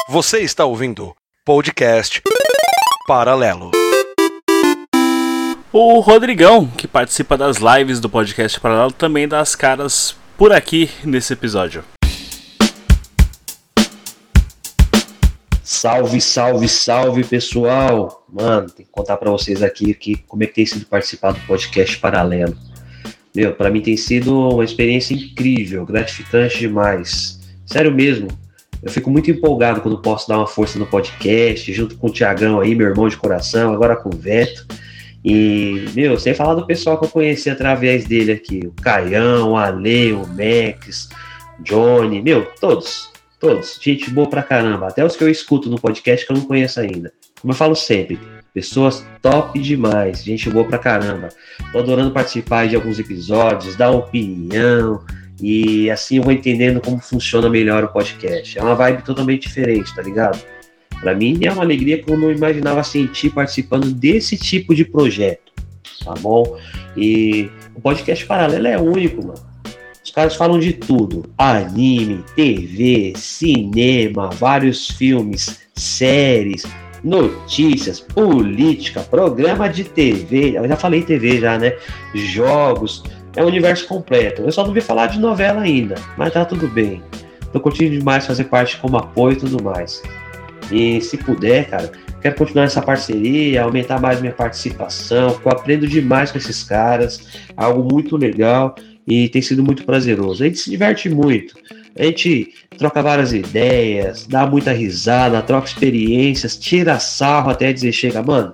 Você 0.10 0.40
está 0.40 0.66
ouvindo 0.66 1.16
podcast 1.46 2.22
Paralelo. 3.08 3.72
O 5.72 6.00
Rodrigão, 6.02 6.68
que 6.68 6.86
participa 6.86 7.38
das 7.38 7.58
lives 7.58 8.02
do 8.02 8.10
podcast 8.10 8.60
Paralelo, 8.60 8.92
também 8.92 9.26
dá 9.26 9.40
as 9.40 9.56
caras 9.56 10.16
por 10.38 10.52
aqui 10.52 10.90
nesse 11.06 11.32
episódio. 11.32 11.84
Salve, 15.74 16.20
salve, 16.20 16.68
salve, 16.68 17.24
pessoal! 17.24 18.26
Mano, 18.30 18.70
tem 18.70 18.86
que 18.86 18.92
contar 18.92 19.16
pra 19.16 19.32
vocês 19.32 19.64
aqui 19.64 19.94
que 19.94 20.18
como 20.28 20.44
é 20.44 20.46
que 20.46 20.56
tem 20.56 20.66
sido 20.66 20.86
participar 20.86 21.32
do 21.32 21.40
podcast 21.48 21.98
paralelo. 21.98 22.58
Meu, 23.34 23.54
pra 23.56 23.72
mim 23.72 23.80
tem 23.80 23.96
sido 23.96 24.38
uma 24.38 24.66
experiência 24.66 25.14
incrível, 25.14 25.86
gratificante 25.86 26.60
demais. 26.60 27.40
Sério 27.66 27.90
mesmo. 27.90 28.28
Eu 28.84 28.92
fico 28.92 29.10
muito 29.10 29.32
empolgado 29.32 29.80
quando 29.80 30.02
posso 30.02 30.28
dar 30.28 30.40
uma 30.40 30.46
força 30.46 30.78
no 30.78 30.86
podcast, 30.86 31.72
junto 31.72 31.96
com 31.96 32.08
o 32.08 32.12
Tiagão 32.12 32.60
aí, 32.60 32.76
meu 32.76 32.88
irmão 32.88 33.08
de 33.08 33.16
coração, 33.16 33.74
agora 33.74 33.96
com 33.96 34.10
o 34.14 34.18
Veto. 34.18 34.68
E, 35.24 35.86
meu, 35.96 36.20
sem 36.20 36.34
falar 36.34 36.56
do 36.56 36.68
pessoal 36.68 37.00
que 37.00 37.06
eu 37.06 37.10
conheci 37.10 37.50
através 37.50 38.04
dele 38.04 38.34
aqui, 38.34 38.68
o 38.68 38.74
Caião, 38.74 39.52
o 39.54 39.58
Ale, 39.58 40.12
o 40.12 40.28
Max, 40.28 41.08
Johnny, 41.62 42.22
meu, 42.22 42.46
todos. 42.60 43.11
Todos, 43.42 43.80
gente 43.82 44.10
boa 44.12 44.30
pra 44.30 44.44
caramba, 44.44 44.88
até 44.88 45.04
os 45.04 45.16
que 45.16 45.24
eu 45.24 45.30
escuto 45.30 45.70
no 45.70 45.82
podcast 45.82 46.26
que 46.26 46.32
eu 46.32 46.38
não 46.38 46.46
conheço 46.46 46.80
ainda. 46.80 47.12
Como 47.42 47.52
eu 47.52 47.58
falo 47.58 47.76
sempre, 47.76 48.20
Pessoas 48.54 49.06
top 49.22 49.58
demais, 49.60 50.24
gente 50.24 50.50
boa 50.50 50.66
pra 50.66 50.78
caramba. 50.78 51.30
Tô 51.72 51.80
adorando 51.80 52.12
participar 52.12 52.68
de 52.68 52.76
alguns 52.76 53.00
episódios, 53.00 53.78
dar 53.78 53.92
opinião 53.92 55.06
e 55.42 55.90
assim 55.90 56.18
eu 56.18 56.24
vou 56.24 56.34
entendendo 56.34 56.82
como 56.82 57.00
funciona 57.00 57.50
melhor 57.50 57.86
o 57.86 57.88
podcast. 57.88 58.60
É 58.60 58.62
uma 58.62 58.76
vibe 58.76 59.04
totalmente 59.04 59.48
diferente, 59.48 59.96
tá 59.96 60.02
ligado? 60.02 60.38
Para 61.00 61.16
mim 61.16 61.40
é 61.46 61.52
uma 61.52 61.64
alegria 61.64 62.04
que 62.04 62.12
eu 62.12 62.18
não 62.18 62.30
imaginava 62.30 62.84
sentir 62.84 63.30
participando 63.30 63.90
desse 63.90 64.38
tipo 64.38 64.76
de 64.76 64.84
projeto, 64.84 65.54
tá 66.04 66.14
bom? 66.20 66.60
E 66.98 67.50
o 67.74 67.80
podcast 67.80 68.26
paralelo 68.26 68.68
é 68.68 68.78
único, 68.78 69.26
mano. 69.26 69.51
Os 70.12 70.16
caras 70.16 70.36
falam 70.36 70.60
de 70.60 70.74
tudo: 70.74 71.24
anime, 71.38 72.22
TV, 72.36 73.14
cinema, 73.16 74.30
vários 74.30 74.90
filmes, 74.90 75.62
séries, 75.74 76.68
notícias, 77.02 78.02
política, 78.02 79.00
programa 79.10 79.70
de 79.70 79.86
TV. 79.86 80.58
Eu 80.58 80.68
já 80.68 80.76
falei 80.76 81.02
TV 81.02 81.40
já, 81.40 81.58
né? 81.58 81.78
Jogos. 82.14 83.04
É 83.38 83.42
um 83.42 83.48
universo 83.48 83.88
completo. 83.88 84.42
Eu 84.42 84.52
só 84.52 84.68
não 84.68 84.74
vi 84.74 84.82
falar 84.82 85.08
de 85.08 85.18
novela 85.18 85.62
ainda, 85.62 85.96
mas 86.18 86.34
tá 86.34 86.44
tudo 86.44 86.68
bem. 86.68 87.02
Tô 87.54 87.62
curtindo 87.62 87.98
demais 87.98 88.28
fazer 88.28 88.44
parte 88.44 88.80
como 88.80 88.98
apoio 88.98 89.38
e 89.38 89.40
tudo 89.40 89.64
mais. 89.64 90.04
E 90.70 91.00
se 91.00 91.16
puder, 91.16 91.70
cara, 91.70 91.90
quero 92.22 92.36
continuar 92.36 92.66
essa 92.66 92.82
parceria, 92.82 93.64
aumentar 93.64 94.02
mais 94.02 94.20
minha 94.20 94.34
participação. 94.34 95.40
Eu 95.46 95.52
aprendo 95.54 95.88
demais 95.88 96.34
com 96.34 96.38
esses 96.38 96.66
caras, 96.66 97.30
algo 97.56 97.82
muito 97.82 98.18
legal 98.18 98.76
e 99.12 99.28
tem 99.28 99.42
sido 99.42 99.62
muito 99.62 99.84
prazeroso. 99.84 100.42
A 100.42 100.48
gente 100.48 100.60
se 100.60 100.70
diverte 100.70 101.10
muito, 101.10 101.54
a 101.98 102.04
gente 102.04 102.54
troca 102.78 103.02
várias 103.02 103.34
ideias, 103.34 104.26
dá 104.26 104.48
muita 104.48 104.72
risada, 104.72 105.42
troca 105.42 105.68
experiências, 105.68 106.58
tira 106.58 106.98
sarro 106.98 107.50
até 107.52 107.74
dizer 107.74 107.92
chega, 107.92 108.24
mano. 108.24 108.54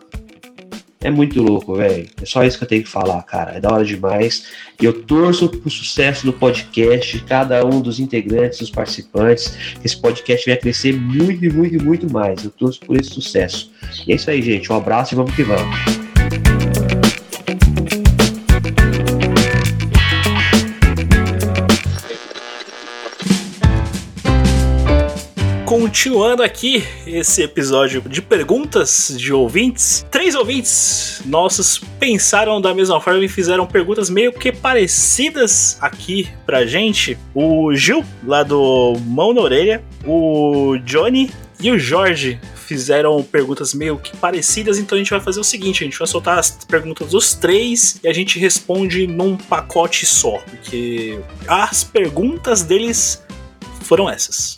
É 0.99 1.12
muito 1.12 1.43
louco, 1.43 1.76
velho. 1.76 2.08
É 2.20 2.26
só 2.26 2.43
isso 2.43 2.58
que 2.58 2.64
eu 2.64 2.68
tenho 2.68 2.84
que 2.84 2.89
falar, 2.89 3.22
cara. 3.22 3.51
É 3.51 3.60
da 3.60 3.72
hora 3.72 3.86
demais. 3.86 4.47
E 4.82 4.84
eu 4.86 5.03
torço 5.03 5.47
pro 5.47 5.70
sucesso 5.70 6.26
do 6.26 6.34
podcast, 6.34 7.20
cada 7.20 7.64
um 7.64 7.80
dos 7.80 7.99
integrantes, 7.99 8.58
dos 8.58 8.72
participantes. 8.72 9.55
Esse 9.86 9.95
podcast 9.95 10.43
venha 10.43 10.58
crescer 10.58 10.93
muito, 10.93 11.53
muito, 11.53 11.84
muito 11.84 12.12
mais. 12.12 12.43
Eu 12.43 12.49
torço 12.49 12.80
por 12.80 12.99
esse 12.99 13.12
sucesso. 13.12 13.72
E 14.08 14.12
é 14.12 14.16
isso 14.16 14.30
aí, 14.30 14.41
gente. 14.41 14.72
Um 14.72 14.76
abraço 14.76 15.14
e 15.14 15.16
vamos 15.16 15.36
que 15.36 15.43
vamos. 15.43 16.07
Continuando 25.88 26.43
aqui 26.43 26.83
esse 27.05 27.41
episódio 27.41 28.01
de 28.01 28.21
perguntas 28.21 29.15
de 29.17 29.31
ouvintes, 29.31 30.05
três 30.11 30.35
ouvintes 30.35 31.21
nossos 31.25 31.79
pensaram 31.97 32.59
da 32.59 32.73
mesma 32.73 32.99
forma 32.99 33.23
e 33.23 33.29
fizeram 33.29 33.65
perguntas 33.65 34.09
meio 34.09 34.33
que 34.33 34.51
parecidas 34.51 35.77
aqui 35.79 36.27
pra 36.45 36.65
gente. 36.65 37.17
O 37.33 37.73
Gil, 37.73 38.03
lá 38.25 38.43
do 38.43 38.97
Mão 39.05 39.33
na 39.33 39.39
Orelha, 39.39 39.81
o 40.05 40.77
Johnny 40.83 41.31
e 41.57 41.71
o 41.71 41.79
Jorge 41.79 42.38
fizeram 42.53 43.23
perguntas 43.23 43.73
meio 43.73 43.97
que 43.97 44.15
parecidas, 44.17 44.77
então 44.77 44.97
a 44.97 44.99
gente 44.99 45.11
vai 45.11 45.21
fazer 45.21 45.39
o 45.39 45.43
seguinte: 45.43 45.85
a 45.85 45.88
gente 45.88 45.97
vai 45.97 46.07
soltar 46.07 46.38
as 46.38 46.51
perguntas 46.65 47.11
dos 47.11 47.33
três 47.33 47.97
e 48.03 48.09
a 48.09 48.13
gente 48.13 48.38
responde 48.38 49.07
num 49.07 49.38
pacote 49.38 50.05
só, 50.05 50.38
porque 50.49 51.17
as 51.47 51.85
perguntas 51.85 52.61
deles 52.61 53.23
foram 53.83 54.09
essas. 54.09 54.57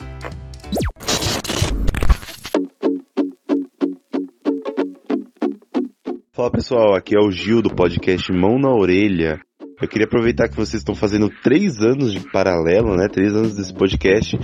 Fala 6.32 6.51
pessoal, 6.51 6.95
aqui 6.95 7.15
é 7.15 7.20
o 7.20 7.30
Gil 7.30 7.61
do 7.61 7.76
podcast 7.76 8.32
Mão 8.32 8.57
na 8.57 8.70
Orelha. 8.70 9.41
Eu 9.82 9.88
queria 9.88 10.05
aproveitar 10.05 10.47
que 10.47 10.55
vocês 10.55 10.82
estão 10.82 10.95
fazendo 10.95 11.30
três 11.43 11.80
anos 11.80 12.13
de 12.13 12.20
paralelo, 12.32 12.95
né? 12.95 13.07
Três 13.07 13.36
anos 13.36 13.55
desse 13.55 13.74
podcast 13.74 14.38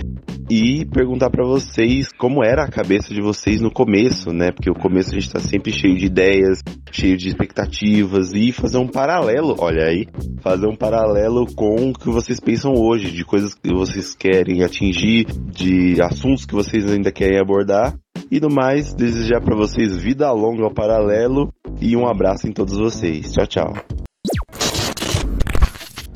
e 0.48 0.84
perguntar 0.86 1.30
para 1.30 1.44
vocês 1.44 2.12
como 2.12 2.44
era 2.44 2.64
a 2.64 2.70
cabeça 2.70 3.12
de 3.12 3.20
vocês 3.20 3.60
no 3.60 3.70
começo, 3.70 4.30
né? 4.32 4.52
Porque 4.52 4.70
o 4.70 4.74
começo 4.74 5.10
a 5.10 5.14
gente 5.14 5.32
tá 5.32 5.40
sempre 5.40 5.72
cheio 5.72 5.96
de 5.96 6.06
ideias, 6.06 6.62
cheio 6.90 7.16
de 7.16 7.28
expectativas 7.28 8.32
e 8.32 8.52
fazer 8.52 8.78
um 8.78 8.86
paralelo, 8.86 9.56
olha 9.58 9.86
aí, 9.86 10.06
fazer 10.40 10.66
um 10.66 10.76
paralelo 10.76 11.46
com 11.54 11.90
o 11.90 11.92
que 11.92 12.08
vocês 12.08 12.38
pensam 12.40 12.72
hoje, 12.74 13.10
de 13.10 13.24
coisas 13.24 13.54
que 13.54 13.72
vocês 13.74 14.14
querem 14.14 14.62
atingir, 14.62 15.26
de 15.26 16.00
assuntos 16.00 16.46
que 16.46 16.54
vocês 16.54 16.90
ainda 16.90 17.10
querem 17.10 17.40
abordar. 17.40 17.96
E 18.30 18.40
no 18.40 18.48
mais, 18.48 18.92
desejar 18.94 19.40
para 19.40 19.56
vocês 19.56 19.96
vida 19.96 20.30
longa 20.32 20.64
ao 20.64 20.74
paralelo 20.74 21.52
e 21.80 21.96
um 21.96 22.08
abraço 22.08 22.48
em 22.48 22.52
todos 22.52 22.76
vocês. 22.76 23.32
Tchau, 23.32 23.46
tchau. 23.46 23.74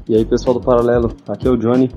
E 0.08 0.16
aí, 0.16 0.24
pessoal 0.24 0.54
do 0.54 0.60
Paralelo, 0.60 1.14
aqui 1.28 1.46
é 1.46 1.50
o 1.50 1.56
Johnny. 1.56 1.88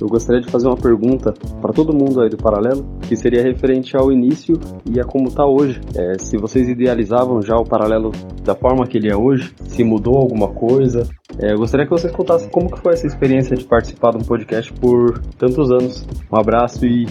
Eu 0.00 0.08
gostaria 0.08 0.40
de 0.40 0.50
fazer 0.50 0.66
uma 0.66 0.76
pergunta 0.76 1.32
para 1.60 1.72
todo 1.72 1.96
mundo 1.96 2.20
aí 2.20 2.28
do 2.28 2.36
Paralelo, 2.36 2.86
que 3.00 3.16
seria 3.16 3.42
referente 3.42 3.96
ao 3.96 4.12
início 4.12 4.58
e 4.84 5.00
a 5.00 5.04
como 5.04 5.28
está 5.28 5.44
hoje. 5.46 5.80
É, 5.94 6.18
se 6.18 6.36
vocês 6.36 6.68
idealizavam 6.68 7.40
já 7.40 7.56
o 7.56 7.64
Paralelo 7.64 8.12
da 8.44 8.54
forma 8.54 8.86
que 8.86 8.98
ele 8.98 9.10
é 9.10 9.16
hoje, 9.16 9.54
se 9.68 9.82
mudou 9.82 10.16
alguma 10.16 10.48
coisa. 10.48 11.08
É, 11.38 11.52
eu 11.52 11.58
gostaria 11.58 11.86
que 11.86 11.90
vocês 11.90 12.12
contassem 12.12 12.50
como 12.50 12.70
que 12.70 12.80
foi 12.80 12.92
essa 12.92 13.06
experiência 13.06 13.56
de 13.56 13.64
participar 13.64 14.10
de 14.10 14.18
um 14.18 14.24
podcast 14.24 14.72
por 14.74 15.18
tantos 15.38 15.70
anos. 15.70 16.06
Um 16.30 16.36
abraço 16.38 16.84
e 16.84 17.06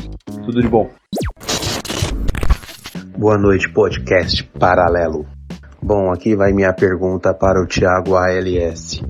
tudo 0.45 0.61
de 0.61 0.67
bom. 0.67 0.87
Boa 3.17 3.37
noite, 3.37 3.71
podcast 3.71 4.43
Paralelo. 4.59 5.25
Bom, 5.81 6.11
aqui 6.11 6.35
vai 6.35 6.51
minha 6.51 6.73
pergunta 6.73 7.33
para 7.33 7.61
o 7.61 7.67
Thiago 7.67 8.15
ALS. 8.15 9.01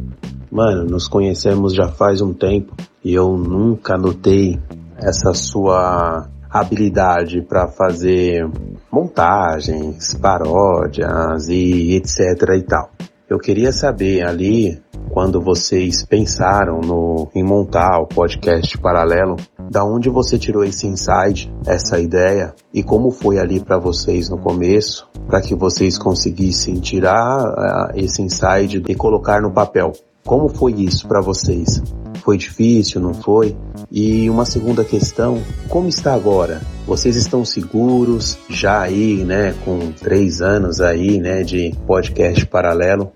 Mano, 0.56 0.86
nos 0.86 1.10
conhecemos 1.10 1.74
já 1.74 1.89
faz 1.89 2.22
um 2.22 2.34
tempo 2.34 2.74
e 3.03 3.14
eu 3.14 3.36
nunca 3.36 3.97
notei 3.97 4.58
essa 4.95 5.34
sua 5.34 6.30
habilidade 6.49 7.41
para 7.41 7.68
fazer 7.68 8.49
montagens, 8.89 10.14
paródias 10.14 11.49
e 11.49 11.97
etc 11.97 12.56
e 12.58 12.62
tal. 12.62 12.89
Eu 13.30 13.38
queria 13.38 13.74
saber 13.74 14.26
ali, 14.26 14.82
quando 15.10 15.41
vocês 15.41 16.06
pensaram 16.06 16.80
no, 16.80 17.28
em 17.36 17.43
montar 17.43 17.99
o 17.99 18.08
podcast 18.08 18.78
paralelo, 18.78 19.36
da 19.70 19.84
onde 19.84 20.10
você 20.10 20.39
tirou 20.39 20.64
esse 20.64 20.88
insight, 20.88 21.53
essa 21.68 21.99
ideia 21.99 22.56
e 22.74 22.82
como 22.82 23.12
foi 23.12 23.39
ali 23.39 23.60
para 23.60 23.78
vocês 23.78 24.30
no 24.30 24.38
começo, 24.38 25.06
para 25.28 25.41
que 25.41 25.53
vocês 25.53 25.97
conseguissem 25.97 26.76
tirar 26.76 27.43
uh, 27.43 27.91
esse 27.93 28.22
insight 28.22 28.82
e 28.88 28.95
colocar 28.95 29.41
no 29.41 29.51
papel. 29.51 29.91
Como 30.26 30.49
foi 30.49 30.73
isso 30.73 31.07
para 31.07 31.21
vocês? 31.21 31.84
Foi 32.23 32.36
difícil, 32.36 32.99
não 32.99 33.13
foi? 33.13 33.55
E 33.91 34.28
uma 34.28 34.43
segunda 34.43 34.84
questão, 34.84 35.39
como 35.69 35.88
está 35.88 36.15
agora? 36.15 36.61
Vocês 36.88 37.15
estão 37.15 37.45
seguros 37.45 38.36
já 38.49 38.82
aí, 38.82 39.23
né, 39.23 39.53
com 39.63 39.91
três 39.91 40.41
anos 40.41 40.82
aí, 40.82 41.19
né, 41.19 41.43
de 41.43 41.76
podcast 41.86 42.43
paralelo? 42.47 43.11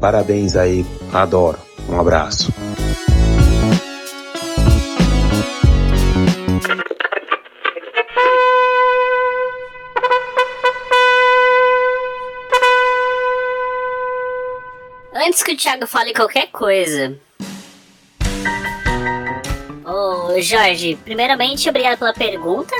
Parabéns 0.00 0.54
aí, 0.54 0.86
adoro. 1.12 1.58
Um 1.90 1.98
abraço. 1.98 2.52
Antes 15.36 15.44
que 15.44 15.52
o 15.52 15.56
Thiago 15.58 15.86
fale 15.86 16.14
qualquer 16.14 16.46
coisa. 16.46 17.14
Ô 19.84 20.40
Jorge, 20.40 20.98
primeiramente, 21.04 21.68
obrigado 21.68 21.98
pela 21.98 22.14
pergunta. 22.14 22.74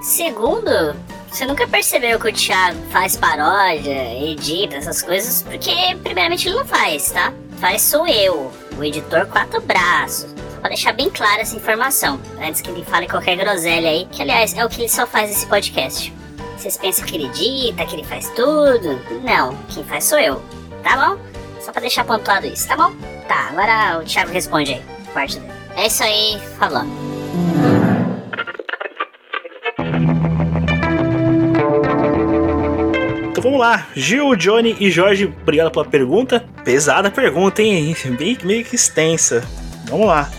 Segundo, 0.00 0.96
você 1.28 1.44
nunca 1.44 1.68
percebeu 1.68 2.18
que 2.18 2.30
o 2.30 2.32
Thiago 2.32 2.80
faz 2.90 3.18
paródia, 3.18 4.14
edita 4.18 4.76
essas 4.76 5.02
coisas, 5.02 5.42
porque 5.42 5.74
primeiramente 6.02 6.48
ele 6.48 6.56
não 6.56 6.64
faz, 6.64 7.12
tá? 7.12 7.34
Faz 7.58 7.82
sou 7.82 8.08
eu, 8.08 8.50
o 8.78 8.82
editor 8.82 9.26
quatro 9.26 9.60
braços. 9.60 10.32
Pra 10.58 10.70
deixar 10.70 10.94
bem 10.94 11.10
clara 11.10 11.42
essa 11.42 11.54
informação, 11.54 12.18
antes 12.40 12.62
que 12.62 12.70
ele 12.70 12.82
fale 12.82 13.08
qualquer 13.08 13.36
groselha 13.36 13.90
aí, 13.90 14.08
que 14.10 14.22
aliás 14.22 14.56
é 14.56 14.64
o 14.64 14.70
que 14.70 14.80
ele 14.80 14.88
só 14.88 15.06
faz 15.06 15.28
nesse 15.28 15.44
podcast. 15.44 16.10
Vocês 16.56 16.78
pensam 16.78 17.04
que 17.04 17.16
ele 17.16 17.26
edita, 17.26 17.84
que 17.84 17.94
ele 17.94 18.04
faz 18.04 18.26
tudo? 18.30 18.98
Não, 19.22 19.54
quem 19.68 19.84
faz 19.84 20.04
sou 20.04 20.18
eu, 20.18 20.42
tá 20.82 20.96
bom? 20.96 21.29
Só 21.60 21.72
pra 21.72 21.80
deixar 21.80 22.04
pontuado 22.04 22.46
isso, 22.46 22.66
tá 22.66 22.76
bom? 22.76 22.92
Tá, 23.28 23.48
agora 23.50 24.00
o 24.00 24.04
Thiago 24.04 24.32
responde 24.32 24.74
aí, 24.74 24.82
parte 25.12 25.38
dele. 25.38 25.52
É 25.76 25.86
isso 25.86 26.02
aí, 26.02 26.40
falou. 26.58 26.84
Então 33.30 33.42
vamos 33.42 33.60
lá, 33.60 33.86
Gil, 33.94 34.34
Johnny 34.36 34.76
e 34.80 34.90
Jorge, 34.90 35.26
obrigado 35.26 35.70
pela 35.70 35.84
pergunta. 35.84 36.44
Pesada 36.64 37.10
pergunta, 37.10 37.62
hein? 37.62 37.94
Bem, 38.18 38.36
meio 38.42 38.64
que 38.64 38.74
extensa. 38.74 39.42
Vamos 39.88 40.06
lá. 40.06 40.30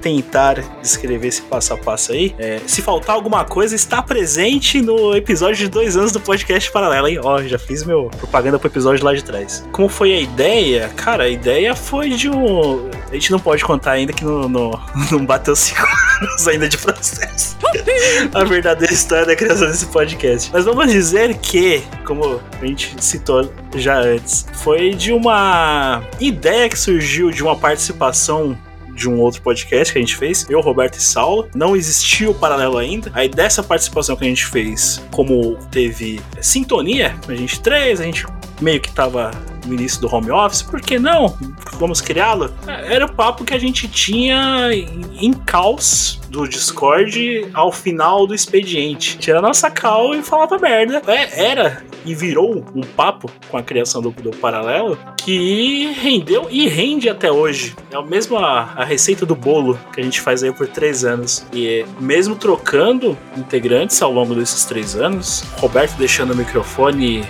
Tentar 0.00 0.60
descrever 0.80 1.28
esse 1.28 1.42
passo 1.42 1.74
a 1.74 1.76
passo 1.76 2.12
aí. 2.12 2.34
É, 2.38 2.60
se 2.66 2.82
faltar 2.82 3.14
alguma 3.14 3.44
coisa, 3.44 3.74
está 3.74 4.02
presente 4.02 4.80
no 4.80 5.14
episódio 5.14 5.56
de 5.56 5.68
dois 5.68 5.96
anos 5.96 6.12
do 6.12 6.20
podcast 6.20 6.70
paralelo, 6.70 7.08
hein? 7.08 7.20
Ó, 7.22 7.42
já 7.42 7.58
fiz 7.58 7.84
meu 7.84 8.10
propaganda 8.18 8.58
pro 8.58 8.68
episódio 8.68 9.04
lá 9.04 9.14
de 9.14 9.22
trás. 9.22 9.66
Como 9.72 9.88
foi 9.88 10.12
a 10.12 10.20
ideia? 10.20 10.90
Cara, 10.96 11.24
a 11.24 11.28
ideia 11.28 11.74
foi 11.74 12.10
de 12.10 12.28
um. 12.28 12.88
A 13.10 13.14
gente 13.14 13.30
não 13.30 13.38
pode 13.38 13.64
contar 13.64 13.92
ainda 13.92 14.12
que 14.12 14.24
não, 14.24 14.48
não, 14.48 14.70
não 15.10 15.24
bateu 15.24 15.54
cinco 15.54 15.86
anos 16.22 16.48
ainda 16.48 16.68
de 16.68 16.78
processo. 16.78 17.56
a 18.34 18.44
verdadeira 18.44 18.92
história 18.92 19.26
da 19.26 19.36
criação 19.36 19.68
desse 19.68 19.86
podcast. 19.86 20.50
Mas 20.52 20.64
vamos 20.64 20.90
dizer 20.90 21.36
que, 21.38 21.82
como 22.04 22.40
a 22.60 22.66
gente 22.66 22.94
citou 23.02 23.50
já 23.74 23.98
antes, 23.98 24.46
foi 24.54 24.90
de 24.90 25.12
uma 25.12 26.02
ideia 26.18 26.68
que 26.68 26.78
surgiu 26.78 27.30
de 27.30 27.42
uma 27.42 27.56
participação 27.56 28.56
de 29.00 29.08
um 29.08 29.18
outro 29.18 29.40
podcast 29.40 29.92
que 29.92 29.98
a 29.98 30.02
gente 30.02 30.14
fez, 30.14 30.46
eu, 30.50 30.60
Roberto 30.60 30.96
e 30.96 31.02
Saulo. 31.02 31.48
Não 31.54 31.74
existia 31.74 32.30
o 32.30 32.34
paralelo 32.34 32.76
ainda. 32.76 33.10
Aí 33.14 33.28
dessa 33.28 33.62
participação 33.62 34.14
que 34.14 34.24
a 34.24 34.28
gente 34.28 34.44
fez, 34.44 35.02
como 35.10 35.56
teve 35.70 36.20
sintonia, 36.40 37.16
a 37.26 37.34
gente 37.34 37.60
três, 37.60 37.98
a 37.98 38.04
gente 38.04 38.26
meio 38.60 38.78
que 38.78 38.92
tava 38.92 39.30
no 39.66 39.74
início 39.74 40.00
do 40.00 40.14
home 40.14 40.30
office, 40.30 40.62
por 40.62 40.80
que 40.80 40.98
não? 40.98 41.36
Vamos 41.78 42.00
criá-lo? 42.00 42.52
Era 42.66 43.06
o 43.06 43.12
papo 43.12 43.44
que 43.44 43.54
a 43.54 43.58
gente 43.58 43.88
tinha 43.88 44.70
em 44.72 45.32
caos 45.32 46.20
do 46.28 46.48
Discord 46.48 47.48
ao 47.52 47.72
final 47.72 48.26
do 48.26 48.34
expediente. 48.34 49.18
Tira 49.18 49.38
a 49.38 49.42
nossa 49.42 49.70
cal 49.70 50.14
e 50.14 50.22
falava 50.22 50.58
merda. 50.58 51.02
É, 51.06 51.50
era 51.50 51.82
e 52.04 52.14
virou 52.14 52.64
um 52.74 52.80
papo 52.80 53.30
com 53.50 53.58
a 53.58 53.62
criação 53.62 54.00
do, 54.00 54.10
do 54.10 54.30
paralelo 54.30 54.98
que 55.16 55.92
rendeu 56.00 56.46
e 56.50 56.66
rende 56.68 57.08
até 57.08 57.30
hoje. 57.30 57.74
É 57.90 57.96
a 57.96 58.02
mesma 58.02 58.72
a 58.76 58.84
receita 58.84 59.26
do 59.26 59.34
bolo 59.34 59.78
que 59.92 60.00
a 60.00 60.04
gente 60.04 60.20
faz 60.20 60.42
aí 60.42 60.52
por 60.52 60.66
três 60.66 61.04
anos. 61.04 61.44
E 61.52 61.84
mesmo 61.98 62.36
trocando 62.36 63.18
integrantes 63.36 64.00
ao 64.00 64.12
longo 64.12 64.34
desses 64.34 64.64
três 64.64 64.96
anos, 64.96 65.42
Roberto 65.58 65.96
deixando 65.96 66.32
o 66.32 66.36
microfone 66.36 67.24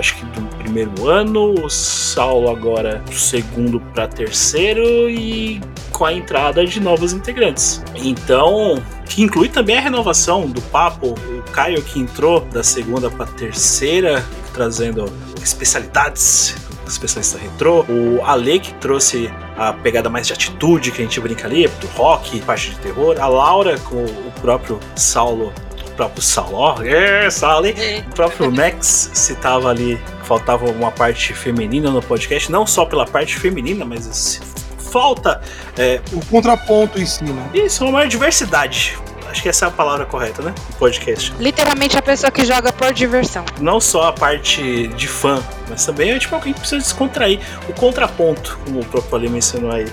acho 0.00 0.16
que 0.16 0.24
do 0.26 0.42
primeiro 0.56 1.08
ano, 1.08 1.54
o 1.64 1.70
Saulo 1.70 2.50
agora 2.50 3.02
do 3.06 3.14
segundo 3.14 3.80
para 3.80 4.08
terceiro 4.08 5.08
e 5.08 5.60
com 5.90 6.04
a 6.04 6.12
entrada 6.12 6.66
de 6.66 6.80
novos 6.80 7.12
integrantes. 7.12 7.82
Então, 7.94 8.82
que 9.08 9.22
inclui 9.22 9.48
também 9.48 9.76
a 9.76 9.80
renovação 9.80 10.48
do 10.48 10.60
papo, 10.62 11.08
o 11.08 11.42
Caio 11.52 11.82
que 11.82 12.00
entrou 12.00 12.40
da 12.40 12.62
segunda 12.62 13.10
para 13.10 13.26
terceira, 13.26 14.24
trazendo 14.52 15.04
especialidades 15.42 16.56
especialista 16.86 17.38
retrô, 17.38 17.84
o 17.88 18.22
Ale 18.24 18.60
que 18.60 18.74
trouxe 18.74 19.30
a 19.56 19.72
pegada 19.72 20.10
mais 20.10 20.26
de 20.26 20.32
atitude 20.32 20.90
que 20.90 21.00
a 21.00 21.04
gente 21.04 21.20
brinca 21.20 21.46
ali, 21.46 21.66
do 21.66 21.86
rock, 21.88 22.40
parte 22.42 22.70
de 22.70 22.76
terror, 22.76 23.16
a 23.18 23.26
Laura 23.26 23.78
com 23.78 24.04
o 24.04 24.32
próprio 24.40 24.78
Saulo 24.94 25.52
próprio 25.96 26.22
Saló, 26.22 26.76
é, 26.82 27.30
Sally, 27.30 27.74
o 28.06 28.14
próprio 28.14 28.50
Max 28.52 29.10
citava 29.14 29.70
ali 29.70 30.00
que 30.20 30.26
faltava 30.26 30.70
uma 30.70 30.90
parte 30.90 31.32
feminina 31.34 31.90
no 31.90 32.02
podcast, 32.02 32.50
não 32.50 32.66
só 32.66 32.84
pela 32.84 33.06
parte 33.06 33.36
feminina, 33.38 33.84
mas 33.84 34.40
falta 34.78 35.40
é, 35.76 36.00
o 36.12 36.24
contraponto 36.26 37.00
em 37.00 37.06
si, 37.06 37.24
né? 37.24 37.50
Isso, 37.52 37.84
uma 37.84 37.92
maior 37.92 38.08
diversidade. 38.08 38.96
Acho 39.34 39.42
que 39.42 39.48
essa 39.48 39.64
é 39.64 39.68
a 39.68 39.70
palavra 39.72 40.06
correta, 40.06 40.42
né? 40.42 40.54
Podcast. 40.78 41.34
Literalmente 41.40 41.98
a 41.98 42.02
pessoa 42.02 42.30
que 42.30 42.44
joga 42.44 42.72
por 42.72 42.92
diversão. 42.92 43.44
Não 43.60 43.80
só 43.80 44.04
a 44.06 44.12
parte 44.12 44.86
de 44.86 45.08
fã, 45.08 45.42
mas 45.68 45.84
também 45.84 46.12
é 46.12 46.18
tipo 46.20 46.36
alguém 46.36 46.52
que 46.52 46.60
precisa 46.60 46.80
descontrair. 46.80 47.40
O 47.68 47.72
contraponto, 47.72 48.56
como 48.64 48.78
o 48.78 48.84
próprio 48.84 49.16
Ali 49.16 49.28
mencionou 49.28 49.72
aí. 49.72 49.86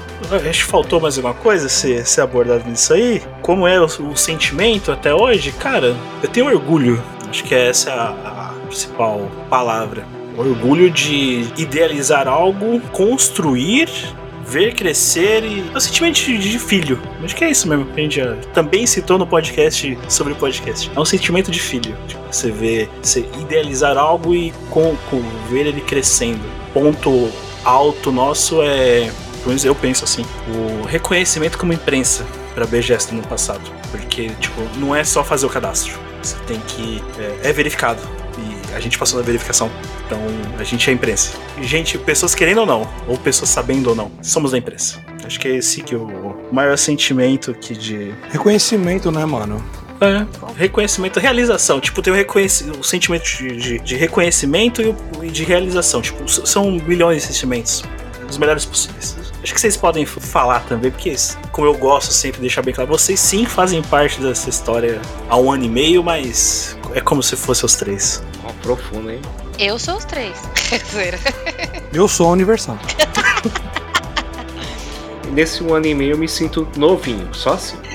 Acho 0.48 0.64
que 0.64 0.72
faltou 0.72 1.02
mais 1.02 1.18
alguma 1.18 1.34
coisa 1.34 1.68
ser, 1.68 2.06
ser 2.06 2.22
abordado 2.22 2.70
nisso 2.70 2.94
aí. 2.94 3.24
Como 3.42 3.68
é 3.68 3.82
o, 3.82 3.86
o 3.86 4.16
sentimento 4.16 4.92
até 4.92 5.12
hoje? 5.12 5.52
Cara, 5.54 5.96
eu 6.22 6.30
tenho 6.30 6.46
orgulho. 6.46 7.04
Acho 7.28 7.44
que 7.44 7.56
essa 7.56 7.90
é 7.90 7.94
a, 7.94 8.10
a 8.10 8.54
principal 8.68 9.28
palavra 9.50 10.06
orgulho 10.38 10.90
de 10.90 11.48
idealizar 11.58 12.28
algo, 12.28 12.80
construir 12.92 13.90
ver 14.52 14.76
crescer 14.76 15.46
e 15.46 15.62
é 15.74 15.78
um 15.78 15.80
sentimento 15.80 16.16
de, 16.16 16.60
filho. 16.60 17.02
Acho 17.24 17.36
que 17.36 17.46
é 17.46 17.50
isso 17.50 17.70
mesmo 17.70 17.86
que 17.86 18.00
a 18.00 18.04
gente 18.04 18.16
já 18.18 18.36
também 18.54 18.86
citou 18.86 19.18
no 19.18 19.26
podcast 19.26 19.98
sobre 20.10 20.34
o 20.34 20.36
podcast. 20.36 20.92
É 20.94 21.00
um 21.00 21.06
sentimento 21.06 21.50
de 21.50 21.60
filho. 21.60 21.96
Tipo, 22.06 22.22
você 22.30 22.52
vê, 22.52 22.90
você 23.02 23.22
idealizar 23.40 23.98
algo 23.98 24.36
e 24.36 24.52
com, 24.70 24.96
com 25.10 25.22
ver 25.50 25.68
ele 25.68 25.80
crescendo. 25.80 26.42
Ponto 26.74 27.32
alto 27.64 28.12
nosso 28.12 28.62
é, 28.62 29.10
pelo 29.38 29.48
menos 29.48 29.64
eu 29.64 29.74
penso 29.74 30.04
assim, 30.04 30.26
o 30.48 30.86
reconhecimento 30.86 31.58
como 31.58 31.72
imprensa 31.72 32.26
para 32.54 32.66
BGS 32.66 33.16
no 33.16 33.22
passado. 33.24 33.62
Porque, 33.90 34.30
tipo, 34.40 34.62
não 34.78 34.94
é 34.94 35.04
só 35.06 35.24
fazer 35.24 35.46
o 35.46 35.50
cadastro. 35.50 35.98
Você 36.22 36.36
tem 36.46 36.60
que. 36.60 37.02
É, 37.18 37.50
é 37.50 37.54
verificado 37.54 38.02
a 38.74 38.80
gente 38.80 38.98
passou 38.98 39.20
na 39.20 39.26
verificação. 39.26 39.70
Então 40.06 40.20
a 40.58 40.64
gente 40.64 40.90
é 40.90 40.94
imprensa. 40.94 41.34
Gente, 41.62 41.98
pessoas 41.98 42.36
querendo 42.36 42.60
ou 42.60 42.66
não, 42.66 42.88
ou 43.08 43.18
pessoas 43.18 43.50
sabendo 43.50 43.90
ou 43.90 43.96
não, 43.96 44.12
somos 44.22 44.52
da 44.52 44.58
imprensa. 44.58 45.00
Acho 45.26 45.40
que 45.40 45.48
é 45.48 45.58
esse 45.58 45.82
que 45.82 45.96
é 45.96 45.98
o 45.98 46.36
maior 46.52 46.78
sentimento 46.78 47.54
que 47.54 47.74
de. 47.74 48.14
Reconhecimento, 48.30 49.12
né, 49.12 49.26
mano? 49.26 49.64
É, 50.02 50.26
reconhecimento, 50.58 51.20
realização. 51.20 51.80
Tipo, 51.80 52.02
tem 52.02 52.12
o, 52.12 52.16
reconhec... 52.16 52.52
o 52.80 52.84
sentimento 52.84 53.24
de, 53.24 53.56
de, 53.56 53.80
de 53.80 53.96
reconhecimento 53.96 54.82
e, 54.82 54.88
o, 54.88 55.24
e 55.24 55.30
de 55.30 55.44
realização. 55.44 56.02
Tipo, 56.02 56.28
são 56.28 56.72
milhões 56.72 57.22
de 57.22 57.28
sentimentos. 57.28 57.84
Os 58.28 58.38
melhores 58.38 58.66
possíveis. 58.66 59.16
Acho 59.44 59.54
que 59.54 59.60
vocês 59.60 59.76
podem 59.76 60.06
falar 60.06 60.62
também, 60.62 60.92
porque, 60.92 61.16
como 61.52 61.68
eu 61.68 61.74
gosto 61.76 62.14
sempre 62.14 62.38
de 62.38 62.42
deixar 62.42 62.62
bem 62.62 62.74
claro, 62.74 62.90
vocês 62.90 63.20
sim 63.20 63.46
fazem 63.46 63.82
parte 63.82 64.22
dessa 64.22 64.50
história 64.50 65.02
há 65.30 65.38
um 65.38 65.52
ano 65.52 65.66
e 65.66 65.70
meio, 65.70 66.04
mas 66.04 66.78
é 66.94 67.02
como 67.02 67.24
se 67.24 67.36
fossem 67.36 67.66
os 67.66 67.76
três. 67.76 68.24
Profundo, 68.62 69.12
hein? 69.12 69.22
Eu 69.58 69.80
sou 69.80 69.98
os 69.98 70.06
três. 70.06 70.38
eu 71.94 72.08
sou 72.08 72.28
a 72.28 72.32
Universal. 72.32 72.78
Nesse 75.32 75.64
um 75.64 75.74
ano 75.74 75.88
e 75.88 75.96
meio 75.96 76.12
eu 76.12 76.18
me 76.18 76.28
sinto 76.28 76.68
novinho, 76.76 77.34
só 77.34 77.54
assim. 77.54 77.78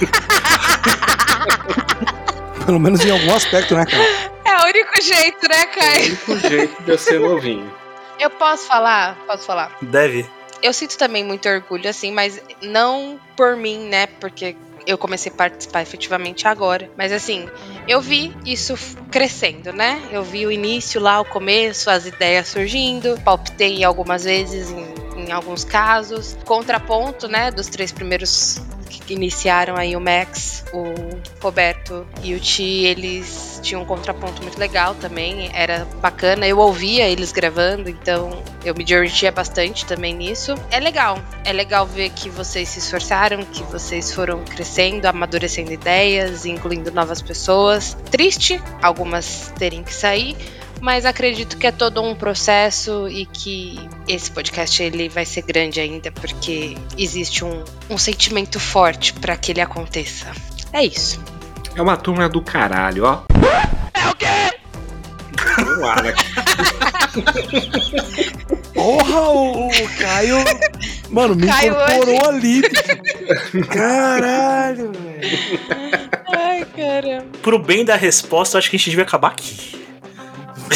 Pelo 2.64 2.80
menos 2.80 3.04
em 3.04 3.10
algum 3.10 3.34
aspecto, 3.34 3.74
né, 3.74 3.84
cara? 3.84 4.02
É 4.44 4.64
o 4.64 4.68
único 4.68 5.02
jeito, 5.02 5.46
né, 5.48 5.66
Caio? 5.66 5.86
É 5.86 6.30
o 6.30 6.32
único 6.32 6.48
jeito 6.48 6.82
de 6.82 6.90
eu 6.90 6.98
ser 6.98 7.20
novinho. 7.20 7.70
Eu 8.18 8.30
posso 8.30 8.66
falar? 8.66 9.16
Posso 9.26 9.44
falar? 9.44 9.76
Deve. 9.82 10.26
Eu 10.62 10.72
sinto 10.72 10.96
também 10.96 11.22
muito 11.22 11.46
orgulho, 11.48 11.88
assim, 11.88 12.10
mas 12.10 12.42
não 12.62 13.20
por 13.36 13.56
mim, 13.56 13.86
né? 13.86 14.06
Porque 14.06 14.56
eu 14.86 14.96
comecei 14.96 15.32
a 15.32 15.34
participar 15.34 15.82
efetivamente 15.82 16.46
agora. 16.46 16.90
Mas 16.96 17.12
assim, 17.12 17.48
eu 17.88 18.00
vi 18.00 18.34
isso 18.44 18.74
crescendo, 19.10 19.72
né? 19.72 20.00
Eu 20.10 20.22
vi 20.22 20.46
o 20.46 20.52
início 20.52 21.00
lá, 21.00 21.20
o 21.20 21.24
começo, 21.24 21.90
as 21.90 22.06
ideias 22.06 22.48
surgindo, 22.48 23.20
palpitei 23.22 23.82
algumas 23.84 24.24
vezes 24.24 24.70
em, 24.70 25.26
em 25.26 25.32
alguns 25.32 25.64
casos. 25.64 26.36
Contraponto, 26.44 27.28
né, 27.28 27.50
dos 27.50 27.66
três 27.68 27.92
primeiros 27.92 28.60
que 29.06 29.14
iniciaram 29.14 29.76
aí 29.76 29.94
o 29.94 30.00
Max, 30.00 30.64
o 30.72 30.84
Roberto 31.40 32.06
e 32.22 32.34
o 32.34 32.40
Ti, 32.40 32.84
eles 32.84 33.45
tinham 33.66 33.82
um 33.82 33.84
contraponto 33.84 34.42
muito 34.42 34.58
legal 34.58 34.94
também, 34.94 35.50
era 35.52 35.84
bacana. 36.00 36.46
Eu 36.46 36.58
ouvia 36.58 37.08
eles 37.08 37.32
gravando, 37.32 37.90
então 37.90 38.42
eu 38.64 38.74
me 38.74 38.84
divertia 38.84 39.32
bastante 39.32 39.84
também 39.84 40.14
nisso. 40.14 40.54
É 40.70 40.78
legal, 40.78 41.18
é 41.44 41.52
legal 41.52 41.84
ver 41.86 42.10
que 42.10 42.30
vocês 42.30 42.68
se 42.68 42.78
esforçaram, 42.78 43.44
que 43.44 43.62
vocês 43.64 44.14
foram 44.14 44.44
crescendo, 44.44 45.06
amadurecendo 45.06 45.72
ideias, 45.72 46.46
incluindo 46.46 46.92
novas 46.92 47.20
pessoas. 47.20 47.96
Triste 48.10 48.62
algumas 48.80 49.52
terem 49.58 49.82
que 49.82 49.92
sair, 49.92 50.36
mas 50.80 51.04
acredito 51.04 51.56
que 51.56 51.66
é 51.66 51.72
todo 51.72 52.00
um 52.00 52.14
processo 52.14 53.08
e 53.08 53.26
que 53.26 53.78
esse 54.06 54.30
podcast 54.30 54.80
ele 54.82 55.08
vai 55.08 55.24
ser 55.24 55.42
grande 55.42 55.80
ainda 55.80 56.12
porque 56.12 56.76
existe 56.96 57.44
um, 57.44 57.64
um 57.90 57.98
sentimento 57.98 58.60
forte 58.60 59.12
para 59.12 59.36
que 59.36 59.50
ele 59.50 59.60
aconteça. 59.60 60.30
É 60.72 60.84
isso. 60.84 61.35
É 61.76 61.82
uma 61.82 61.94
turma 61.94 62.26
do 62.26 62.40
caralho, 62.40 63.04
ó. 63.04 63.22
É 63.92 64.08
o 64.08 64.14
quê? 64.14 64.26
Né? 66.02 66.14
Porra, 68.72 69.20
o, 69.20 69.68
o, 69.68 69.88
Caio. 69.98 70.36
Mano, 71.10 71.34
me 71.34 71.46
Caio 71.46 71.74
incorporou 71.74 72.28
hoje. 72.28 72.28
ali. 72.28 72.62
Caralho, 73.68 74.90
velho. 74.92 75.60
Ai, 76.34 76.64
caramba. 76.64 77.26
Pro 77.42 77.58
bem 77.58 77.84
da 77.84 77.94
resposta, 77.94 78.56
acho 78.56 78.70
que 78.70 78.76
a 78.76 78.78
gente 78.78 78.88
devia 78.88 79.04
acabar 79.04 79.32
aqui. 79.32 79.76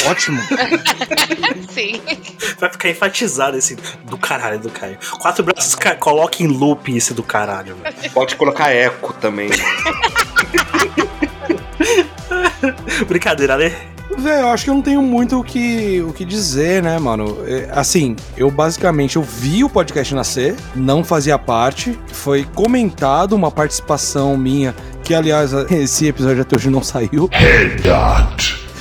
Ótimo. 0.07 0.41
Sim. 1.73 2.01
Vai 2.59 2.71
ficar 2.71 2.91
enfatizado 2.91 3.57
esse 3.57 3.77
do 4.05 4.19
caralho 4.19 4.59
do 4.59 4.71
Caio. 4.71 4.99
Quatro 5.19 5.43
braços, 5.43 5.77
coloque 5.99 6.45
em 6.45 6.47
loop 6.47 6.95
esse 6.95 7.15
do 7.15 7.23
caralho. 7.23 7.77
Véio. 7.77 8.13
Pode 8.13 8.37
colocar 8.37 8.71
eco 8.71 9.13
também. 9.15 9.49
Brincadeira, 13.09 13.57
né? 13.57 13.73
Velho, 14.19 14.41
eu 14.41 14.49
acho 14.49 14.65
que 14.65 14.71
eu 14.71 14.75
não 14.75 14.83
tenho 14.83 15.03
muito 15.03 15.39
o 15.39 15.45
que, 15.45 16.05
o 16.07 16.13
que 16.13 16.25
dizer, 16.25 16.83
né, 16.83 16.99
mano? 16.99 17.39
É, 17.47 17.69
Assim, 17.73 18.17
eu 18.37 18.51
basicamente 18.51 19.17
eu 19.17 19.23
vi 19.23 19.63
o 19.63 19.69
podcast 19.69 20.15
nascer, 20.15 20.57
não 20.75 21.05
fazia 21.05 21.39
parte, 21.39 21.97
foi 22.13 22.45
comentado 22.55 23.35
uma 23.35 23.51
participação 23.51 24.37
minha, 24.37 24.75
que 25.05 25.15
aliás, 25.15 25.53
esse 25.71 26.09
episódio 26.09 26.43
até 26.43 26.57
hoje 26.57 26.71
não 26.71 26.83
saiu. 26.83 27.31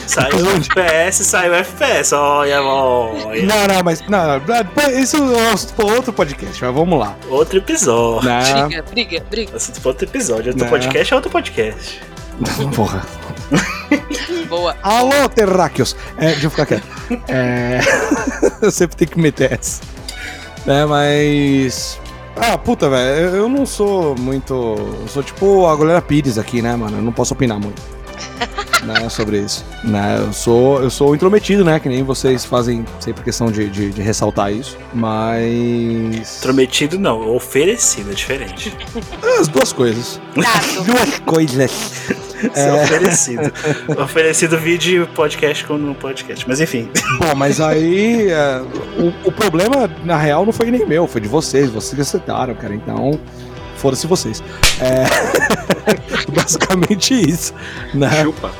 Saiu 0.07 0.43
o 0.43 0.49
FPS, 0.57 1.23
saiu 1.23 1.51
o 1.51 1.55
FPS. 1.55 2.15
Olha, 2.15 2.63
olha. 2.63 3.43
Não, 3.43 3.67
não, 3.67 3.83
mas. 3.83 4.01
Não, 4.09 4.39
não, 4.39 4.99
isso 4.99 5.17
é 5.17 5.83
outro 5.83 6.11
podcast, 6.11 6.65
mas 6.65 6.73
vamos 6.73 6.99
lá. 6.99 7.15
Outro 7.29 7.59
episódio. 7.59 8.27
Não. 8.27 8.67
Briga, 8.67 8.83
briga, 8.89 9.23
briga. 9.29 9.57
Outro 9.85 10.05
episódio. 10.07 10.47
Outro 10.47 10.63
Não. 10.63 10.69
podcast 10.71 11.13
é 11.13 11.15
outro 11.15 11.29
podcast. 11.29 12.01
Porra. 12.75 13.05
Boa. 14.47 14.75
Alô, 14.81 15.27
terráqueos! 15.29 15.95
É, 16.17 16.27
deixa 16.31 16.45
eu 16.47 16.49
ficar 16.51 16.65
quieto. 16.65 16.87
É... 17.27 17.79
eu 18.61 18.71
sempre 18.71 18.95
tenho 18.97 19.11
que 19.11 19.19
meter 19.19 19.53
essa. 19.59 19.81
Né, 20.65 20.85
mas. 20.85 21.99
Ah, 22.35 22.57
puta, 22.57 22.89
velho, 22.89 23.35
eu- 23.35 23.49
não 23.49 23.65
sou 23.65 24.15
muito. 24.17 24.53
Eu 25.01 25.07
sou 25.07 25.23
tipo 25.23 25.65
a 25.67 25.75
galera 25.75 26.01
Pires 26.01 26.37
aqui, 26.37 26.61
né, 26.61 26.75
mano? 26.75 26.97
Eu 26.97 27.01
não 27.01 27.11
posso 27.11 27.33
opinar 27.33 27.59
muito. 27.59 27.81
Né, 28.83 29.09
sobre 29.09 29.39
isso. 29.39 29.65
Né, 29.83 30.17
eu 30.19 30.33
sou 30.33 30.81
eu 30.81 30.89
sou 30.89 31.15
intrometido, 31.15 31.63
né? 31.63 31.79
Que 31.79 31.89
nem 31.89 32.03
vocês 32.03 32.45
fazem 32.45 32.85
sempre 32.99 33.23
questão 33.23 33.51
de, 33.51 33.69
de, 33.69 33.91
de 33.91 34.01
ressaltar 34.01 34.51
isso. 34.51 34.77
Mas. 34.93 36.39
Prometido 36.41 36.97
não, 36.97 37.35
oferecido, 37.35 38.11
é 38.11 38.13
diferente. 38.13 38.75
As 39.39 39.47
duas 39.47 39.73
coisas. 39.73 40.19
Duas 40.35 41.19
coisas. 41.19 41.91
É. 42.55 42.83
Oferecido. 42.83 43.51
oferecido 44.01 44.57
vídeo 44.57 45.03
e 45.03 45.07
podcast 45.07 45.65
como 45.65 45.93
podcast. 45.95 46.47
Mas 46.47 46.61
enfim. 46.61 46.89
Bom, 47.19 47.35
mas 47.35 47.59
aí 47.59 48.29
é, 48.29 48.61
o, 48.97 49.27
o 49.27 49.31
problema, 49.31 49.89
na 50.03 50.17
real, 50.17 50.45
não 50.45 50.53
foi 50.53 50.71
nem 50.71 50.85
meu, 50.85 51.07
foi 51.07 51.21
de 51.21 51.27
vocês. 51.27 51.69
Vocês 51.69 51.99
acertaram, 51.99 52.55
cara. 52.55 52.73
Então, 52.73 53.19
foda-se 53.79 54.05
vocês. 54.05 54.43
É, 54.79 55.05
basicamente 56.31 57.13
isso, 57.13 57.53
né? 57.93 58.23
Chupa. 58.23 58.51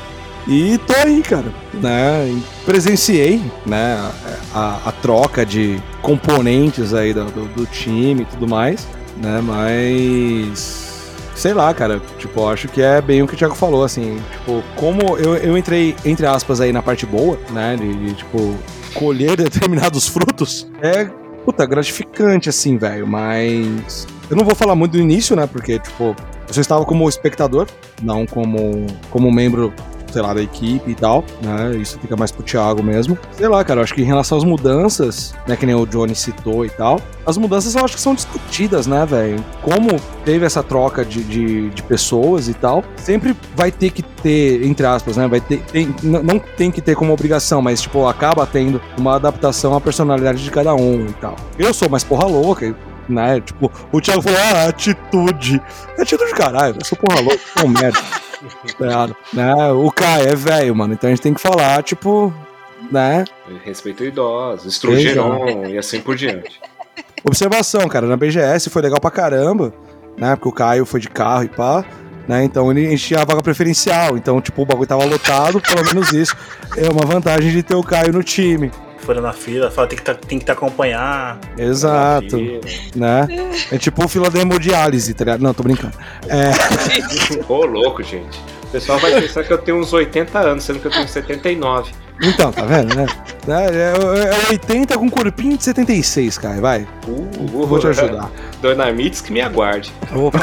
E 0.48 0.78
tô 0.78 0.94
aí, 0.94 1.22
cara, 1.22 1.52
né? 1.74 2.40
Presenciei, 2.64 3.40
né? 3.66 4.10
A, 4.54 4.80
a 4.86 4.92
troca 4.92 5.44
de 5.44 5.80
componentes 6.02 6.94
aí 6.94 7.12
do, 7.12 7.26
do, 7.26 7.44
do 7.54 7.66
time 7.66 8.22
e 8.22 8.24
tudo 8.24 8.48
mais, 8.48 8.86
né? 9.18 9.40
Mas 9.42 10.90
sei 11.34 11.54
lá, 11.54 11.72
cara, 11.72 12.02
tipo, 12.18 12.46
acho 12.48 12.68
que 12.68 12.82
é 12.82 13.00
bem 13.00 13.22
o 13.22 13.26
que 13.26 13.32
o 13.32 13.36
Thiago 13.36 13.54
falou, 13.54 13.82
assim, 13.82 14.20
tipo, 14.30 14.62
como 14.76 15.16
eu, 15.16 15.36
eu 15.36 15.56
entrei, 15.56 15.96
entre 16.04 16.26
aspas, 16.26 16.60
aí 16.60 16.70
na 16.70 16.82
parte 16.82 17.06
boa, 17.06 17.38
né, 17.50 17.76
de, 17.76 17.94
de, 17.94 18.14
tipo, 18.14 18.58
colher 18.92 19.38
determinados 19.38 20.06
frutos, 20.06 20.70
é, 20.82 21.08
puta, 21.42 21.64
gratificante, 21.64 22.50
assim, 22.50 22.76
velho, 22.76 23.06
mas 23.06 24.06
eu 24.30 24.36
não 24.36 24.44
vou 24.44 24.54
falar 24.54 24.74
muito 24.74 24.92
do 24.92 24.98
início, 24.98 25.34
né, 25.34 25.46
porque, 25.46 25.78
tipo, 25.78 26.16
eu 26.48 26.54
só 26.54 26.60
estava 26.60 26.84
como 26.84 27.08
espectador, 27.08 27.66
não 28.02 28.24
como, 28.26 28.86
como 29.10 29.30
membro 29.30 29.72
sei 30.10 30.22
lá, 30.22 30.34
da 30.34 30.42
equipe 30.42 30.90
e 30.90 30.94
tal, 30.94 31.24
né? 31.40 31.76
Isso 31.76 31.98
fica 31.98 32.16
mais 32.16 32.30
pro 32.30 32.42
Thiago 32.42 32.82
mesmo. 32.82 33.18
Sei 33.32 33.48
lá, 33.48 33.64
cara, 33.64 33.80
eu 33.80 33.84
acho 33.84 33.94
que 33.94 34.02
em 34.02 34.04
relação 34.04 34.36
às 34.36 34.44
mudanças, 34.44 35.34
né, 35.46 35.56
que 35.56 35.64
nem 35.64 35.74
o 35.74 35.86
Johnny 35.86 36.14
citou 36.14 36.64
e 36.64 36.70
tal, 36.70 37.00
as 37.24 37.38
mudanças 37.38 37.74
eu 37.74 37.84
acho 37.84 37.94
que 37.94 38.00
são 38.00 38.14
discutidas, 38.14 38.86
né, 38.86 39.06
velho? 39.06 39.44
Como 39.62 40.00
teve 40.24 40.44
essa 40.44 40.62
troca 40.62 41.04
de, 41.04 41.22
de, 41.22 41.70
de 41.70 41.82
pessoas 41.82 42.48
e 42.48 42.54
tal, 42.54 42.84
sempre 42.96 43.36
vai 43.54 43.70
ter 43.70 43.90
que 43.90 44.02
ter, 44.02 44.64
entre 44.64 44.84
aspas, 44.86 45.16
né? 45.16 45.28
Vai 45.28 45.40
ter, 45.40 45.62
tem, 45.62 45.94
não 46.02 46.38
tem 46.38 46.70
que 46.70 46.80
ter 46.80 46.94
como 46.94 47.12
obrigação, 47.12 47.62
mas, 47.62 47.80
tipo, 47.80 48.06
acaba 48.06 48.46
tendo 48.46 48.80
uma 48.98 49.16
adaptação 49.16 49.74
à 49.74 49.80
personalidade 49.80 50.42
de 50.42 50.50
cada 50.50 50.74
um 50.74 51.06
e 51.06 51.12
tal. 51.20 51.36
Eu 51.58 51.72
sou 51.72 51.88
mais 51.88 52.04
porra 52.04 52.26
louca, 52.26 52.74
né? 53.10 53.40
Tipo, 53.40 53.70
o 53.92 54.00
Thiago 54.00 54.22
falou, 54.22 54.38
ah, 54.38 54.68
atitude. 54.68 55.60
Atitude, 55.98 56.32
caralho, 56.32 56.76
sou 56.84 56.96
porra 56.96 57.20
louca, 57.20 57.40
sou 57.56 57.66
um 57.66 57.72
merda. 57.72 57.98
Tá 58.78 59.06
né? 59.34 59.70
O 59.72 59.92
Kai 59.92 60.26
é 60.26 60.34
velho, 60.34 60.74
mano. 60.74 60.94
Então 60.94 61.08
a 61.08 61.10
gente 61.10 61.20
tem 61.20 61.34
que 61.34 61.40
falar, 61.42 61.82
tipo, 61.82 62.32
né? 62.90 63.24
Respeito 63.64 64.02
idosos, 64.02 64.72
estrugeron 64.72 65.66
e 65.66 65.76
assim 65.76 66.00
por 66.00 66.16
diante. 66.16 66.58
Observação, 67.22 67.86
cara, 67.86 68.06
na 68.06 68.16
BGS 68.16 68.70
foi 68.70 68.80
legal 68.80 68.98
pra 68.98 69.10
caramba, 69.10 69.74
né? 70.16 70.34
Porque 70.36 70.48
o 70.48 70.52
Caio 70.52 70.86
foi 70.86 71.00
de 71.00 71.08
carro 71.08 71.44
e 71.44 71.48
pá. 71.48 71.84
Né, 72.28 72.44
então 72.44 72.70
ele 72.70 72.92
enchia 72.92 73.20
a 73.20 73.24
vaga 73.24 73.42
preferencial. 73.42 74.16
Então, 74.16 74.40
tipo, 74.40 74.62
o 74.62 74.66
bagulho 74.66 74.86
tava 74.86 75.04
lotado, 75.04 75.60
pelo 75.60 75.84
menos 75.84 76.12
isso. 76.12 76.36
É 76.76 76.88
uma 76.88 77.04
vantagem 77.04 77.50
de 77.50 77.62
ter 77.62 77.74
o 77.74 77.82
Caio 77.82 78.12
no 78.12 78.22
time. 78.22 78.70
Foram 79.00 79.22
na 79.22 79.32
fila, 79.32 79.70
fala 79.70 79.86
tem 79.86 79.98
que 79.98 80.04
tá, 80.04 80.14
tem 80.14 80.38
que 80.38 80.44
tá 80.44 80.52
acompanhar. 80.52 81.38
Exato. 81.56 82.36
Né? 82.94 83.26
É 83.72 83.78
tipo 83.78 84.06
fila 84.08 84.30
da 84.30 84.40
hemodiálise, 84.40 85.14
tá 85.14 85.24
ligado? 85.24 85.42
Não, 85.42 85.54
tô 85.54 85.62
brincando. 85.62 85.94
É. 86.28 86.50
Ô, 87.48 87.64
louco, 87.64 88.02
gente. 88.02 88.38
O 88.64 88.66
pessoal 88.68 88.98
vai 88.98 89.20
pensar 89.20 89.42
que 89.42 89.52
eu 89.52 89.58
tenho 89.58 89.78
uns 89.78 89.92
80 89.92 90.38
anos, 90.38 90.64
sendo 90.64 90.78
que 90.78 90.86
eu 90.86 90.90
tenho 90.90 91.08
79. 91.08 91.92
Então, 92.22 92.52
tá 92.52 92.62
vendo, 92.66 92.94
né? 92.94 93.06
É, 93.48 94.48
é 94.48 94.50
80 94.50 94.98
com 94.98 95.10
corpinho 95.10 95.56
de 95.56 95.64
76, 95.64 96.36
cara, 96.36 96.60
vai. 96.60 96.86
Uh, 97.08 97.66
Vou 97.66 97.78
te 97.78 97.86
ajudar. 97.86 98.30
Dona 98.60 98.92
Mitz 98.92 99.22
que 99.22 99.32
me 99.32 99.40
aguarde. 99.40 99.92
Opa. 100.14 100.38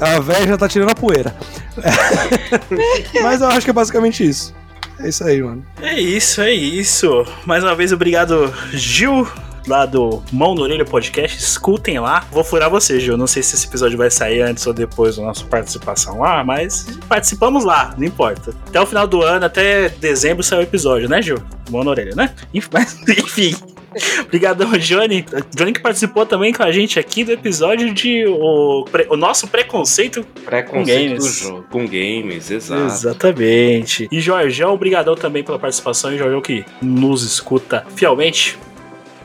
A 0.00 0.20
velha 0.20 0.46
já 0.46 0.56
tá 0.56 0.68
tirando 0.68 0.90
a 0.90 0.94
poeira. 0.94 1.34
Mas 3.22 3.40
eu 3.40 3.48
acho 3.48 3.62
que 3.62 3.70
é 3.70 3.72
basicamente 3.72 4.26
isso. 4.26 4.54
É 4.98 5.08
isso 5.08 5.24
aí, 5.24 5.42
mano. 5.42 5.64
É 5.80 6.00
isso, 6.00 6.40
é 6.40 6.52
isso. 6.52 7.26
Mais 7.44 7.62
uma 7.64 7.74
vez, 7.74 7.92
obrigado, 7.92 8.52
Gil. 8.72 9.26
Lá 9.66 9.86
do 9.86 10.22
Mão 10.30 10.54
no 10.54 10.60
Orelha 10.60 10.84
Podcast, 10.84 11.38
escutem 11.38 11.98
lá. 11.98 12.26
Vou 12.30 12.44
furar 12.44 12.68
você, 12.68 13.00
Gil. 13.00 13.16
Não 13.16 13.26
sei 13.26 13.42
se 13.42 13.54
esse 13.54 13.66
episódio 13.66 13.96
vai 13.96 14.10
sair 14.10 14.42
antes 14.42 14.66
ou 14.66 14.74
depois 14.74 15.16
da 15.16 15.22
nossa 15.22 15.42
participação 15.46 16.20
lá, 16.20 16.44
mas 16.44 16.86
participamos 17.08 17.64
lá, 17.64 17.94
não 17.96 18.04
importa. 18.04 18.54
Até 18.68 18.78
o 18.78 18.84
final 18.84 19.06
do 19.06 19.22
ano, 19.22 19.46
até 19.46 19.88
dezembro, 19.88 20.42
sai 20.42 20.58
o 20.58 20.62
episódio, 20.62 21.08
né, 21.08 21.22
Gil? 21.22 21.38
Mão 21.70 21.82
na 21.82 21.92
orelha, 21.92 22.14
né? 22.14 22.34
Enfim. 22.52 23.56
Obrigadão, 24.22 24.70
Johnny. 24.78 25.24
Johnny 25.54 25.72
que 25.72 25.80
participou 25.80 26.24
também 26.26 26.52
com 26.52 26.62
a 26.62 26.72
gente 26.72 26.98
aqui 26.98 27.24
do 27.24 27.32
episódio 27.32 27.92
de 27.92 28.26
o, 28.26 28.84
pre- 28.90 29.06
o 29.10 29.16
nosso 29.16 29.46
preconceito 29.48 30.24
com 30.24 30.40
Preconceito 30.42 31.16
do 31.16 31.22
games. 31.22 31.52
Com 31.70 31.86
games, 31.86 32.50
exato. 32.50 32.82
Exatamente. 32.84 34.08
E 34.10 34.20
Jorgão, 34.20 34.74
obrigadão 34.74 35.14
também 35.14 35.42
pela 35.42 35.58
participação. 35.58 36.12
E 36.12 36.18
Jorgão 36.18 36.40
que 36.40 36.64
nos 36.82 37.22
escuta 37.22 37.84
fielmente. 37.94 38.58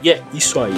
E 0.02 0.10
é 0.12 0.22
isso 0.34 0.60
aí. 0.60 0.74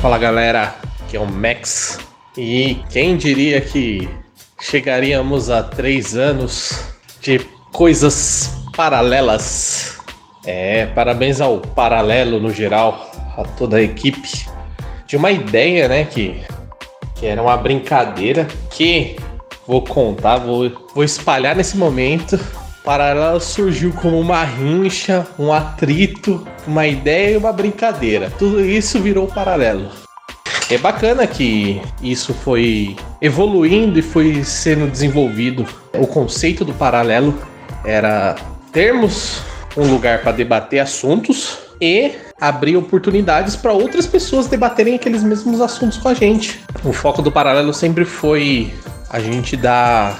Fala 0.00 0.18
galera, 0.18 0.74
aqui 1.04 1.16
é 1.16 1.20
o 1.20 1.26
Max. 1.26 1.98
E 2.36 2.82
quem 2.90 3.16
diria 3.16 3.62
que 3.62 4.06
chegaríamos 4.60 5.48
a 5.48 5.62
três 5.62 6.14
anos 6.14 6.92
de 7.22 7.38
coisas 7.72 8.50
paralelas? 8.76 9.98
É, 10.44 10.84
parabéns 10.86 11.40
ao 11.40 11.58
Paralelo 11.58 12.38
no 12.38 12.52
geral, 12.52 13.10
a 13.36 13.42
toda 13.42 13.78
a 13.78 13.82
equipe. 13.82 14.46
De 15.06 15.16
uma 15.16 15.30
ideia, 15.30 15.88
né, 15.88 16.04
que, 16.04 16.38
que 17.14 17.26
era 17.26 17.40
uma 17.42 17.56
brincadeira 17.56 18.46
que 18.70 19.16
vou 19.66 19.82
contar, 19.82 20.36
vou, 20.36 20.70
vou 20.94 21.04
espalhar 21.04 21.56
nesse 21.56 21.76
momento. 21.78 22.38
Paralelo 22.84 23.40
surgiu 23.40 23.92
como 23.94 24.20
uma 24.20 24.44
rincha, 24.44 25.26
um 25.38 25.52
atrito, 25.52 26.46
uma 26.66 26.86
ideia 26.86 27.34
e 27.34 27.36
uma 27.38 27.52
brincadeira. 27.52 28.30
Tudo 28.38 28.60
isso 28.60 29.00
virou 29.00 29.26
paralelo. 29.26 30.05
É 30.68 30.76
bacana 30.76 31.26
que 31.26 31.80
isso 32.02 32.34
foi 32.34 32.96
evoluindo 33.22 33.98
e 33.98 34.02
foi 34.02 34.42
sendo 34.42 34.90
desenvolvido. 34.90 35.64
O 35.94 36.06
conceito 36.06 36.64
do 36.64 36.74
paralelo 36.74 37.38
era 37.84 38.34
termos 38.72 39.42
um 39.76 39.86
lugar 39.88 40.22
para 40.22 40.32
debater 40.32 40.80
assuntos 40.80 41.58
e 41.80 42.12
abrir 42.40 42.76
oportunidades 42.76 43.54
para 43.54 43.72
outras 43.72 44.06
pessoas 44.06 44.48
debaterem 44.48 44.96
aqueles 44.96 45.22
mesmos 45.22 45.60
assuntos 45.60 45.98
com 45.98 46.08
a 46.08 46.14
gente. 46.14 46.60
O 46.84 46.92
foco 46.92 47.22
do 47.22 47.30
paralelo 47.30 47.72
sempre 47.72 48.04
foi 48.04 48.74
a 49.08 49.20
gente 49.20 49.56
dar 49.56 50.18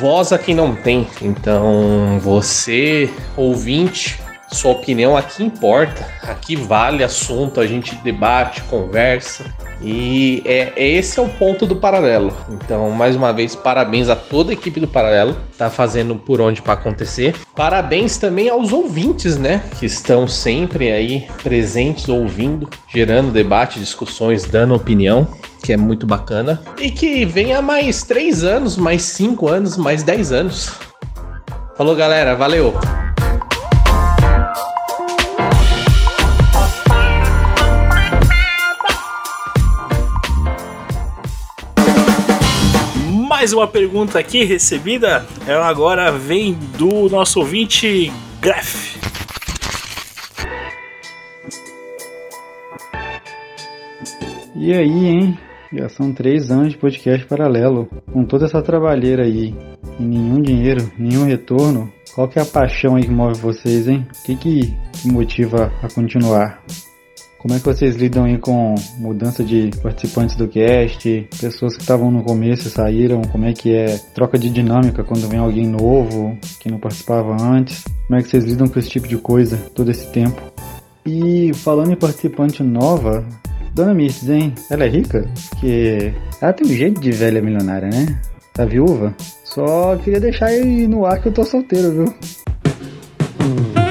voz 0.00 0.32
a 0.32 0.38
quem 0.38 0.54
não 0.54 0.74
tem. 0.74 1.06
Então, 1.22 2.18
você, 2.20 3.08
ouvinte, 3.36 4.20
Sua 4.54 4.70
opinião 4.70 5.16
aqui 5.16 5.42
importa. 5.42 6.06
Aqui 6.22 6.54
vale 6.54 7.02
assunto, 7.02 7.60
a 7.60 7.66
gente 7.66 7.94
debate, 7.96 8.62
conversa. 8.62 9.44
E 9.82 10.42
é, 10.46 10.72
esse 10.76 11.18
é 11.18 11.22
o 11.22 11.28
ponto 11.28 11.66
do 11.66 11.74
paralelo. 11.74 12.32
Então, 12.48 12.88
mais 12.90 13.16
uma 13.16 13.32
vez, 13.32 13.56
parabéns 13.56 14.08
a 14.08 14.14
toda 14.14 14.50
a 14.50 14.54
equipe 14.54 14.78
do 14.78 14.86
Paralelo, 14.86 15.36
tá 15.58 15.68
fazendo 15.68 16.14
por 16.14 16.40
onde 16.40 16.62
para 16.62 16.74
acontecer. 16.74 17.34
Parabéns 17.54 18.16
também 18.16 18.48
aos 18.48 18.72
ouvintes, 18.72 19.36
né, 19.36 19.62
que 19.78 19.86
estão 19.86 20.28
sempre 20.28 20.92
aí 20.92 21.26
presentes, 21.42 22.08
ouvindo, 22.08 22.70
gerando 22.88 23.32
debate, 23.32 23.80
discussões, 23.80 24.44
dando 24.44 24.74
opinião, 24.74 25.26
que 25.62 25.72
é 25.72 25.76
muito 25.76 26.06
bacana. 26.06 26.62
E 26.80 26.90
que 26.92 27.24
venha 27.24 27.60
mais 27.60 28.04
três 28.04 28.44
anos, 28.44 28.76
mais 28.76 29.02
cinco 29.02 29.48
anos, 29.48 29.76
mais 29.76 30.04
dez 30.04 30.30
anos. 30.30 30.72
Falou, 31.76 31.96
galera, 31.96 32.36
valeu. 32.36 32.72
Mais 43.44 43.52
uma 43.52 43.68
pergunta 43.68 44.18
aqui 44.18 44.42
recebida. 44.42 45.26
Ela 45.46 45.68
agora 45.68 46.10
vem 46.10 46.54
do 46.78 47.10
nosso 47.10 47.40
ouvinte 47.40 48.10
Graf. 48.40 48.96
E 54.56 54.72
aí, 54.72 55.06
hein? 55.08 55.38
Já 55.70 55.90
são 55.90 56.10
três 56.10 56.50
anos 56.50 56.70
de 56.70 56.78
podcast 56.78 57.26
paralelo. 57.26 57.86
Com 58.10 58.24
toda 58.24 58.46
essa 58.46 58.62
trabalheira 58.62 59.24
aí, 59.24 59.54
e 60.00 60.02
nenhum 60.02 60.40
dinheiro, 60.40 60.90
nenhum 60.98 61.26
retorno, 61.26 61.92
qual 62.14 62.26
que 62.26 62.38
é 62.38 62.42
a 62.42 62.46
paixão 62.46 62.96
aí 62.96 63.02
que 63.02 63.10
move 63.10 63.38
vocês, 63.38 63.86
hein? 63.86 64.06
O 64.20 64.24
que, 64.24 64.36
que 64.36 64.74
motiva 65.04 65.70
a 65.82 65.88
continuar? 65.92 66.64
Como 67.44 67.52
é 67.52 67.58
que 67.58 67.66
vocês 67.66 67.94
lidam 67.94 68.24
aí 68.24 68.38
com 68.38 68.74
mudança 68.96 69.44
de 69.44 69.70
participantes 69.82 70.34
do 70.34 70.48
cast, 70.48 71.28
pessoas 71.38 71.76
que 71.76 71.82
estavam 71.82 72.10
no 72.10 72.24
começo 72.24 72.70
saíram? 72.70 73.20
Como 73.20 73.44
é 73.44 73.52
que 73.52 73.70
é 73.70 73.98
troca 74.14 74.38
de 74.38 74.48
dinâmica 74.48 75.04
quando 75.04 75.28
vem 75.28 75.38
alguém 75.38 75.66
novo 75.66 76.38
que 76.58 76.70
não 76.70 76.78
participava 76.78 77.36
antes? 77.38 77.84
Como 78.06 78.18
é 78.18 78.22
que 78.22 78.30
vocês 78.30 78.44
lidam 78.44 78.66
com 78.66 78.78
esse 78.78 78.88
tipo 78.88 79.06
de 79.06 79.18
coisa 79.18 79.58
todo 79.74 79.90
esse 79.90 80.10
tempo? 80.10 80.40
E 81.04 81.52
falando 81.52 81.92
em 81.92 81.96
participante 81.96 82.62
nova, 82.62 83.22
Dona 83.74 83.92
Mirtes, 83.92 84.26
hein? 84.26 84.54
Ela 84.70 84.86
é 84.86 84.88
rica? 84.88 85.28
Porque 85.50 86.14
ela 86.40 86.54
tem 86.54 86.66
um 86.66 86.74
jeito 86.74 86.98
de 86.98 87.12
velha 87.12 87.42
milionária, 87.42 87.90
né? 87.90 88.22
Tá 88.54 88.64
viúva? 88.64 89.14
Só 89.44 89.96
queria 89.96 90.18
deixar 90.18 90.46
aí 90.46 90.88
no 90.88 91.04
ar 91.04 91.20
que 91.20 91.28
eu 91.28 91.32
tô 91.32 91.44
solteiro, 91.44 91.92
viu? 91.92 92.14
Um 93.42 93.83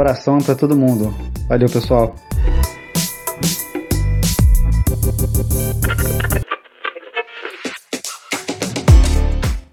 abração 0.00 0.38
pra 0.38 0.54
todo 0.54 0.76
mundo. 0.76 1.12
Valeu, 1.48 1.68
pessoal. 1.68 2.14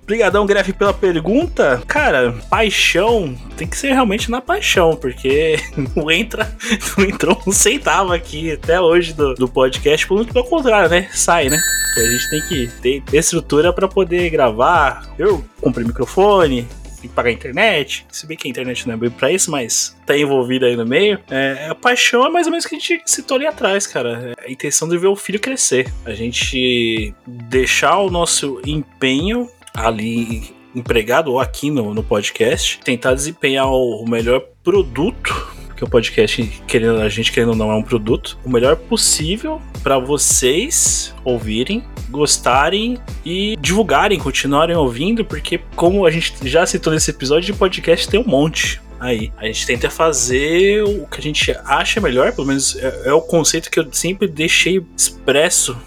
Obrigadão, 0.04 0.46
Gref, 0.46 0.72
pela 0.74 0.94
pergunta. 0.94 1.82
Cara, 1.88 2.36
paixão 2.48 3.36
tem 3.58 3.68
que 3.68 3.76
ser 3.76 3.92
realmente 3.92 4.30
na 4.30 4.40
paixão, 4.40 4.96
porque 4.96 5.58
não 5.96 6.12
entra, 6.12 6.56
não 6.96 7.06
entrou 7.06 7.42
um 7.48 7.52
centavo 7.52 8.14
aqui 8.14 8.52
até 8.52 8.80
hoje 8.80 9.14
do, 9.14 9.34
do 9.34 9.48
podcast, 9.48 10.12
muito 10.12 10.32
pelo 10.32 10.46
contrário, 10.46 10.90
né? 10.90 11.10
Sai, 11.12 11.50
né? 11.50 11.58
A 11.98 12.02
gente 12.02 12.30
tem 12.30 12.42
que 12.48 12.68
ter 12.82 13.04
estrutura 13.18 13.74
para 13.74 13.88
poder 13.88 14.30
gravar. 14.30 15.08
Eu 15.18 15.44
comprei 15.60 15.86
microfone, 15.86 16.68
tem 17.06 17.10
que 17.10 17.16
pagar 17.16 17.30
a 17.30 17.34
internet. 17.34 18.06
Se 18.12 18.28
bem 18.28 18.36
que 18.36 18.48
a 18.48 18.52
internet 18.52 18.88
não 18.88 18.96
é 18.96 18.98
bem 18.98 19.10
pra 19.10 19.32
isso, 19.32 19.52
mas 19.52 19.96
tá 20.06 20.18
envolvida 20.18 20.66
aí 20.66 20.76
no 20.76 20.86
meio. 20.86 21.20
É, 21.30 21.68
a 21.70 21.76
paixão 21.76 22.26
é 22.26 22.30
mais 22.30 22.48
ou 22.48 22.52
menos 22.52 22.66
o 22.66 22.70
que 22.70 22.76
a 22.76 22.80
gente 22.80 23.02
citou 23.06 23.38
ali 23.38 23.46
atrás, 23.46 23.88
cara. 23.88 24.34
É 24.38 24.48
a 24.48 24.52
intenção 24.52 24.88
de 24.88 24.98
ver 24.98 25.08
o 25.08 25.16
filho 25.16 25.40
crescer. 25.40 25.92
A 26.06 26.14
gente 26.14 27.14
deixar 27.26 28.00
o 28.00 28.10
nosso 28.10 28.62
empenho 28.66 29.50
ali 29.74 30.54
empregado 30.74 31.32
ou 31.32 31.40
aqui 31.40 31.72
no, 31.72 31.94
no 31.94 32.04
podcast, 32.04 32.80
tentar 32.84 33.14
desempenhar 33.14 33.68
o, 33.68 34.02
o 34.04 34.10
melhor 34.10 34.42
produto 34.64 35.55
porque 35.76 35.84
o 35.84 35.90
podcast, 35.90 36.42
querendo 36.66 37.02
a 37.02 37.10
gente 37.10 37.34
querendo 37.34 37.50
ou 37.50 37.56
não, 37.56 37.70
é 37.70 37.76
um 37.76 37.84
produto, 37.84 38.40
o 38.46 38.50
melhor 38.50 38.78
possível 38.78 39.62
para 39.84 40.00
vocês 40.00 41.14
ouvirem, 41.26 41.84
gostarem 42.10 42.98
e 43.26 43.58
divulgarem, 43.60 44.18
continuarem 44.18 44.74
ouvindo, 44.74 45.26
porque 45.26 45.60
como 45.76 46.06
a 46.06 46.12
gente 46.12 46.34
já 46.48 46.66
citou 46.66 46.94
nesse 46.94 47.12
episódio 47.12 47.52
de 47.52 47.60
podcast, 47.60 48.08
tem 48.08 48.18
um 48.18 48.26
monte 48.26 48.82
aí. 49.02 49.34
A 49.36 49.46
gente 49.48 49.66
tenta 49.66 49.90
fazer 49.90 50.82
o 50.82 51.06
que 51.08 51.20
a 51.20 51.22
gente 51.22 51.52
acha 51.66 52.00
melhor, 52.00 52.32
pelo 52.32 52.48
menos 52.48 52.78
é, 52.78 53.10
é 53.10 53.14
o 53.14 53.20
conceito 53.20 53.70
que 53.70 53.78
eu 53.78 53.88
sempre 53.92 54.30
deixei 54.30 54.82
expresso 54.96 55.78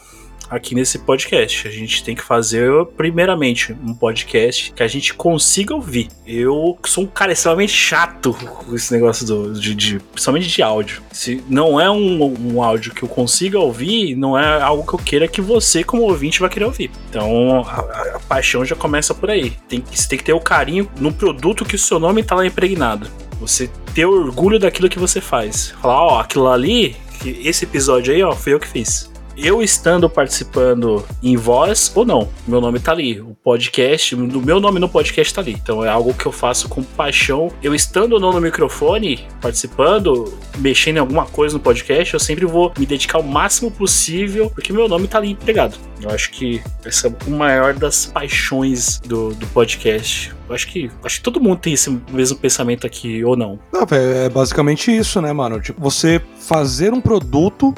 aqui 0.51 0.75
nesse 0.75 0.99
podcast. 0.99 1.67
A 1.69 1.71
gente 1.71 2.03
tem 2.03 2.15
que 2.15 2.23
fazer, 2.23 2.71
primeiramente, 2.97 3.73
um 3.73 3.95
podcast 3.95 4.73
que 4.73 4.83
a 4.83 4.89
gente 4.89 5.15
consiga 5.15 5.75
ouvir. 5.75 6.09
Eu 6.27 6.79
sou 6.87 7.05
um 7.05 7.07
cara 7.07 7.33
extremamente 7.33 7.73
chato 7.73 8.33
com 8.35 8.75
esse 8.75 8.93
negócio 8.93 9.27
do, 9.27 9.53
de, 9.53 9.75
de 9.75 9.99
principalmente 9.99 10.49
de 10.49 10.63
áudio. 10.63 11.03
Se 11.13 11.43
não 11.49 11.81
é 11.81 11.91
um, 11.91 12.55
um 12.55 12.63
áudio 12.63 12.93
que 12.93 13.03
eu 13.03 13.09
consiga 13.09 13.59
ouvir, 13.59 14.15
não 14.15 14.39
é 14.39 14.63
algo 14.63 14.87
que 14.87 14.95
eu 14.95 14.99
queira 14.99 15.29
que 15.29 15.41
você, 15.41 15.85
como 15.85 16.03
ouvinte, 16.03 16.41
vai 16.41 16.49
querer 16.49 16.65
ouvir. 16.65 16.91
Então, 17.11 17.65
a, 17.67 18.17
a, 18.17 18.21
paixão 18.29 18.65
já 18.65 18.77
começa 18.77 19.15
por 19.15 19.31
aí. 19.31 19.53
Tem, 19.69 19.83
você 19.91 20.09
tem 20.09 20.19
que 20.19 20.25
ter 20.25 20.33
o 20.33 20.41
carinho 20.41 20.91
no 20.99 21.13
produto 21.13 21.65
que 21.65 21.75
o 21.75 21.79
seu 21.79 21.99
nome 21.99 22.23
tá 22.23 22.35
lá 22.35 22.47
impregnado. 22.47 23.09
Você 23.41 23.71
ter 23.95 24.05
orgulho 24.05 24.59
daquilo 24.59 24.89
que 24.89 24.99
você 24.99 25.21
faz. 25.21 25.75
Falar, 25.81 26.03
ó, 26.03 26.21
aquilo 26.21 26.49
ali, 26.49 26.97
esse 27.25 27.65
episódio 27.65 28.13
aí, 28.13 28.23
ó, 28.23 28.33
foi 28.33 28.53
eu 28.53 28.61
que 28.61 28.67
fiz 28.67 29.09
eu 29.39 29.63
estando 29.63 30.11
participando 30.11 31.05
em 31.23 31.37
voz 31.37 31.93
ou 31.95 32.05
não, 32.05 32.29
meu 32.47 32.61
nome 32.61 32.81
tá 32.81 32.93
ali. 32.93 33.21
O 33.21 33.35
podcast, 33.35 34.15
o 34.15 34.19
meu 34.19 34.61
nome 34.61 34.81
no 34.81 34.89
podcast 34.89 35.33
tá 35.33 35.41
ali. 35.41 35.53
Então 35.53 35.85
é 35.85 35.89
algo 35.89 36.13
que 36.13 36.27
eu 36.27 36.33
faço 36.33 36.69
com 36.69 36.83
paixão. 36.83 37.51
Eu 37.63 37.75
estando 37.75 38.15
ou 38.15 38.21
não 38.21 38.33
no 38.33 38.41
microfone, 38.41 39.27
participando, 39.41 40.33
mexendo 40.59 40.97
em 40.97 41.01
alguma 41.01 41.25
coisa 41.27 41.57
no 41.57 41.61
podcast, 41.61 42.15
eu 42.15 42.21
sempre 42.21 42.45
vou 42.45 42.73
me 42.79 42.85
dedicar 42.85 43.19
o 43.19 43.23
máximo 43.23 43.71
possível, 43.71 44.51
porque 44.51 44.73
meu 44.73 44.89
nome 44.89 45.07
tá 45.07 45.19
ali 45.19 45.31
empregado. 45.31 45.79
Eu 46.01 46.11
acho 46.11 46.31
que 46.31 46.61
essa 46.85 47.09
é 47.09 47.13
o 47.27 47.31
maior 47.31 47.75
das 47.75 48.07
paixões 48.07 49.01
do, 49.01 49.35
do 49.35 49.47
podcast. 49.49 50.33
Eu 50.49 50.55
acho 50.55 50.67
que 50.67 50.91
acho 51.05 51.17
que 51.19 51.23
todo 51.23 51.41
mundo 51.41 51.59
tem 51.59 51.75
esse 51.75 51.91
mesmo 52.11 52.39
pensamento 52.39 52.87
aqui, 52.87 53.25
ou 53.25 53.37
não. 53.37 53.59
Não, 53.73 53.87
é 53.91 54.29
basicamente 54.29 54.97
isso, 54.97 55.21
né, 55.21 55.33
mano? 55.33 55.61
Tipo, 55.61 55.81
você 55.81 56.21
fazer 56.39 56.93
um 56.93 57.01
produto 57.01 57.75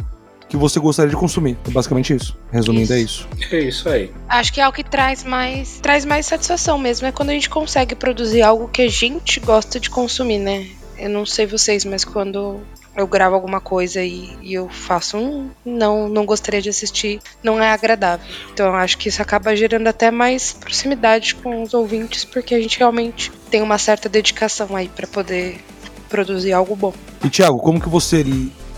que 0.51 0.57
você 0.57 0.81
gostaria 0.81 1.09
de 1.09 1.17
consumir. 1.17 1.57
É 1.67 1.71
basicamente 1.71 2.13
isso. 2.13 2.37
Resumindo, 2.51 2.83
isso. 2.83 2.93
é 2.93 3.01
isso. 3.01 3.29
É 3.53 3.61
isso 3.61 3.89
aí. 3.89 4.13
Acho 4.29 4.53
que 4.53 4.61
é 4.61 4.69
o 4.69 4.73
que 4.73 4.83
traz 4.83 5.23
mais, 5.23 5.79
traz 5.81 6.05
mais 6.05 6.27
satisfação 6.27 6.77
mesmo. 6.77 7.07
É 7.07 7.13
quando 7.13 7.31
a 7.31 7.33
gente 7.33 7.49
consegue 7.49 7.95
produzir 7.95 8.43
algo 8.43 8.67
que 8.67 8.83
a 8.83 8.89
gente 8.89 9.39
gosta 9.39 9.79
de 9.79 9.89
consumir, 9.89 10.41
né? 10.41 10.67
Eu 10.99 11.09
não 11.09 11.25
sei 11.25 11.47
vocês, 11.47 11.85
mas 11.85 12.05
quando 12.05 12.61
eu 12.97 13.07
gravo 13.07 13.37
alguma 13.37 13.61
coisa 13.61 14.03
e, 14.03 14.37
e, 14.43 14.53
eu 14.53 14.69
faço 14.69 15.17
um 15.17 15.49
não 15.65 16.09
não 16.09 16.27
gostaria 16.27 16.61
de 16.61 16.69
assistir, 16.69 17.21
não 17.43 17.63
é 17.63 17.71
agradável. 17.71 18.27
Então 18.53 18.67
eu 18.67 18.75
acho 18.75 18.99
que 18.99 19.09
isso 19.09 19.23
acaba 19.23 19.55
gerando 19.55 19.87
até 19.87 20.11
mais 20.11 20.53
proximidade 20.53 21.37
com 21.37 21.63
os 21.63 21.73
ouvintes, 21.73 22.25
porque 22.25 22.55
a 22.55 22.61
gente 22.61 22.77
realmente 22.77 23.31
tem 23.49 23.63
uma 23.63 23.79
certa 23.79 24.09
dedicação 24.09 24.75
aí 24.75 24.89
para 24.89 25.07
poder 25.07 25.61
produzir 26.09 26.53
algo 26.53 26.75
bom. 26.75 26.93
E 27.25 27.31
Thiago, 27.31 27.59
como 27.59 27.81
que 27.81 27.89
você 27.89 28.25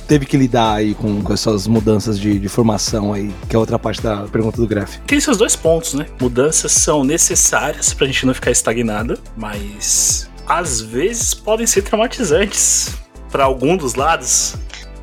teve 0.06 0.26
que 0.26 0.36
lidar 0.36 0.74
aí 0.74 0.94
com, 0.94 1.22
com 1.22 1.32
essas 1.32 1.66
mudanças 1.66 2.18
de, 2.18 2.38
de, 2.38 2.48
formação 2.48 3.12
aí, 3.12 3.32
que 3.48 3.56
é 3.56 3.58
outra 3.58 3.78
parte 3.78 4.02
da 4.02 4.24
pergunta 4.28 4.56
do 4.56 4.66
Graf? 4.66 4.96
Tem 5.06 5.18
esses 5.18 5.36
dois 5.36 5.56
pontos, 5.56 5.94
né? 5.94 6.06
Mudanças 6.20 6.72
são 6.72 7.04
necessárias 7.04 7.94
pra 7.94 8.06
gente 8.06 8.26
não 8.26 8.34
ficar 8.34 8.50
estagnado, 8.50 9.18
mas 9.36 10.28
às 10.46 10.80
vezes 10.80 11.34
podem 11.34 11.66
ser 11.66 11.82
traumatizantes 11.82 12.96
para 13.30 13.44
algum 13.44 13.76
dos 13.76 13.94
lados. 13.94 14.54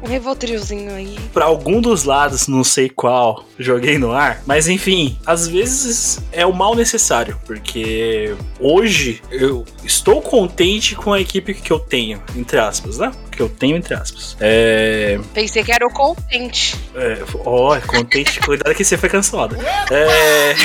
Um 0.01 0.07
revotrilzinho 0.07 0.93
aí. 0.93 1.17
Pra 1.33 1.45
algum 1.45 1.81
dos 1.81 2.03
lados, 2.03 2.47
não 2.47 2.63
sei 2.63 2.89
qual, 2.89 3.45
joguei 3.57 3.97
no 3.97 4.11
ar. 4.11 4.41
Mas 4.45 4.67
enfim, 4.67 5.17
às 5.25 5.47
vezes 5.47 6.19
é 6.31 6.45
o 6.45 6.53
mal 6.53 6.75
necessário. 6.75 7.39
Porque 7.45 8.35
hoje 8.59 9.21
eu 9.29 9.65
estou 9.83 10.21
contente 10.21 10.95
com 10.95 11.11
a 11.11 11.19
equipe 11.19 11.53
que 11.53 11.71
eu 11.71 11.79
tenho, 11.79 12.21
entre 12.35 12.57
aspas, 12.59 12.97
né? 12.97 13.11
Que 13.31 13.41
eu 13.41 13.49
tenho, 13.49 13.75
entre 13.75 13.93
aspas. 13.93 14.37
É. 14.39 15.19
Pensei 15.33 15.63
que 15.63 15.71
era 15.71 15.85
o 15.85 15.93
contente. 15.93 16.77
É, 16.95 17.23
ó, 17.45 17.75
oh, 17.75 17.81
contente, 17.87 18.39
cuidado 18.45 18.73
que 18.73 18.85
você 18.85 18.97
foi 18.97 19.09
cancelado. 19.09 19.57
É. 19.91 20.55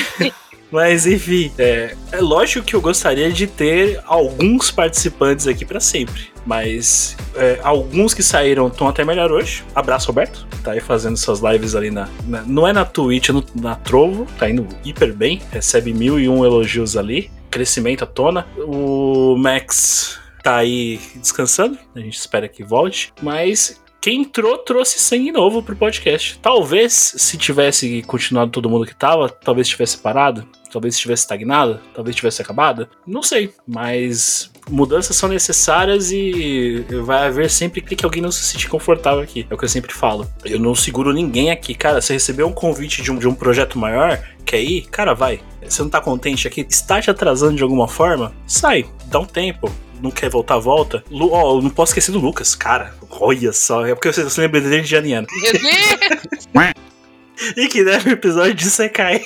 Mas 0.75 1.07
enfim, 1.07 1.53
é, 1.57 1.95
é 2.11 2.21
lógico 2.21 2.67
que 2.67 2.75
eu 2.75 2.81
gostaria 2.81 3.31
de 3.31 3.47
ter 3.47 4.01
alguns 4.07 4.73
participantes 4.73 5.47
aqui 5.47 5.65
pra 5.65 5.79
sempre. 5.79 6.34
Mas 6.47 7.17
é, 7.37 7.59
alguns 7.63 8.13
que 8.15 8.23
saíram 8.23 8.69
estão 8.69 8.89
até 8.89 9.05
melhor 9.05 9.31
hoje. 9.33 9.65
Abraço, 9.75 10.09
Roberto. 10.09 10.47
Tá 10.63 10.73
aí 10.73 10.81
fazendo 10.81 11.17
suas 11.17 11.41
lives 11.41 11.75
ali 11.75 11.91
na. 11.91 12.09
na- 12.27 12.43
não 12.43 12.67
é 12.67 12.73
na 12.73 12.85
Twitch, 12.85 13.29
é 13.29 13.33
no, 13.33 13.45
na 13.55 13.75
Trovo. 13.77 14.27
Tá 14.39 14.49
indo 14.49 14.67
hiper 14.85 15.15
bem. 15.15 15.41
Recebe 15.51 15.93
mil 15.93 16.19
e 16.19 16.29
um 16.29 16.45
elogios 16.45 16.97
ali. 16.97 17.31
Crescimento 17.51 18.05
à 18.05 18.07
tona. 18.07 18.47
O 18.59 19.37
Max 19.37 20.19
tá 20.43 20.57
aí 20.57 21.01
descansando. 21.17 21.79
A 21.95 22.01
gente 22.01 22.19
espera 22.19 22.49
que 22.49 22.63
volte. 22.65 23.13
Mas 23.23 23.83
quem 24.01 24.21
entrou 24.21 24.59
trouxe 24.59 24.99
sangue 24.99 25.33
novo 25.33 25.63
pro 25.63 25.75
podcast. 25.75 26.39
Talvez, 26.43 26.93
se 27.17 27.39
tivesse 27.39 28.03
continuado 28.03 28.51
todo 28.51 28.69
mundo 28.69 28.85
que 28.85 28.95
tava, 28.95 29.31
talvez 29.31 29.67
tivesse 29.67 29.97
parado, 29.97 30.47
talvez 30.71 30.99
tivesse 30.99 31.23
estagnado, 31.23 31.81
talvez 31.95 32.15
tivesse 32.15 32.43
acabado. 32.43 32.87
Não 33.07 33.23
sei, 33.23 33.55
mas 33.67 34.51
mudanças 34.69 35.17
são 35.17 35.29
necessárias 35.29 36.11
e 36.11 36.85
vai 37.05 37.27
haver 37.27 37.51
sempre 37.51 37.81
que 37.81 38.05
alguém 38.05 38.23
não 38.23 38.31
se 38.31 38.45
sentir 38.45 38.69
confortável 38.69 39.21
aqui. 39.21 39.47
É 39.49 39.55
o 39.55 39.59
que 39.59 39.65
eu 39.65 39.69
sempre 39.69 39.93
falo. 39.93 40.27
Eu 40.45 40.59
não 40.59 40.75
seguro 40.75 41.13
ninguém 41.13 41.51
aqui. 41.51 41.75
Cara, 41.75 42.01
você 42.01 42.13
recebeu 42.15 42.47
um 42.47 42.53
convite 42.53 43.03
de 43.03 43.11
um, 43.11 43.17
de 43.17 43.29
um 43.29 43.35
projeto 43.35 43.79
maior, 43.79 44.21
quer 44.45 44.61
ir? 44.61 44.87
Cara, 44.91 45.15
vai. 45.15 45.41
Você 45.63 45.83
não 45.83 45.89
tá 45.89 46.01
contente 46.01 46.47
aqui? 46.47 46.67
Está 46.69 47.01
te 47.01 47.11
atrasando 47.11 47.57
de 47.57 47.63
alguma 47.63 47.89
forma? 47.89 48.33
Sai, 48.47 48.85
dá 49.07 49.19
um 49.19 49.27
tempo 49.27 49.71
não 50.03 50.11
quer 50.11 50.29
voltar, 50.29 50.59
volta. 50.59 51.03
Lu, 51.11 51.33
ó, 51.33 51.57
eu 51.57 51.63
não 51.63 51.71
posso 51.71 51.91
esquecer 51.91 52.13
do 52.13 52.19
Lucas, 52.19 52.55
cara. 52.55 52.95
Olha 53.11 53.53
só, 53.53 53.87
é 53.87 53.95
porque 53.95 54.13
você, 54.13 54.23
você 54.23 54.41
lembra 54.43 54.61
dele 54.61 54.83
de 54.83 54.89
Janiano. 54.89 55.27
Meu 55.41 55.53
Deus! 55.53 56.49
E 57.57 57.69
que 57.69 57.85
deve 57.85 58.11
o 58.11 58.13
episódio 58.13 58.55
de 58.55 58.65
Sekai. 58.65 59.23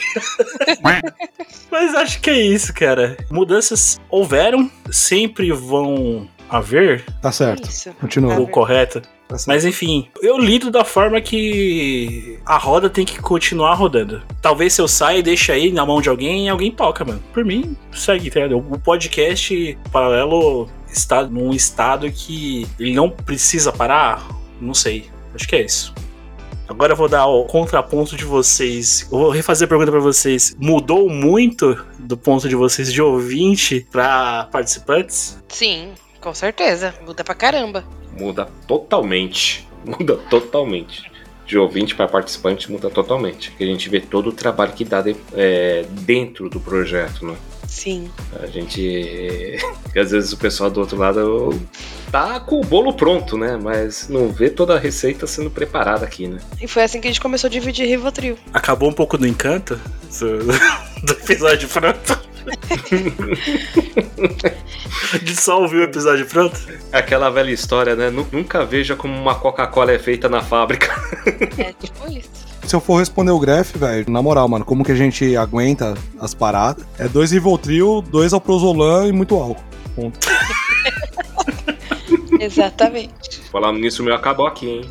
Mas 1.71 1.95
acho 1.95 2.21
que 2.21 2.31
é 2.31 2.41
isso, 2.41 2.73
cara. 2.73 3.17
Mudanças 3.31 4.01
houveram, 4.09 4.71
sempre 4.91 5.53
vão 5.53 6.29
haver. 6.49 7.05
Tá 7.21 7.31
certo. 7.31 7.69
Isso. 7.69 7.91
Continua. 8.01 8.39
O 8.41 8.49
correto. 8.49 9.03
Mas 9.47 9.67
enfim, 9.67 10.09
eu 10.23 10.39
lido 10.39 10.71
da 10.71 10.85
forma 10.85 11.21
que 11.21 12.39
a 12.47 12.57
roda 12.57 12.89
tem 12.89 13.05
que 13.05 13.21
continuar 13.21 13.75
rodando. 13.75 14.23
Talvez 14.41 14.73
se 14.73 14.81
eu 14.81 14.89
saia 14.89 15.19
e 15.19 15.23
deixe 15.23 15.53
aí 15.53 15.71
na 15.71 15.85
mão 15.85 16.01
de 16.01 16.09
alguém 16.09 16.47
e 16.47 16.49
alguém 16.49 16.73
toca, 16.73 17.05
mano. 17.05 17.23
Por 17.33 17.45
mim, 17.45 17.77
segue, 17.93 18.29
entendeu? 18.29 18.65
O 18.71 18.79
podcast 18.79 19.79
paralelo 19.93 20.67
está 20.91 21.25
num 21.25 21.53
estado 21.53 22.11
que 22.11 22.67
ele 22.81 22.95
não 22.95 23.11
precisa 23.11 23.71
parar. 23.71 24.27
Não 24.59 24.73
sei. 24.73 25.11
Acho 25.35 25.47
que 25.47 25.57
é 25.57 25.63
isso. 25.63 25.95
Agora 26.69 26.93
eu 26.93 26.97
vou 26.97 27.09
dar 27.09 27.27
o 27.27 27.45
contraponto 27.45 28.15
de 28.17 28.25
vocês. 28.25 29.03
Eu 29.11 29.19
vou 29.19 29.31
refazer 29.31 29.67
a 29.67 29.69
pergunta 29.69 29.91
pra 29.91 30.01
vocês. 30.01 30.55
Mudou 30.59 31.09
muito 31.09 31.83
do 31.99 32.17
ponto 32.17 32.49
de 32.49 32.55
vocês 32.55 32.93
de 32.93 33.01
ouvinte 33.01 33.87
pra 33.91 34.49
participantes? 34.53 35.39
Sim, 35.49 35.93
com 36.21 36.35
certeza. 36.35 36.95
Muda 37.07 37.25
pra 37.25 37.35
caramba. 37.35 37.85
Muda 38.19 38.49
totalmente. 38.67 39.67
Muda 39.85 40.17
totalmente. 40.29 41.11
De 41.47 41.57
ouvinte 41.57 41.95
para 41.95 42.07
participante 42.07 42.71
muda 42.71 42.91
totalmente. 42.91 43.51
Porque 43.51 43.65
a 43.65 43.67
gente 43.67 43.89
vê 43.89 44.01
todo 44.01 44.29
o 44.29 44.33
trabalho 44.33 44.73
que 44.75 44.85
dá 44.85 45.01
de- 45.01 45.17
é, 45.35 45.87
dentro 46.03 46.51
do 46.51 46.61
projeto, 46.61 47.25
né? 47.25 47.35
Sim. 47.69 48.11
A 48.43 48.47
gente. 48.47 49.59
Às 49.97 50.11
vezes 50.11 50.33
o 50.33 50.37
pessoal 50.39 50.71
do 50.71 50.81
outro 50.81 50.97
lado 50.97 51.51
tá 52.11 52.41
com 52.41 52.61
o 52.61 52.65
bolo 52.65 52.95
pronto, 52.95 53.37
né? 53.37 53.59
Mas 53.63 54.09
não 54.09 54.31
vê 54.31 54.49
toda 54.51 54.75
a 54.75 54.79
receita 54.79 55.27
sendo 55.27 55.51
preparada 55.51 56.05
aqui, 56.05 56.27
né? 56.27 56.39
E 56.61 56.67
foi 56.67 56.83
assim 56.83 57.01
que 57.01 57.07
a 57.07 57.11
gente 57.11 57.21
começou 57.21 57.47
a 57.49 57.51
dividir 57.51 57.87
Rivotril. 57.87 58.37
Acabou 58.55 58.89
um 58.89 58.93
pouco 58.93 59.19
do 59.19 59.27
encanto 59.27 59.79
do, 60.19 60.53
episódio 61.13 61.69
pronto? 61.69 62.19
De 65.23 65.37
só 65.37 65.61
ouvir 65.61 65.79
o 65.79 65.83
episódio 65.85 66.27
pronto? 66.27 66.59
Aquela 66.93 67.31
velha 67.31 67.51
história, 67.51 67.95
né? 67.95 68.11
Nu- 68.11 68.27
Nunca 68.33 68.65
veja 68.65 68.97
como 68.97 69.15
uma 69.15 69.35
Coca-Cola 69.35 69.93
é 69.93 69.99
feita 69.99 70.29
na 70.29 70.43
fábrica. 70.43 70.89
É 71.59 71.73
tipo 71.73 72.11
isso. 72.11 72.48
Se 72.69 72.77
eu 72.77 72.81
for 72.81 72.99
responder 72.99 73.31
o 73.31 73.39
Gref, 73.39 73.79
velho, 73.79 74.11
na 74.11 74.21
moral, 74.21 74.47
mano, 74.47 74.63
como 74.63 74.85
que 74.85 74.93
a 74.93 74.95
gente 74.95 75.35
aguenta 75.35 75.95
as 76.21 76.35
paradas? 76.35 76.85
É 76.99 77.09
dois 77.09 77.33
Rivotril, 77.33 78.03
dois 78.03 78.35
Alprozolan 78.35 79.09
e 79.09 79.13
muito 79.13 79.35
álcool. 79.37 79.65
Ponto. 79.97 80.19
Exatamente. 82.39 83.41
Falando 83.51 83.79
nisso, 83.79 84.03
o 84.03 84.05
meu 84.05 84.15
acabou 84.15 84.47
aqui, 84.47 84.67
hein? 84.67 84.85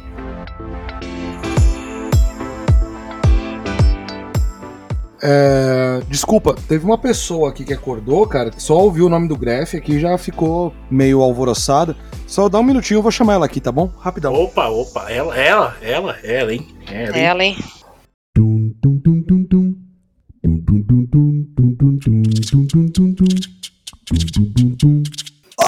É, 5.21 6.01
desculpa, 6.09 6.55
teve 6.67 6.85
uma 6.85 6.97
pessoa 6.97 7.49
aqui 7.49 7.63
que 7.65 7.73
acordou, 7.73 8.27
cara, 8.27 8.51
que 8.51 8.61
só 8.61 8.77
ouviu 8.77 9.07
o 9.07 9.09
nome 9.09 9.27
do 9.27 9.35
Gref 9.35 9.75
aqui 9.75 9.93
e 9.93 9.99
já 9.99 10.17
ficou 10.17 10.73
meio 10.89 11.21
alvoroçada. 11.21 11.95
Só 12.27 12.49
dá 12.49 12.59
um 12.59 12.63
minutinho, 12.63 12.99
eu 12.99 13.01
vou 13.01 13.11
chamar 13.11 13.35
ela 13.35 13.45
aqui, 13.45 13.59
tá 13.59 13.71
bom? 13.71 13.91
Rapidão. 13.99 14.33
Opa, 14.33 14.67
opa, 14.67 15.09
ela, 15.09 15.35
ela, 15.35 15.75
ela, 15.81 16.17
ela, 16.23 16.53
hein? 16.53 16.67
Ela, 16.87 17.17
hein? 17.17 17.23
Ela, 17.23 17.43
hein? 17.43 17.57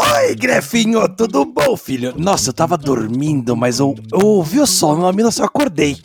Oi, 0.01 0.33
Grefinho, 0.33 1.09
tudo 1.09 1.43
bom, 1.43 1.75
filho? 1.75 2.13
Nossa, 2.15 2.49
eu 2.49 2.53
tava 2.53 2.77
dormindo, 2.77 3.53
mas 3.57 3.79
eu, 3.79 3.93
eu 4.13 4.19
ouvi 4.25 4.61
o 4.61 4.65
som, 4.65 4.95
no 4.95 5.11
minuto 5.11 5.39
eu 5.39 5.45
acordei. 5.45 5.97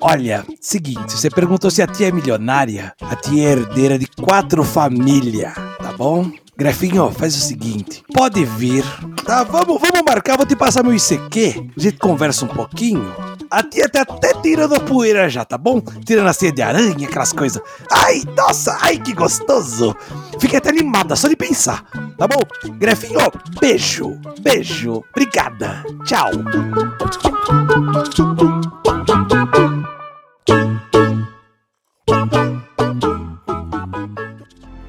Olha, 0.00 0.44
seguinte, 0.60 1.12
você 1.18 1.28
perguntou 1.28 1.68
se 1.68 1.82
a 1.82 1.86
tia 1.88 2.08
é 2.08 2.12
milionária. 2.12 2.92
A 3.00 3.16
tia 3.16 3.48
é 3.48 3.52
herdeira 3.52 3.98
de 3.98 4.06
quatro 4.06 4.62
famílias, 4.62 5.52
tá 5.54 5.92
bom? 5.98 6.30
Grefinho, 6.60 7.10
faz 7.10 7.34
o 7.34 7.40
seguinte, 7.40 8.04
pode 8.12 8.44
vir. 8.44 8.84
Tá, 9.24 9.42
vamos, 9.44 9.80
vamos 9.80 10.02
marcar, 10.06 10.36
vou 10.36 10.44
te 10.44 10.54
passar 10.54 10.82
meu 10.82 10.94
ICQ. 10.94 11.70
A 11.74 11.80
gente 11.80 11.96
conversa 11.96 12.44
um 12.44 12.48
pouquinho. 12.48 13.14
A 13.50 13.62
tia 13.62 13.88
tá 13.88 14.02
até 14.02 14.34
tirando 14.42 14.74
a 14.74 14.80
poeira 14.80 15.26
já, 15.26 15.42
tá 15.42 15.56
bom? 15.56 15.80
Tirando 16.04 16.28
a 16.28 16.34
ceia 16.34 16.52
de 16.52 16.60
aranha, 16.60 17.08
aquelas 17.08 17.32
coisas. 17.32 17.62
Ai, 17.90 18.20
nossa, 18.36 18.76
ai 18.82 18.98
que 18.98 19.14
gostoso. 19.14 19.96
Fiquei 20.38 20.58
até 20.58 20.68
animada 20.68 21.16
só 21.16 21.28
de 21.28 21.36
pensar, 21.36 21.82
tá 22.18 22.28
bom? 22.28 22.42
Grefinho, 22.76 23.32
beijo, 23.58 24.20
beijo, 24.42 25.02
obrigada, 25.14 25.82
tchau. 26.04 26.30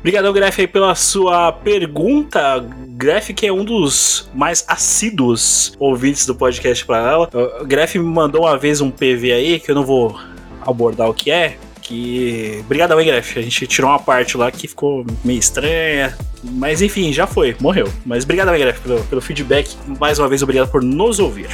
Obrigadão, 0.02 0.34
Gref, 0.34 0.60
aí 0.60 0.68
pela 0.68 0.96
sua 0.96 1.52
pergunta. 1.52 2.66
Gref, 2.88 3.30
que 3.34 3.46
é 3.46 3.54
um 3.54 3.64
dos 3.64 4.28
mais 4.34 4.66
assíduos 4.68 5.74
ouvintes 5.80 6.26
do 6.26 6.34
podcast 6.34 6.84
Paralelo. 6.84 7.30
O 7.62 7.66
Gref 7.66 7.96
me 7.96 8.04
mandou 8.04 8.42
uma 8.42 8.58
vez 8.58 8.82
um 8.82 8.90
PV 8.90 9.32
aí, 9.32 9.60
que 9.60 9.70
eu 9.70 9.76
não 9.76 9.86
vou 9.86 10.20
abordar 10.66 11.08
o 11.08 11.14
que 11.14 11.30
é. 11.30 11.56
Que. 11.84 12.58
Obrigadão, 12.66 13.00
hein, 13.00 13.06
Gref. 13.06 13.38
A 13.38 13.44
gente 13.44 13.68
tirou 13.68 13.92
uma 13.92 14.00
parte 14.00 14.36
lá 14.36 14.50
que 14.52 14.68
ficou 14.68 15.06
meio 15.24 15.38
estranha. 15.38 16.18
Mas 16.44 16.82
enfim, 16.82 17.14
já 17.14 17.28
foi, 17.28 17.56
morreu. 17.60 17.88
Mas 18.04 18.24
obrigado, 18.24 18.52
hein, 18.56 18.60
Gref, 18.60 18.82
pelo, 18.82 19.04
pelo 19.04 19.22
feedback. 19.22 19.78
Mais 20.00 20.18
uma 20.18 20.28
vez, 20.28 20.42
obrigado 20.42 20.72
por 20.72 20.82
nos 20.82 21.20
ouvir. 21.20 21.48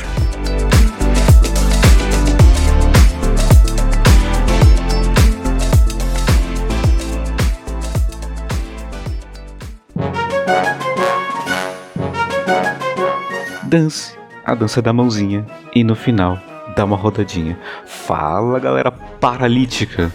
Dance 13.68 14.18
a 14.45 14.55
dança 14.55 14.82
da 14.82 14.93
mãozinha 14.93 15.45
e 15.76 15.84
no 15.84 15.93
final 15.93 16.39
dá 16.74 16.86
uma 16.86 16.95
rodadinha. 16.95 17.59
Fala 17.86 18.59
galera 18.59 18.89
paralítica. 18.89 20.09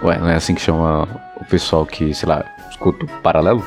Ué, 0.00 0.16
não 0.16 0.28
é 0.28 0.36
assim 0.36 0.54
que 0.54 0.60
chama 0.60 1.08
o 1.40 1.44
pessoal 1.44 1.84
que, 1.84 2.14
sei 2.14 2.28
lá, 2.28 2.44
escuta 2.70 3.04
o 3.04 3.08
paralelo? 3.20 3.64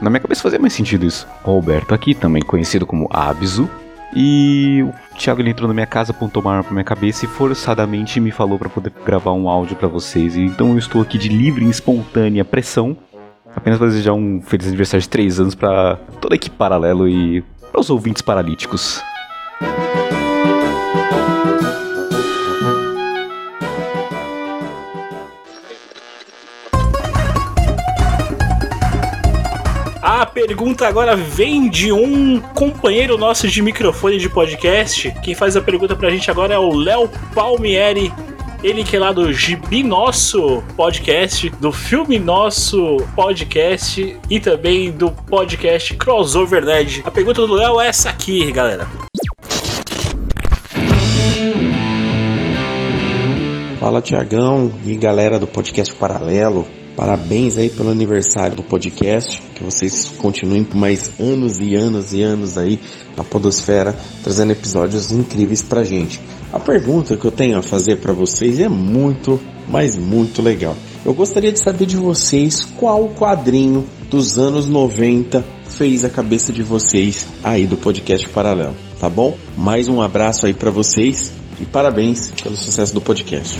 Na 0.00 0.08
minha 0.08 0.20
cabeça 0.20 0.42
fazia 0.42 0.58
mais 0.58 0.72
sentido 0.72 1.04
isso. 1.04 1.28
Roberto 1.42 1.92
aqui, 1.92 2.14
também 2.14 2.42
conhecido 2.42 2.86
como 2.86 3.06
Abzu. 3.12 3.68
E 4.16 4.82
o 4.82 5.16
Thiago 5.18 5.42
ele 5.42 5.50
entrou 5.50 5.68
na 5.68 5.74
minha 5.74 5.86
casa, 5.86 6.12
apontou 6.12 6.42
uma 6.42 6.52
arma 6.52 6.64
pra 6.64 6.72
minha 6.72 6.84
cabeça 6.84 7.26
e 7.26 7.28
forçadamente 7.28 8.18
me 8.18 8.30
falou 8.30 8.58
pra 8.58 8.70
poder 8.70 8.94
gravar 9.04 9.32
um 9.32 9.46
áudio 9.46 9.76
pra 9.76 9.88
vocês. 9.88 10.36
E 10.36 10.40
então 10.40 10.70
eu 10.70 10.78
estou 10.78 11.02
aqui 11.02 11.18
de 11.18 11.28
livre 11.28 11.66
e 11.66 11.68
espontânea 11.68 12.46
pressão. 12.46 12.96
Apenas 13.54 13.78
pra 13.78 13.88
desejar 13.88 14.14
um 14.14 14.40
feliz 14.40 14.66
aniversário 14.68 15.02
de 15.02 15.08
3 15.10 15.40
anos 15.40 15.54
pra 15.54 15.96
toda 16.18 16.34
a 16.34 16.36
equipe 16.36 16.56
paralelo 16.56 17.06
e 17.06 17.44
para 17.72 17.80
os 17.80 17.88
ouvintes 17.88 18.20
paralíticos. 18.20 19.02
A 30.02 30.26
pergunta 30.26 30.86
agora 30.86 31.16
vem 31.16 31.70
de 31.70 31.92
um 31.92 32.40
companheiro 32.40 33.16
nosso 33.16 33.48
de 33.48 33.62
microfone 33.62 34.18
de 34.18 34.28
podcast. 34.28 35.12
Quem 35.22 35.34
faz 35.34 35.56
a 35.56 35.60
pergunta 35.62 35.96
pra 35.96 36.10
gente 36.10 36.30
agora 36.30 36.54
é 36.54 36.58
o 36.58 36.74
Léo 36.74 37.08
Palmieri, 37.34 38.12
Ele 38.62 38.84
que 38.84 38.94
é 38.94 38.98
lá 39.00 39.10
do 39.10 39.32
Gibi 39.32 39.82
Nosso 39.82 40.62
Podcast, 40.76 41.50
do 41.60 41.72
Filme 41.72 42.16
Nosso 42.16 42.98
Podcast 43.14 44.16
e 44.30 44.38
também 44.38 44.92
do 44.92 45.10
podcast 45.10 45.94
Crossover 45.94 46.64
Nerd. 46.64 47.02
A 47.04 47.10
pergunta 47.10 47.44
do 47.44 47.54
Léo 47.54 47.80
é 47.80 47.88
essa 47.88 48.10
aqui, 48.10 48.52
galera. 48.52 48.86
Fala 53.80 54.00
Tiagão 54.00 54.72
e 54.86 54.94
galera 54.94 55.40
do 55.40 55.46
podcast 55.48 55.92
Paralelo. 55.96 56.64
Parabéns 56.96 57.56
aí 57.56 57.70
pelo 57.70 57.90
aniversário 57.90 58.56
do 58.56 58.62
podcast. 58.62 59.42
Que 59.54 59.64
vocês 59.64 60.12
continuem 60.18 60.64
por 60.64 60.76
mais 60.76 61.10
anos 61.18 61.58
e 61.58 61.74
anos 61.74 62.12
e 62.12 62.22
anos 62.22 62.58
aí 62.58 62.78
na 63.16 63.24
Podosfera, 63.24 63.96
trazendo 64.22 64.52
episódios 64.52 65.10
incríveis 65.10 65.62
pra 65.62 65.84
gente. 65.84 66.20
A 66.52 66.60
pergunta 66.60 67.16
que 67.16 67.24
eu 67.24 67.30
tenho 67.30 67.58
a 67.58 67.62
fazer 67.62 67.96
para 67.96 68.12
vocês 68.12 68.60
é 68.60 68.68
muito, 68.68 69.40
mas 69.68 69.96
muito 69.96 70.42
legal. 70.42 70.76
Eu 71.04 71.14
gostaria 71.14 71.50
de 71.50 71.58
saber 71.58 71.86
de 71.86 71.96
vocês 71.96 72.64
qual 72.76 73.08
quadrinho 73.08 73.84
dos 74.10 74.38
anos 74.38 74.68
90 74.68 75.42
fez 75.70 76.04
a 76.04 76.10
cabeça 76.10 76.52
de 76.52 76.62
vocês 76.62 77.26
aí 77.42 77.66
do 77.66 77.76
podcast 77.76 78.28
Paralelo, 78.28 78.76
tá 79.00 79.08
bom? 79.08 79.36
Mais 79.56 79.88
um 79.88 80.02
abraço 80.02 80.46
aí 80.46 80.52
para 80.52 80.70
vocês 80.70 81.32
e 81.60 81.64
parabéns 81.64 82.30
pelo 82.42 82.56
sucesso 82.56 82.92
do 82.92 83.00
podcast. 83.00 83.58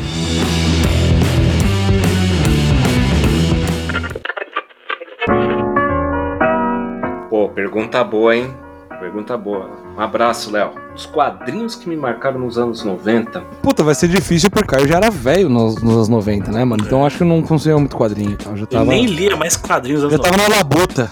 Pergunta 7.55 8.03
boa, 8.05 8.35
hein? 8.37 8.55
Pergunta 9.01 9.37
boa. 9.37 9.69
Um 9.97 10.01
abraço, 10.01 10.51
Léo. 10.53 10.71
Os 10.95 11.07
quadrinhos 11.07 11.75
que 11.75 11.89
me 11.89 11.97
marcaram 11.97 12.39
nos 12.39 12.57
anos 12.57 12.85
90. 12.85 13.41
Puta, 13.63 13.83
vai 13.83 13.95
ser 13.95 14.09
difícil 14.09 14.49
porque 14.51 14.75
eu 14.77 14.87
já 14.87 14.97
era 14.99 15.11
velho 15.11 15.49
nos, 15.49 15.83
nos 15.83 15.95
anos 15.95 16.09
90, 16.09 16.53
né, 16.53 16.65
mano? 16.65 16.85
Então 16.87 17.05
acho 17.05 17.17
que 17.17 17.23
eu 17.25 17.27
não 17.27 17.43
conseguia 17.43 17.77
muito 17.77 17.97
quadrinho. 17.97 18.39
Eu 18.47 18.57
já 18.57 18.67
tava, 18.67 18.85
Eu 18.85 18.89
nem 18.89 19.07
lia 19.07 19.37
mais 19.37 19.57
quadrinhos. 19.57 20.03
já 20.11 20.19
tava 20.19 20.37
na 20.37 20.49
labuta. 20.57 21.11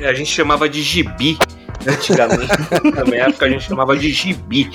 É, 0.00 0.08
a 0.08 0.14
gente 0.14 0.30
chamava 0.30 0.68
de 0.68 0.82
gibi. 0.82 1.38
Antigamente, 1.86 2.48
na 2.94 3.04
minha 3.04 3.22
época, 3.28 3.46
a 3.46 3.48
gente 3.48 3.62
chamava 3.64 3.96
de 3.96 4.10
gibi, 4.10 4.68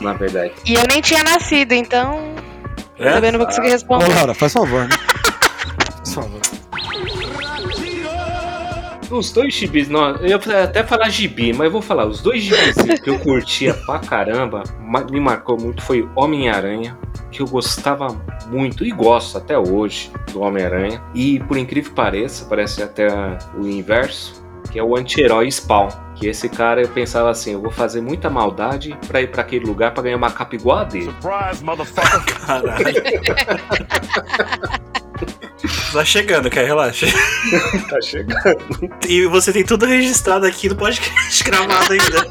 na 0.00 0.12
verdade. 0.12 0.52
E 0.66 0.74
eu 0.74 0.82
nem 0.88 1.00
tinha 1.00 1.22
nascido, 1.22 1.72
então. 1.72 2.34
É? 2.98 3.12
Também 3.12 3.30
não 3.30 3.38
vou 3.38 3.46
conseguir 3.46 3.68
Ô, 3.68 3.70
responder. 3.70 4.12
Laura, 4.12 4.34
faz 4.34 4.52
favor. 4.52 4.86
né? 4.88 4.96
Faz 5.98 6.14
favor. 6.14 6.40
Os 9.10 9.32
dois 9.32 9.52
gibis, 9.52 9.88
não, 9.88 10.16
eu 10.16 10.28
ia 10.28 10.64
até 10.64 10.84
falar 10.84 11.08
gibi, 11.08 11.52
mas 11.52 11.66
eu 11.66 11.70
vou 11.70 11.82
falar, 11.82 12.06
os 12.06 12.20
dois 12.20 12.42
gibis 12.42 13.00
que 13.00 13.10
eu 13.10 13.18
curtia 13.18 13.74
pra 13.74 13.98
caramba, 13.98 14.62
me 15.10 15.20
marcou 15.20 15.58
muito, 15.58 15.82
foi 15.82 16.08
Homem-Aranha, 16.14 16.96
que 17.30 17.42
eu 17.42 17.46
gostava 17.46 18.08
muito 18.46 18.84
e 18.84 18.90
gosto 18.90 19.36
até 19.36 19.58
hoje 19.58 20.12
do 20.32 20.40
Homem-Aranha. 20.40 21.02
E 21.14 21.40
por 21.40 21.56
incrível 21.56 21.90
que 21.90 21.96
pareça, 21.96 22.46
parece 22.48 22.82
até 22.82 23.08
o 23.58 23.66
inverso, 23.66 24.44
que 24.70 24.78
é 24.78 24.82
o 24.82 24.96
anti-herói 24.96 25.50
Spawn. 25.50 25.88
Que 26.14 26.28
esse 26.28 26.48
cara 26.48 26.82
eu 26.82 26.88
pensava 26.88 27.30
assim, 27.30 27.52
eu 27.52 27.60
vou 27.60 27.70
fazer 27.70 28.00
muita 28.00 28.28
maldade 28.28 28.96
pra 29.08 29.22
ir 29.22 29.28
pra 29.28 29.40
aquele 29.42 29.64
lugar 29.64 29.92
pra 29.92 30.02
ganhar 30.02 30.16
uma 30.16 30.30
capa 30.30 30.54
igual 30.54 30.78
a 30.78 30.84
dele. 30.84 31.06
Surprise, 31.20 31.64
motherfucker! 31.64 32.40
Caralho. 32.46 33.02
Tá 35.92 36.04
chegando, 36.04 36.48
cara, 36.48 36.66
relaxa. 36.66 37.06
tá 37.90 38.00
chegando. 38.00 38.58
E 39.08 39.26
você 39.26 39.52
tem 39.52 39.64
tudo 39.64 39.86
registrado 39.86 40.46
aqui 40.46 40.68
no 40.68 40.76
podcast 40.76 41.42
gravado 41.42 41.92
ainda. 41.92 42.30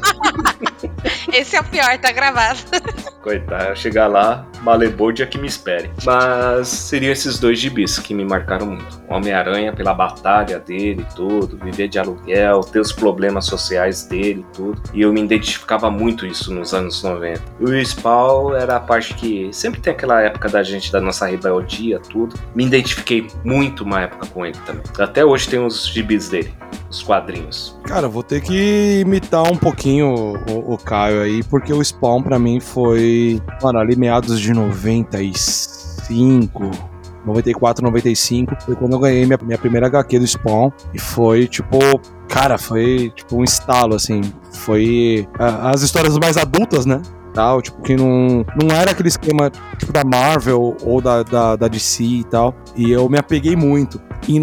Esse 1.32 1.56
é 1.56 1.60
o 1.60 1.64
pior, 1.64 1.98
tá 1.98 2.12
gravado. 2.12 2.58
Coitado, 3.22 3.76
chegar 3.76 4.06
lá, 4.06 4.46
Maleboldia 4.62 5.26
que 5.26 5.38
me 5.38 5.46
espere. 5.46 5.90
Mas 6.04 6.68
seriam 6.68 7.12
esses 7.12 7.38
dois 7.38 7.58
gibis 7.58 7.98
que 7.98 8.14
me 8.14 8.24
marcaram 8.24 8.66
muito. 8.66 9.00
Homem-Aranha 9.08 9.72
pela 9.72 9.92
batalha 9.92 10.58
dele 10.58 11.06
tudo, 11.14 11.58
viver 11.58 11.88
de 11.88 11.98
aluguel, 11.98 12.60
ter 12.60 12.80
os 12.80 12.92
problemas 12.92 13.44
sociais 13.44 14.04
dele 14.04 14.44
tudo. 14.54 14.82
E 14.94 15.02
eu 15.02 15.12
me 15.12 15.22
identificava 15.22 15.90
muito 15.90 16.26
isso 16.26 16.52
nos 16.52 16.72
anos 16.72 17.02
90. 17.02 17.42
E 17.60 17.64
o 17.64 17.84
Spawn 17.84 18.54
era 18.54 18.76
a 18.76 18.80
parte 18.80 19.14
que 19.14 19.50
sempre 19.52 19.80
tem 19.80 19.92
aquela 19.92 20.22
época 20.22 20.48
da 20.48 20.62
gente, 20.62 20.90
da 20.90 21.00
nossa 21.00 21.26
rebeldia, 21.26 21.98
tudo. 21.98 22.36
Me 22.54 22.64
identifiquei 22.64 23.26
muito 23.44 23.84
uma 23.84 24.02
época 24.02 24.26
com 24.26 24.46
ele 24.46 24.58
também. 24.64 24.82
Até 24.98 25.24
hoje 25.24 25.48
tem 25.48 25.64
os 25.64 25.86
gibis 25.86 26.28
dele, 26.28 26.54
os 26.90 27.02
quadrinhos. 27.02 27.76
Cara, 27.84 28.08
vou 28.08 28.22
ter 28.22 28.40
que 28.40 29.00
imitar 29.00 29.42
um 29.50 29.56
pouquinho 29.56 30.34
o, 30.50 30.74
o 30.74 30.78
Caio 30.78 31.22
aí, 31.22 31.42
porque 31.44 31.72
o 31.72 31.82
Spawn 31.82 32.22
pra 32.22 32.38
mim 32.38 32.60
foi, 32.60 33.40
mano, 33.62 33.78
ali 33.78 33.96
meados 33.96 34.40
de 34.40 34.52
95, 34.52 36.70
94, 37.24 37.84
95, 37.84 38.56
foi 38.64 38.74
quando 38.76 38.92
eu 38.94 38.98
ganhei 38.98 39.24
minha, 39.26 39.38
minha 39.42 39.58
primeira 39.58 39.86
HQ 39.86 40.18
do 40.18 40.26
Spawn, 40.26 40.70
e 40.94 40.98
foi, 40.98 41.46
tipo, 41.46 41.78
cara, 42.28 42.56
foi, 42.58 43.12
tipo, 43.14 43.36
um 43.36 43.44
estalo, 43.44 43.94
assim, 43.94 44.20
foi 44.52 45.28
a- 45.38 45.70
as 45.70 45.82
histórias 45.82 46.16
mais 46.18 46.36
adultas, 46.36 46.86
né? 46.86 47.00
Tal, 47.32 47.62
tipo, 47.62 47.80
que 47.82 47.94
não, 47.94 48.44
não 48.60 48.74
era 48.74 48.90
aquele 48.90 49.08
esquema 49.08 49.52
tipo 49.78 49.92
da 49.92 50.02
Marvel 50.02 50.76
ou 50.82 51.00
da, 51.00 51.22
da, 51.22 51.54
da 51.54 51.68
DC 51.68 52.02
e 52.02 52.24
tal. 52.24 52.52
E 52.74 52.90
eu 52.90 53.08
me 53.08 53.16
apeguei 53.18 53.54
muito. 53.54 54.00
Em 54.28 54.40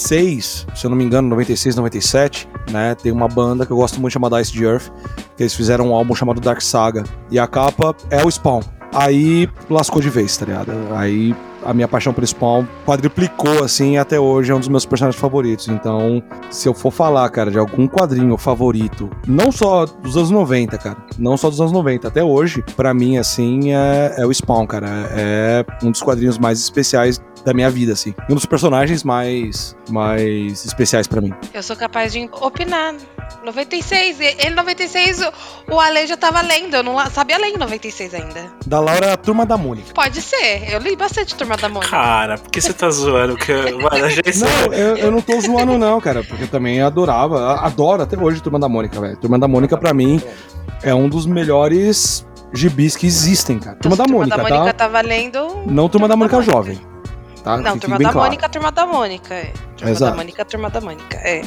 96, 0.00 0.66
se 0.74 0.86
eu 0.86 0.90
não 0.90 0.96
me 0.96 1.04
engano, 1.04 1.28
96, 1.28 1.76
97, 1.76 2.48
né? 2.70 2.94
Tem 2.94 3.12
uma 3.12 3.28
banda 3.28 3.66
que 3.66 3.72
eu 3.72 3.76
gosto 3.76 4.00
muito 4.00 4.12
chamada 4.12 4.40
Ice 4.40 4.52
the 4.52 4.64
Earth, 4.64 4.90
que 5.36 5.42
eles 5.42 5.54
fizeram 5.54 5.88
um 5.88 5.94
álbum 5.94 6.14
chamado 6.14 6.40
Dark 6.40 6.60
Saga. 6.62 7.04
E 7.30 7.38
a 7.38 7.46
capa 7.46 7.94
é 8.08 8.24
o 8.24 8.30
Spawn. 8.30 8.62
Aí 8.92 9.48
lascou 9.68 10.00
de 10.00 10.10
vez, 10.10 10.36
tá 10.36 10.46
ligado? 10.46 10.72
Aí 10.96 11.34
a 11.64 11.74
minha 11.74 11.86
paixão 11.86 12.12
pelo 12.12 12.26
Spawn 12.26 12.66
quadriplicou, 12.86 13.62
assim, 13.62 13.92
e 13.92 13.98
até 13.98 14.18
hoje 14.18 14.50
é 14.50 14.54
um 14.54 14.58
dos 14.58 14.68
meus 14.68 14.86
personagens 14.86 15.20
favoritos. 15.20 15.68
Então, 15.68 16.22
se 16.50 16.68
eu 16.68 16.74
for 16.74 16.90
falar, 16.90 17.28
cara, 17.28 17.50
de 17.50 17.58
algum 17.58 17.86
quadrinho 17.86 18.36
favorito, 18.36 19.10
não 19.26 19.52
só 19.52 19.84
dos 19.84 20.16
anos 20.16 20.30
90, 20.30 20.78
cara, 20.78 20.96
não 21.18 21.36
só 21.36 21.50
dos 21.50 21.60
anos 21.60 21.72
90, 21.72 22.08
até 22.08 22.24
hoje, 22.24 22.64
pra 22.74 22.94
mim, 22.94 23.18
assim, 23.18 23.72
é, 23.72 24.14
é 24.16 24.26
o 24.26 24.32
Spawn, 24.32 24.66
cara. 24.66 24.88
É 25.12 25.64
um 25.82 25.90
dos 25.90 26.02
quadrinhos 26.02 26.38
mais 26.38 26.58
especiais 26.58 27.20
da 27.44 27.52
minha 27.54 27.70
vida, 27.70 27.92
assim. 27.92 28.14
Um 28.28 28.34
dos 28.34 28.46
personagens 28.46 29.02
mais, 29.04 29.76
mais 29.88 30.64
especiais 30.64 31.06
pra 31.06 31.20
mim. 31.20 31.32
Eu 31.54 31.62
sou 31.62 31.76
capaz 31.76 32.12
de 32.12 32.28
opinar. 32.40 32.94
96, 33.44 34.20
e- 34.20 34.36
ele 34.38 34.54
96, 34.54 35.20
o- 35.70 35.80
Ale 35.80 36.06
já 36.06 36.16
tava 36.16 36.40
lendo, 36.42 36.74
eu 36.74 36.82
não 36.82 36.98
sabia 37.10 37.38
ler 37.38 37.48
em 37.48 37.56
96 37.56 38.12
ainda. 38.14 38.52
Da 38.66 38.80
Laura 38.80 39.06
é 39.06 39.12
a 39.12 39.16
Turma 39.16 39.46
da 39.46 39.56
Mônica. 39.56 39.94
Pode 39.94 40.20
ser, 40.20 40.70
eu 40.70 40.78
li 40.80 40.94
bastante 40.96 41.34
Turma 41.34 41.56
da 41.56 41.68
Mônica. 41.68 41.90
Cara, 41.90 42.36
por 42.38 42.50
que 42.50 42.60
você 42.60 42.72
tá 42.72 42.90
zoando? 42.90 43.36
Que, 43.36 43.52
Não, 43.52 44.72
eu, 44.74 44.96
eu 44.96 45.10
não 45.10 45.20
tô 45.22 45.40
zoando, 45.40 45.78
não, 45.78 46.00
cara, 46.00 46.22
porque 46.22 46.44
eu 46.44 46.48
também 46.48 46.82
adorava, 46.82 47.54
adoro 47.60 48.02
até 48.02 48.18
hoje 48.18 48.42
Turma 48.42 48.58
da 48.58 48.68
Mônica, 48.68 49.00
velho. 49.00 49.16
Turma 49.16 49.38
da 49.38 49.48
Mônica, 49.48 49.76
pra 49.76 49.94
mim, 49.94 50.20
é 50.82 50.94
um 50.94 51.08
dos 51.08 51.24
melhores 51.26 52.26
gibis 52.52 52.96
que 52.96 53.06
existem, 53.06 53.58
cara. 53.58 53.76
Turma 53.76 53.96
da 53.96 54.04
Turma 54.04 54.18
Mônica, 54.18 54.36
da 54.36 54.42
Mônica 54.42 54.64
tá? 54.64 54.72
tava 54.72 55.00
lendo. 55.00 55.62
Não 55.66 55.88
Turma 55.88 56.08
da 56.08 56.16
Mônica 56.16 56.42
jovem. 56.42 56.78
Tá? 57.42 57.56
Não, 57.56 57.72
Fique 57.72 57.80
Turma 57.80 57.98
bem 57.98 58.06
da 58.06 58.12
claro. 58.12 58.26
Mônica, 58.28 58.48
Turma 58.48 58.70
da 58.72 58.86
Mônica. 58.86 59.34
É. 59.34 59.52
Turma 59.76 59.90
Exato. 59.92 60.10
da 60.10 60.16
Mônica, 60.16 60.44
Turma 60.44 60.70
da 60.70 60.80
Mônica. 60.80 61.16
É. 61.18 61.42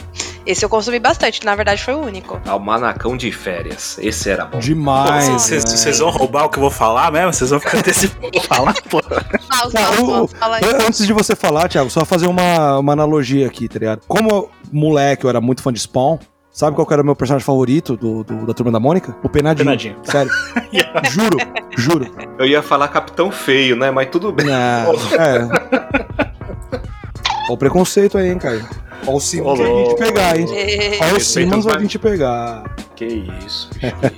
Esse 0.45 0.65
eu 0.65 0.70
consumi 0.70 0.99
bastante, 0.99 1.45
na 1.45 1.56
verdade 1.56 1.82
foi 1.84 1.94
o 1.94 1.99
único. 1.99 2.41
Almanacão 2.45 3.15
de 3.15 3.32
férias. 3.32 3.98
Esse 3.99 4.30
era 4.30 4.45
bom. 4.45 4.60
Demais. 4.60 5.28
Vocês 5.30 5.86
né? 5.86 5.91
vão 6.03 6.10
roubar 6.10 6.45
o 6.45 6.49
que 6.49 6.57
eu 6.57 6.61
vou 6.61 6.72
falar 6.72 7.11
mesmo? 7.11 7.32
Vocês 7.32 7.49
vão 7.49 7.60
ficar 7.60 7.78
antecipando 7.78 8.41
falar, 8.44 8.74
pô. 8.90 9.02
Não, 9.74 10.24
o- 10.26 10.30
Antes 10.88 11.06
de 11.06 11.14
você 11.14 11.36
falar, 11.36 11.70
Thiago, 11.70 11.90
só 11.90 12.03
fazer 12.03 12.28
uma, 12.28 12.80
uma 12.80 12.94
analogia 12.94 13.48
aqui, 13.48 13.68
tá 13.70 13.80
ligado? 13.80 14.02
Como 14.07 14.49
moleque 14.72 15.24
eu 15.26 15.30
era 15.30 15.40
muito 15.40 15.61
fã 15.61 15.72
de 15.72 15.80
Spawn, 15.80 16.18
sabe 16.53 16.75
qual 16.75 16.88
era 16.91 17.01
o 17.01 17.05
meu 17.05 17.15
personagem 17.15 17.45
favorito 17.45 17.97
do, 17.97 18.23
do- 18.23 18.45
da 18.45 18.53
Turma 18.53 18.71
da 18.71 18.80
Mônica? 18.80 19.13
O 19.23 19.27
Penadinho. 19.27 19.65
Penadinho. 19.65 19.97
Sério. 20.03 20.31
juro, 21.11 21.38
juro. 21.77 22.15
Eu 22.39 22.45
ia 22.45 22.61
falar 22.61 22.88
Capitão 22.88 23.30
Feio, 23.31 23.75
né? 23.75 23.91
Mas 23.91 24.07
tudo 24.09 24.31
bem. 24.31 24.45
Não, 24.45 24.53
é. 24.53 25.49
Olha 27.45 27.53
o 27.53 27.57
preconceito 27.57 28.17
aí, 28.17 28.30
hein, 28.30 28.38
cara. 28.38 28.61
Olha 29.05 29.17
o 29.17 29.19
Simmons 29.19 29.59
vai 29.59 29.67
vir 29.67 29.88
te 29.89 29.95
pegar, 29.97 30.39
hein? 30.39 30.47
Olha 31.01 31.17
o 31.17 31.19
Simmons 31.19 31.65
vai 31.65 31.77
vir 31.80 31.88
te 31.88 31.99
pegar. 31.99 32.63
Que 32.95 33.05
isso, 33.45 33.69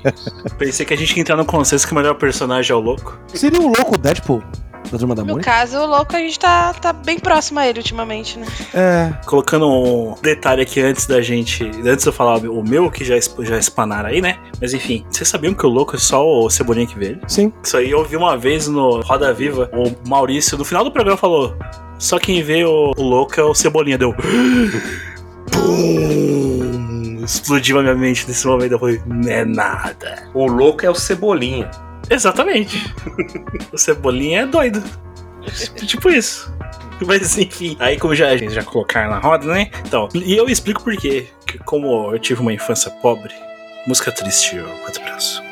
Pensei 0.59 0.85
que 0.85 0.93
a 0.93 0.97
gente 0.97 1.15
ia 1.15 1.21
entrar 1.21 1.35
no 1.37 1.45
consenso 1.45 1.87
que 1.87 1.93
o 1.93 1.95
melhor 1.95 2.13
personagem 2.15 2.71
é 2.71 2.75
o 2.75 2.79
louco. 2.79 3.17
Seria 3.33 3.59
o 3.59 3.63
louco 3.67 3.97
Deadpool 3.97 4.43
da 4.95 4.99
Turma 4.99 5.15
da 5.15 5.21
No 5.23 5.29
Mônica? 5.33 5.49
caso, 5.49 5.77
o 5.77 5.85
louco 5.85 6.15
a 6.15 6.19
gente 6.19 6.39
tá, 6.39 6.73
tá 6.73 6.91
bem 6.93 7.19
próximo 7.19 7.59
a 7.59 7.67
ele 7.67 7.79
ultimamente, 7.79 8.39
né? 8.39 8.47
É. 8.73 9.13
Colocando 9.25 9.67
um 9.69 10.15
detalhe 10.21 10.61
aqui 10.61 10.81
antes 10.81 11.05
da 11.05 11.21
gente. 11.21 11.63
Antes 11.85 12.03
de 12.03 12.09
eu 12.09 12.13
falar 12.13 12.37
o 12.37 12.63
meu, 12.63 12.89
que 12.89 13.03
já, 13.05 13.15
já 13.39 13.57
expanaram 13.57 14.09
aí, 14.09 14.21
né? 14.21 14.37
Mas 14.61 14.73
enfim, 14.73 15.05
vocês 15.09 15.27
sabiam 15.27 15.53
que 15.53 15.65
o 15.65 15.69
louco 15.69 15.95
é 15.95 15.99
só 15.99 16.25
o 16.25 16.49
Cebolinha 16.49 16.87
que 16.87 16.97
vê 16.97 17.05
ele? 17.07 17.21
Sim. 17.27 17.51
Isso 17.63 17.77
aí 17.77 17.91
eu 17.91 17.99
ouvi 17.99 18.15
uma 18.15 18.37
vez 18.37 18.67
no 18.67 19.01
Roda 19.01 19.33
Viva. 19.33 19.69
O 19.73 19.91
Maurício, 20.07 20.57
no 20.57 20.65
final 20.65 20.83
do 20.83 20.91
programa, 20.91 21.17
falou: 21.17 21.55
Só 21.99 22.17
quem 22.19 22.41
vê 22.41 22.63
o, 22.65 22.93
o 22.95 23.03
louco 23.03 23.39
é 23.39 23.43
o 23.43 23.53
Cebolinha. 23.53 23.97
Deu. 23.97 24.13
Pum! 25.51 27.21
Explodiu 27.23 27.79
a 27.79 27.81
minha 27.81 27.95
mente 27.95 28.27
nesse 28.27 28.45
momento. 28.45 28.73
Eu 28.73 28.79
falei: 28.79 29.01
Não 29.05 29.31
é 29.31 29.43
nada. 29.45 30.29
O 30.33 30.45
louco 30.47 30.85
é 30.85 30.89
o 30.89 30.95
Cebolinha. 30.95 31.69
Exatamente. 32.09 32.93
o 33.71 33.77
Cebolinha 33.77 34.41
é 34.41 34.45
doido. 34.45 34.83
tipo 35.85 36.09
isso. 36.09 36.53
Mas 37.05 37.37
enfim, 37.37 37.75
aí 37.79 37.97
como 37.99 38.15
já, 38.15 38.35
já 38.37 38.63
colocar 38.63 39.09
na 39.09 39.19
roda, 39.19 39.45
né? 39.45 39.69
Então, 39.85 40.07
e 40.13 40.35
eu 40.35 40.47
explico 40.47 40.83
por 40.83 40.95
quê. 40.95 41.27
Que 41.45 41.57
como 41.59 42.13
eu 42.13 42.19
tive 42.19 42.41
uma 42.41 42.53
infância 42.53 42.89
pobre, 42.89 43.33
música 43.85 44.11
triste, 44.11 44.57
quatro 44.83 45.03
braços. 45.03 45.43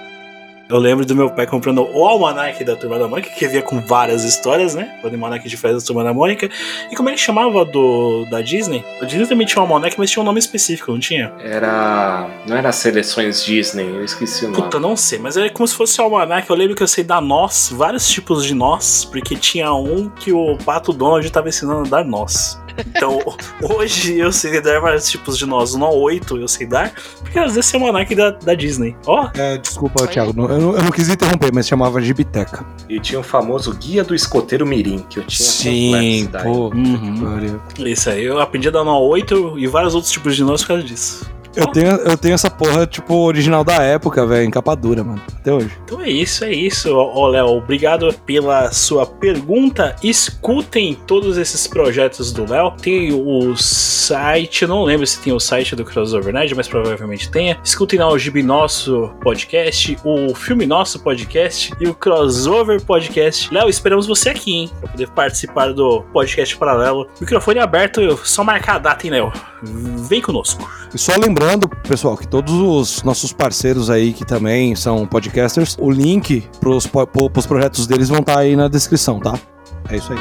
Eu 0.69 0.77
lembro 0.77 1.05
do 1.05 1.13
meu 1.15 1.29
pai 1.29 1.45
comprando 1.45 1.87
o 1.93 2.05
almanac 2.05 2.63
da 2.63 2.75
Turma 2.75 2.97
da 2.97 3.07
Mônica, 3.07 3.29
que 3.29 3.47
vinha 3.47 3.61
com 3.61 3.81
várias 3.81 4.23
histórias, 4.23 4.73
né? 4.73 4.97
O 5.03 5.07
almanac 5.07 5.47
de 5.47 5.57
férias 5.57 5.83
da 5.83 5.87
Turma 5.87 6.03
da 6.03 6.13
Mônica. 6.13 6.49
E 6.89 6.95
como 6.95 7.09
ele 7.09 7.17
chamava 7.17 7.65
do 7.65 8.25
da 8.31 8.41
Disney? 8.41 8.83
A 9.01 9.05
Disney 9.05 9.27
também 9.27 9.45
tinha 9.45 9.61
um 9.61 9.65
almanac, 9.65 9.95
mas 9.99 10.09
tinha 10.09 10.21
um 10.23 10.25
nome 10.25 10.39
específico, 10.39 10.91
não 10.91 10.99
tinha? 10.99 11.33
Era. 11.39 12.27
Não 12.47 12.55
era 12.55 12.71
seleções 12.71 13.43
Disney, 13.43 13.83
eu 13.83 14.03
esqueci 14.05 14.45
o 14.45 14.49
nome. 14.49 14.63
Puta, 14.63 14.79
não 14.79 14.95
sei, 14.95 15.19
mas 15.19 15.35
era 15.35 15.49
como 15.49 15.67
se 15.67 15.75
fosse 15.75 15.99
o 15.99 16.03
almanac. 16.05 16.49
Eu 16.49 16.55
lembro 16.55 16.75
que 16.75 16.83
eu 16.83 16.87
sei 16.87 17.03
dar 17.03 17.21
nós, 17.21 17.69
vários 17.71 18.07
tipos 18.07 18.45
de 18.45 18.55
nós, 18.55 19.03
porque 19.05 19.35
tinha 19.35 19.73
um 19.73 20.09
que 20.09 20.31
o 20.31 20.57
Pato 20.65 20.93
Donald 20.93 21.25
estava 21.25 21.49
ensinando 21.49 21.81
a 21.81 21.89
dar 21.97 22.05
nós. 22.05 22.57
Então, 22.87 23.19
hoje 23.61 24.17
eu 24.17 24.31
sei 24.31 24.59
dar 24.61 24.79
vários 24.79 25.07
tipos 25.09 25.37
de 25.37 25.45
nós. 25.45 25.75
O 25.75 25.77
nó 25.77 25.91
8 25.91 26.37
eu 26.37 26.47
sei 26.47 26.65
dar, 26.65 26.91
porque 27.19 27.37
às 27.37 27.53
vezes 27.53 27.71
é 27.73 27.77
o 27.77 27.81
almanac 27.85 28.15
da, 28.15 28.31
da 28.31 28.55
Disney. 28.55 28.95
Ó. 29.05 29.29
É, 29.35 29.57
desculpa, 29.57 30.07
Thiago, 30.07 30.33
não- 30.35 30.52
eu, 30.53 30.61
não- 30.61 30.75
eu 30.75 30.83
não 30.83 30.91
quis 30.91 31.09
interromper, 31.09 31.51
mas 31.53 31.67
chamava 31.67 32.01
Gibiteca. 32.01 32.65
E 32.89 32.99
tinha 32.99 33.19
o 33.19 33.23
famoso 33.23 33.73
Guia 33.73 34.03
do 34.03 34.13
Escoteiro 34.15 34.65
Mirim, 34.65 35.05
que 35.09 35.19
eu 35.19 35.23
tinha 35.23 35.47
Sim, 35.49 36.27
pô. 36.43 36.67
Uhum. 36.69 37.59
Isso 37.85 38.09
aí, 38.09 38.23
eu 38.25 38.39
aprendi 38.39 38.67
a 38.67 38.71
dar 38.71 38.83
nó 38.83 38.99
8 38.99 39.57
e 39.57 39.67
vários 39.67 39.93
outros 39.95 40.11
tipos 40.11 40.35
de 40.35 40.43
nós 40.43 40.61
por 40.61 40.69
causa 40.69 40.83
disso. 40.83 41.29
Eu 41.55 41.67
tenho, 41.67 41.87
eu 41.87 42.17
tenho 42.17 42.33
essa 42.33 42.49
porra, 42.49 42.87
tipo, 42.87 43.15
original 43.15 43.63
da 43.63 43.81
época, 43.81 44.25
velho, 44.25 44.45
em 44.45 44.51
capa 44.51 44.75
dura, 44.75 45.03
mano. 45.03 45.21
Até 45.35 45.53
hoje. 45.53 45.71
Então 45.83 46.01
é 46.01 46.09
isso, 46.09 46.43
é 46.43 46.51
isso. 46.51 46.95
Ó, 46.95 47.27
Léo, 47.27 47.47
obrigado 47.47 48.11
pela 48.25 48.71
sua 48.71 49.05
pergunta. 49.05 49.95
Escutem 50.01 50.95
todos 51.05 51.37
esses 51.37 51.67
projetos 51.67 52.31
do 52.31 52.49
Léo. 52.49 52.71
Tem 52.71 53.13
o 53.13 53.55
site, 53.55 54.63
eu 54.63 54.67
não 54.67 54.83
lembro 54.83 55.05
se 55.05 55.19
tem 55.19 55.31
o 55.31 55.39
site 55.39 55.75
do 55.75 55.85
Crossover 55.85 56.33
Nerd, 56.33 56.55
mas 56.55 56.67
provavelmente 56.67 57.29
tenha. 57.29 57.59
Escutem 57.63 57.99
lá 57.99 58.09
o 58.09 58.17
Gibi 58.17 58.41
Nosso 58.41 59.11
Podcast, 59.21 59.97
o 60.03 60.33
Filme 60.33 60.65
Nosso 60.65 60.99
Podcast 60.99 61.73
e 61.79 61.87
o 61.87 61.93
Crossover 61.93 62.81
Podcast. 62.81 63.53
Léo, 63.53 63.69
esperamos 63.69 64.07
você 64.07 64.29
aqui, 64.29 64.53
hein? 64.53 64.71
Pra 64.79 64.89
poder 64.89 65.09
participar 65.09 65.73
do 65.73 66.01
podcast 66.13 66.57
paralelo. 66.57 67.07
Microfone 67.21 67.59
aberto, 67.59 68.17
só 68.25 68.43
marcar 68.43 68.75
a 68.75 68.79
data, 68.79 69.05
hein, 69.05 69.13
Léo? 69.13 69.31
Vem 69.61 70.21
conosco. 70.21 70.67
E 70.93 70.97
só 70.97 71.13
lembrando, 71.17 71.42
pessoal, 71.87 72.17
que 72.17 72.27
todos 72.27 72.53
os 72.53 73.03
nossos 73.03 73.33
parceiros 73.33 73.89
aí 73.89 74.13
que 74.13 74.25
também 74.25 74.75
são 74.75 75.05
podcasters, 75.05 75.77
o 75.79 75.91
link 75.91 76.43
pros, 76.59 76.87
pros 76.87 77.45
projetos 77.45 77.85
deles 77.85 78.09
vão 78.09 78.19
estar 78.19 78.39
aí 78.39 78.55
na 78.55 78.67
descrição, 78.67 79.19
tá? 79.19 79.37
É 79.89 79.97
isso 79.97 80.11
aí. 80.13 80.19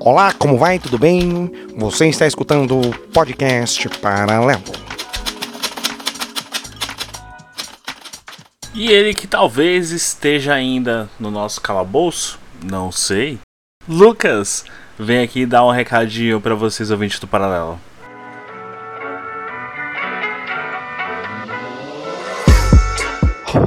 Olá, 0.00 0.32
como 0.32 0.56
vai? 0.56 0.78
Tudo 0.78 0.98
bem? 0.98 1.50
Você 1.76 2.08
está 2.08 2.26
escutando 2.26 2.80
o 2.80 2.90
podcast 3.12 3.88
Paralelo. 4.00 4.89
E 8.72 8.88
ele 8.88 9.14
que 9.14 9.26
talvez 9.26 9.90
esteja 9.90 10.54
ainda 10.54 11.10
no 11.18 11.30
nosso 11.30 11.60
calabouço, 11.60 12.38
não 12.62 12.92
sei. 12.92 13.38
Lucas, 13.88 14.64
vem 14.98 15.22
aqui 15.22 15.44
dar 15.44 15.66
um 15.66 15.70
recadinho 15.70 16.40
pra 16.40 16.54
vocês 16.54 16.90
ouvintes 16.90 17.18
do 17.18 17.26
Paralelo. 17.26 17.80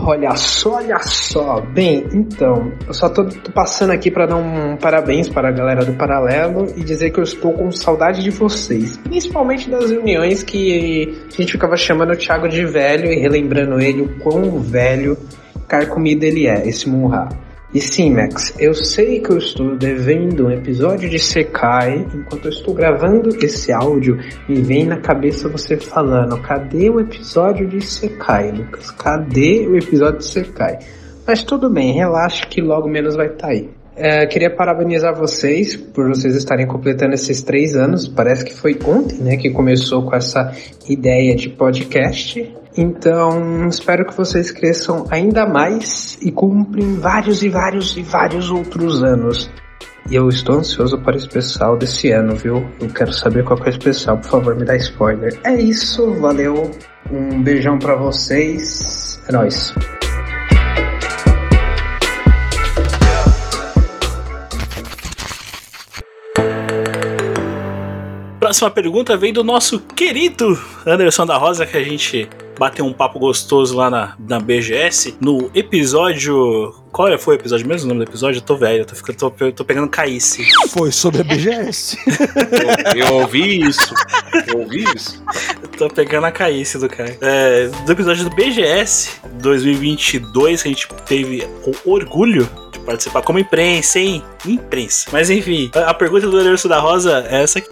Olha 0.05 0.35
só, 0.35 0.76
olha 0.76 0.99
só. 0.99 1.60
Bem, 1.61 2.05
então, 2.14 2.72
eu 2.88 2.93
só 2.93 3.10
tô, 3.10 3.26
tô 3.26 3.51
passando 3.51 3.91
aqui 3.91 4.10
para 4.10 4.26
dar 4.26 4.35
um 4.35 4.77
parabéns 4.77 5.27
para 5.27 5.49
a 5.49 5.51
galera 5.51 5.84
do 5.84 5.93
Paralelo 5.93 6.68
e 6.77 6.84
dizer 6.84 7.11
que 7.11 7.19
eu 7.19 7.23
estou 7.23 7.53
com 7.53 7.72
saudade 7.72 8.23
de 8.23 8.30
vocês. 8.30 8.97
Principalmente 8.97 9.69
das 9.69 9.91
reuniões 9.91 10.43
que 10.43 11.26
a 11.31 11.35
gente 11.35 11.51
ficava 11.51 11.76
chamando 11.76 12.14
o 12.14 12.18
Thiago 12.18 12.47
de 12.47 12.65
velho 12.65 13.11
e 13.11 13.15
relembrando 13.15 13.80
ele 13.80 14.01
o 14.01 14.19
quão 14.19 14.60
velho, 14.60 15.18
carcomido 15.68 16.26
ele 16.26 16.47
é, 16.47 16.68
esse 16.68 16.89
Munra. 16.89 17.30
E 17.73 17.81
sim, 17.81 18.11
Max, 18.11 18.53
eu 18.59 18.75
sei 18.75 19.19
que 19.19 19.31
eu 19.31 19.37
estou 19.39 19.75
devendo 19.75 20.45
um 20.45 20.51
episódio 20.51 21.09
de 21.09 21.17
Sekai. 21.17 22.05
Enquanto 22.13 22.45
eu 22.45 22.51
estou 22.51 22.71
gravando 22.71 23.35
esse 23.43 23.71
áudio, 23.71 24.19
me 24.47 24.61
vem 24.61 24.85
na 24.85 24.97
cabeça 24.97 25.49
você 25.49 25.75
falando: 25.75 26.39
cadê 26.39 26.91
o 26.91 26.99
episódio 26.99 27.67
de 27.67 27.81
Sekai, 27.81 28.51
Lucas? 28.51 28.91
Cadê 28.91 29.67
o 29.67 29.75
episódio 29.75 30.19
de 30.19 30.25
Sekai? 30.25 30.77
Mas 31.25 31.43
tudo 31.43 31.67
bem, 31.67 31.93
relaxa 31.93 32.45
que 32.45 32.61
logo 32.61 32.87
menos 32.87 33.15
vai 33.15 33.27
estar 33.27 33.47
aí. 33.47 33.67
É, 33.95 34.27
queria 34.27 34.49
parabenizar 34.49 35.15
vocês 35.15 35.75
por 35.75 36.07
vocês 36.09 36.35
estarem 36.35 36.67
completando 36.67 37.15
esses 37.15 37.41
três 37.41 37.75
anos. 37.75 38.07
Parece 38.07 38.45
que 38.45 38.53
foi 38.53 38.77
ontem, 38.85 39.17
né, 39.17 39.37
que 39.37 39.49
começou 39.49 40.03
com 40.03 40.15
essa 40.15 40.51
ideia 40.87 41.35
de 41.35 41.49
podcast. 41.49 42.53
Então, 42.75 43.67
espero 43.67 44.05
que 44.05 44.15
vocês 44.15 44.51
cresçam 44.51 45.05
ainda 45.09 45.45
mais 45.45 46.17
e 46.21 46.31
cumprem 46.31 46.95
vários 46.95 47.43
e 47.43 47.49
vários 47.49 47.95
e 47.95 48.01
vários 48.01 48.49
outros 48.49 49.03
anos. 49.03 49.49
E 50.09 50.15
eu 50.15 50.27
estou 50.27 50.57
ansioso 50.57 50.97
para 50.97 51.13
o 51.13 51.17
especial 51.17 51.77
desse 51.77 52.11
ano, 52.11 52.35
viu? 52.35 52.67
Eu 52.79 52.89
quero 52.89 53.13
saber 53.13 53.43
qual 53.43 53.57
que 53.57 53.69
é 53.69 53.71
o 53.71 53.77
especial, 53.77 54.17
por 54.17 54.29
favor, 54.29 54.55
me 54.55 54.65
dá 54.65 54.75
spoiler. 54.75 55.39
É 55.45 55.55
isso, 55.55 56.13
valeu. 56.15 56.71
Um 57.11 57.41
beijão 57.41 57.79
pra 57.79 57.95
vocês. 57.95 59.21
É 59.27 59.31
nóis. 59.31 59.73
Próxima 68.53 68.69
pergunta 68.69 69.17
vem 69.17 69.34
do 69.34 69.43
nosso 69.43 69.80
querido 69.80 70.55
Anderson 70.85 71.25
da 71.25 71.35
Rosa, 71.38 71.65
que 71.65 71.75
a 71.75 71.81
gente 71.84 72.30
bateu 72.59 72.85
um 72.85 72.93
papo 72.93 73.17
gostoso 73.17 73.75
lá 73.75 73.89
na, 73.89 74.13
na 74.30 74.39
BGS, 74.39 75.15
no 75.19 75.49
episódio. 75.55 76.71
Qual 76.91 77.07
é- 77.07 77.17
foi 77.17 77.34
o 77.35 77.39
episódio 77.39 77.67
mesmo? 77.67 77.88
O 77.88 77.89
nome 77.95 78.05
do 78.05 78.11
episódio? 78.11 78.38
Eu 78.38 78.43
tô 78.43 78.55
velho, 78.55 78.81
eu 78.81 78.85
tô, 78.85 78.93
ficando- 78.93 79.17
tô, 79.17 79.51
tô 79.51 79.65
pegando 79.65 79.88
caíce. 79.89 80.45
Foi 80.69 80.91
sobre 80.91 81.21
a 81.21 81.23
BGS. 81.23 81.97
Eu 82.95 83.15
ouvi 83.15 83.59
isso. 83.67 83.91
Eu 84.45 84.59
ouvi 84.59 84.84
isso. 84.95 85.19
Tô 85.75 85.88
pegando 85.88 86.27
a 86.27 86.31
caíce 86.31 86.77
do 86.77 86.88
cara. 86.88 87.17
É, 87.21 87.69
do 87.88 87.91
episódio 87.91 88.23
do 88.23 88.35
BGS 88.35 89.13
2022, 89.41 90.61
que 90.61 90.69
a 90.69 90.71
gente 90.71 90.88
teve 91.07 91.47
o 91.65 91.91
orgulho 91.91 92.47
de 92.71 92.77
participar 92.77 93.23
como 93.23 93.39
imprensa, 93.39 93.97
hein? 93.97 94.23
Imprensa. 94.45 95.09
Mas 95.11 95.31
enfim, 95.31 95.71
a 95.73 95.89
a 95.89 95.93
pergunta 95.95 96.27
do 96.30 96.38
Anderson 96.38 96.67
da 96.67 96.77
Rosa 96.80 97.25
é 97.31 97.41
essa 97.41 97.57
aqui. 97.57 97.69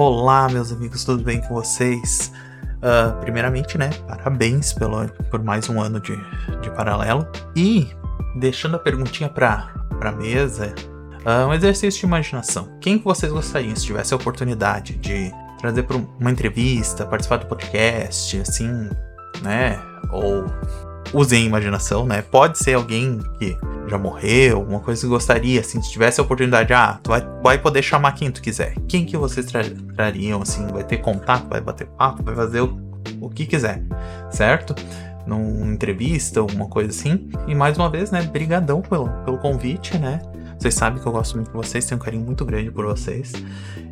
Olá, 0.00 0.48
meus 0.48 0.70
amigos, 0.70 1.02
tudo 1.02 1.24
bem 1.24 1.40
com 1.40 1.54
vocês? 1.54 2.30
Ah, 2.80 3.16
primeiramente, 3.20 3.76
né, 3.76 3.90
parabéns 4.06 4.72
pelo, 4.72 5.08
por 5.28 5.42
mais 5.42 5.68
um 5.68 5.80
ano 5.82 5.98
de, 5.98 6.14
de 6.62 6.70
paralelo. 6.70 7.26
E, 7.56 7.88
deixando 8.36 8.76
a 8.76 8.78
perguntinha 8.78 9.28
pra, 9.28 9.74
pra 9.98 10.12
mesa, 10.12 10.72
ah, 11.24 11.48
um 11.48 11.52
exercício 11.52 11.98
de 11.98 12.06
imaginação. 12.06 12.68
Quem 12.80 12.96
que 12.96 13.04
vocês 13.04 13.32
gostariam, 13.32 13.74
se 13.74 13.86
tivesse 13.86 14.14
a 14.14 14.16
oportunidade 14.16 14.94
de 14.98 15.32
trazer 15.58 15.82
para 15.82 15.96
uma 15.96 16.30
entrevista, 16.30 17.04
participar 17.04 17.38
do 17.38 17.46
podcast, 17.46 18.40
assim, 18.40 18.70
né? 19.42 19.82
Ou 20.12 20.44
usem 21.12 21.42
a 21.42 21.46
imaginação, 21.46 22.06
né? 22.06 22.22
Pode 22.22 22.58
ser 22.58 22.74
alguém 22.74 23.20
que 23.38 23.56
já 23.88 23.96
morreu, 23.96 24.62
uma 24.62 24.80
coisa 24.80 25.00
que 25.00 25.06
gostaria, 25.06 25.60
assim, 25.60 25.80
se 25.80 25.90
tivesse 25.90 26.20
a 26.20 26.22
oportunidade, 26.22 26.72
ah, 26.72 26.98
tu 27.02 27.10
vai, 27.10 27.26
vai 27.42 27.58
poder 27.58 27.82
chamar 27.82 28.12
quem 28.12 28.30
tu 28.30 28.42
quiser. 28.42 28.74
Quem 28.86 29.04
que 29.04 29.16
vocês 29.16 29.46
tra 29.46 29.62
trariam, 29.94 30.42
assim, 30.42 30.66
vai 30.66 30.84
ter 30.84 30.98
contato, 30.98 31.48
vai 31.48 31.60
bater 31.60 31.86
papo, 31.86 32.22
vai 32.22 32.34
fazer 32.34 32.60
o, 32.60 32.78
o 33.20 33.30
que 33.30 33.46
quiser, 33.46 33.82
certo? 34.30 34.74
Numa 35.26 35.72
entrevista, 35.72 36.40
alguma 36.40 36.66
coisa 36.66 36.90
assim. 36.90 37.28
E 37.46 37.54
mais 37.54 37.76
uma 37.76 37.90
vez, 37.90 38.10
né, 38.10 38.22
brigadão 38.22 38.80
pelo, 38.82 39.08
pelo 39.24 39.38
convite, 39.38 39.98
né? 39.98 40.20
Vocês 40.58 40.74
sabem 40.74 41.00
que 41.00 41.06
eu 41.06 41.12
gosto 41.12 41.36
muito 41.36 41.48
de 41.48 41.56
vocês, 41.56 41.86
tenho 41.86 42.00
um 42.00 42.04
carinho 42.04 42.24
muito 42.24 42.44
grande 42.44 42.70
por 42.70 42.84
vocês. 42.84 43.32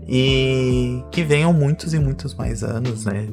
E 0.09 1.03
que 1.11 1.23
venham 1.23 1.53
muitos 1.53 1.95
e 1.95 1.99
muitos 1.99 2.35
mais 2.35 2.63
anos, 2.63 3.05
né, 3.05 3.29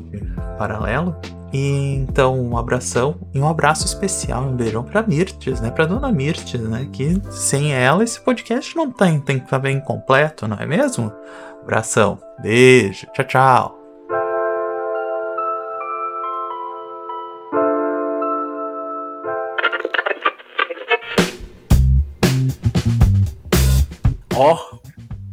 paralelo. 0.58 1.16
E, 1.52 1.96
então, 1.96 2.40
um 2.40 2.58
abração 2.58 3.16
e 3.34 3.40
um 3.40 3.48
abraço 3.48 3.86
especial, 3.86 4.44
um 4.44 4.56
beijão 4.56 4.84
pra 4.84 5.04
Mirtes, 5.04 5.62
né? 5.62 5.70
Pra 5.70 5.86
dona 5.86 6.12
Mirtes, 6.12 6.60
né? 6.62 6.88
Que 6.92 7.22
sem 7.30 7.74
ela 7.74 8.04
esse 8.04 8.20
podcast 8.20 8.76
não 8.76 8.92
tem, 8.92 9.20
tem 9.20 9.38
que 9.38 9.46
estar 9.46 9.60
bem 9.60 9.80
completo, 9.80 10.48
não 10.48 10.58
é 10.58 10.66
mesmo? 10.66 11.12
Abração, 11.62 12.18
beijo, 12.42 13.06
tchau, 13.14 13.26
tchau. 13.26 13.83
Ó, 24.36 24.58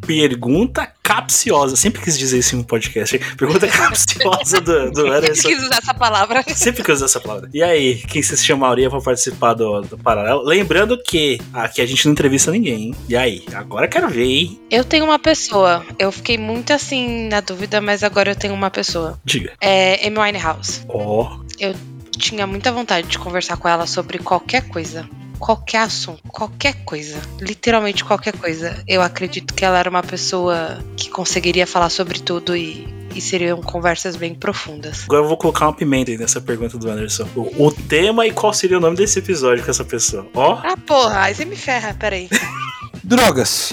pergunta 0.07 0.91
capciosa. 1.03 1.77
Sempre 1.77 2.03
quis 2.03 2.19
dizer 2.19 2.39
isso 2.39 2.55
em 2.55 2.61
um 2.61 2.63
podcast. 2.63 3.19
Pergunta 3.37 3.67
capciosa 3.69 4.61
do, 4.61 4.91
do 4.91 5.07
Eu 5.07 5.13
Anderson. 5.13 5.49
quis 5.49 5.63
usar 5.63 5.79
essa 5.79 5.95
palavra. 5.95 6.45
Sempre 6.55 6.83
quis 6.83 6.95
usar 6.97 7.07
essa 7.07 7.21
palavra. 7.21 7.49
E 7.53 7.63
aí, 7.63 7.97
quem 7.97 8.23
se 8.23 8.37
chamaria 8.37 8.89
pra 8.91 9.01
participar 9.01 9.55
do, 9.55 9.81
do 9.83 9.99
Paralelo? 9.99 10.43
Lembrando 10.45 11.01
que 11.03 11.41
aqui 11.53 11.81
a 11.81 11.87
gente 11.87 12.05
não 12.07 12.13
entrevista 12.13 12.51
ninguém, 12.51 12.83
hein? 12.83 12.95
E 13.09 13.17
aí? 13.17 13.45
Agora 13.55 13.89
quero 13.89 14.09
ver, 14.09 14.25
hein? 14.25 14.61
Eu 14.71 14.85
tenho 14.85 15.05
uma 15.05 15.19
pessoa. 15.19 15.85
Eu 15.99 16.13
fiquei 16.13 16.39
muito 16.39 16.73
assim 16.73 17.29
na 17.29 17.41
dúvida, 17.41 17.81
mas 17.81 18.03
agora 18.05 18.33
eu 18.33 18.37
tenho 18.37 18.55
uma 18.55 18.71
pessoa. 18.71 19.19
Diga. 19.25 19.53
É 19.61 20.07
Amy 20.07 20.19
Winehouse. 20.19 20.83
Ó. 20.89 21.39
Eu 21.59 21.75
tinha 22.17 22.47
muita 22.47 22.71
vontade 22.71 23.09
de 23.09 23.19
conversar 23.19 23.57
com 23.57 23.69
ela 23.69 23.87
sobre 23.87 24.19
qualquer 24.19 24.69
coisa. 24.69 25.09
Qualquer 25.41 25.79
assunto, 25.79 26.23
qualquer 26.29 26.75
coisa, 26.85 27.19
literalmente 27.41 28.05
qualquer 28.05 28.37
coisa. 28.37 28.77
Eu 28.87 29.01
acredito 29.01 29.55
que 29.55 29.65
ela 29.65 29.79
era 29.79 29.89
uma 29.89 30.03
pessoa 30.03 30.79
que 30.97 31.09
conseguiria 31.09 31.67
falar 31.67 31.89
sobre 31.89 32.21
tudo 32.21 32.55
e, 32.55 32.87
e 33.15 33.21
seriam 33.23 33.61
conversas 33.63 34.17
bem 34.17 34.35
profundas. 34.35 35.05
Agora 35.05 35.23
eu 35.25 35.29
vou 35.29 35.39
colocar 35.39 35.67
uma 35.67 35.73
pimenta 35.73 36.11
aí 36.11 36.19
nessa 36.19 36.43
pergunta 36.43 36.77
do 36.77 36.91
Anderson. 36.91 37.27
O, 37.35 37.67
o 37.67 37.73
tema 37.73 38.27
e 38.27 38.33
qual 38.33 38.53
seria 38.53 38.77
o 38.77 38.81
nome 38.81 38.97
desse 38.97 39.19
episódio 39.19 39.65
com 39.65 39.71
essa 39.71 39.85
pessoa? 39.85 40.29
Ó. 40.35 40.61
Ah, 40.63 40.77
porra, 40.77 41.23
aí 41.23 41.35
você 41.35 41.47
me 41.47 41.57
ferra, 41.57 41.97
peraí. 41.99 42.29
Drogas. 43.03 43.73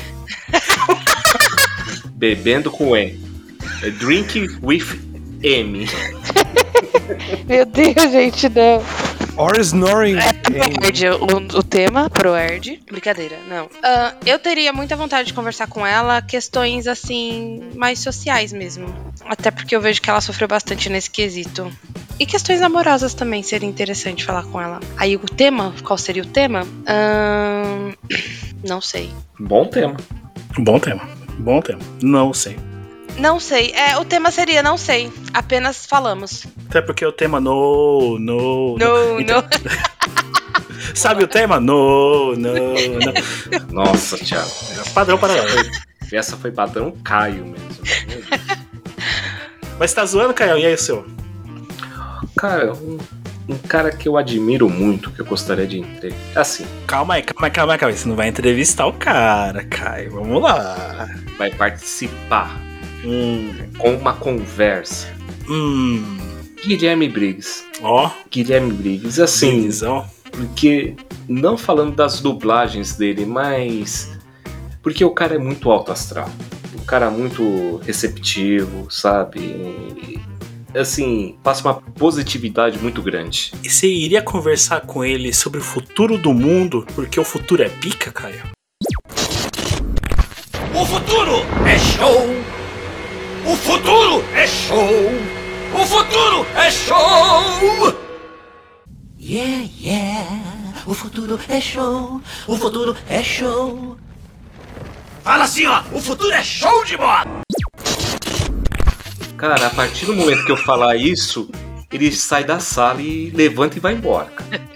Bebendo 2.15 2.72
com 2.72 2.95
E. 2.95 3.19
É 3.84 3.89
Drink 3.91 4.57
with 4.64 4.85
M. 5.44 5.85
Meu 7.45 7.65
Deus, 7.65 8.11
gente, 8.11 8.49
não. 8.49 8.81
Or 9.38 9.59
snoring. 9.59 10.18
Erd, 10.18 11.05
o, 11.09 11.59
o 11.59 11.64
tema 11.64 12.09
pro 12.09 12.35
Erd. 12.35 12.81
Brincadeira, 12.89 13.38
não. 13.47 13.69
Ah, 13.84 14.15
eu 14.26 14.39
teria 14.39 14.73
muita 14.73 14.95
vontade 14.95 15.27
de 15.27 15.34
conversar 15.34 15.68
com 15.68 15.85
ela 15.85 16.22
questões 16.23 16.88
assim, 16.88 17.69
mais 17.76 17.99
sociais 17.99 18.51
mesmo. 18.51 18.88
Até 19.26 19.51
porque 19.51 19.76
eu 19.76 19.81
vejo 19.81 20.01
que 20.01 20.09
ela 20.09 20.22
sofreu 20.22 20.47
bastante 20.47 20.89
nesse 20.89 21.09
quesito. 21.11 21.72
E 22.19 22.26
questões 22.26 22.64
amorosas 22.64 23.14
também 23.14 23.43
seria 23.43 23.69
interessante 23.69 24.26
falar 24.26 24.43
com 24.45 24.59
ela. 24.59 24.80
Aí 24.97 25.15
o 25.15 25.19
tema, 25.19 25.72
qual 25.84 25.99
seria 25.99 26.23
o 26.23 26.27
tema? 26.27 26.61
Ahn, 26.88 27.93
não 28.68 28.81
sei. 28.81 29.11
Bom 29.39 29.65
tema. 29.65 29.95
Bom 30.57 30.80
tema. 30.80 31.07
Bom 31.38 31.61
tema. 31.61 31.80
Não 32.01 32.34
sei. 32.34 32.57
Não 33.18 33.39
sei. 33.39 33.72
É, 33.72 33.98
o 33.98 34.06
tema 34.06 34.30
seria 34.31 34.61
não 34.61 34.77
sei. 34.77 35.11
Apenas 35.34 35.85
falamos. 35.85 36.45
Até 36.69 36.81
porque 36.81 37.06
o 37.06 37.11
tema 37.11 37.39
no. 37.39 38.18
No. 38.19 38.77
No, 38.77 39.19
Então- 39.19 39.44
Sabe 40.94 41.23
o 41.23 41.27
tema? 41.27 41.60
No, 41.60 42.34
no, 42.35 42.53
no. 42.53 43.73
Nossa, 43.73 44.18
Thiago. 44.18 44.49
Padrão 44.94 45.18
paralelo. 45.18 45.69
Essa 46.11 46.38
foi 46.38 46.52
padrão 46.52 46.91
Caio 47.03 47.45
mesmo. 47.45 47.68
Mas 49.80 49.94
tá 49.94 50.06
zoando, 50.06 50.34
Caio? 50.34 50.57
E 50.57 50.65
aí 50.65 50.73
o 50.73 50.77
seu? 50.77 51.06
Cara, 52.38 52.73
um, 52.73 52.98
um 53.49 53.57
cara 53.57 53.91
que 53.91 54.07
eu 54.07 54.18
admiro 54.18 54.69
muito, 54.69 55.11
que 55.11 55.19
eu 55.22 55.26
gostaria 55.26 55.68
de 55.68 55.80
entender. 55.80 56.15
Assim. 56.35 56.65
Calma 56.88 57.15
aí, 57.15 57.23
calma 57.23 57.48
aí, 57.48 57.52
calma 57.52 57.73
aí, 57.73 57.80
calma 57.80 57.94
aí. 57.94 57.98
Você 57.99 58.07
não 58.07 58.15
vai 58.15 58.27
entrevistar 58.30 58.85
o 58.88 58.94
cara, 58.94 59.64
Caio. 59.65 60.11
Vamos 60.11 60.41
lá. 60.41 61.10
Vai 61.38 61.52
participar 61.52 62.56
Hum. 63.07 63.53
com 63.77 63.95
uma 63.95 64.13
conversa. 64.13 65.07
Hum. 65.49 66.03
Guilherme 66.65 67.07
Briggs. 67.07 67.63
Ó. 67.81 68.11
Guilherme 68.29 68.73
Briggs, 68.73 69.21
assim. 69.21 69.51
Briggs, 69.51 69.85
ó. 69.85 70.05
Porque, 70.31 70.95
não 71.27 71.57
falando 71.57 71.95
das 71.95 72.19
dublagens 72.19 72.95
dele, 72.95 73.25
mas. 73.25 74.11
Porque 74.81 75.05
o 75.05 75.11
cara 75.11 75.35
é 75.35 75.38
muito 75.38 75.71
alto 75.71 75.91
astral. 75.91 76.29
O 76.75 76.85
cara 76.85 77.05
é 77.05 77.09
muito 77.09 77.77
receptivo, 77.77 78.88
sabe? 78.91 79.39
E, 79.39 80.19
assim, 80.77 81.38
passa 81.41 81.61
uma 81.67 81.75
positividade 81.75 82.77
muito 82.79 83.01
grande. 83.01 83.53
E 83.63 83.69
você 83.69 83.88
iria 83.88 84.21
conversar 84.21 84.81
com 84.81 85.03
ele 85.03 85.34
sobre 85.34 85.59
o 85.59 85.63
futuro 85.63 86.17
do 86.17 86.34
mundo, 86.34 86.85
porque 86.93 87.19
o 87.19 87.23
futuro 87.23 87.63
é 87.63 87.69
pica, 87.69 88.11
Caio? 88.11 88.43
O 90.73 90.85
futuro 90.85 91.38
é 91.65 91.79
show! 91.79 92.56
O 93.47 93.55
futuro 93.55 94.25
é 94.35 94.45
show! 94.45 94.89
O 95.73 95.85
futuro 95.85 96.45
é 96.53 96.69
show! 96.69 97.97
Yeah, 99.17 99.69
yeah. 99.81 100.73
O 100.85 100.93
futuro 100.93 101.39
é 101.47 101.61
show. 101.61 102.21
O 102.45 102.57
futuro 102.57 102.97
é 103.07 103.23
show. 103.23 103.97
Fala 105.23 105.45
assim, 105.45 105.65
ó! 105.65 105.81
O 105.93 106.01
futuro 106.01 106.29
é 106.33 106.43
show 106.43 106.83
de 106.83 106.97
bola! 106.97 107.25
Cara, 109.37 109.67
a 109.67 109.69
partir 109.69 110.05
do 110.05 110.13
momento 110.13 110.43
que 110.43 110.51
eu 110.51 110.57
falar 110.57 110.97
isso, 110.97 111.49
ele 111.89 112.11
sai 112.11 112.43
da 112.43 112.59
sala 112.59 113.01
e 113.01 113.29
levanta 113.29 113.77
e 113.77 113.79
vai 113.79 113.93
embora. 113.93 114.25
cara. 114.25 114.67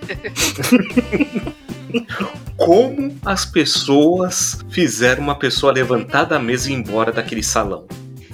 Como 2.56 3.18
as 3.26 3.44
pessoas 3.44 4.60
fizeram 4.70 5.24
uma 5.24 5.36
pessoa 5.36 5.74
levantar 5.74 6.24
da 6.24 6.40
mesa 6.40 6.70
e 6.70 6.72
ir 6.72 6.76
embora 6.78 7.12
daquele 7.12 7.44
salão? 7.44 7.86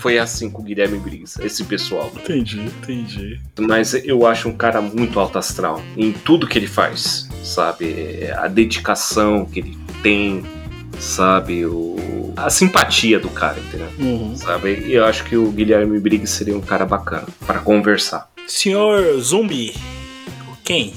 Foi 0.07 0.17
assim 0.17 0.49
com 0.49 0.61
o 0.61 0.63
Guilherme 0.63 0.97
Briggs, 0.99 1.37
esse 1.43 1.65
pessoal. 1.65 2.09
Entendi, 2.15 2.61
entendi. 2.61 3.41
Mas 3.59 3.93
eu 3.93 4.25
acho 4.25 4.47
um 4.47 4.55
cara 4.55 4.79
muito 4.79 5.19
alto 5.19 5.37
astral 5.37 5.83
em 5.97 6.13
tudo 6.13 6.47
que 6.47 6.57
ele 6.57 6.65
faz, 6.65 7.27
sabe? 7.43 8.25
A 8.37 8.47
dedicação 8.47 9.43
que 9.45 9.59
ele 9.59 9.77
tem, 10.01 10.45
sabe? 10.97 11.65
O... 11.65 12.33
A 12.37 12.49
simpatia 12.49 13.19
do 13.19 13.27
cara, 13.27 13.59
entendeu? 13.59 13.89
Uhum. 13.99 14.33
Sabe? 14.33 14.85
E 14.85 14.93
eu 14.93 15.03
acho 15.03 15.25
que 15.25 15.35
o 15.35 15.51
Guilherme 15.51 15.99
Briggs 15.99 16.31
seria 16.31 16.55
um 16.55 16.61
cara 16.61 16.85
bacana 16.85 17.27
para 17.45 17.59
conversar. 17.59 18.31
Senhor 18.47 19.19
Zumbi, 19.19 19.75
quem? 20.63 20.93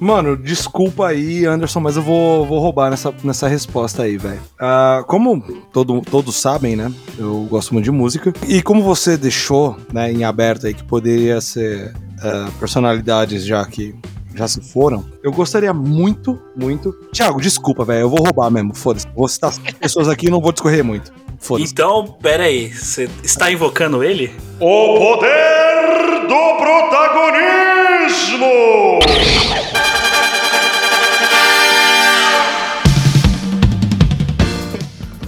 Mano, 0.00 0.34
desculpa 0.34 1.08
aí, 1.08 1.44
Anderson, 1.44 1.78
mas 1.78 1.96
eu 1.96 2.02
vou, 2.02 2.46
vou 2.46 2.58
roubar 2.58 2.88
nessa, 2.90 3.12
nessa 3.22 3.46
resposta 3.46 4.04
aí, 4.04 4.16
velho. 4.16 4.40
Ah, 4.58 5.04
como 5.06 5.42
todo, 5.70 6.00
todos 6.00 6.36
sabem, 6.36 6.74
né? 6.74 6.90
Eu 7.18 7.46
gosto 7.50 7.74
muito 7.74 7.84
de 7.84 7.90
música. 7.90 8.32
E 8.48 8.62
como 8.62 8.82
você 8.82 9.18
deixou 9.18 9.76
né, 9.92 10.10
em 10.10 10.24
aberto 10.24 10.66
aí 10.66 10.72
que 10.72 10.82
poderia 10.82 11.38
ser 11.42 11.94
ah, 12.22 12.48
personalidades 12.58 13.44
já 13.44 13.62
que 13.66 13.94
já 14.34 14.48
se 14.48 14.60
foram, 14.60 15.04
eu 15.22 15.30
gostaria 15.30 15.74
muito, 15.74 16.40
muito. 16.56 16.92
Thiago, 17.12 17.38
desculpa, 17.38 17.84
velho. 17.84 18.00
Eu 18.00 18.08
vou 18.08 18.22
roubar 18.22 18.50
mesmo. 18.50 18.74
Foda-se. 18.74 19.06
Vou 19.14 19.28
citar 19.28 19.52
pessoas 19.78 20.08
aqui 20.08 20.28
e 20.28 20.30
não 20.30 20.40
vou 20.40 20.50
discorrer 20.50 20.82
muito. 20.82 21.12
Foda-se. 21.38 21.70
Então, 21.70 22.16
pera 22.22 22.44
aí, 22.44 22.72
você 22.72 23.06
está 23.22 23.52
invocando 23.52 24.02
ele? 24.02 24.32
O 24.58 24.98
poder 24.98 26.26
do 26.26 26.56
protagonismo! 26.56 29.29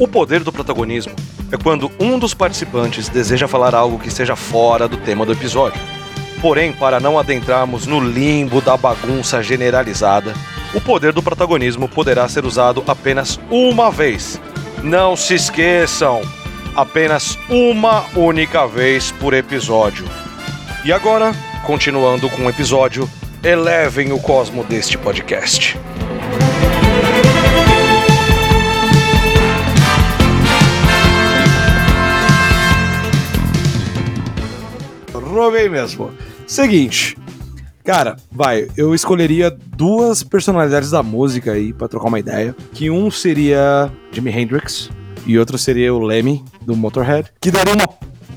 O 0.03 0.09
poder 0.09 0.43
do 0.43 0.51
protagonismo 0.51 1.15
é 1.53 1.57
quando 1.57 1.89
um 2.01 2.19
dos 2.19 2.35
participantes 2.35 3.09
deseja 3.09 3.47
falar 3.47 3.73
algo 3.73 4.01
que 4.01 4.11
seja 4.11 4.35
fora 4.35 4.89
do 4.89 4.97
tema 4.97 5.25
do 5.25 5.31
episódio. 5.31 5.81
Porém, 6.41 6.73
para 6.73 6.99
não 6.99 7.17
adentrarmos 7.17 7.87
no 7.87 8.01
limbo 8.01 8.61
da 8.61 8.77
bagunça 8.77 9.41
generalizada, 9.41 10.35
o 10.75 10.81
poder 10.81 11.13
do 11.13 11.23
protagonismo 11.23 11.89
poderá 11.89 12.29
ser 12.29 12.45
usado 12.45 12.83
apenas 12.89 13.39
uma 13.49 13.93
vez. 13.93 14.41
Não 14.83 15.15
se 15.15 15.35
esqueçam, 15.35 16.21
apenas 16.75 17.39
uma 17.49 18.05
única 18.17 18.67
vez 18.67 19.13
por 19.13 19.33
episódio. 19.33 20.05
E 20.85 20.93
agora, 20.93 21.33
continuando 21.65 22.29
com 22.29 22.47
o 22.47 22.51
episódio, 22.51 23.09
elevem 23.41 24.13
o 24.13 24.19
cosmo 24.19 24.65
deste 24.65 24.99
podcast. 24.99 25.79
Roubei 35.33 35.69
mesmo. 35.69 36.11
Seguinte. 36.47 37.17
Cara, 37.85 38.17
vai, 38.31 38.69
eu 38.77 38.95
escolheria 38.95 39.51
duas 39.51 40.23
personalidades 40.23 40.91
da 40.91 41.03
música 41.03 41.53
aí 41.53 41.73
pra 41.73 41.89
trocar 41.89 42.09
uma 42.09 42.19
ideia. 42.19 42.55
Que 42.73 42.91
um 42.91 43.11
seria 43.11 43.91
Jimi 44.13 44.31
Hendrix 44.31 44.89
e 45.27 45.39
outro 45.39 45.59
seria 45.59 45.93
o 45.93 45.99
Lemmy 45.99 46.45
do 46.61 46.77
Motorhead. 46.77 47.29
Que 47.41 47.51
daria 47.51 47.75
uma 47.75 47.89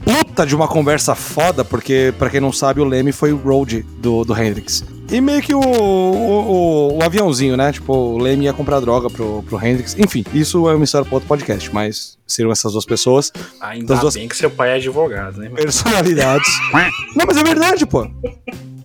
puta 0.04 0.46
de 0.46 0.56
uma 0.56 0.68
conversa 0.68 1.14
foda, 1.14 1.64
porque 1.64 2.14
pra 2.18 2.30
quem 2.30 2.40
não 2.40 2.52
sabe, 2.52 2.82
o 2.82 2.86
Lemmy 2.86 3.12
foi 3.12 3.34
o 3.34 3.38
road 3.38 3.86
do, 4.00 4.24
do 4.24 4.36
Hendrix. 4.36 4.84
E 5.12 5.22
meio 5.22 5.42
que 5.42 5.54
o, 5.54 5.60
o, 5.60 6.92
o- 6.92 6.98
o 6.98 7.04
aviãozinho, 7.04 7.56
né? 7.56 7.72
Tipo, 7.72 7.94
o 7.94 8.18
Lemmy 8.18 8.46
ia 8.46 8.54
comprar 8.54 8.80
droga 8.80 9.10
pro, 9.10 9.44
pro 9.44 9.64
Hendrix. 9.64 9.96
Enfim, 10.00 10.26
isso 10.34 10.68
é 10.68 10.74
uma 10.76 10.84
história 10.84 11.06
pra 11.06 11.16
outro 11.16 11.28
podcast, 11.28 11.72
mas 11.74 12.18
seriam 12.26 12.52
essas 12.52 12.72
duas 12.74 12.86
pessoas. 12.86 13.32
Ainda 13.62 13.86
Das 13.94 14.00
duas 14.00 14.16
bem 14.16 14.28
que 14.28 14.36
seu 14.36 14.50
pai 14.50 14.72
é 14.72 14.76
advogado, 14.76 15.38
né? 15.38 15.50
personalidades. 15.50 16.50
Não, 17.16 17.26
mas 17.28 17.38
é 17.38 17.44
verdade, 17.44 17.86
pô. 17.86 18.08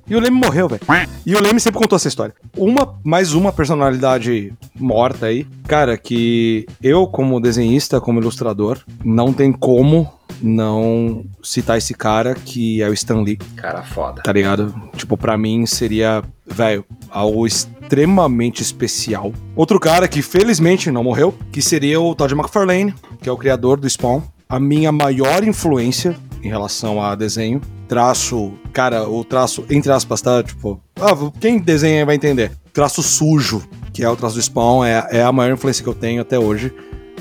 E 0.06 0.14
o 0.16 0.20
Leme 0.20 0.36
morreu, 0.44 0.68
velho. 0.68 0.80
E 1.24 1.34
o 1.36 1.40
Leme 1.40 1.58
sempre 1.60 1.78
contou 1.80 1.96
essa 1.96 2.08
história. 2.08 2.34
Uma, 2.56 2.98
mais 3.04 3.32
uma 3.32 3.52
personalidade 3.52 4.52
morta 4.78 5.26
aí. 5.26 5.46
Cara, 5.68 5.96
que 5.96 6.66
eu, 6.82 7.06
como 7.06 7.40
desenhista, 7.40 8.00
como 8.00 8.20
ilustrador, 8.20 8.78
não 9.04 9.32
tem 9.32 9.52
como 9.52 10.12
não 10.42 11.24
citar 11.42 11.78
esse 11.78 11.94
cara 11.94 12.34
que 12.34 12.82
é 12.82 12.88
o 12.88 12.92
Stan 12.92 13.20
Lee. 13.22 13.36
Cara 13.56 13.82
foda. 13.82 14.22
Tá 14.22 14.32
ligado? 14.32 14.74
Tipo, 14.96 15.16
pra 15.16 15.36
mim 15.36 15.66
seria, 15.66 16.22
velho, 16.46 16.84
algo 17.10 17.46
extremamente 17.46 18.62
especial. 18.62 19.32
Outro 19.54 19.78
cara 19.80 20.08
que 20.08 20.22
felizmente 20.22 20.90
não 20.90 21.04
morreu, 21.04 21.34
que 21.50 21.60
seria 21.60 22.00
o 22.00 22.14
Todd 22.14 22.34
McFarlane, 22.34 22.94
que 23.20 23.28
é 23.28 23.32
o 23.32 23.36
criador 23.36 23.78
do 23.78 23.88
Spawn. 23.88 24.22
A 24.48 24.58
minha 24.58 24.90
maior 24.90 25.44
influência 25.44 26.16
em 26.42 26.48
relação 26.48 27.02
a 27.02 27.14
desenho. 27.14 27.60
Traço, 27.88 28.52
cara, 28.72 29.08
o 29.08 29.24
traço, 29.24 29.64
entre 29.68 29.90
aspas, 29.90 30.22
tá? 30.22 30.42
Tipo, 30.42 30.80
ah, 30.96 31.14
quem 31.40 31.58
desenha 31.58 32.06
vai 32.06 32.14
entender. 32.14 32.52
Traço 32.72 33.02
sujo, 33.02 33.62
que 33.92 34.04
é 34.04 34.08
o 34.08 34.16
traço 34.16 34.36
do 34.36 34.42
Spawn, 34.42 34.84
é, 34.84 35.06
é 35.10 35.22
a 35.22 35.32
maior 35.32 35.52
influência 35.54 35.82
que 35.82 35.88
eu 35.88 35.94
tenho 35.94 36.22
até 36.22 36.38
hoje 36.38 36.72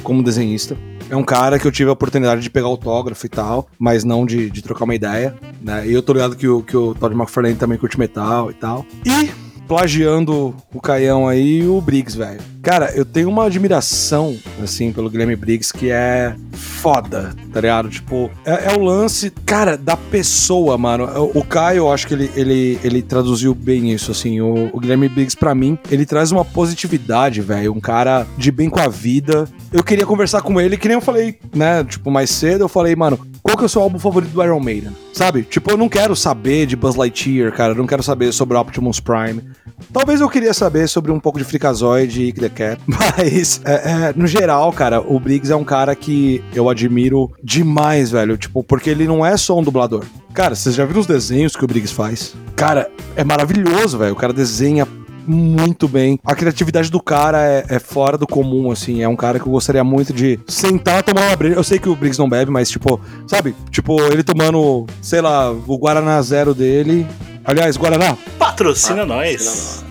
como 0.04 0.24
desenhista. 0.24 0.78
É 1.10 1.16
um 1.16 1.24
cara 1.24 1.58
que 1.58 1.66
eu 1.66 1.72
tive 1.72 1.90
a 1.90 1.94
oportunidade 1.94 2.42
de 2.42 2.50
pegar 2.50 2.68
autógrafo 2.68 3.26
e 3.26 3.30
tal, 3.30 3.68
mas 3.80 4.04
não 4.04 4.26
de, 4.26 4.50
de 4.50 4.62
trocar 4.62 4.86
uma 4.86 4.94
ideia, 4.94 5.36
né? 5.60 5.88
E 5.88 5.94
eu 5.94 6.04
tô 6.04 6.14
ligado 6.14 6.36
que 6.36 6.48
o, 6.48 6.62
que 6.62 6.78
o 6.78 6.94
Todd 6.94 7.16
McFarlane 7.16 7.56
também 7.56 7.78
curte 7.80 7.98
metal 7.98 8.52
e 8.52 8.54
tal. 8.54 8.86
E 9.04 9.49
plagiando 9.70 10.56
o 10.74 10.82
Caião 10.82 11.28
aí, 11.28 11.66
o 11.68 11.80
Briggs, 11.80 12.18
velho. 12.18 12.42
Cara, 12.64 12.92
eu 12.96 13.06
tenho 13.06 13.30
uma 13.30 13.46
admiração, 13.46 14.36
assim, 14.62 14.92
pelo 14.92 15.12
Guilherme 15.12 15.36
Briggs 15.36 15.72
que 15.72 15.92
é 15.92 16.36
foda, 16.52 17.36
tá 17.54 17.62
ligado? 17.62 17.88
Tipo, 17.88 18.32
é, 18.44 18.74
é 18.74 18.76
o 18.76 18.84
lance, 18.84 19.30
cara, 19.46 19.78
da 19.78 19.96
pessoa, 19.96 20.76
mano. 20.76 21.06
O, 21.06 21.40
o 21.40 21.44
Caio, 21.44 21.78
eu 21.78 21.92
acho 21.92 22.08
que 22.08 22.16
ele, 22.16 22.32
ele, 22.36 22.80
ele 22.84 23.02
traduziu 23.04 23.54
bem 23.54 23.92
isso, 23.94 24.12
assim. 24.12 24.42
O, 24.42 24.72
o 24.74 24.80
Guilherme 24.80 25.08
Briggs, 25.08 25.38
pra 25.38 25.54
mim, 25.54 25.78
ele 25.90 26.06
traz 26.06 26.32
uma 26.32 26.44
positividade, 26.44 27.40
velho. 27.40 27.72
Um 27.72 27.80
cara 27.80 28.26
de 28.38 28.52
bem 28.52 28.70
com 28.70 28.80
a 28.80 28.88
vida. 28.88 29.48
Eu 29.72 29.84
queria 29.84 30.06
conversar 30.06 30.42
com 30.42 30.60
ele, 30.60 30.78
que 30.78 30.88
nem 30.88 30.96
eu 30.96 31.02
falei, 31.02 31.38
né? 31.56 31.84
Tipo, 31.84 32.10
mais 32.10 32.32
cedo, 32.32 32.64
eu 32.64 32.70
falei, 32.70 32.96
mano, 32.96 33.20
qual 33.42 33.58
que 33.58 33.64
é 33.64 33.66
o 33.66 33.70
seu 33.70 33.82
álbum 33.82 34.00
favorito 34.00 34.32
do 34.32 34.44
Iron 34.44 34.60
Maiden? 34.60 34.92
Sabe? 35.14 35.44
Tipo, 35.44 35.72
eu 35.72 35.78
não 35.78 35.90
quero 35.90 36.16
saber 36.16 36.66
de 36.66 36.76
Buzz 36.76 36.96
Lightyear, 36.96 37.52
cara. 37.54 37.74
Eu 37.74 37.78
não 37.78 37.88
quero 37.88 38.04
saber 38.04 38.32
sobre 38.32 38.58
Optimus 38.58 39.00
Prime. 39.00 39.44
Talvez 39.92 40.22
eu 40.22 40.30
queria 40.30 40.54
saber 40.54 40.88
sobre 40.88 41.12
um 41.12 41.20
pouco 41.20 41.38
de 41.38 41.46
Freakazoid 41.46 42.22
e 42.22 42.34
the 42.34 42.50
Cat. 42.50 42.82
Mas, 42.86 43.62
é, 43.66 44.10
é, 44.10 44.14
no 44.16 44.28
geral, 44.28 44.72
cara, 44.74 45.02
o 45.02 45.20
Briggs 45.20 45.52
é 45.52 45.56
um 45.56 45.64
cara 45.64 45.96
que 45.96 46.44
eu 46.54 46.70
admiro 46.70 47.32
demais, 47.44 48.12
velho. 48.12 48.38
Tipo, 48.38 48.64
porque 48.64 48.90
ele 48.90 49.08
não 49.08 49.26
é 49.26 49.36
só 49.38 49.58
um 49.58 49.64
dublador. 49.64 50.06
Cara, 50.34 50.56
vocês 50.56 50.76
já 50.76 50.86
viram 50.86 51.02
os 51.02 51.08
desenhos 51.08 51.56
que 51.56 51.64
o 51.64 51.68
Briggs 51.68 51.94
faz? 51.94 52.36
Cara, 52.56 52.90
é 53.16 53.24
maravilhoso, 53.24 53.98
velho. 53.98 54.14
O 54.14 54.18
cara 54.18 54.34
desenha 54.34 54.88
muito 55.30 55.88
bem. 55.88 56.20
A 56.26 56.34
criatividade 56.34 56.90
do 56.90 57.00
cara 57.00 57.46
é, 57.46 57.66
é, 57.70 57.80
fora 57.80 58.18
do 58.18 58.26
comum, 58.26 58.72
assim. 58.72 59.04
É 59.04 59.08
um 59.08 59.16
cara 59.16 59.40
que 59.40 59.46
eu 59.46 59.52
gostaria 59.52 59.84
muito 59.84 60.12
de 60.12 60.40
sentar, 60.48 61.04
tomar 61.04 61.28
uma 61.28 61.36
breja. 61.36 61.56
Eu 61.56 61.64
sei 61.64 61.78
que 61.78 61.88
o 61.88 61.96
Briggs 61.96 62.20
não 62.20 62.28
bebe, 62.28 62.50
mas, 62.50 62.70
tipo, 62.70 63.00
sabe? 63.28 63.56
Tipo, 63.70 64.02
ele 64.12 64.24
tomando, 64.24 64.88
sei 65.02 65.22
lá, 65.22 65.52
o 65.52 65.78
Guaraná 65.78 66.20
Zero 66.24 66.56
dele. 66.56 67.06
Aliás, 67.46 67.78
Guaraná. 67.78 68.18
Patrocina 68.40 69.06
nós. 69.06 69.86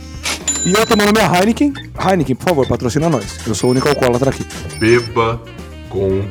E 0.67 0.73
eu 0.73 0.85
tomando 0.85 1.13
minha 1.13 1.25
Heineken. 1.25 1.73
Heineken, 1.99 2.35
por 2.35 2.49
favor, 2.49 2.67
patrocina 2.67 3.09
nós. 3.09 3.39
Eu 3.47 3.55
sou 3.55 3.69
o 3.69 3.73
único 3.73 3.89
alcoólatra 3.89 4.31
aqui. 4.31 4.45
Beba 4.81 5.41
com 5.89 6.25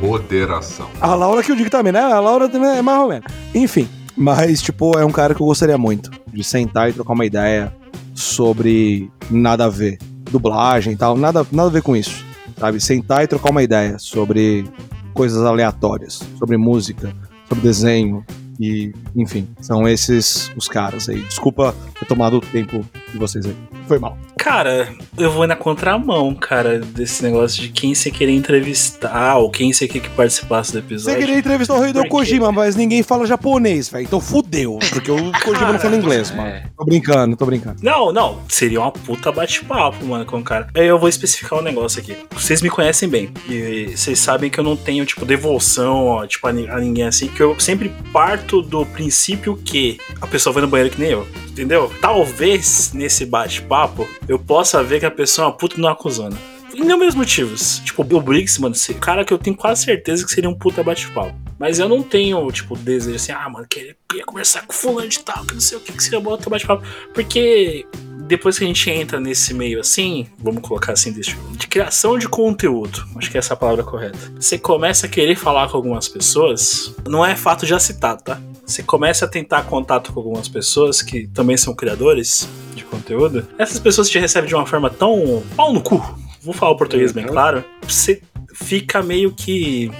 moderação. 0.00 0.88
A 1.00 1.14
Laura 1.14 1.44
que 1.44 1.52
eu 1.52 1.56
digo 1.56 1.70
também, 1.70 1.92
né? 1.92 2.00
A 2.00 2.18
Laura 2.18 2.48
também 2.48 2.76
é 2.78 2.82
mais 2.82 2.98
ou 2.98 3.08
menos. 3.08 3.24
Enfim, 3.54 3.88
mas, 4.16 4.60
tipo, 4.60 4.98
é 4.98 5.04
um 5.04 5.12
cara 5.12 5.32
que 5.32 5.40
eu 5.40 5.46
gostaria 5.46 5.78
muito 5.78 6.10
de 6.26 6.42
sentar 6.42 6.90
e 6.90 6.92
trocar 6.92 7.12
uma 7.12 7.24
ideia 7.24 7.72
sobre 8.14 9.10
nada 9.30 9.66
a 9.66 9.68
ver. 9.68 9.98
Dublagem 10.30 10.94
e 10.94 10.96
tal, 10.96 11.16
nada, 11.16 11.46
nada 11.52 11.68
a 11.68 11.72
ver 11.72 11.82
com 11.82 11.94
isso. 11.94 12.24
Sabe? 12.58 12.80
Sentar 12.80 13.24
e 13.24 13.26
trocar 13.26 13.50
uma 13.50 13.62
ideia 13.62 13.98
sobre 13.98 14.64
coisas 15.12 15.42
aleatórias, 15.42 16.22
sobre 16.38 16.56
música, 16.56 17.14
sobre 17.48 17.62
desenho. 17.62 18.24
E, 18.60 18.92
enfim, 19.16 19.48
são 19.60 19.88
esses 19.88 20.50
os 20.56 20.68
caras 20.68 21.08
aí. 21.08 21.20
Desculpa 21.22 21.74
ter 21.98 22.06
tomado 22.06 22.36
o 22.36 22.40
tempo 22.40 22.84
de 23.12 23.18
vocês 23.18 23.46
aí. 23.46 23.54
Foi 23.86 23.98
mal. 23.98 24.16
Cara, 24.38 24.92
eu 25.16 25.30
vou 25.30 25.46
na 25.46 25.54
contramão, 25.54 26.34
cara, 26.34 26.78
desse 26.78 27.22
negócio 27.22 27.62
de 27.62 27.68
quem 27.68 27.94
você 27.94 28.10
querer 28.10 28.32
entrevistar 28.32 29.36
ou 29.36 29.50
quem 29.50 29.72
você 29.72 29.86
quer 29.86 30.00
que 30.00 30.10
participasse 30.10 30.72
do 30.72 30.78
episódio. 30.78 31.14
Você 31.14 31.26
queria 31.26 31.38
entrevistar 31.38 31.74
o 31.74 31.86
Hideo 31.86 32.08
Kojima, 32.08 32.50
mas 32.50 32.74
ninguém 32.74 33.02
fala 33.02 33.26
japonês, 33.26 33.88
velho. 33.88 34.04
Então 34.04 34.20
fudeu, 34.20 34.78
porque 34.90 35.10
o 35.10 35.32
Kojima 35.44 35.72
não 35.72 35.78
fala 35.78 35.96
inglês, 35.96 36.30
mano. 36.30 36.62
Tô 36.76 36.84
brincando, 36.84 37.36
tô 37.36 37.46
brincando. 37.46 37.76
Não, 37.82 38.12
não, 38.12 38.40
seria 38.48 38.80
uma 38.80 38.90
puta 38.90 39.30
bate-papo, 39.30 40.04
mano, 40.04 40.24
com 40.24 40.38
o 40.38 40.42
cara. 40.42 40.68
Eu 40.74 40.98
vou 40.98 41.08
especificar 41.08 41.58
um 41.58 41.62
negócio 41.62 42.00
aqui. 42.00 42.16
Vocês 42.32 42.62
me 42.62 42.70
conhecem 42.70 43.08
bem, 43.08 43.30
e 43.48 43.92
vocês 43.96 44.18
sabem 44.18 44.50
que 44.50 44.58
eu 44.58 44.64
não 44.64 44.76
tenho, 44.76 45.04
tipo, 45.04 45.24
devoção, 45.24 46.06
ó, 46.06 46.26
tipo, 46.26 46.46
a, 46.46 46.52
ninguém 46.52 47.04
assim, 47.04 47.28
que 47.28 47.42
eu 47.42 47.58
sempre 47.60 47.92
parto 48.12 48.62
do 48.62 48.84
princípio 48.86 49.56
que 49.56 49.98
a 50.20 50.26
pessoa 50.26 50.52
vai 50.52 50.62
no 50.62 50.68
banheiro 50.68 50.92
que 50.92 51.00
nem 51.00 51.10
eu, 51.10 51.26
entendeu? 51.48 51.92
Talvez 52.00 52.92
nesse 53.02 53.26
bate-papo 53.26 54.08
eu 54.28 54.38
possa 54.38 54.82
ver 54.82 55.00
que 55.00 55.06
a 55.06 55.10
pessoa 55.10 55.46
é 55.46 55.48
uma 55.48 55.56
puta 55.56 55.76
não 55.78 55.88
acusando. 55.88 56.38
Inúmeros 56.72 57.14
motivos. 57.14 57.80
Tipo, 57.84 58.02
o 58.02 58.20
Briggs, 58.20 58.60
mano, 58.60 58.74
esse 58.74 58.94
cara 58.94 59.24
que 59.24 59.32
eu 59.32 59.38
tenho 59.38 59.56
quase 59.56 59.84
certeza 59.84 60.24
que 60.24 60.30
seria 60.30 60.48
um 60.48 60.54
puta 60.54 60.82
bate-papo. 60.82 61.34
Mas 61.58 61.78
eu 61.78 61.88
não 61.88 62.02
tenho, 62.02 62.50
tipo, 62.50 62.76
desejo 62.76 63.16
assim, 63.16 63.32
ah, 63.32 63.48
mano, 63.48 63.66
queria, 63.68 63.94
conversar 64.24 64.66
com 64.66 64.72
fulano 64.72 65.08
de 65.08 65.18
tal, 65.20 65.44
que 65.44 65.52
não 65.52 65.60
sei 65.60 65.76
o 65.76 65.80
que, 65.80 65.92
que 65.92 66.02
seria 66.02 66.18
bom 66.18 66.38
bate-papo. 66.48 66.82
Porque 67.12 67.86
depois 68.26 68.58
que 68.58 68.64
a 68.64 68.66
gente 68.66 68.88
entra 68.88 69.20
nesse 69.20 69.52
meio 69.52 69.80
assim, 69.80 70.26
vamos 70.38 70.62
colocar 70.62 70.92
assim, 70.92 71.12
de, 71.12 71.20
de 71.20 71.66
criação 71.66 72.16
de 72.16 72.28
conteúdo, 72.28 73.04
acho 73.16 73.30
que 73.30 73.36
essa 73.36 73.52
é 73.52 73.54
a 73.54 73.56
palavra 73.56 73.84
correta. 73.84 74.18
Você 74.40 74.56
começa 74.56 75.06
a 75.06 75.08
querer 75.08 75.36
falar 75.36 75.68
com 75.68 75.76
algumas 75.76 76.08
pessoas, 76.08 76.94
não 77.06 77.24
é 77.24 77.36
fato 77.36 77.66
já 77.66 77.78
citado, 77.78 78.22
tá? 78.22 78.40
Você 78.64 78.82
começa 78.82 79.24
a 79.24 79.28
tentar 79.28 79.64
contato 79.64 80.12
com 80.12 80.20
algumas 80.20 80.48
pessoas 80.48 81.02
que 81.02 81.26
também 81.28 81.56
são 81.56 81.74
criadores 81.74 82.48
de 82.74 82.84
conteúdo. 82.84 83.46
Essas 83.58 83.78
pessoas 83.78 84.08
te 84.08 84.18
recebem 84.18 84.48
de 84.48 84.54
uma 84.54 84.66
forma 84.66 84.88
tão 84.88 85.42
pau 85.56 85.72
no 85.72 85.82
cu. 85.82 86.02
Vou 86.40 86.54
falar 86.54 86.72
o 86.72 86.76
português 86.76 87.12
bem 87.12 87.26
claro. 87.26 87.64
Você 87.82 88.22
fica 88.54 89.02
meio 89.02 89.32
que 89.32 89.90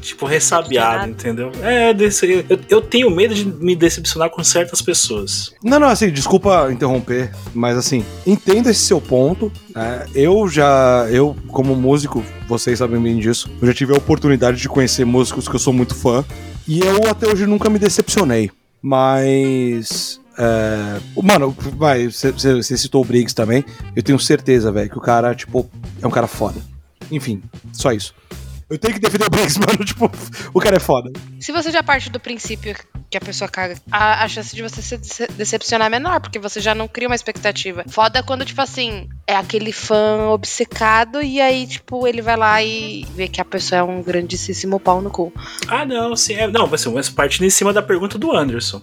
tipo, 0.00 0.26
ressabiado, 0.26 1.10
entendeu? 1.10 1.52
É, 1.62 1.92
desse, 1.92 2.44
eu, 2.48 2.58
eu, 2.68 2.80
tenho 2.80 3.10
medo 3.10 3.34
de 3.34 3.44
me 3.44 3.76
decepcionar 3.76 4.30
com 4.30 4.42
certas 4.42 4.80
pessoas. 4.80 5.52
Não, 5.62 5.78
não, 5.78 5.88
assim, 5.88 6.10
desculpa 6.10 6.70
interromper, 6.72 7.30
mas 7.54 7.76
assim, 7.76 8.04
entendo 8.26 8.70
esse 8.70 8.80
seu 8.80 9.00
ponto. 9.00 9.52
Né? 9.74 10.06
Eu 10.14 10.48
já, 10.48 11.06
eu 11.10 11.36
como 11.48 11.74
músico, 11.74 12.24
vocês 12.48 12.78
sabem 12.78 13.00
bem 13.00 13.18
disso, 13.18 13.50
eu 13.60 13.66
já 13.66 13.74
tive 13.74 13.92
a 13.92 13.96
oportunidade 13.96 14.58
de 14.58 14.68
conhecer 14.68 15.04
músicos 15.04 15.48
que 15.48 15.54
eu 15.54 15.60
sou 15.60 15.72
muito 15.72 15.94
fã, 15.94 16.24
e 16.68 16.80
eu 16.80 17.08
até 17.08 17.26
hoje 17.26 17.46
nunca 17.46 17.70
me 17.70 17.78
decepcionei. 17.78 18.50
Mas. 18.82 20.20
É... 20.38 21.00
Mano, 21.20 21.56
vai, 21.76 22.06
você 22.06 22.76
citou 22.76 23.02
o 23.02 23.04
Briggs 23.04 23.34
também. 23.34 23.64
Eu 23.96 24.02
tenho 24.02 24.18
certeza, 24.18 24.70
velho, 24.70 24.90
que 24.90 24.98
o 24.98 25.00
cara, 25.00 25.34
tipo, 25.34 25.68
é 26.00 26.06
um 26.06 26.10
cara 26.10 26.26
foda. 26.26 26.60
Enfim, 27.10 27.42
só 27.72 27.90
isso. 27.90 28.14
Eu 28.70 28.78
tenho 28.78 28.94
que 28.94 29.00
defender 29.00 29.26
o 29.26 29.30
Briggs, 29.30 29.58
mano. 29.60 29.84
Tipo, 29.84 30.10
o 30.52 30.60
cara 30.60 30.76
é 30.76 30.80
foda. 30.80 31.10
Se 31.40 31.52
você 31.52 31.70
já 31.70 31.82
parte 31.82 32.10
do 32.10 32.20
princípio 32.20 32.76
que 33.10 33.16
a 33.16 33.20
pessoa 33.20 33.48
caga, 33.48 33.76
a, 33.90 34.24
a 34.24 34.28
chance 34.28 34.54
de 34.54 34.62
você 34.62 34.82
se 34.82 35.26
decepcionar 35.28 35.86
é 35.86 35.90
menor, 35.90 36.20
porque 36.20 36.38
você 36.38 36.60
já 36.60 36.74
não 36.74 36.86
cria 36.86 37.08
uma 37.08 37.14
expectativa. 37.14 37.84
Foda 37.88 38.22
quando, 38.22 38.44
tipo 38.44 38.60
assim, 38.60 39.08
é 39.26 39.34
aquele 39.34 39.72
fã 39.72 40.28
obcecado 40.28 41.22
e 41.22 41.40
aí, 41.40 41.66
tipo, 41.66 42.06
ele 42.06 42.20
vai 42.20 42.36
lá 42.36 42.62
e 42.62 43.06
vê 43.14 43.26
que 43.28 43.40
a 43.40 43.44
pessoa 43.44 43.78
é 43.78 43.82
um 43.82 44.02
grandíssimo 44.02 44.78
pau 44.78 45.00
no 45.00 45.10
cu. 45.10 45.32
Ah, 45.66 45.86
não, 45.86 46.14
sim. 46.14 46.34
É, 46.34 46.46
não, 46.46 46.72
assim, 46.72 46.92
mas 46.92 47.08
partindo 47.08 47.46
em 47.46 47.50
cima 47.50 47.72
da 47.72 47.82
pergunta 47.82 48.18
do 48.18 48.36
Anderson. 48.36 48.82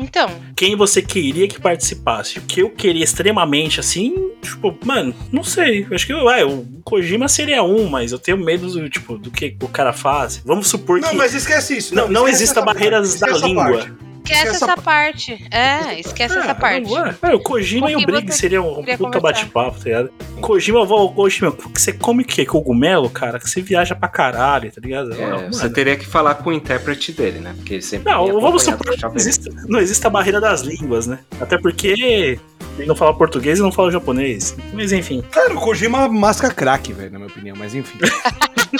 Então. 0.00 0.30
Quem 0.56 0.74
você 0.74 1.02
queria 1.02 1.46
que 1.46 1.60
participasse? 1.60 2.38
O 2.38 2.42
que 2.42 2.60
eu 2.62 2.70
queria 2.70 3.04
extremamente 3.04 3.80
assim, 3.80 4.30
tipo, 4.42 4.76
mano, 4.84 5.14
não 5.30 5.44
sei. 5.44 5.86
Acho 5.90 6.06
que 6.06 6.14
vai, 6.14 6.42
o 6.44 6.66
Kojima 6.84 7.28
seria 7.28 7.62
um, 7.62 7.88
mas 7.88 8.12
eu 8.12 8.18
tenho 8.18 8.38
medo 8.38 8.68
do, 8.68 8.88
tipo, 8.88 9.18
do 9.18 9.30
que 9.30 9.56
o 9.62 9.68
cara 9.68 9.92
faz. 9.92 10.40
Vamos 10.44 10.68
supor 10.68 11.00
não, 11.00 11.08
que. 11.08 11.14
Não, 11.14 11.22
mas 11.22 11.34
esquece 11.34 11.76
isso. 11.76 11.94
Não, 11.94 12.04
não, 12.04 12.22
não 12.22 12.28
exista 12.28 12.60
barreiras 12.62 13.18
da 13.20 13.28
língua. 13.28 13.64
Parte. 13.64 14.09
Esquece 14.24 14.48
essa, 14.48 14.64
essa 14.64 14.76
parte. 14.76 15.46
É, 15.50 15.98
esquece 16.00 16.38
essa 16.38 16.54
parte. 16.54 16.90
É, 17.22 17.34
o 17.34 17.40
Kojima 17.40 17.90
e 17.90 17.96
o 17.96 18.04
Briggs 18.04 18.38
seria 18.38 18.62
um 18.62 18.84
puta 18.84 19.20
bate-papo, 19.20 19.78
tá 19.78 19.84
ligado? 19.84 20.10
Kojima, 20.40 20.86
Kojima, 20.86 21.54
você 21.74 21.92
come 21.92 22.22
o 22.22 22.26
quê? 22.26 22.44
Cogumelo, 22.46 23.10
cara? 23.10 23.38
Que 23.38 23.48
você 23.48 23.60
viaja 23.60 23.94
pra 23.94 24.08
caralho, 24.08 24.70
tá 24.70 24.80
ligado? 24.80 25.12
É, 25.12 25.48
você 25.48 25.68
teria 25.70 25.96
que 25.96 26.06
falar 26.06 26.36
com 26.36 26.50
o 26.50 26.52
intérprete 26.52 27.12
dele, 27.12 27.40
né? 27.40 27.52
Porque 27.56 27.74
ele 27.74 27.82
sempre. 27.82 28.10
Não, 28.10 28.40
vamos 28.40 28.62
supor 28.62 28.94
que 28.94 29.02
não 29.02 29.14
existe, 29.14 29.50
não 29.68 29.80
existe 29.80 30.06
a 30.06 30.10
barreira 30.10 30.40
das 30.40 30.62
línguas, 30.62 31.06
né? 31.06 31.18
Até 31.40 31.58
porque 31.58 31.88
ele 31.88 32.40
não 32.86 32.94
fala 32.94 33.14
português 33.14 33.58
e 33.58 33.62
não 33.62 33.72
fala 33.72 33.90
japonês. 33.90 34.56
Mas 34.72 34.92
enfim. 34.92 35.22
Cara, 35.30 35.54
o 35.54 35.60
Kojima 35.60 36.08
masca 36.08 36.50
crack, 36.50 36.92
velho, 36.92 37.10
na 37.10 37.18
minha 37.18 37.30
opinião, 37.30 37.56
mas 37.58 37.74
enfim. 37.74 37.98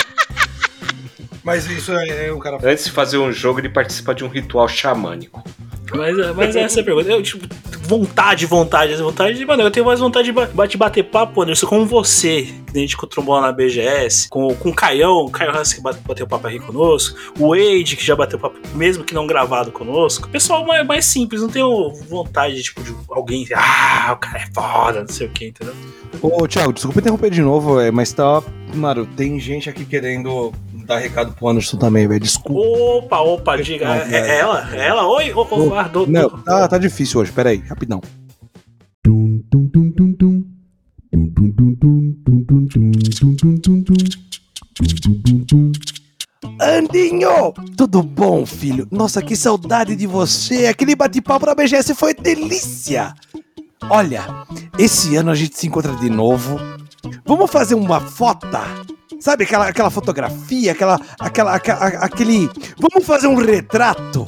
Mas 1.42 1.66
isso 1.70 1.92
é, 1.92 2.28
é 2.28 2.32
um 2.32 2.38
cara. 2.38 2.58
Antes 2.62 2.84
de 2.84 2.90
fazer 2.90 3.18
um 3.18 3.32
jogo, 3.32 3.60
ele 3.60 3.68
participa 3.68 4.14
de 4.14 4.24
um 4.24 4.28
ritual 4.28 4.68
xamânico. 4.68 5.42
Mas, 5.92 6.16
mas 6.36 6.54
essa 6.54 6.78
é 6.80 6.82
a 6.82 6.84
pergunta. 6.84 7.10
Eu, 7.10 7.20
tipo, 7.22 7.44
vontade, 7.82 8.46
vontade, 8.46 8.94
vontade. 8.96 9.44
Mano, 9.44 9.62
eu 9.64 9.70
tenho 9.72 9.84
mais 9.86 9.98
vontade 9.98 10.26
de 10.26 10.32
ba- 10.32 10.66
de 10.66 10.76
bater 10.76 11.02
papo, 11.02 11.42
Anderson, 11.42 11.66
com 11.66 11.84
você, 11.84 12.42
que 12.72 12.78
a 12.78 12.80
gente 12.80 12.96
trombou 13.08 13.40
na 13.40 13.50
BGS, 13.50 14.28
com, 14.28 14.54
com 14.54 14.68
o 14.68 14.74
Caião, 14.74 15.16
o 15.24 15.30
Caio 15.30 15.50
Hans 15.56 15.72
que 15.72 15.80
bate- 15.80 15.98
bateu 16.06 16.28
papo 16.28 16.46
aqui 16.46 16.60
conosco, 16.60 17.18
o 17.40 17.48
Wade, 17.48 17.96
que 17.96 18.04
já 18.04 18.14
bateu 18.14 18.38
papo, 18.38 18.56
mesmo 18.74 19.02
que 19.02 19.12
não 19.14 19.26
gravado 19.26 19.72
conosco. 19.72 20.28
Pessoal 20.28 20.64
mais, 20.64 20.86
mais 20.86 21.04
simples, 21.06 21.40
não 21.42 21.48
tenho 21.48 21.92
vontade, 22.08 22.62
tipo, 22.62 22.80
de 22.84 22.94
alguém, 23.10 23.44
ah, 23.52 24.12
o 24.12 24.16
cara 24.18 24.38
é 24.38 24.46
foda, 24.54 25.00
não 25.00 25.08
sei 25.08 25.26
o 25.26 25.30
que, 25.30 25.46
entendeu? 25.48 25.74
Ô, 26.22 26.46
Thiago, 26.46 26.72
desculpa 26.72 27.00
interromper 27.00 27.30
de 27.30 27.40
novo, 27.42 27.80
é, 27.80 27.90
mas 27.90 28.12
tá. 28.12 28.40
Mano, 28.72 29.04
tem 29.04 29.40
gente 29.40 29.68
aqui 29.68 29.84
querendo 29.84 30.52
dar 30.90 30.98
recado 30.98 31.32
pro 31.32 31.48
Anderson 31.48 31.76
também, 31.76 32.06
velho. 32.08 32.20
Desculpa. 32.20 32.52
Opa, 32.52 33.20
opa, 33.20 33.56
diga. 33.56 33.86
É, 33.86 34.12
é 34.12 34.38
ela? 34.38 34.68
É 34.74 34.88
ela? 34.88 35.06
Oi? 35.06 35.32
Ô, 35.32 35.42
ô, 35.42 35.74
ah, 35.74 35.84
do- 35.84 36.06
Não, 36.06 36.28
tá, 36.28 36.66
tá 36.66 36.78
difícil 36.78 37.20
hoje, 37.20 37.30
peraí, 37.32 37.58
rapidão. 37.58 38.00
Andinho! 46.60 47.52
Tudo 47.76 48.02
bom, 48.02 48.44
filho? 48.44 48.86
Nossa, 48.90 49.22
que 49.22 49.36
saudade 49.36 49.94
de 49.94 50.06
você! 50.06 50.66
Aquele 50.66 50.96
bate-papo 50.96 51.46
na 51.46 51.54
BGS 51.54 51.94
foi 51.94 52.14
delícia! 52.14 53.14
Olha, 53.88 54.24
esse 54.78 55.16
ano 55.16 55.30
a 55.30 55.34
gente 55.34 55.56
se 55.56 55.66
encontra 55.66 55.94
de 55.96 56.10
novo. 56.10 56.58
Vamos 57.24 57.50
fazer 57.50 57.74
uma 57.74 58.00
foto? 58.00 58.46
Sabe 59.20 59.44
aquela, 59.44 59.68
aquela 59.68 59.90
fotografia, 59.90 60.72
aquela, 60.72 60.98
aquela, 61.20 61.54
aca- 61.54 61.74
a- 61.74 62.04
aquele. 62.06 62.48
Vamos 62.78 63.06
fazer 63.06 63.26
um 63.26 63.34
retrato? 63.36 64.26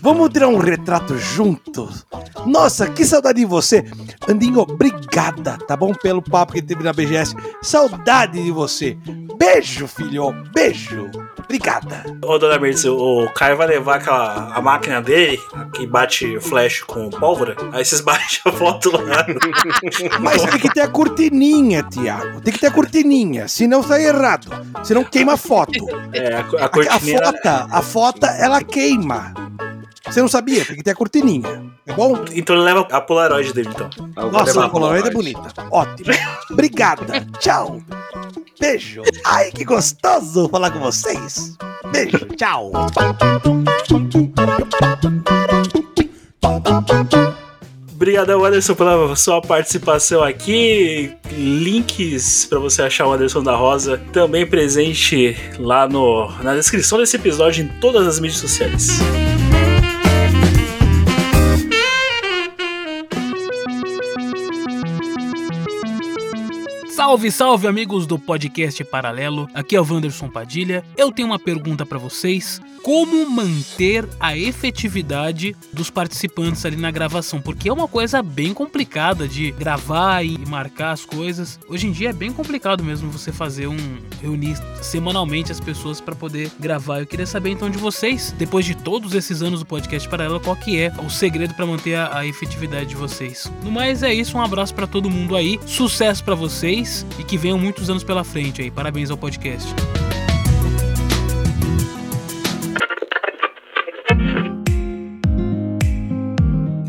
Vamos 0.00 0.30
tirar 0.30 0.48
um 0.48 0.58
retrato 0.58 1.18
juntos? 1.18 2.06
Nossa, 2.46 2.88
que 2.88 3.04
saudade 3.04 3.40
de 3.40 3.44
você! 3.44 3.84
Andinho, 4.28 4.60
obrigada, 4.60 5.58
tá 5.66 5.76
bom? 5.76 5.92
Pelo 5.92 6.22
papo 6.22 6.52
que 6.52 6.62
teve 6.62 6.82
na 6.84 6.92
BGS. 6.92 7.34
Saudade 7.62 8.42
de 8.42 8.50
você! 8.52 8.96
Beijo, 9.36 9.86
filho! 9.88 10.32
Beijo! 10.54 11.10
Obrigada! 11.48 12.04
Ô, 12.22 12.36
dona 12.38 12.58
Mertz, 12.58 12.84
o 12.84 13.26
Caio 13.34 13.56
vai 13.56 13.66
levar 13.68 13.96
aquela 13.96 14.52
a 14.54 14.60
máquina 14.60 15.00
dele, 15.00 15.40
que 15.72 15.86
bate 15.86 16.38
flash 16.40 16.82
com 16.82 17.08
pólvora, 17.08 17.56
aí 17.72 17.82
vocês 17.82 18.02
batem 18.02 18.26
a 18.44 18.52
foto 18.52 18.90
lá. 18.92 19.24
Mas 20.20 20.42
tem 20.42 20.60
que 20.60 20.68
ter 20.74 20.82
a 20.82 20.88
cortininha, 20.88 21.82
Tiago. 21.84 22.42
Tem 22.42 22.52
que 22.52 22.58
ter 22.60 22.66
a 22.66 22.70
cortininha, 22.70 23.48
senão 23.48 23.82
sai 23.82 24.04
errado. 24.06 24.50
Senão 24.84 25.02
queima 25.04 25.32
a 25.32 25.36
foto. 25.38 25.86
É, 26.12 26.34
a, 26.34 26.40
a 26.40 26.66
A, 26.66 26.68
cortininha. 26.68 27.18
foto, 27.24 27.48
a 27.48 27.82
foto, 27.82 28.26
ela 28.26 28.62
queima. 28.62 29.32
Você 30.10 30.20
não 30.20 30.28
sabia? 30.28 30.64
Tem 30.64 30.76
que 30.76 30.82
ter 30.82 30.90
a 30.90 30.94
cortininha. 30.94 31.62
É 31.86 31.92
bom? 31.92 32.24
Então 32.32 32.56
ele 32.56 32.64
leva 32.64 32.86
a 32.90 33.00
Polaroid 33.00 33.52
dele, 33.52 33.70
então. 33.72 33.90
Nossa, 34.30 34.64
a 34.64 34.68
Polaroid 34.68 35.08
é 35.08 35.10
bonita. 35.10 35.52
Ótimo. 35.70 36.10
Obrigada. 36.50 37.26
Tchau. 37.38 37.80
Beijo. 38.58 39.02
Ai, 39.24 39.50
que 39.52 39.64
gostoso 39.64 40.48
falar 40.48 40.70
com 40.70 40.80
vocês. 40.80 41.56
Beijo. 41.92 42.18
Tchau. 42.36 42.72
Obrigadão, 47.92 48.44
Anderson, 48.44 48.74
pela 48.74 49.16
sua 49.16 49.40
participação 49.40 50.22
aqui. 50.22 51.12
Links 51.32 52.46
pra 52.46 52.58
você 52.58 52.82
achar 52.82 53.06
o 53.06 53.12
Anderson 53.12 53.42
da 53.42 53.54
Rosa 53.54 54.00
também 54.12 54.46
presente 54.46 55.36
lá 55.58 55.88
no, 55.88 56.30
na 56.42 56.54
descrição 56.54 56.98
desse 56.98 57.16
episódio 57.16 57.64
em 57.64 57.68
todas 57.80 58.06
as 58.06 58.20
mídias 58.20 58.40
sociais. 58.40 59.00
Salve, 66.98 67.30
salve, 67.30 67.68
amigos 67.68 68.08
do 68.08 68.18
podcast 68.18 68.82
Paralelo. 68.82 69.48
Aqui 69.54 69.76
é 69.76 69.80
o 69.80 69.86
Wanderson 69.88 70.28
Padilha. 70.28 70.84
Eu 70.96 71.12
tenho 71.12 71.28
uma 71.28 71.38
pergunta 71.38 71.86
pra 71.86 71.96
vocês: 71.96 72.60
como 72.82 73.30
manter 73.30 74.04
a 74.18 74.36
efetividade 74.36 75.54
dos 75.72 75.90
participantes 75.90 76.66
ali 76.66 76.74
na 76.76 76.90
gravação? 76.90 77.40
Porque 77.40 77.68
é 77.68 77.72
uma 77.72 77.86
coisa 77.86 78.20
bem 78.20 78.52
complicada 78.52 79.28
de 79.28 79.52
gravar 79.52 80.24
e 80.24 80.36
marcar 80.48 80.90
as 80.90 81.04
coisas. 81.04 81.60
Hoje 81.68 81.86
em 81.86 81.92
dia 81.92 82.10
é 82.10 82.12
bem 82.12 82.32
complicado 82.32 82.82
mesmo 82.82 83.12
você 83.12 83.30
fazer 83.30 83.68
um 83.68 83.76
reunir 84.20 84.56
semanalmente 84.82 85.52
as 85.52 85.60
pessoas 85.60 86.00
pra 86.00 86.16
poder 86.16 86.50
gravar. 86.58 86.98
Eu 86.98 87.06
queria 87.06 87.26
saber 87.26 87.50
então 87.50 87.70
de 87.70 87.78
vocês, 87.78 88.34
depois 88.36 88.66
de 88.66 88.74
todos 88.74 89.14
esses 89.14 89.40
anos 89.40 89.60
do 89.60 89.66
podcast 89.66 90.08
Paralelo, 90.08 90.40
qual 90.40 90.56
que 90.56 90.80
é 90.80 90.92
o 90.98 91.08
segredo 91.08 91.54
pra 91.54 91.64
manter 91.64 91.94
a, 91.94 92.18
a 92.18 92.26
efetividade 92.26 92.86
de 92.86 92.96
vocês? 92.96 93.52
No 93.62 93.70
mais 93.70 94.02
é 94.02 94.12
isso, 94.12 94.36
um 94.36 94.42
abraço 94.42 94.74
pra 94.74 94.88
todo 94.88 95.08
mundo 95.08 95.36
aí, 95.36 95.60
sucesso 95.64 96.24
pra 96.24 96.34
vocês 96.34 96.87
e 97.18 97.24
que 97.24 97.36
venham 97.36 97.58
muitos 97.58 97.88
anos 97.90 98.04
pela 98.04 98.24
frente 98.24 98.62
aí. 98.62 98.70
Parabéns 98.70 99.10
ao 99.10 99.16
podcast. 99.16 99.74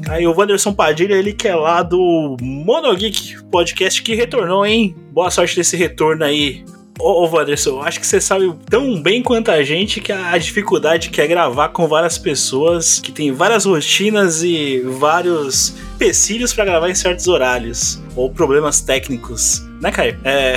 Aí 0.10 0.26
o 0.26 0.36
Wanderson 0.36 0.74
Padilha, 0.74 1.14
ele 1.14 1.34
que 1.34 1.48
é 1.48 1.56
lá 1.56 1.84
do 1.84 2.36
Monogeek 2.42 3.44
Podcast 3.52 4.02
que 4.02 4.16
retornou, 4.16 4.66
hein? 4.66 4.96
Boa 5.12 5.30
sorte 5.30 5.56
desse 5.56 5.78
retorno 5.78 6.26
aí. 6.26 6.66
Ô, 7.00 7.24
ô 7.24 7.30
Wanderson, 7.30 7.80
acho 7.82 8.00
que 8.00 8.08
você 8.08 8.20
sabe 8.20 8.54
tão 8.70 9.02
bem 9.02 9.24
quanto 9.24 9.50
a 9.52 9.64
gente 9.64 10.02
que 10.02 10.12
a 10.12 10.38
dificuldade 10.38 11.10
que 11.10 11.22
é 11.22 11.28
gravar 11.28 11.70
com 11.70 11.88
várias 11.88 12.18
pessoas, 12.18 13.00
que 13.00 13.12
tem 13.12 13.32
várias 13.32 13.66
rotinas 13.66 14.44
e 14.44 14.82
vários 14.82 15.76
empecilhos 16.00 16.54
pra 16.54 16.64
gravar 16.64 16.90
em 16.90 16.96
certos 16.96 17.28
horários, 17.28 18.02
ou 18.16 18.32
problemas 18.32 18.80
técnicos. 18.80 19.68
Né, 19.82 19.92
Caio? 19.92 20.18
É. 20.24 20.56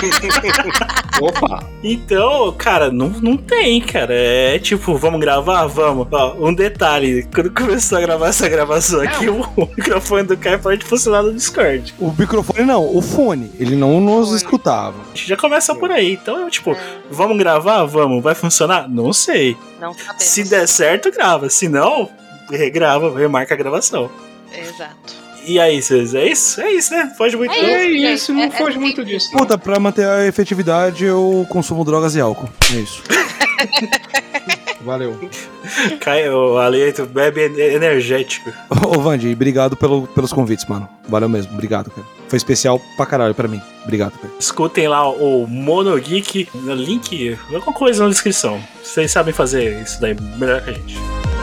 Opa! 1.20 1.64
Então, 1.82 2.52
cara, 2.52 2.90
não, 2.90 3.08
não 3.08 3.36
tem, 3.36 3.80
cara. 3.80 4.12
É 4.14 4.58
tipo, 4.58 4.96
vamos 4.96 5.20
gravar? 5.20 5.66
Vamos. 5.66 6.08
Ó, 6.10 6.34
um 6.38 6.52
detalhe: 6.52 7.26
quando 7.34 7.50
começou 7.50 7.98
a 7.98 8.00
gravar 8.00 8.28
essa 8.28 8.48
gravação 8.48 9.00
aqui, 9.00 9.28
o, 9.28 9.46
microfone 9.76 10.24
do 10.24 10.36
Caio 10.36 10.58
parou 10.58 10.76
de 10.76 10.84
funcionar 10.84 11.22
no 11.22 11.32
Discord. 11.32 11.94
O 11.98 12.12
microfone 12.18 12.64
não, 12.64 12.94
o 12.94 13.00
fone. 13.00 13.50
Ele 13.58 13.76
não 13.76 14.00
nos 14.00 14.32
escutava. 14.32 14.96
A 15.12 15.16
gente 15.16 15.28
já 15.28 15.36
começa 15.36 15.74
por 15.74 15.90
aí. 15.90 16.12
Então, 16.12 16.48
tipo, 16.50 16.76
vamos 17.10 17.38
gravar? 17.38 17.84
Vamos. 17.84 18.22
Vai 18.22 18.34
funcionar? 18.34 18.88
Não 18.88 19.12
sei. 19.12 19.56
Não 19.80 19.94
sabemos. 19.94 20.22
Se 20.22 20.44
der 20.44 20.66
certo, 20.66 21.10
grava. 21.10 21.48
Se 21.48 21.66
não, 21.66 22.10
regrava, 22.50 23.18
remarca 23.18 23.54
a 23.54 23.56
gravação. 23.56 24.10
Exato. 24.58 25.24
E 25.46 25.60
aí, 25.60 25.82
vocês? 25.82 26.14
É 26.14 26.26
isso? 26.26 26.60
É 26.60 26.72
isso, 26.72 26.92
né? 26.94 27.12
Foge 27.18 27.36
muito. 27.36 27.52
É 27.52 27.86
isso, 27.86 28.06
isso, 28.06 28.34
não 28.34 28.50
foge 28.50 28.78
muito 28.78 29.04
disso. 29.04 29.30
Puta, 29.30 29.58
pra 29.58 29.78
manter 29.78 30.06
a 30.06 30.26
efetividade, 30.26 31.04
eu 31.04 31.46
consumo 31.50 31.84
drogas 31.84 32.14
e 32.14 32.20
álcool. 32.20 32.48
É 32.72 32.76
isso. 32.76 33.02
Valeu. 34.80 35.18
Caio, 36.00 36.58
ali, 36.58 36.92
tu 36.92 37.06
bebe 37.06 37.42
energético. 37.74 38.52
Ô, 38.86 39.00
Vandi, 39.00 39.32
obrigado 39.32 39.76
pelo, 39.76 40.06
pelos 40.08 40.32
convites, 40.32 40.66
mano. 40.66 40.88
Valeu 41.08 41.28
mesmo, 41.28 41.52
obrigado, 41.54 41.90
cara. 41.90 42.06
Foi 42.28 42.36
especial 42.36 42.80
pra 42.96 43.06
caralho 43.06 43.34
pra 43.34 43.48
mim. 43.48 43.60
Obrigado, 43.82 44.12
cara. 44.18 44.32
Escutem 44.38 44.88
lá 44.88 45.08
o 45.08 45.46
Monogeek, 45.46 46.48
no 46.54 46.74
link, 46.74 47.38
alguma 47.52 47.72
coisa 47.72 48.04
na 48.04 48.10
descrição. 48.10 48.62
Vocês 48.82 49.10
sabem 49.10 49.32
fazer 49.32 49.82
isso 49.82 50.00
daí 50.00 50.14
melhor 50.38 50.62
que 50.62 50.70
a 50.70 50.72
gente. 50.74 51.33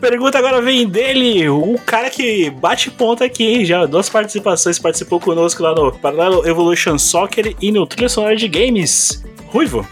Pergunta 0.00 0.38
agora 0.38 0.62
vem 0.62 0.88
dele, 0.88 1.48
o 1.48 1.76
cara 1.84 2.08
que 2.08 2.50
bate 2.50 2.90
ponta 2.90 3.24
aqui, 3.24 3.44
hein? 3.44 3.64
Já 3.64 3.84
duas 3.84 4.08
participações, 4.08 4.78
participou 4.78 5.18
conosco 5.18 5.62
lá 5.62 5.74
no 5.74 5.92
Parallel 5.92 6.46
Evolution 6.46 6.96
Soccer 6.98 7.56
e 7.60 7.72
no 7.72 7.84
Trilha 7.84 8.08
Sonora 8.08 8.36
de 8.36 8.46
Games. 8.46 9.24
Ruivo. 9.48 9.86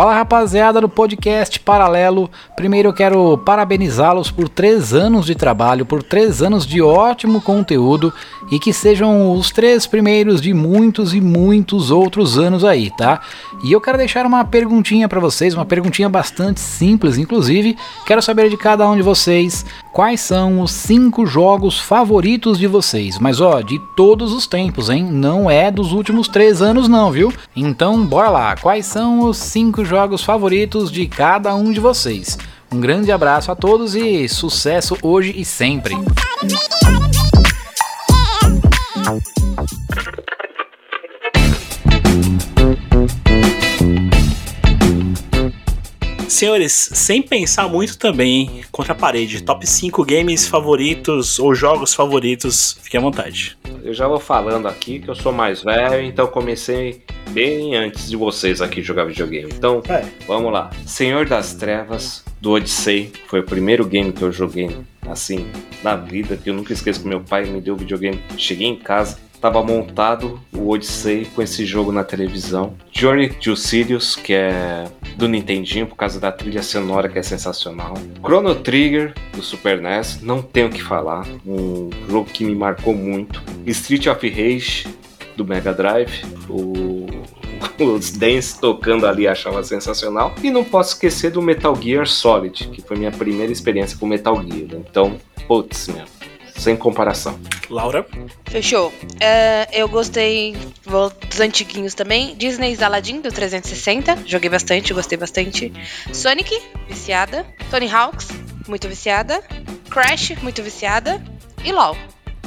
Fala 0.00 0.14
rapaziada 0.14 0.80
do 0.80 0.88
podcast 0.88 1.60
Paralelo. 1.60 2.30
Primeiro 2.56 2.88
eu 2.88 2.92
quero 2.94 3.36
parabenizá-los 3.36 4.30
por 4.30 4.48
três 4.48 4.94
anos 4.94 5.26
de 5.26 5.34
trabalho, 5.34 5.84
por 5.84 6.02
três 6.02 6.40
anos 6.40 6.66
de 6.66 6.80
ótimo 6.80 7.38
conteúdo 7.38 8.10
e 8.50 8.58
que 8.58 8.72
sejam 8.72 9.30
os 9.32 9.50
três 9.50 9.86
primeiros 9.86 10.40
de 10.40 10.54
muitos 10.54 11.12
e 11.12 11.20
muitos 11.20 11.90
outros 11.90 12.38
anos 12.38 12.64
aí, 12.64 12.90
tá? 12.90 13.20
E 13.62 13.72
eu 13.72 13.78
quero 13.78 13.98
deixar 13.98 14.24
uma 14.24 14.42
perguntinha 14.42 15.06
para 15.06 15.20
vocês, 15.20 15.52
uma 15.52 15.66
perguntinha 15.66 16.08
bastante 16.08 16.60
simples, 16.60 17.18
inclusive. 17.18 17.76
Quero 18.06 18.22
saber 18.22 18.48
de 18.48 18.56
cada 18.56 18.88
um 18.88 18.96
de 18.96 19.02
vocês 19.02 19.66
quais 19.92 20.20
são 20.20 20.60
os 20.60 20.70
cinco 20.70 21.26
jogos 21.26 21.78
favoritos 21.78 22.58
de 22.58 22.66
vocês. 22.66 23.18
Mas 23.18 23.40
ó, 23.40 23.60
de 23.60 23.78
todos 23.96 24.32
os 24.32 24.46
tempos, 24.46 24.88
hein? 24.88 25.04
Não 25.04 25.50
é 25.50 25.70
dos 25.70 25.92
últimos 25.92 26.28
três 26.28 26.62
anos, 26.62 26.88
não, 26.88 27.10
viu? 27.10 27.32
Então 27.54 28.04
bora 28.06 28.30
lá. 28.30 28.56
Quais 28.56 28.86
são 28.86 29.20
os 29.20 29.36
cinco 29.36 29.84
jogos 29.84 30.22
favoritos 30.22 30.90
de 30.90 31.06
cada 31.06 31.54
um 31.54 31.72
de 31.72 31.80
vocês? 31.80 32.38
Um 32.72 32.80
grande 32.80 33.10
abraço 33.10 33.50
a 33.50 33.56
todos 33.56 33.94
e 33.94 34.28
sucesso 34.28 34.96
hoje 35.02 35.34
e 35.36 35.44
sempre. 35.44 35.96
Senhores, 46.30 46.90
sem 46.94 47.20
pensar 47.20 47.68
muito 47.68 47.98
também, 47.98 48.40
hein? 48.40 48.64
contra 48.70 48.92
a 48.92 48.96
parede, 48.96 49.42
top 49.42 49.66
5 49.66 50.04
games 50.04 50.46
favoritos 50.46 51.40
ou 51.40 51.52
jogos 51.54 51.92
favoritos, 51.92 52.78
fique 52.80 52.96
à 52.96 53.00
vontade. 53.00 53.58
Eu 53.82 53.92
já 53.92 54.06
vou 54.06 54.20
falando 54.20 54.68
aqui 54.68 55.00
que 55.00 55.08
eu 55.08 55.14
sou 55.14 55.32
mais 55.32 55.62
velho, 55.62 56.04
então 56.04 56.28
comecei 56.28 57.02
bem 57.30 57.74
antes 57.74 58.08
de 58.08 58.16
vocês 58.16 58.62
aqui 58.62 58.80
jogar 58.80 59.04
videogame. 59.04 59.52
Então, 59.52 59.82
vamos 60.26 60.52
lá. 60.52 60.70
Senhor 60.86 61.26
das 61.26 61.54
Trevas, 61.54 62.24
do 62.40 62.52
Odyssey, 62.52 63.12
foi 63.26 63.40
o 63.40 63.44
primeiro 63.44 63.84
game 63.84 64.12
que 64.12 64.22
eu 64.22 64.30
joguei 64.30 64.70
assim 65.08 65.46
na 65.82 65.96
vida, 65.96 66.36
que 66.36 66.48
eu 66.48 66.54
nunca 66.54 66.72
esqueço 66.72 67.00
que 67.02 67.08
meu 67.08 67.20
pai 67.20 67.44
me 67.44 67.60
deu 67.60 67.74
o 67.74 67.76
videogame. 67.76 68.22
Cheguei 68.38 68.68
em 68.68 68.76
casa, 68.76 69.18
tava 69.40 69.62
montado 69.62 70.40
o 70.52 70.68
Odyssey 70.70 71.24
com 71.34 71.40
esse 71.42 71.64
jogo 71.64 71.90
na 71.90 72.04
televisão. 72.04 72.74
Journey 72.92 73.30
to 73.30 73.56
Sirius, 73.56 74.14
que 74.14 74.34
é 74.34 74.84
do 75.16 75.28
Nintendinho 75.28 75.86
por 75.86 75.96
causa 75.96 76.20
da 76.20 76.30
trilha 76.30 76.62
sonora 76.62 77.08
que 77.08 77.18
é 77.18 77.22
sensacional. 77.22 77.94
Chrono 78.24 78.54
Trigger 78.54 79.14
do 79.32 79.42
Super 79.42 79.80
NES, 79.80 80.20
não 80.22 80.42
tenho 80.42 80.68
o 80.68 80.70
que 80.70 80.82
falar, 80.82 81.26
um 81.46 81.90
jogo 82.08 82.30
que 82.30 82.44
me 82.44 82.54
marcou 82.54 82.94
muito. 82.94 83.42
Street 83.66 84.06
of 84.06 84.28
Rage 84.28 84.86
do 85.36 85.44
Mega 85.44 85.72
Drive, 85.72 86.24
o 86.48 87.06
os 87.78 88.10
Dance 88.12 88.58
tocando 88.58 89.06
ali 89.06 89.26
achava 89.26 89.62
sensacional. 89.62 90.34
E 90.42 90.50
não 90.50 90.64
posso 90.64 90.94
esquecer 90.94 91.30
do 91.30 91.42
Metal 91.42 91.74
Gear 91.74 92.06
Solid, 92.06 92.68
que 92.68 92.82
foi 92.82 92.96
minha 92.96 93.10
primeira 93.10 93.52
experiência 93.52 93.96
com 93.98 94.06
Metal 94.06 94.36
Gear. 94.36 94.68
Então, 94.74 95.16
putz, 95.46 95.88
meu, 95.88 96.04
sem 96.60 96.76
comparação. 96.76 97.40
Laura? 97.68 98.06
Fechou. 98.44 98.92
É, 99.18 99.68
eu 99.72 99.88
gostei 99.88 100.56
vou 100.84 101.10
dos 101.10 101.40
antiguinhos 101.40 101.94
também. 101.94 102.36
Disney's 102.36 102.82
Aladdin 102.82 103.20
do 103.20 103.32
360. 103.32 104.24
Joguei 104.26 104.50
bastante, 104.50 104.92
gostei 104.92 105.16
bastante. 105.16 105.72
Sonic, 106.12 106.60
viciada. 106.86 107.46
Tony 107.70 107.90
Hawks, 107.90 108.28
muito 108.68 108.88
viciada. 108.88 109.42
Crash, 109.88 110.36
muito 110.42 110.62
viciada. 110.62 111.22
E 111.64 111.72
LOL. 111.72 111.96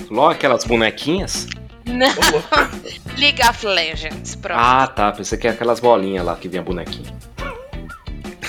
LOL, 0.10 0.30
aquelas 0.30 0.64
bonequinhas? 0.64 1.48
Não. 1.86 2.14
League 3.18 3.42
of 3.48 3.66
Legends, 3.66 4.36
pronto. 4.36 4.60
Ah, 4.60 4.88
tá. 4.88 5.12
Pensei 5.12 5.38
que 5.38 5.48
é 5.48 5.52
aquelas 5.52 5.80
bolinhas 5.80 6.26
lá 6.26 6.36
que 6.36 6.48
vinha 6.48 6.62
bonequinho. 6.62 7.12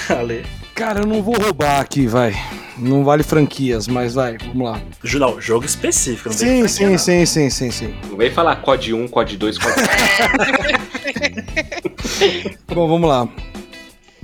Ale. 0.11 0.45
Cara, 0.75 1.01
eu 1.01 1.07
não 1.07 1.23
vou 1.23 1.37
roubar 1.37 1.81
aqui, 1.81 2.07
vai. 2.07 2.35
Não 2.77 3.05
vale 3.05 3.23
franquias, 3.23 3.87
mas 3.87 4.15
vai, 4.15 4.37
vamos 4.39 4.69
lá. 4.69 4.83
Não, 5.19 5.41
jogo 5.41 5.65
específico, 5.65 6.29
não 6.29 6.37
Sim, 6.37 6.67
sim, 6.67 6.99
sim, 6.99 7.25
sim, 7.25 7.49
sim, 7.49 7.71
sim. 7.71 7.95
Não 8.11 8.17
vem 8.17 8.31
falar 8.31 8.57
COD 8.57 8.93
1, 8.93 9.09
COD 9.09 9.37
2, 9.37 9.59
COD 9.59 9.75
3. 12.19 12.59
Bom, 12.75 12.89
vamos 12.89 13.09
lá. 13.09 13.29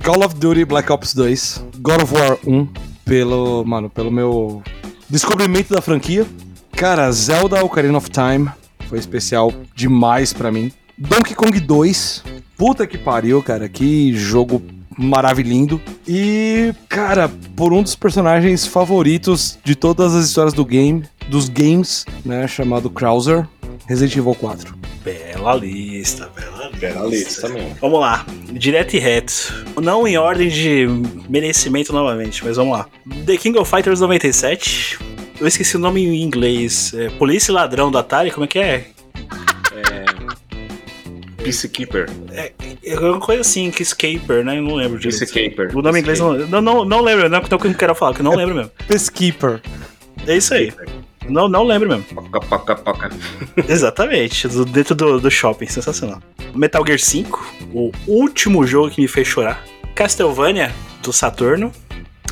Call 0.03 0.25
of 0.25 0.35
Duty 0.35 0.65
Black 0.65 0.91
Ops 0.91 1.13
2, 1.13 1.65
God 1.77 2.01
of 2.03 2.13
War 2.13 2.37
1, 2.45 2.67
pelo, 3.05 3.63
mano, 3.63 3.89
pelo 3.89 4.11
meu 4.11 4.61
descobrimento 5.09 5.73
da 5.73 5.81
franquia. 5.81 6.25
Cara, 6.73 7.09
Zelda 7.11 7.63
Ocarina 7.63 7.97
of 7.97 8.09
Time 8.09 8.49
foi 8.89 8.99
especial 8.99 9.53
demais 9.73 10.33
pra 10.33 10.51
mim. 10.51 10.71
Donkey 10.97 11.33
Kong 11.33 11.57
2, 11.59 12.23
puta 12.57 12.85
que 12.85 12.97
pariu, 12.97 13.41
cara, 13.41 13.69
que 13.69 14.13
jogo 14.13 14.61
maravilhindo. 14.97 15.81
E, 16.07 16.73
cara, 16.89 17.29
por 17.55 17.73
um 17.73 17.81
dos 17.81 17.95
personagens 17.95 18.65
favoritos 18.65 19.57
de 19.63 19.75
todas 19.75 20.13
as 20.13 20.25
histórias 20.25 20.53
do 20.53 20.65
game, 20.65 21.03
dos 21.27 21.49
games, 21.49 22.05
né, 22.25 22.47
chamado 22.47 22.89
Krauser, 22.89 23.47
Resident 23.87 24.15
Evil 24.17 24.35
4. 24.35 24.75
Bela 25.03 25.55
lista, 25.55 26.29
bela 26.35 26.67
lista. 26.67 26.77
Bela 26.79 27.07
lista 27.07 27.49
mesmo. 27.49 27.75
Vamos 27.81 27.99
lá, 27.99 28.25
direto 28.53 28.95
e 28.95 28.99
reto. 28.99 29.65
Não 29.81 30.07
em 30.07 30.17
ordem 30.17 30.47
de 30.47 30.85
merecimento 31.27 31.91
novamente, 31.91 32.43
mas 32.43 32.57
vamos 32.57 32.77
lá. 32.77 32.87
The 33.25 33.37
King 33.37 33.57
of 33.57 33.69
Fighters 33.69 33.99
97. 33.99 34.99
Eu 35.39 35.47
esqueci 35.47 35.75
o 35.75 35.79
nome 35.79 36.05
em 36.05 36.21
inglês. 36.21 36.93
É, 36.93 37.09
Polícia 37.09 37.51
e 37.51 37.55
Ladrão 37.55 37.89
do 37.89 37.97
Atari, 37.97 38.29
como 38.29 38.45
é 38.45 38.47
que 38.47 38.59
é? 38.59 38.85
Peacekeeper. 41.43 42.09
É, 42.31 42.51
é 42.83 42.99
uma 42.99 43.19
coisa 43.19 43.41
assim, 43.41 43.69
que 43.71 43.81
Escaper, 43.83 44.43
né? 44.43 44.57
Eu 44.57 44.61
não 44.63 44.75
lembro 44.75 44.99
disso. 44.99 45.19
Peacekeeper. 45.19 45.75
O 45.77 45.81
nome 45.81 45.99
em 45.99 46.01
inglês 46.01 46.19
não, 46.19 46.33
não, 46.33 46.61
não, 46.61 46.85
não 46.85 47.01
lembro, 47.01 47.27
não 47.29 47.37
é 47.37 47.41
o 47.41 47.43
que 47.59 47.67
eu 47.67 47.73
quero 47.73 47.95
falar, 47.95 48.13
que 48.13 48.21
eu 48.21 48.25
não 48.25 48.35
lembro 48.35 48.55
mesmo. 48.55 48.71
Peacekeeper. 48.87 49.61
É 50.27 50.35
isso 50.37 50.53
aí. 50.53 50.71
Não, 51.27 51.47
não 51.47 51.63
lembro 51.63 51.87
mesmo. 51.89 52.03
Poca, 52.03 52.39
poca, 52.39 52.75
poca. 52.75 53.09
Exatamente, 53.67 54.47
do- 54.47 54.65
dentro 54.65 54.95
do, 54.95 55.19
do 55.19 55.29
shopping, 55.31 55.67
sensacional. 55.67 56.21
Metal 56.53 56.83
Gear 56.85 56.99
5, 56.99 57.53
o 57.73 57.91
último 58.07 58.65
jogo 58.65 58.89
que 58.89 59.01
me 59.01 59.07
fez 59.07 59.27
chorar. 59.27 59.63
Castlevania, 59.95 60.71
do 61.03 61.13
Saturno. 61.13 61.71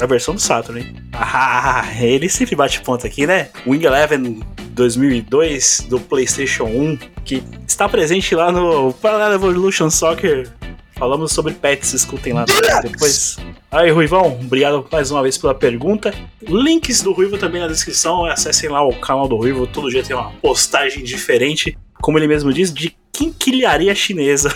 A 0.02 0.06
versão 0.06 0.34
do 0.34 0.40
Saturn, 0.40 0.80
hein? 0.80 0.96
Ah, 1.14 1.86
ele 2.00 2.30
sempre 2.30 2.56
bate 2.56 2.82
ponto 2.82 3.06
aqui, 3.06 3.28
né? 3.28 3.50
Wing 3.68 3.86
Eleven 3.86 4.40
2002 4.72 5.88
do 5.90 6.00
PlayStation 6.00 6.64
1, 6.64 6.98
que 7.26 7.44
está 7.68 7.90
presente 7.90 8.34
lá 8.34 8.52
no 8.52 8.94
Parallel 8.94 9.34
Evolution 9.34 9.90
Soccer. 9.90 10.50
Falamos 10.96 11.32
sobre 11.32 11.54
pets, 11.54 11.94
escutem 11.94 12.34
lá 12.34 12.46
depois. 12.82 13.38
Aí, 13.72 13.90
Ruivão, 13.90 14.38
obrigado 14.42 14.86
mais 14.92 15.12
uma 15.12 15.22
vez 15.22 15.38
pela 15.38 15.54
pergunta. 15.56 16.14
Links 16.42 17.02
do 17.02 17.14
Ruivo 17.14 17.38
também 17.38 17.62
na 17.62 17.68
descrição. 17.68 18.26
Acessem 18.26 18.70
lá 18.70 18.86
o 18.86 18.94
canal 19.00 19.28
do 19.28 19.38
Ruivo. 19.38 19.68
Todo 19.68 19.90
dia 19.90 20.04
tem 20.04 20.16
uma 20.16 20.32
postagem 20.42 21.04
diferente, 21.04 21.78
como 22.02 22.18
ele 22.18 22.28
mesmo 22.28 22.52
diz, 22.52 22.74
de 22.74 22.96
quinquilharia 23.14 23.96
chinesa. 23.96 24.54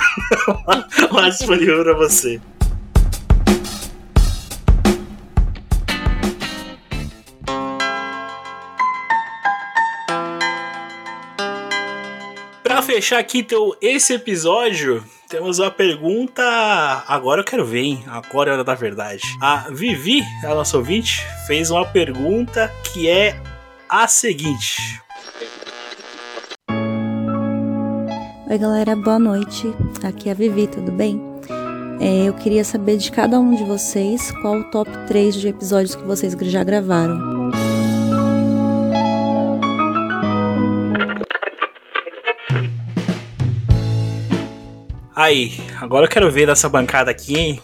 lá 1.11 1.29
disponível 1.29 1.83
pra 1.83 1.95
você. 1.95 2.41
Fechar 12.93 13.17
aqui 13.17 13.39
então, 13.39 13.75
esse 13.81 14.13
episódio, 14.13 15.03
temos 15.27 15.57
uma 15.57 15.71
pergunta. 15.71 16.43
Agora 17.07 17.41
eu 17.41 17.43
quero 17.43 17.65
ver, 17.65 17.81
hein? 17.81 18.03
Agora 18.05 18.51
é 18.51 18.53
hora 18.53 18.63
da 18.63 18.75
verdade. 18.75 19.23
A 19.41 19.67
Vivi, 19.71 20.21
a 20.43 20.49
nossa 20.49 20.77
ouvinte, 20.77 21.25
fez 21.47 21.71
uma 21.71 21.87
pergunta 21.87 22.71
que 22.93 23.09
é 23.09 23.35
a 23.89 24.07
seguinte: 24.07 25.01
Oi, 28.47 28.57
galera, 28.59 28.95
boa 28.95 29.17
noite. 29.17 29.73
Aqui 30.03 30.29
é 30.29 30.33
a 30.33 30.35
Vivi, 30.35 30.67
tudo 30.67 30.91
bem? 30.91 31.19
É, 31.99 32.27
eu 32.27 32.33
queria 32.35 32.63
saber 32.63 32.97
de 32.97 33.11
cada 33.11 33.39
um 33.39 33.55
de 33.55 33.63
vocês 33.63 34.29
qual 34.43 34.59
o 34.59 34.69
top 34.69 34.91
3 35.07 35.33
de 35.33 35.47
episódios 35.47 35.95
que 35.95 36.03
vocês 36.03 36.37
já 36.39 36.63
gravaram. 36.63 37.42
Aí, 45.15 45.61
agora 45.79 46.05
eu 46.05 46.09
quero 46.09 46.31
ver 46.31 46.47
dessa 46.47 46.67
bancada 46.67 47.11
aqui, 47.11 47.37
hein? 47.37 47.61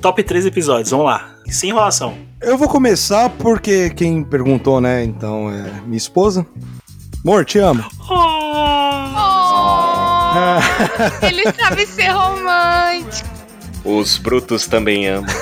Top 0.00 0.22
3 0.22 0.46
episódios, 0.46 0.90
vamos 0.90 1.06
lá. 1.06 1.34
Sem 1.46 1.70
enrolação. 1.70 2.16
Eu 2.40 2.56
vou 2.56 2.68
começar 2.68 3.28
porque 3.28 3.90
quem 3.90 4.24
perguntou, 4.24 4.80
né? 4.80 5.04
Então 5.04 5.50
é 5.50 5.82
minha 5.84 5.98
esposa. 5.98 6.46
Amor, 7.22 7.44
te 7.44 7.58
amo. 7.58 7.84
Ele 11.22 11.42
sabe 11.52 11.86
ser 11.86 12.08
romântico. 12.08 13.28
Os 13.84 14.16
brutos 14.16 14.66
também 14.66 15.06
amam. 15.06 15.28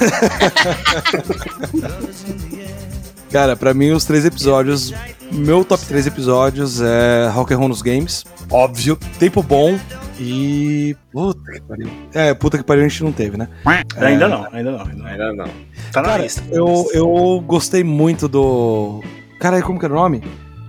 Cara, 3.31 3.55
pra 3.55 3.73
mim 3.74 3.90
os 3.90 4.05
três 4.05 4.24
episódios, 4.24 4.93
meu 5.31 5.65
top 5.65 5.85
3 5.85 6.06
episódios 6.06 6.81
é 6.81 7.28
Rock 7.28 7.52
and 7.52 7.59
Roll 7.59 7.69
nos 7.69 7.82
Games, 7.82 8.24
óbvio, 8.51 8.98
Tempo 9.19 9.43
Bom 9.43 9.78
e... 10.19 10.97
Puta 11.12 11.53
que 11.53 11.61
pariu. 11.62 11.89
É, 12.12 12.35
puta 12.35 12.59
que 12.59 12.65
pariu 12.65 12.85
a 12.85 12.89
gente 12.89 13.03
não 13.05 13.12
teve, 13.12 13.36
né? 13.36 13.49
Ainda 13.65 13.86
É, 13.97 14.28
não, 14.28 14.47
ainda 14.53 14.70
não. 14.73 14.86
Ainda 14.86 14.97
não. 14.97 15.07
Ainda 15.07 15.32
não. 15.32 15.45
Tá 15.93 16.03
na 16.03 16.09
Cara, 16.09 16.23
lista. 16.23 16.43
eu, 16.51 16.86
eu 16.93 17.43
gostei 17.47 17.82
muito 17.85 18.28
do... 18.28 19.03
Cara, 19.40 19.61
como 19.62 19.78
que 19.78 19.85
era 19.85 19.95
o 19.95 19.97
nome? 19.97 20.23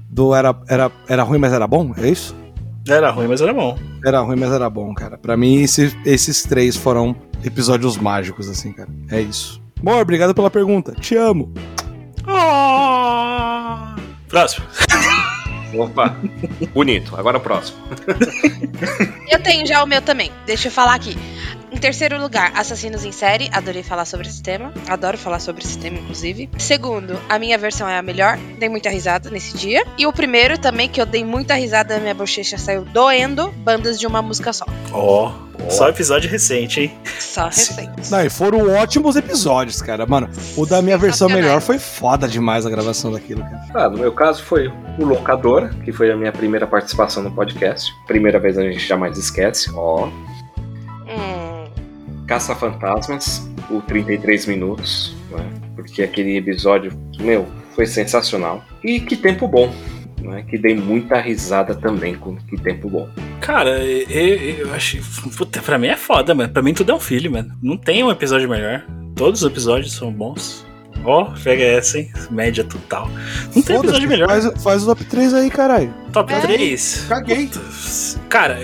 Do 0.10 0.34
era, 0.36 0.56
era, 0.68 0.92
era 1.08 1.24
ruim, 1.24 1.40
mas 1.40 1.54
era 1.54 1.68
bom? 1.68 1.94
É 1.98 2.08
isso? 2.08 2.36
Era 2.88 3.12
ruim, 3.12 3.28
mas 3.28 3.42
era 3.42 3.54
bom. 3.54 3.78
Era 4.06 4.22
ruim, 4.22 4.36
mas 4.40 4.52
era 4.52 4.70
bom, 4.70 4.94
cara. 4.94 5.18
Pra 5.18 5.36
mim, 5.38 5.62
esse- 5.62 5.96
esses 6.06 6.44
três 6.44 6.76
foram 6.76 7.16
episódios 7.44 7.98
mágicos, 7.98 8.50
assim, 8.50 8.72
cara. 8.72 8.90
É 9.12 9.22
isso. 9.22 9.62
Amor, 9.80 10.02
obrigado 10.02 10.34
pela 10.34 10.50
pergunta. 10.50 10.94
Te 10.94 11.16
amo. 11.16 11.54
Próximo. 14.28 14.66
Opa, 15.74 16.16
bonito. 16.74 17.16
Agora 17.16 17.38
o 17.38 17.42
próximo. 17.42 17.78
Eu 19.30 19.42
tenho 19.44 19.66
já 19.66 19.84
o 19.84 19.88
meu 19.88 20.02
também. 20.02 20.32
Deixa 20.46 20.68
eu 20.68 20.72
falar 20.72 20.96
aqui. 20.96 21.16
Terceiro 21.78 22.20
lugar, 22.20 22.52
Assassinos 22.56 23.06
em 23.06 23.12
Série. 23.12 23.50
Adorei 23.52 23.84
falar 23.84 24.06
sobre 24.06 24.28
esse 24.28 24.42
tema. 24.42 24.74
Adoro 24.88 25.18
falar 25.18 25.40
sobre 25.40 25.64
esse 25.64 25.78
tema, 25.78 26.00
inclusive. 26.00 26.50
Segundo, 26.58 27.20
a 27.30 27.38
minha 27.38 27.58
versão 27.58 27.88
é 27.88 27.98
a 27.98 28.02
melhor. 28.02 28.38
Dei 28.58 28.70
muita 28.70 28.90
risada 28.90 29.30
nesse 29.30 29.58
dia. 29.58 29.86
E 29.98 30.08
o 30.08 30.14
primeiro 30.14 30.58
também, 30.58 30.90
que 30.90 31.00
eu 31.00 31.06
dei 31.06 31.24
muita 31.24 31.54
risada, 31.56 32.00
minha 32.00 32.14
bochecha 32.14 32.58
saiu 32.58 32.84
doendo. 32.86 33.52
Bandas 33.58 34.00
de 34.00 34.08
uma 34.08 34.22
música 34.22 34.52
só. 34.52 34.66
Ó, 34.92 35.32
só 35.70 35.90
episódio 35.90 36.30
recente, 36.30 36.82
hein? 36.82 36.98
Só 37.20 37.46
recente. 37.46 38.10
Não, 38.10 38.26
e 38.26 38.30
foram 38.30 38.72
ótimos 38.74 39.16
episódios, 39.16 39.82
cara. 39.82 40.06
Mano, 40.06 40.30
o 40.58 40.66
da 40.66 40.82
minha 40.82 40.98
versão 40.98 41.30
melhor 41.30 41.62
foi 41.62 41.78
foda 41.78 42.28
demais 42.28 42.66
a 42.66 42.70
gravação 42.70 43.12
daquilo, 43.12 43.42
cara. 43.42 43.66
Ah, 43.76 43.90
no 43.90 44.00
meu 44.00 44.12
caso 44.12 44.44
foi 44.44 44.68
o 44.98 45.06
Locadora, 45.06 45.70
que 45.84 45.92
foi 45.92 46.12
a 46.12 46.16
minha 46.16 46.32
primeira 46.32 46.66
participação 46.66 47.22
no 47.22 47.32
podcast. 47.32 47.94
Primeira 48.08 48.40
vez 48.40 48.58
a 48.58 48.64
gente 48.64 48.80
jamais 48.80 49.18
esquece, 49.18 49.70
ó. 49.76 50.10
Caça-Fantasmas, 52.30 53.50
o 53.72 53.82
33 53.82 54.46
minutos, 54.46 55.16
né? 55.32 55.50
Porque 55.76 56.04
aquele 56.04 56.38
episódio, 56.38 56.92
meu, 57.20 57.48
foi 57.76 57.88
sensacional. 57.88 58.64
E 58.84 59.00
que 59.00 59.16
tempo 59.16 59.48
bom, 59.48 59.74
né? 60.22 60.46
Que 60.48 60.56
dei 60.56 60.76
muita 60.76 61.20
risada 61.20 61.74
também 61.74 62.14
com 62.14 62.36
que 62.36 62.56
tempo 62.62 62.88
bom. 62.88 63.10
Cara, 63.42 63.84
eu, 63.84 64.68
eu 64.68 64.74
acho. 64.76 65.00
Puta, 65.36 65.60
pra 65.60 65.80
mim 65.80 65.88
é 65.88 65.98
foda, 65.98 66.36
mano. 66.36 66.54
Pra 66.54 66.62
mim 66.62 66.72
tudo 66.72 66.92
é 66.92 66.96
um 66.96 67.00
filho, 67.00 67.32
mano. 67.32 67.58
Não 67.64 67.76
tem 67.76 68.04
um 68.04 68.12
episódio 68.12 68.48
melhor. 68.48 68.86
Todos 69.16 69.42
os 69.42 69.50
episódios 69.50 69.94
são 69.94 70.12
bons. 70.12 70.64
Ó, 71.04 71.34
pega 71.44 71.64
essa, 71.64 71.98
hein? 71.98 72.12
Média 72.30 72.64
total. 72.64 73.10
Não 73.56 73.64
tem 73.64 73.78
episódio 73.78 74.08
melhor. 74.08 74.28
Faz, 74.28 74.64
faz 74.64 74.84
o 74.84 74.86
top 74.86 75.04
3 75.06 75.34
aí, 75.34 75.50
caralho. 75.50 75.92
Top 76.14 76.32
3? 76.42 77.06
Caguei. 77.10 77.50
Cara, 78.28 78.60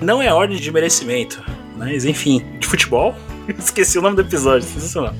não 0.00 0.22
é 0.22 0.32
ordem 0.32 0.56
de 0.56 0.72
merecimento, 0.72 1.42
mas 1.80 2.04
enfim, 2.04 2.44
de 2.58 2.66
futebol. 2.66 3.14
Esqueci 3.58 3.98
o 3.98 4.02
nome 4.02 4.16
do 4.16 4.20
episódio, 4.20 4.68
sensacional. 4.68 5.14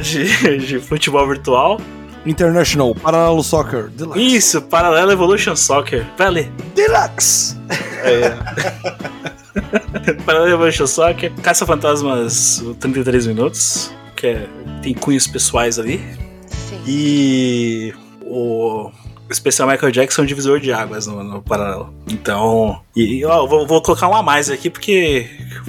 de, 0.00 0.58
de 0.58 0.78
futebol 0.78 1.26
virtual. 1.26 1.80
International 2.24 2.94
Parallel 2.94 3.42
Soccer 3.42 3.88
Deluxe. 3.88 4.36
Isso, 4.36 4.62
Parallelo 4.62 5.10
Evolution 5.10 5.56
Soccer. 5.56 6.06
Vale. 6.16 6.52
Deluxe! 6.74 7.56
Parallelo 10.24 10.54
Evolution 10.54 10.86
Soccer. 10.86 11.32
Caça-Fantasmas, 11.42 12.60
o 12.60 12.72
33 12.74 13.26
minutos. 13.26 13.92
Que 14.14 14.28
é, 14.28 14.48
tem 14.82 14.94
cunhos 14.94 15.26
pessoais 15.26 15.80
ali. 15.80 16.00
E 16.86 17.92
o 18.22 18.92
especial 19.30 19.68
Michael 19.68 19.92
Jackson 19.92 20.22
é 20.22 20.24
um 20.24 20.26
divisor 20.26 20.60
de 20.60 20.72
águas 20.72 21.06
no, 21.06 21.22
no 21.22 21.42
paralelo. 21.42 21.94
Então, 22.08 22.82
e 22.94 23.24
ó, 23.24 23.46
vou, 23.46 23.66
vou 23.66 23.82
colocar 23.82 24.08
um 24.08 24.14
a 24.14 24.22
mais 24.22 24.50
aqui 24.50 24.68
porque 24.68 25.28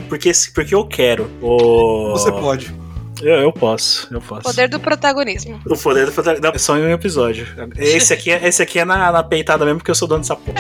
porque 0.10 0.32
porque 0.54 0.76
eu 0.76 0.86
quero. 0.86 1.30
O... 1.42 2.12
Você 2.12 2.32
pode. 2.32 2.74
Eu, 3.22 3.36
eu 3.36 3.54
posso, 3.54 4.08
eu 4.12 4.20
posso. 4.20 4.42
Poder 4.42 4.68
do 4.68 4.80
protagonismo. 4.80 5.62
O 5.66 5.78
poder 5.78 6.10
do 6.10 6.48
é 6.48 6.58
só 6.58 6.76
em 6.78 6.82
um 6.82 6.92
episódio. 6.92 7.48
Esse 7.78 8.14
aqui 8.14 8.32
é, 8.32 8.48
esse 8.48 8.64
aqui 8.64 8.80
é 8.80 8.86
na, 8.86 9.12
na 9.12 9.24
peitada 9.24 9.64
mesmo, 9.64 9.78
porque 9.78 9.92
eu 9.92 9.96
sou 9.96 10.08
dono 10.08 10.22
dessa 10.22 10.36
porra. 10.36 10.58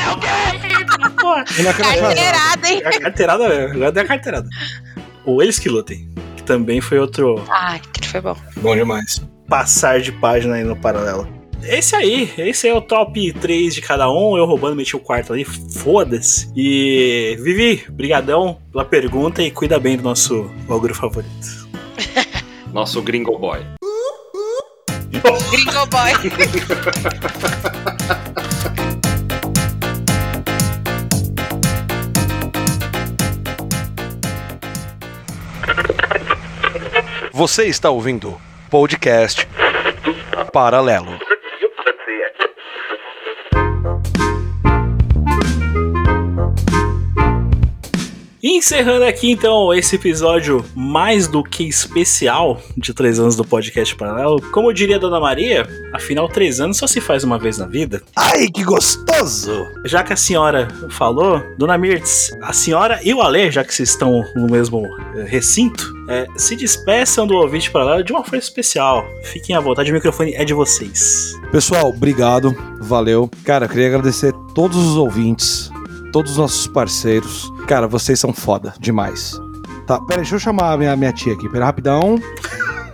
Carteirada, 1.73 2.69
hein? 2.69 2.81
A 2.85 2.99
carteirada 2.99 3.49
mesmo, 3.49 3.75
agora 3.75 3.91
deu 3.91 4.03
a 4.03 4.05
carteirada. 4.05 4.47
O 5.25 5.41
Eles 5.41 5.57
que 5.57 5.69
Lutem, 5.69 6.07
que 6.35 6.43
também 6.43 6.81
foi 6.81 6.99
outro. 6.99 7.43
Ah, 7.49 7.79
que 7.79 8.07
foi 8.07 8.21
bom. 8.21 8.35
Bom 8.57 8.75
demais. 8.75 9.21
Passar 9.47 9.99
de 9.99 10.11
página 10.11 10.55
aí 10.55 10.63
no 10.63 10.75
paralelo. 10.75 11.40
Esse 11.63 11.95
aí, 11.95 12.33
esse 12.37 12.67
é 12.67 12.73
o 12.73 12.81
top 12.81 13.31
3 13.33 13.75
de 13.75 13.81
cada 13.81 14.09
um. 14.11 14.35
Eu 14.35 14.45
roubando, 14.45 14.75
meti 14.75 14.95
o 14.95 14.99
quarto 14.99 15.31
ali, 15.31 15.45
foda-se. 15.45 16.51
E 16.55 17.37
Vivi, 17.41 17.85
brigadão 17.89 18.59
pela 18.71 18.83
pergunta 18.83 19.43
e 19.43 19.51
cuida 19.51 19.79
bem 19.79 19.95
do 19.95 20.03
nosso 20.03 20.49
ogro 20.67 20.93
favorito. 20.93 21.69
Nosso 22.73 23.01
Gringo 23.01 23.37
Boy. 23.37 23.59
Gringo 25.11 25.85
Boy. 25.87 26.13
Você 37.33 37.65
está 37.65 37.89
ouvindo 37.89 38.39
podcast 38.69 39.47
Paralelo. 40.53 41.20
E 48.43 48.57
encerrando 48.57 49.05
aqui 49.05 49.29
então 49.29 49.71
esse 49.71 49.97
episódio 49.97 50.65
mais 50.75 51.27
do 51.27 51.43
que 51.43 51.63
especial 51.63 52.59
de 52.75 52.91
três 52.91 53.19
anos 53.19 53.35
do 53.35 53.45
podcast 53.45 53.95
Paralelo. 53.95 54.41
Como 54.49 54.73
diria 54.73 54.95
a 54.95 54.99
Dona 54.99 55.19
Maria, 55.19 55.67
afinal, 55.93 56.27
três 56.27 56.59
anos 56.59 56.77
só 56.77 56.87
se 56.87 56.99
faz 56.99 57.23
uma 57.23 57.37
vez 57.37 57.59
na 57.59 57.67
vida. 57.67 58.01
Ai, 58.15 58.47
que 58.47 58.63
gostoso! 58.63 59.67
Já 59.85 60.03
que 60.03 60.11
a 60.11 60.15
senhora 60.15 60.67
falou, 60.89 61.39
Dona 61.55 61.77
Mirtz, 61.77 62.35
a 62.41 62.51
senhora 62.51 62.99
e 63.03 63.13
o 63.13 63.21
Alê, 63.21 63.51
já 63.51 63.63
que 63.63 63.75
vocês 63.75 63.89
estão 63.89 64.25
no 64.35 64.47
mesmo 64.47 64.87
eh, 65.15 65.23
recinto, 65.27 65.93
eh, 66.09 66.25
se 66.35 66.55
despeçam 66.55 67.27
do 67.27 67.35
ouvinte 67.35 67.69
paralelo 67.69 68.03
de 68.03 68.11
uma 68.11 68.23
forma 68.23 68.39
especial. 68.39 69.05
Fiquem 69.23 69.55
à 69.55 69.59
vontade, 69.59 69.91
o 69.91 69.93
microfone 69.93 70.33
é 70.33 70.43
de 70.43 70.55
vocês. 70.55 71.39
Pessoal, 71.51 71.89
obrigado, 71.89 72.55
valeu. 72.79 73.29
Cara, 73.45 73.65
eu 73.65 73.69
queria 73.69 73.85
agradecer 73.85 74.33
todos 74.55 74.77
os 74.77 74.97
ouvintes, 74.97 75.69
todos 76.11 76.31
os 76.31 76.37
nossos 76.37 76.67
parceiros. 76.67 77.51
Cara, 77.67 77.87
vocês 77.87 78.19
são 78.19 78.33
foda 78.33 78.73
demais. 78.79 79.39
Tá, 79.87 79.99
pera, 80.01 80.21
deixa 80.21 80.35
eu 80.35 80.39
chamar 80.39 80.73
a 80.73 80.77
minha, 80.77 80.95
minha 80.95 81.11
tia 81.11 81.33
aqui, 81.33 81.49
pera, 81.49 81.65
rapidão. 81.65 82.21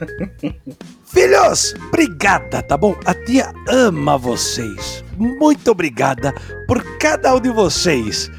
Filhos, 1.06 1.74
obrigada, 1.88 2.62
tá 2.62 2.78
bom? 2.78 2.96
A 3.06 3.14
tia 3.14 3.52
ama 3.68 4.18
vocês. 4.18 5.04
Muito 5.18 5.72
obrigada 5.72 6.34
por 6.68 6.84
cada 7.00 7.36
um 7.36 7.40
de 7.40 7.50
vocês. 7.50 8.30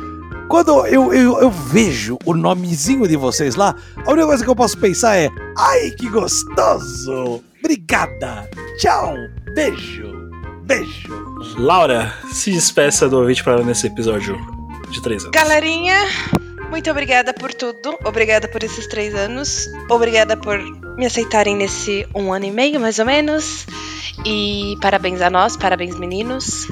Quando 0.49 0.87
eu, 0.87 1.13
eu, 1.13 1.41
eu 1.41 1.51
vejo 1.51 2.19
o 2.25 2.35
nomezinho 2.35 3.07
de 3.07 3.17
vocês 3.17 3.55
lá, 3.55 3.75
a 4.07 4.11
única 4.11 4.27
coisa 4.29 4.45
que 4.45 4.51
eu 4.51 4.57
posso 4.57 4.79
pensar 4.79 5.17
é: 5.17 5.29
ai, 5.59 5.91
que 5.91 6.09
gostoso! 6.09 7.43
Obrigada! 7.59 8.49
Tchau! 8.79 9.15
Beijo! 9.55 10.13
Beijo! 10.65 11.29
Laura, 11.57 12.15
se 12.31 12.53
despeça 12.53 13.09
do 13.09 13.19
ouvinte 13.19 13.43
paralelo 13.43 13.69
nesse 13.69 13.87
episódio 13.87 14.58
de 14.91 15.03
três 15.03 15.23
anos. 15.25 15.35
Galerinha, 15.35 15.95
muito 16.71 16.91
obrigada 16.91 17.33
por 17.33 17.53
tudo. 17.53 17.97
Obrigada 18.05 18.47
por 18.49 18.63
esses 18.63 18.87
três 18.87 19.15
anos. 19.15 19.69
Obrigada 19.91 20.37
por 20.37 20.59
me 20.97 21.07
aceitarem 21.07 21.57
nesse 21.57 22.07
um 22.15 22.33
ano 22.33 22.47
e 22.47 22.51
meio, 22.51 22.81
mais 22.81 22.99
ou 22.99 23.07
menos. 23.07 23.67
E 24.25 24.77
parabéns 24.81 25.21
a 25.21 25.31
nós, 25.31 25.57
parabéns 25.57 25.99
meninos. 25.99 26.69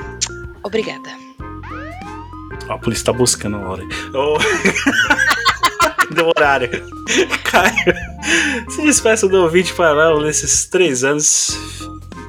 Obrigada. 0.63 1.09
Ó, 2.69 2.75
a 2.75 2.79
polícia 2.79 3.07
tá 3.07 3.13
buscando 3.13 3.57
a 3.57 3.61
Laura. 3.61 3.85
Ô, 4.15 4.39
Deu 6.15 6.29
horário. 6.37 6.71
Caio, 7.45 7.95
se 8.69 8.83
despeça 8.83 9.29
do 9.29 9.43
ouvinte 9.43 9.73
paralelo 9.75 10.23
nesses 10.23 10.67
três 10.67 11.05
anos. 11.05 11.57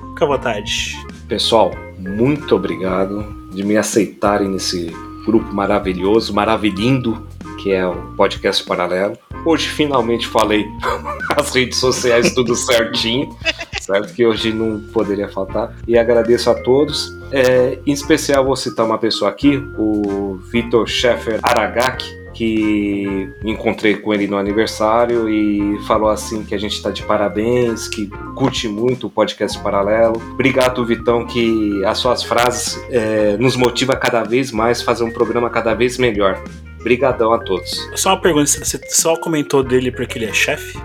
Fica 0.09 0.25
à 0.25 0.27
vontade. 0.27 0.95
Pessoal, 1.27 1.71
muito 1.97 2.55
obrigado 2.55 3.25
de 3.51 3.63
me 3.63 3.77
aceitarem 3.77 4.49
nesse 4.49 4.91
grupo 5.27 5.53
maravilhoso, 5.53 6.33
maravilhindo, 6.33 7.27
que 7.61 7.73
é 7.73 7.85
o 7.85 8.13
Podcast 8.15 8.63
Paralelo. 8.63 9.17
Hoje 9.45 9.67
finalmente 9.67 10.25
falei 10.25 10.65
as 11.35 11.53
redes 11.53 11.77
sociais 11.77 12.33
tudo 12.33 12.55
certinho, 12.55 13.35
certo? 13.81 14.13
Que 14.13 14.25
hoje 14.25 14.53
não 14.53 14.79
poderia 14.93 15.27
faltar. 15.27 15.75
E 15.85 15.97
agradeço 15.97 16.49
a 16.49 16.55
todos. 16.55 17.13
É, 17.29 17.77
em 17.85 17.91
especial 17.91 18.45
vou 18.45 18.55
citar 18.55 18.85
uma 18.85 18.97
pessoa 18.97 19.29
aqui, 19.29 19.57
o 19.77 20.39
Vitor 20.49 20.87
Scheffer 20.87 21.41
Aragaki, 21.43 22.09
que 22.37 23.27
encontrei 23.43 23.95
com 23.95 24.13
ele 24.13 24.27
no 24.27 24.37
aniversário 24.37 25.27
e 25.27 25.79
falou 25.87 26.07
assim 26.07 26.43
que 26.43 26.53
a 26.53 26.57
gente 26.59 26.73
está 26.73 26.91
de 26.91 27.01
parabéns, 27.01 27.87
que 27.87 28.05
curte 28.35 28.67
muito 28.67 29.07
o 29.07 29.09
podcast 29.09 29.59
Paralelo. 29.59 30.21
Obrigado, 30.33 30.85
Vitão, 30.85 31.25
que 31.25 31.83
as 31.83 31.97
suas 31.97 32.21
frases 32.21 32.79
é, 32.91 33.35
nos 33.37 33.55
motiva 33.55 33.95
cada 33.95 34.21
vez 34.21 34.51
mais 34.51 34.81
a 34.81 34.85
fazer 34.85 35.03
um 35.03 35.09
programa 35.09 35.49
cada 35.49 35.73
vez 35.73 35.97
melhor. 35.97 36.39
Obrigadão 36.79 37.33
a 37.33 37.39
todos. 37.39 37.89
Só 37.95 38.09
uma 38.11 38.21
pergunta, 38.21 38.45
você 38.45 38.79
só 38.87 39.17
comentou 39.17 39.63
dele 39.63 39.91
porque 39.91 40.19
ele 40.19 40.25
é 40.25 40.33
chefe? 40.33 40.77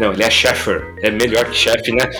Não, 0.00 0.14
ele 0.14 0.22
é 0.24 0.30
Sheffer. 0.30 0.94
É 1.02 1.10
melhor 1.10 1.44
que 1.44 1.54
chefe, 1.54 1.92
né? 1.92 2.10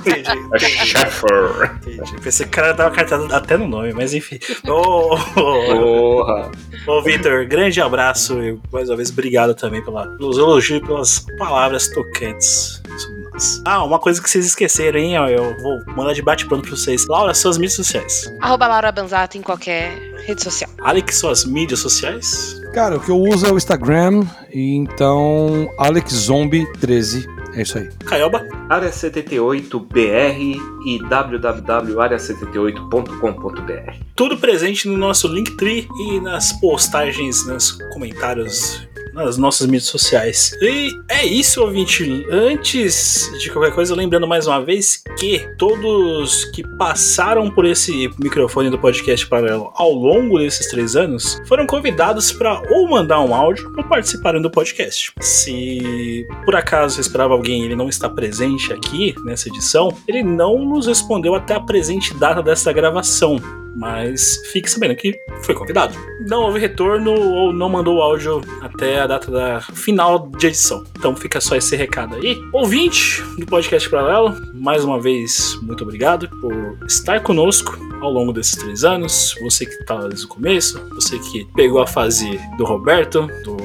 Entendi. 0.00 0.28
É 0.54 0.58
Sheffer. 0.58 1.76
Entendi. 1.76 2.20
Pensei 2.20 2.44
que 2.44 2.50
o 2.50 2.54
cara 2.56 2.72
dava 2.72 2.92
cartada 2.92 3.36
até 3.36 3.56
no 3.56 3.68
nome, 3.68 3.92
mas 3.92 4.12
enfim. 4.14 4.36
Ô, 4.66 5.16
Porra. 5.32 6.50
ô, 6.88 7.00
Vitor, 7.02 7.46
grande 7.46 7.80
abraço 7.80 8.42
e 8.42 8.58
mais 8.72 8.90
uma 8.90 8.96
vez 8.96 9.10
obrigado 9.10 9.54
também 9.54 9.80
pela, 9.84 10.08
pelos 10.16 10.38
elogios 10.38 10.82
e 10.82 10.84
pelas 10.84 11.24
palavras 11.38 11.86
tocantes 11.86 12.82
sobre 12.98 13.22
nós. 13.30 13.62
Ah, 13.64 13.84
uma 13.84 14.00
coisa 14.00 14.20
que 14.20 14.28
vocês 14.28 14.44
esqueceram, 14.44 14.98
hein? 14.98 15.14
Eu 15.14 15.56
vou 15.62 15.78
mandar 15.94 16.14
de 16.14 16.22
bate-pronto 16.22 16.66
pra 16.66 16.76
vocês. 16.76 17.06
Laura, 17.06 17.32
suas 17.32 17.56
mídias 17.58 17.74
sociais. 17.74 18.28
Arroba 18.40 18.66
Laura 18.66 18.90
Banzato 18.90 19.38
em 19.38 19.42
qualquer 19.42 19.92
rede 20.26 20.42
social. 20.42 20.68
Alex, 20.80 21.14
suas 21.16 21.44
mídias 21.44 21.78
sociais. 21.78 22.57
Cara, 22.72 22.96
o 22.96 23.00
que 23.00 23.10
eu 23.10 23.18
uso 23.18 23.46
é 23.46 23.52
o 23.52 23.56
Instagram, 23.56 24.24
e 24.52 24.74
então 24.74 25.70
AlexZombie13. 25.78 27.26
É 27.54 27.62
isso 27.62 27.78
aí. 27.78 27.88
Caioba? 28.04 28.46
Área 28.68 28.90
78BR 28.90 30.56
e 30.86 30.98
www.área78.com.br. 31.08 33.92
Tudo 34.14 34.38
presente 34.38 34.86
no 34.86 34.96
nosso 34.96 35.26
Linktree 35.26 35.88
e 35.98 36.20
nas 36.20 36.52
postagens, 36.52 37.44
nos 37.46 37.72
comentários 37.92 38.86
nas 39.12 39.36
nossas 39.36 39.66
mídias 39.66 39.84
sociais. 39.84 40.56
E 40.60 40.98
é 41.08 41.24
isso, 41.24 41.62
ouvinte. 41.62 42.26
Antes 42.30 43.30
de 43.38 43.50
qualquer 43.50 43.74
coisa, 43.74 43.94
lembrando 43.94 44.26
mais 44.26 44.46
uma 44.46 44.62
vez 44.62 45.02
que 45.18 45.48
todos 45.56 46.44
que 46.46 46.62
passaram 46.76 47.50
por 47.50 47.64
esse 47.64 48.10
microfone 48.18 48.70
do 48.70 48.78
podcast 48.78 49.26
paralelo 49.26 49.70
ao 49.74 49.92
longo 49.92 50.38
desses 50.38 50.68
três 50.68 50.96
anos 50.96 51.40
foram 51.46 51.66
convidados 51.66 52.32
para 52.32 52.62
ou 52.70 52.88
mandar 52.88 53.20
um 53.20 53.34
áudio 53.34 53.72
ou 53.76 53.84
participarem 53.84 54.40
do 54.40 54.50
podcast. 54.50 55.12
Se 55.20 56.26
por 56.44 56.54
acaso 56.54 56.94
você 56.94 57.00
esperava 57.00 57.34
alguém 57.34 57.62
e 57.62 57.64
ele 57.66 57.76
não 57.76 57.88
está 57.88 58.08
presente 58.08 58.72
aqui 58.72 59.14
nessa 59.24 59.48
edição, 59.48 59.88
ele 60.06 60.22
não 60.22 60.64
nos 60.64 60.86
respondeu 60.86 61.34
até 61.34 61.54
a 61.54 61.60
presente 61.60 62.14
data 62.14 62.42
dessa 62.42 62.72
gravação 62.72 63.38
mas 63.78 64.42
fique 64.46 64.68
sabendo 64.68 64.96
que 64.96 65.16
foi 65.42 65.54
convidado. 65.54 65.94
Não 66.26 66.42
houve 66.42 66.58
retorno 66.58 67.12
ou 67.12 67.52
não 67.52 67.68
mandou 67.68 67.98
o 67.98 68.02
áudio 68.02 68.40
até 68.60 69.00
a 69.00 69.06
data 69.08 69.30
da 69.30 69.60
final 69.60 70.28
de 70.28 70.46
edição. 70.46 70.84
Então 70.96 71.16
fica 71.16 71.40
só 71.40 71.56
esse 71.56 71.74
recado 71.74 72.16
aí. 72.16 72.36
Ouvinte 72.52 73.22
do 73.38 73.46
podcast 73.46 73.88
Paralelo, 73.88 74.36
mais 74.54 74.84
uma 74.84 75.00
vez, 75.00 75.58
muito 75.62 75.82
obrigado 75.82 76.28
por 76.40 76.78
estar 76.86 77.20
conosco 77.22 77.76
ao 78.00 78.12
longo 78.12 78.32
desses 78.32 78.54
três 78.54 78.84
anos. 78.84 79.34
Você 79.40 79.64
que 79.64 79.72
está 79.72 80.06
desde 80.06 80.26
o 80.26 80.28
começo, 80.28 80.78
você 80.90 81.18
que 81.18 81.46
pegou 81.56 81.80
a 81.80 81.86
fase 81.86 82.38
do 82.58 82.64
Roberto, 82.64 83.26
do 83.44 83.56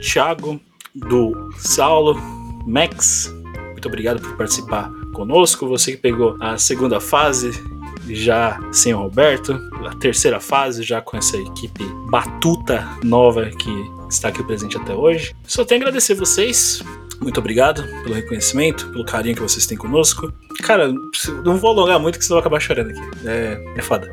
Thiago, 0.00 0.60
do 0.94 1.50
Saulo, 1.56 2.16
Max. 2.66 3.34
Muito 3.72 3.88
obrigado 3.88 4.22
por 4.22 4.36
participar 4.36 4.90
conosco. 5.12 5.66
Você 5.66 5.92
que 5.92 5.98
pegou 5.98 6.36
a 6.40 6.56
segunda 6.56 7.00
fase 7.00 7.52
já 8.08 8.60
sem 8.72 8.94
o 8.94 8.98
Roberto, 8.98 9.58
a 9.86 9.94
terceira 9.96 10.38
fase 10.38 10.82
já 10.82 11.00
com 11.00 11.16
essa 11.16 11.36
equipe 11.36 11.84
batuta 12.08 12.86
nova 13.02 13.50
que 13.50 14.01
está 14.14 14.28
aqui 14.28 14.42
presente 14.42 14.76
até 14.76 14.94
hoje. 14.94 15.34
Só 15.46 15.64
tenho 15.64 15.80
a 15.80 15.84
agradecer 15.84 16.14
vocês. 16.14 16.82
Muito 17.20 17.38
obrigado 17.38 17.84
pelo 18.02 18.14
reconhecimento, 18.14 18.88
pelo 18.88 19.04
carinho 19.04 19.36
que 19.36 19.42
vocês 19.42 19.66
têm 19.66 19.76
conosco. 19.76 20.32
Cara, 20.62 20.92
não 21.44 21.56
vou 21.56 21.70
alongar 21.70 22.00
muito 22.00 22.18
que 22.18 22.24
senão 22.24 22.38
eu 22.38 22.42
vou 22.42 22.46
acabar 22.46 22.60
chorando 22.60 22.90
aqui. 22.90 23.00
É, 23.24 23.62
é 23.76 23.82
foda. 23.82 24.12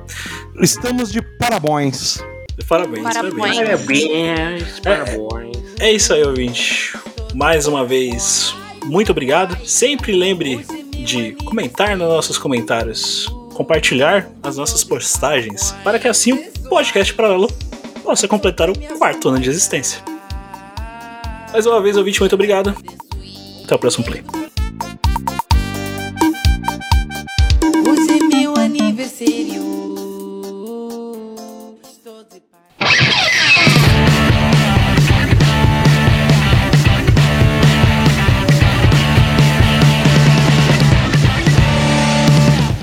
Estamos 0.62 1.12
de 1.12 1.22
parabéns. 1.40 2.24
Parabéns, 2.68 3.04
Parabéns. 3.04 3.36
Parabéns, 3.36 4.80
parabéns. 4.82 5.58
É 5.80 5.92
isso 5.92 6.14
aí, 6.14 6.24
ouvinte. 6.24 6.94
Mais 7.34 7.68
uma 7.68 7.86
vez, 7.86 8.54
muito 8.86 9.12
obrigado. 9.12 9.58
Sempre 9.66 10.12
lembre 10.12 10.66
de 11.04 11.32
comentar 11.46 11.98
nos 11.98 12.08
nossos 12.08 12.38
comentários 12.38 13.28
compartilhar 13.60 14.32
as 14.42 14.56
nossas 14.56 14.86
postagens, 14.86 15.76
para 15.84 16.00
que 16.00 16.08
assim 16.08 16.32
o 16.32 16.70
podcast 16.70 17.14
paralelo 17.14 17.52
possa 18.10 18.28
completar 18.28 18.72
o 18.72 18.98
quarto 18.98 19.30
ano 19.30 19.40
de 19.40 19.52
existência. 19.52 20.02
Mais 21.52 21.68
uma 21.68 21.80
vez, 21.80 21.96
ouvinte, 21.96 22.20
muito 22.20 22.34
obrigado. 22.34 22.76
Até 23.64 23.76
o 23.76 23.78
próximo 23.78 24.04
play. 24.04 24.24
Hoje 27.88 28.12
é 28.12 28.36
meu 28.36 28.56
aniversário. 28.58 29.70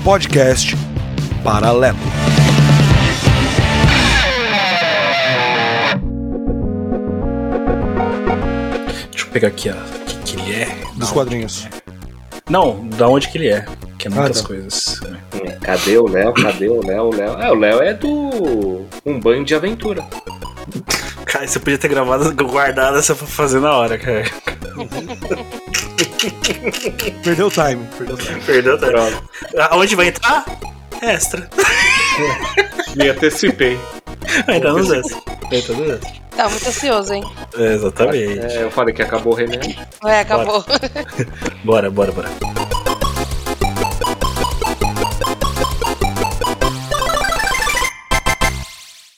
Podcast 0.05 0.73
Paralelo. 1.43 1.97
Eu 9.27 9.31
pegar 9.33 9.47
aqui, 9.49 9.69
ó. 9.69 9.73
O 9.73 10.05
que, 10.05 10.17
que 10.35 10.41
ele 10.41 10.55
é? 10.63 10.77
Dos 10.95 11.11
quadrinhos. 11.11 11.67
Não, 12.49 12.87
da 12.89 13.07
onde 13.07 13.29
que 13.29 13.37
ele 13.37 13.49
é. 13.49 13.65
Que 13.97 14.07
é 14.07 14.11
muitas 14.11 14.39
Ah, 14.39 14.41
tá. 14.41 14.47
coisas. 14.47 14.99
Cadê 15.61 15.97
o 15.97 16.07
Léo? 16.07 16.33
Cadê 16.33 16.67
o 16.69 16.85
Léo? 16.85 17.03
O 17.05 17.15
Léo? 17.15 17.39
É, 17.41 17.51
o 17.51 17.55
Léo 17.55 17.81
é 17.81 17.93
do 17.93 18.85
Um 19.05 19.19
Banho 19.19 19.43
de 19.43 19.55
Aventura. 19.55 20.05
Cara, 21.25 21.45
você 21.47 21.59
podia 21.59 21.77
ter 21.77 21.89
gravado, 21.89 22.33
guardado 22.45 22.97
essa 22.97 23.13
pra 23.13 23.27
fazer 23.27 23.59
na 23.59 23.73
hora, 23.73 23.97
cara. 23.97 24.23
Perdeu 27.23 27.47
o 27.47 27.51
time. 27.51 27.85
Perdeu 27.97 28.15
o 28.15 28.17
time. 28.17 28.39
Perdeu, 28.41 28.77
tá? 28.79 28.87
Aonde 29.71 29.95
vai 29.95 30.07
entrar? 30.07 30.45
Extra. 31.01 31.49
Me 32.95 33.09
antecipei. 33.09 33.77
Ainda 34.47 34.71
nos 34.71 34.89
extra. 34.91 35.17
Entra 35.51 35.73
nos 35.75 35.89
extra. 35.91 36.26
Tá 36.37 36.47
muito 36.47 36.67
ansioso, 36.69 37.13
hein? 37.15 37.23
É, 37.57 37.73
exatamente. 37.73 38.39
É, 38.39 38.63
eu 38.63 38.69
falei 38.69 38.93
que 38.93 39.01
acabou 39.01 39.33
o 39.33 39.35
remédio. 39.35 39.75
Ué, 40.03 40.19
acabou. 40.21 40.63
Bora, 41.65 41.89
bora, 41.89 42.11
bora. 42.11 42.29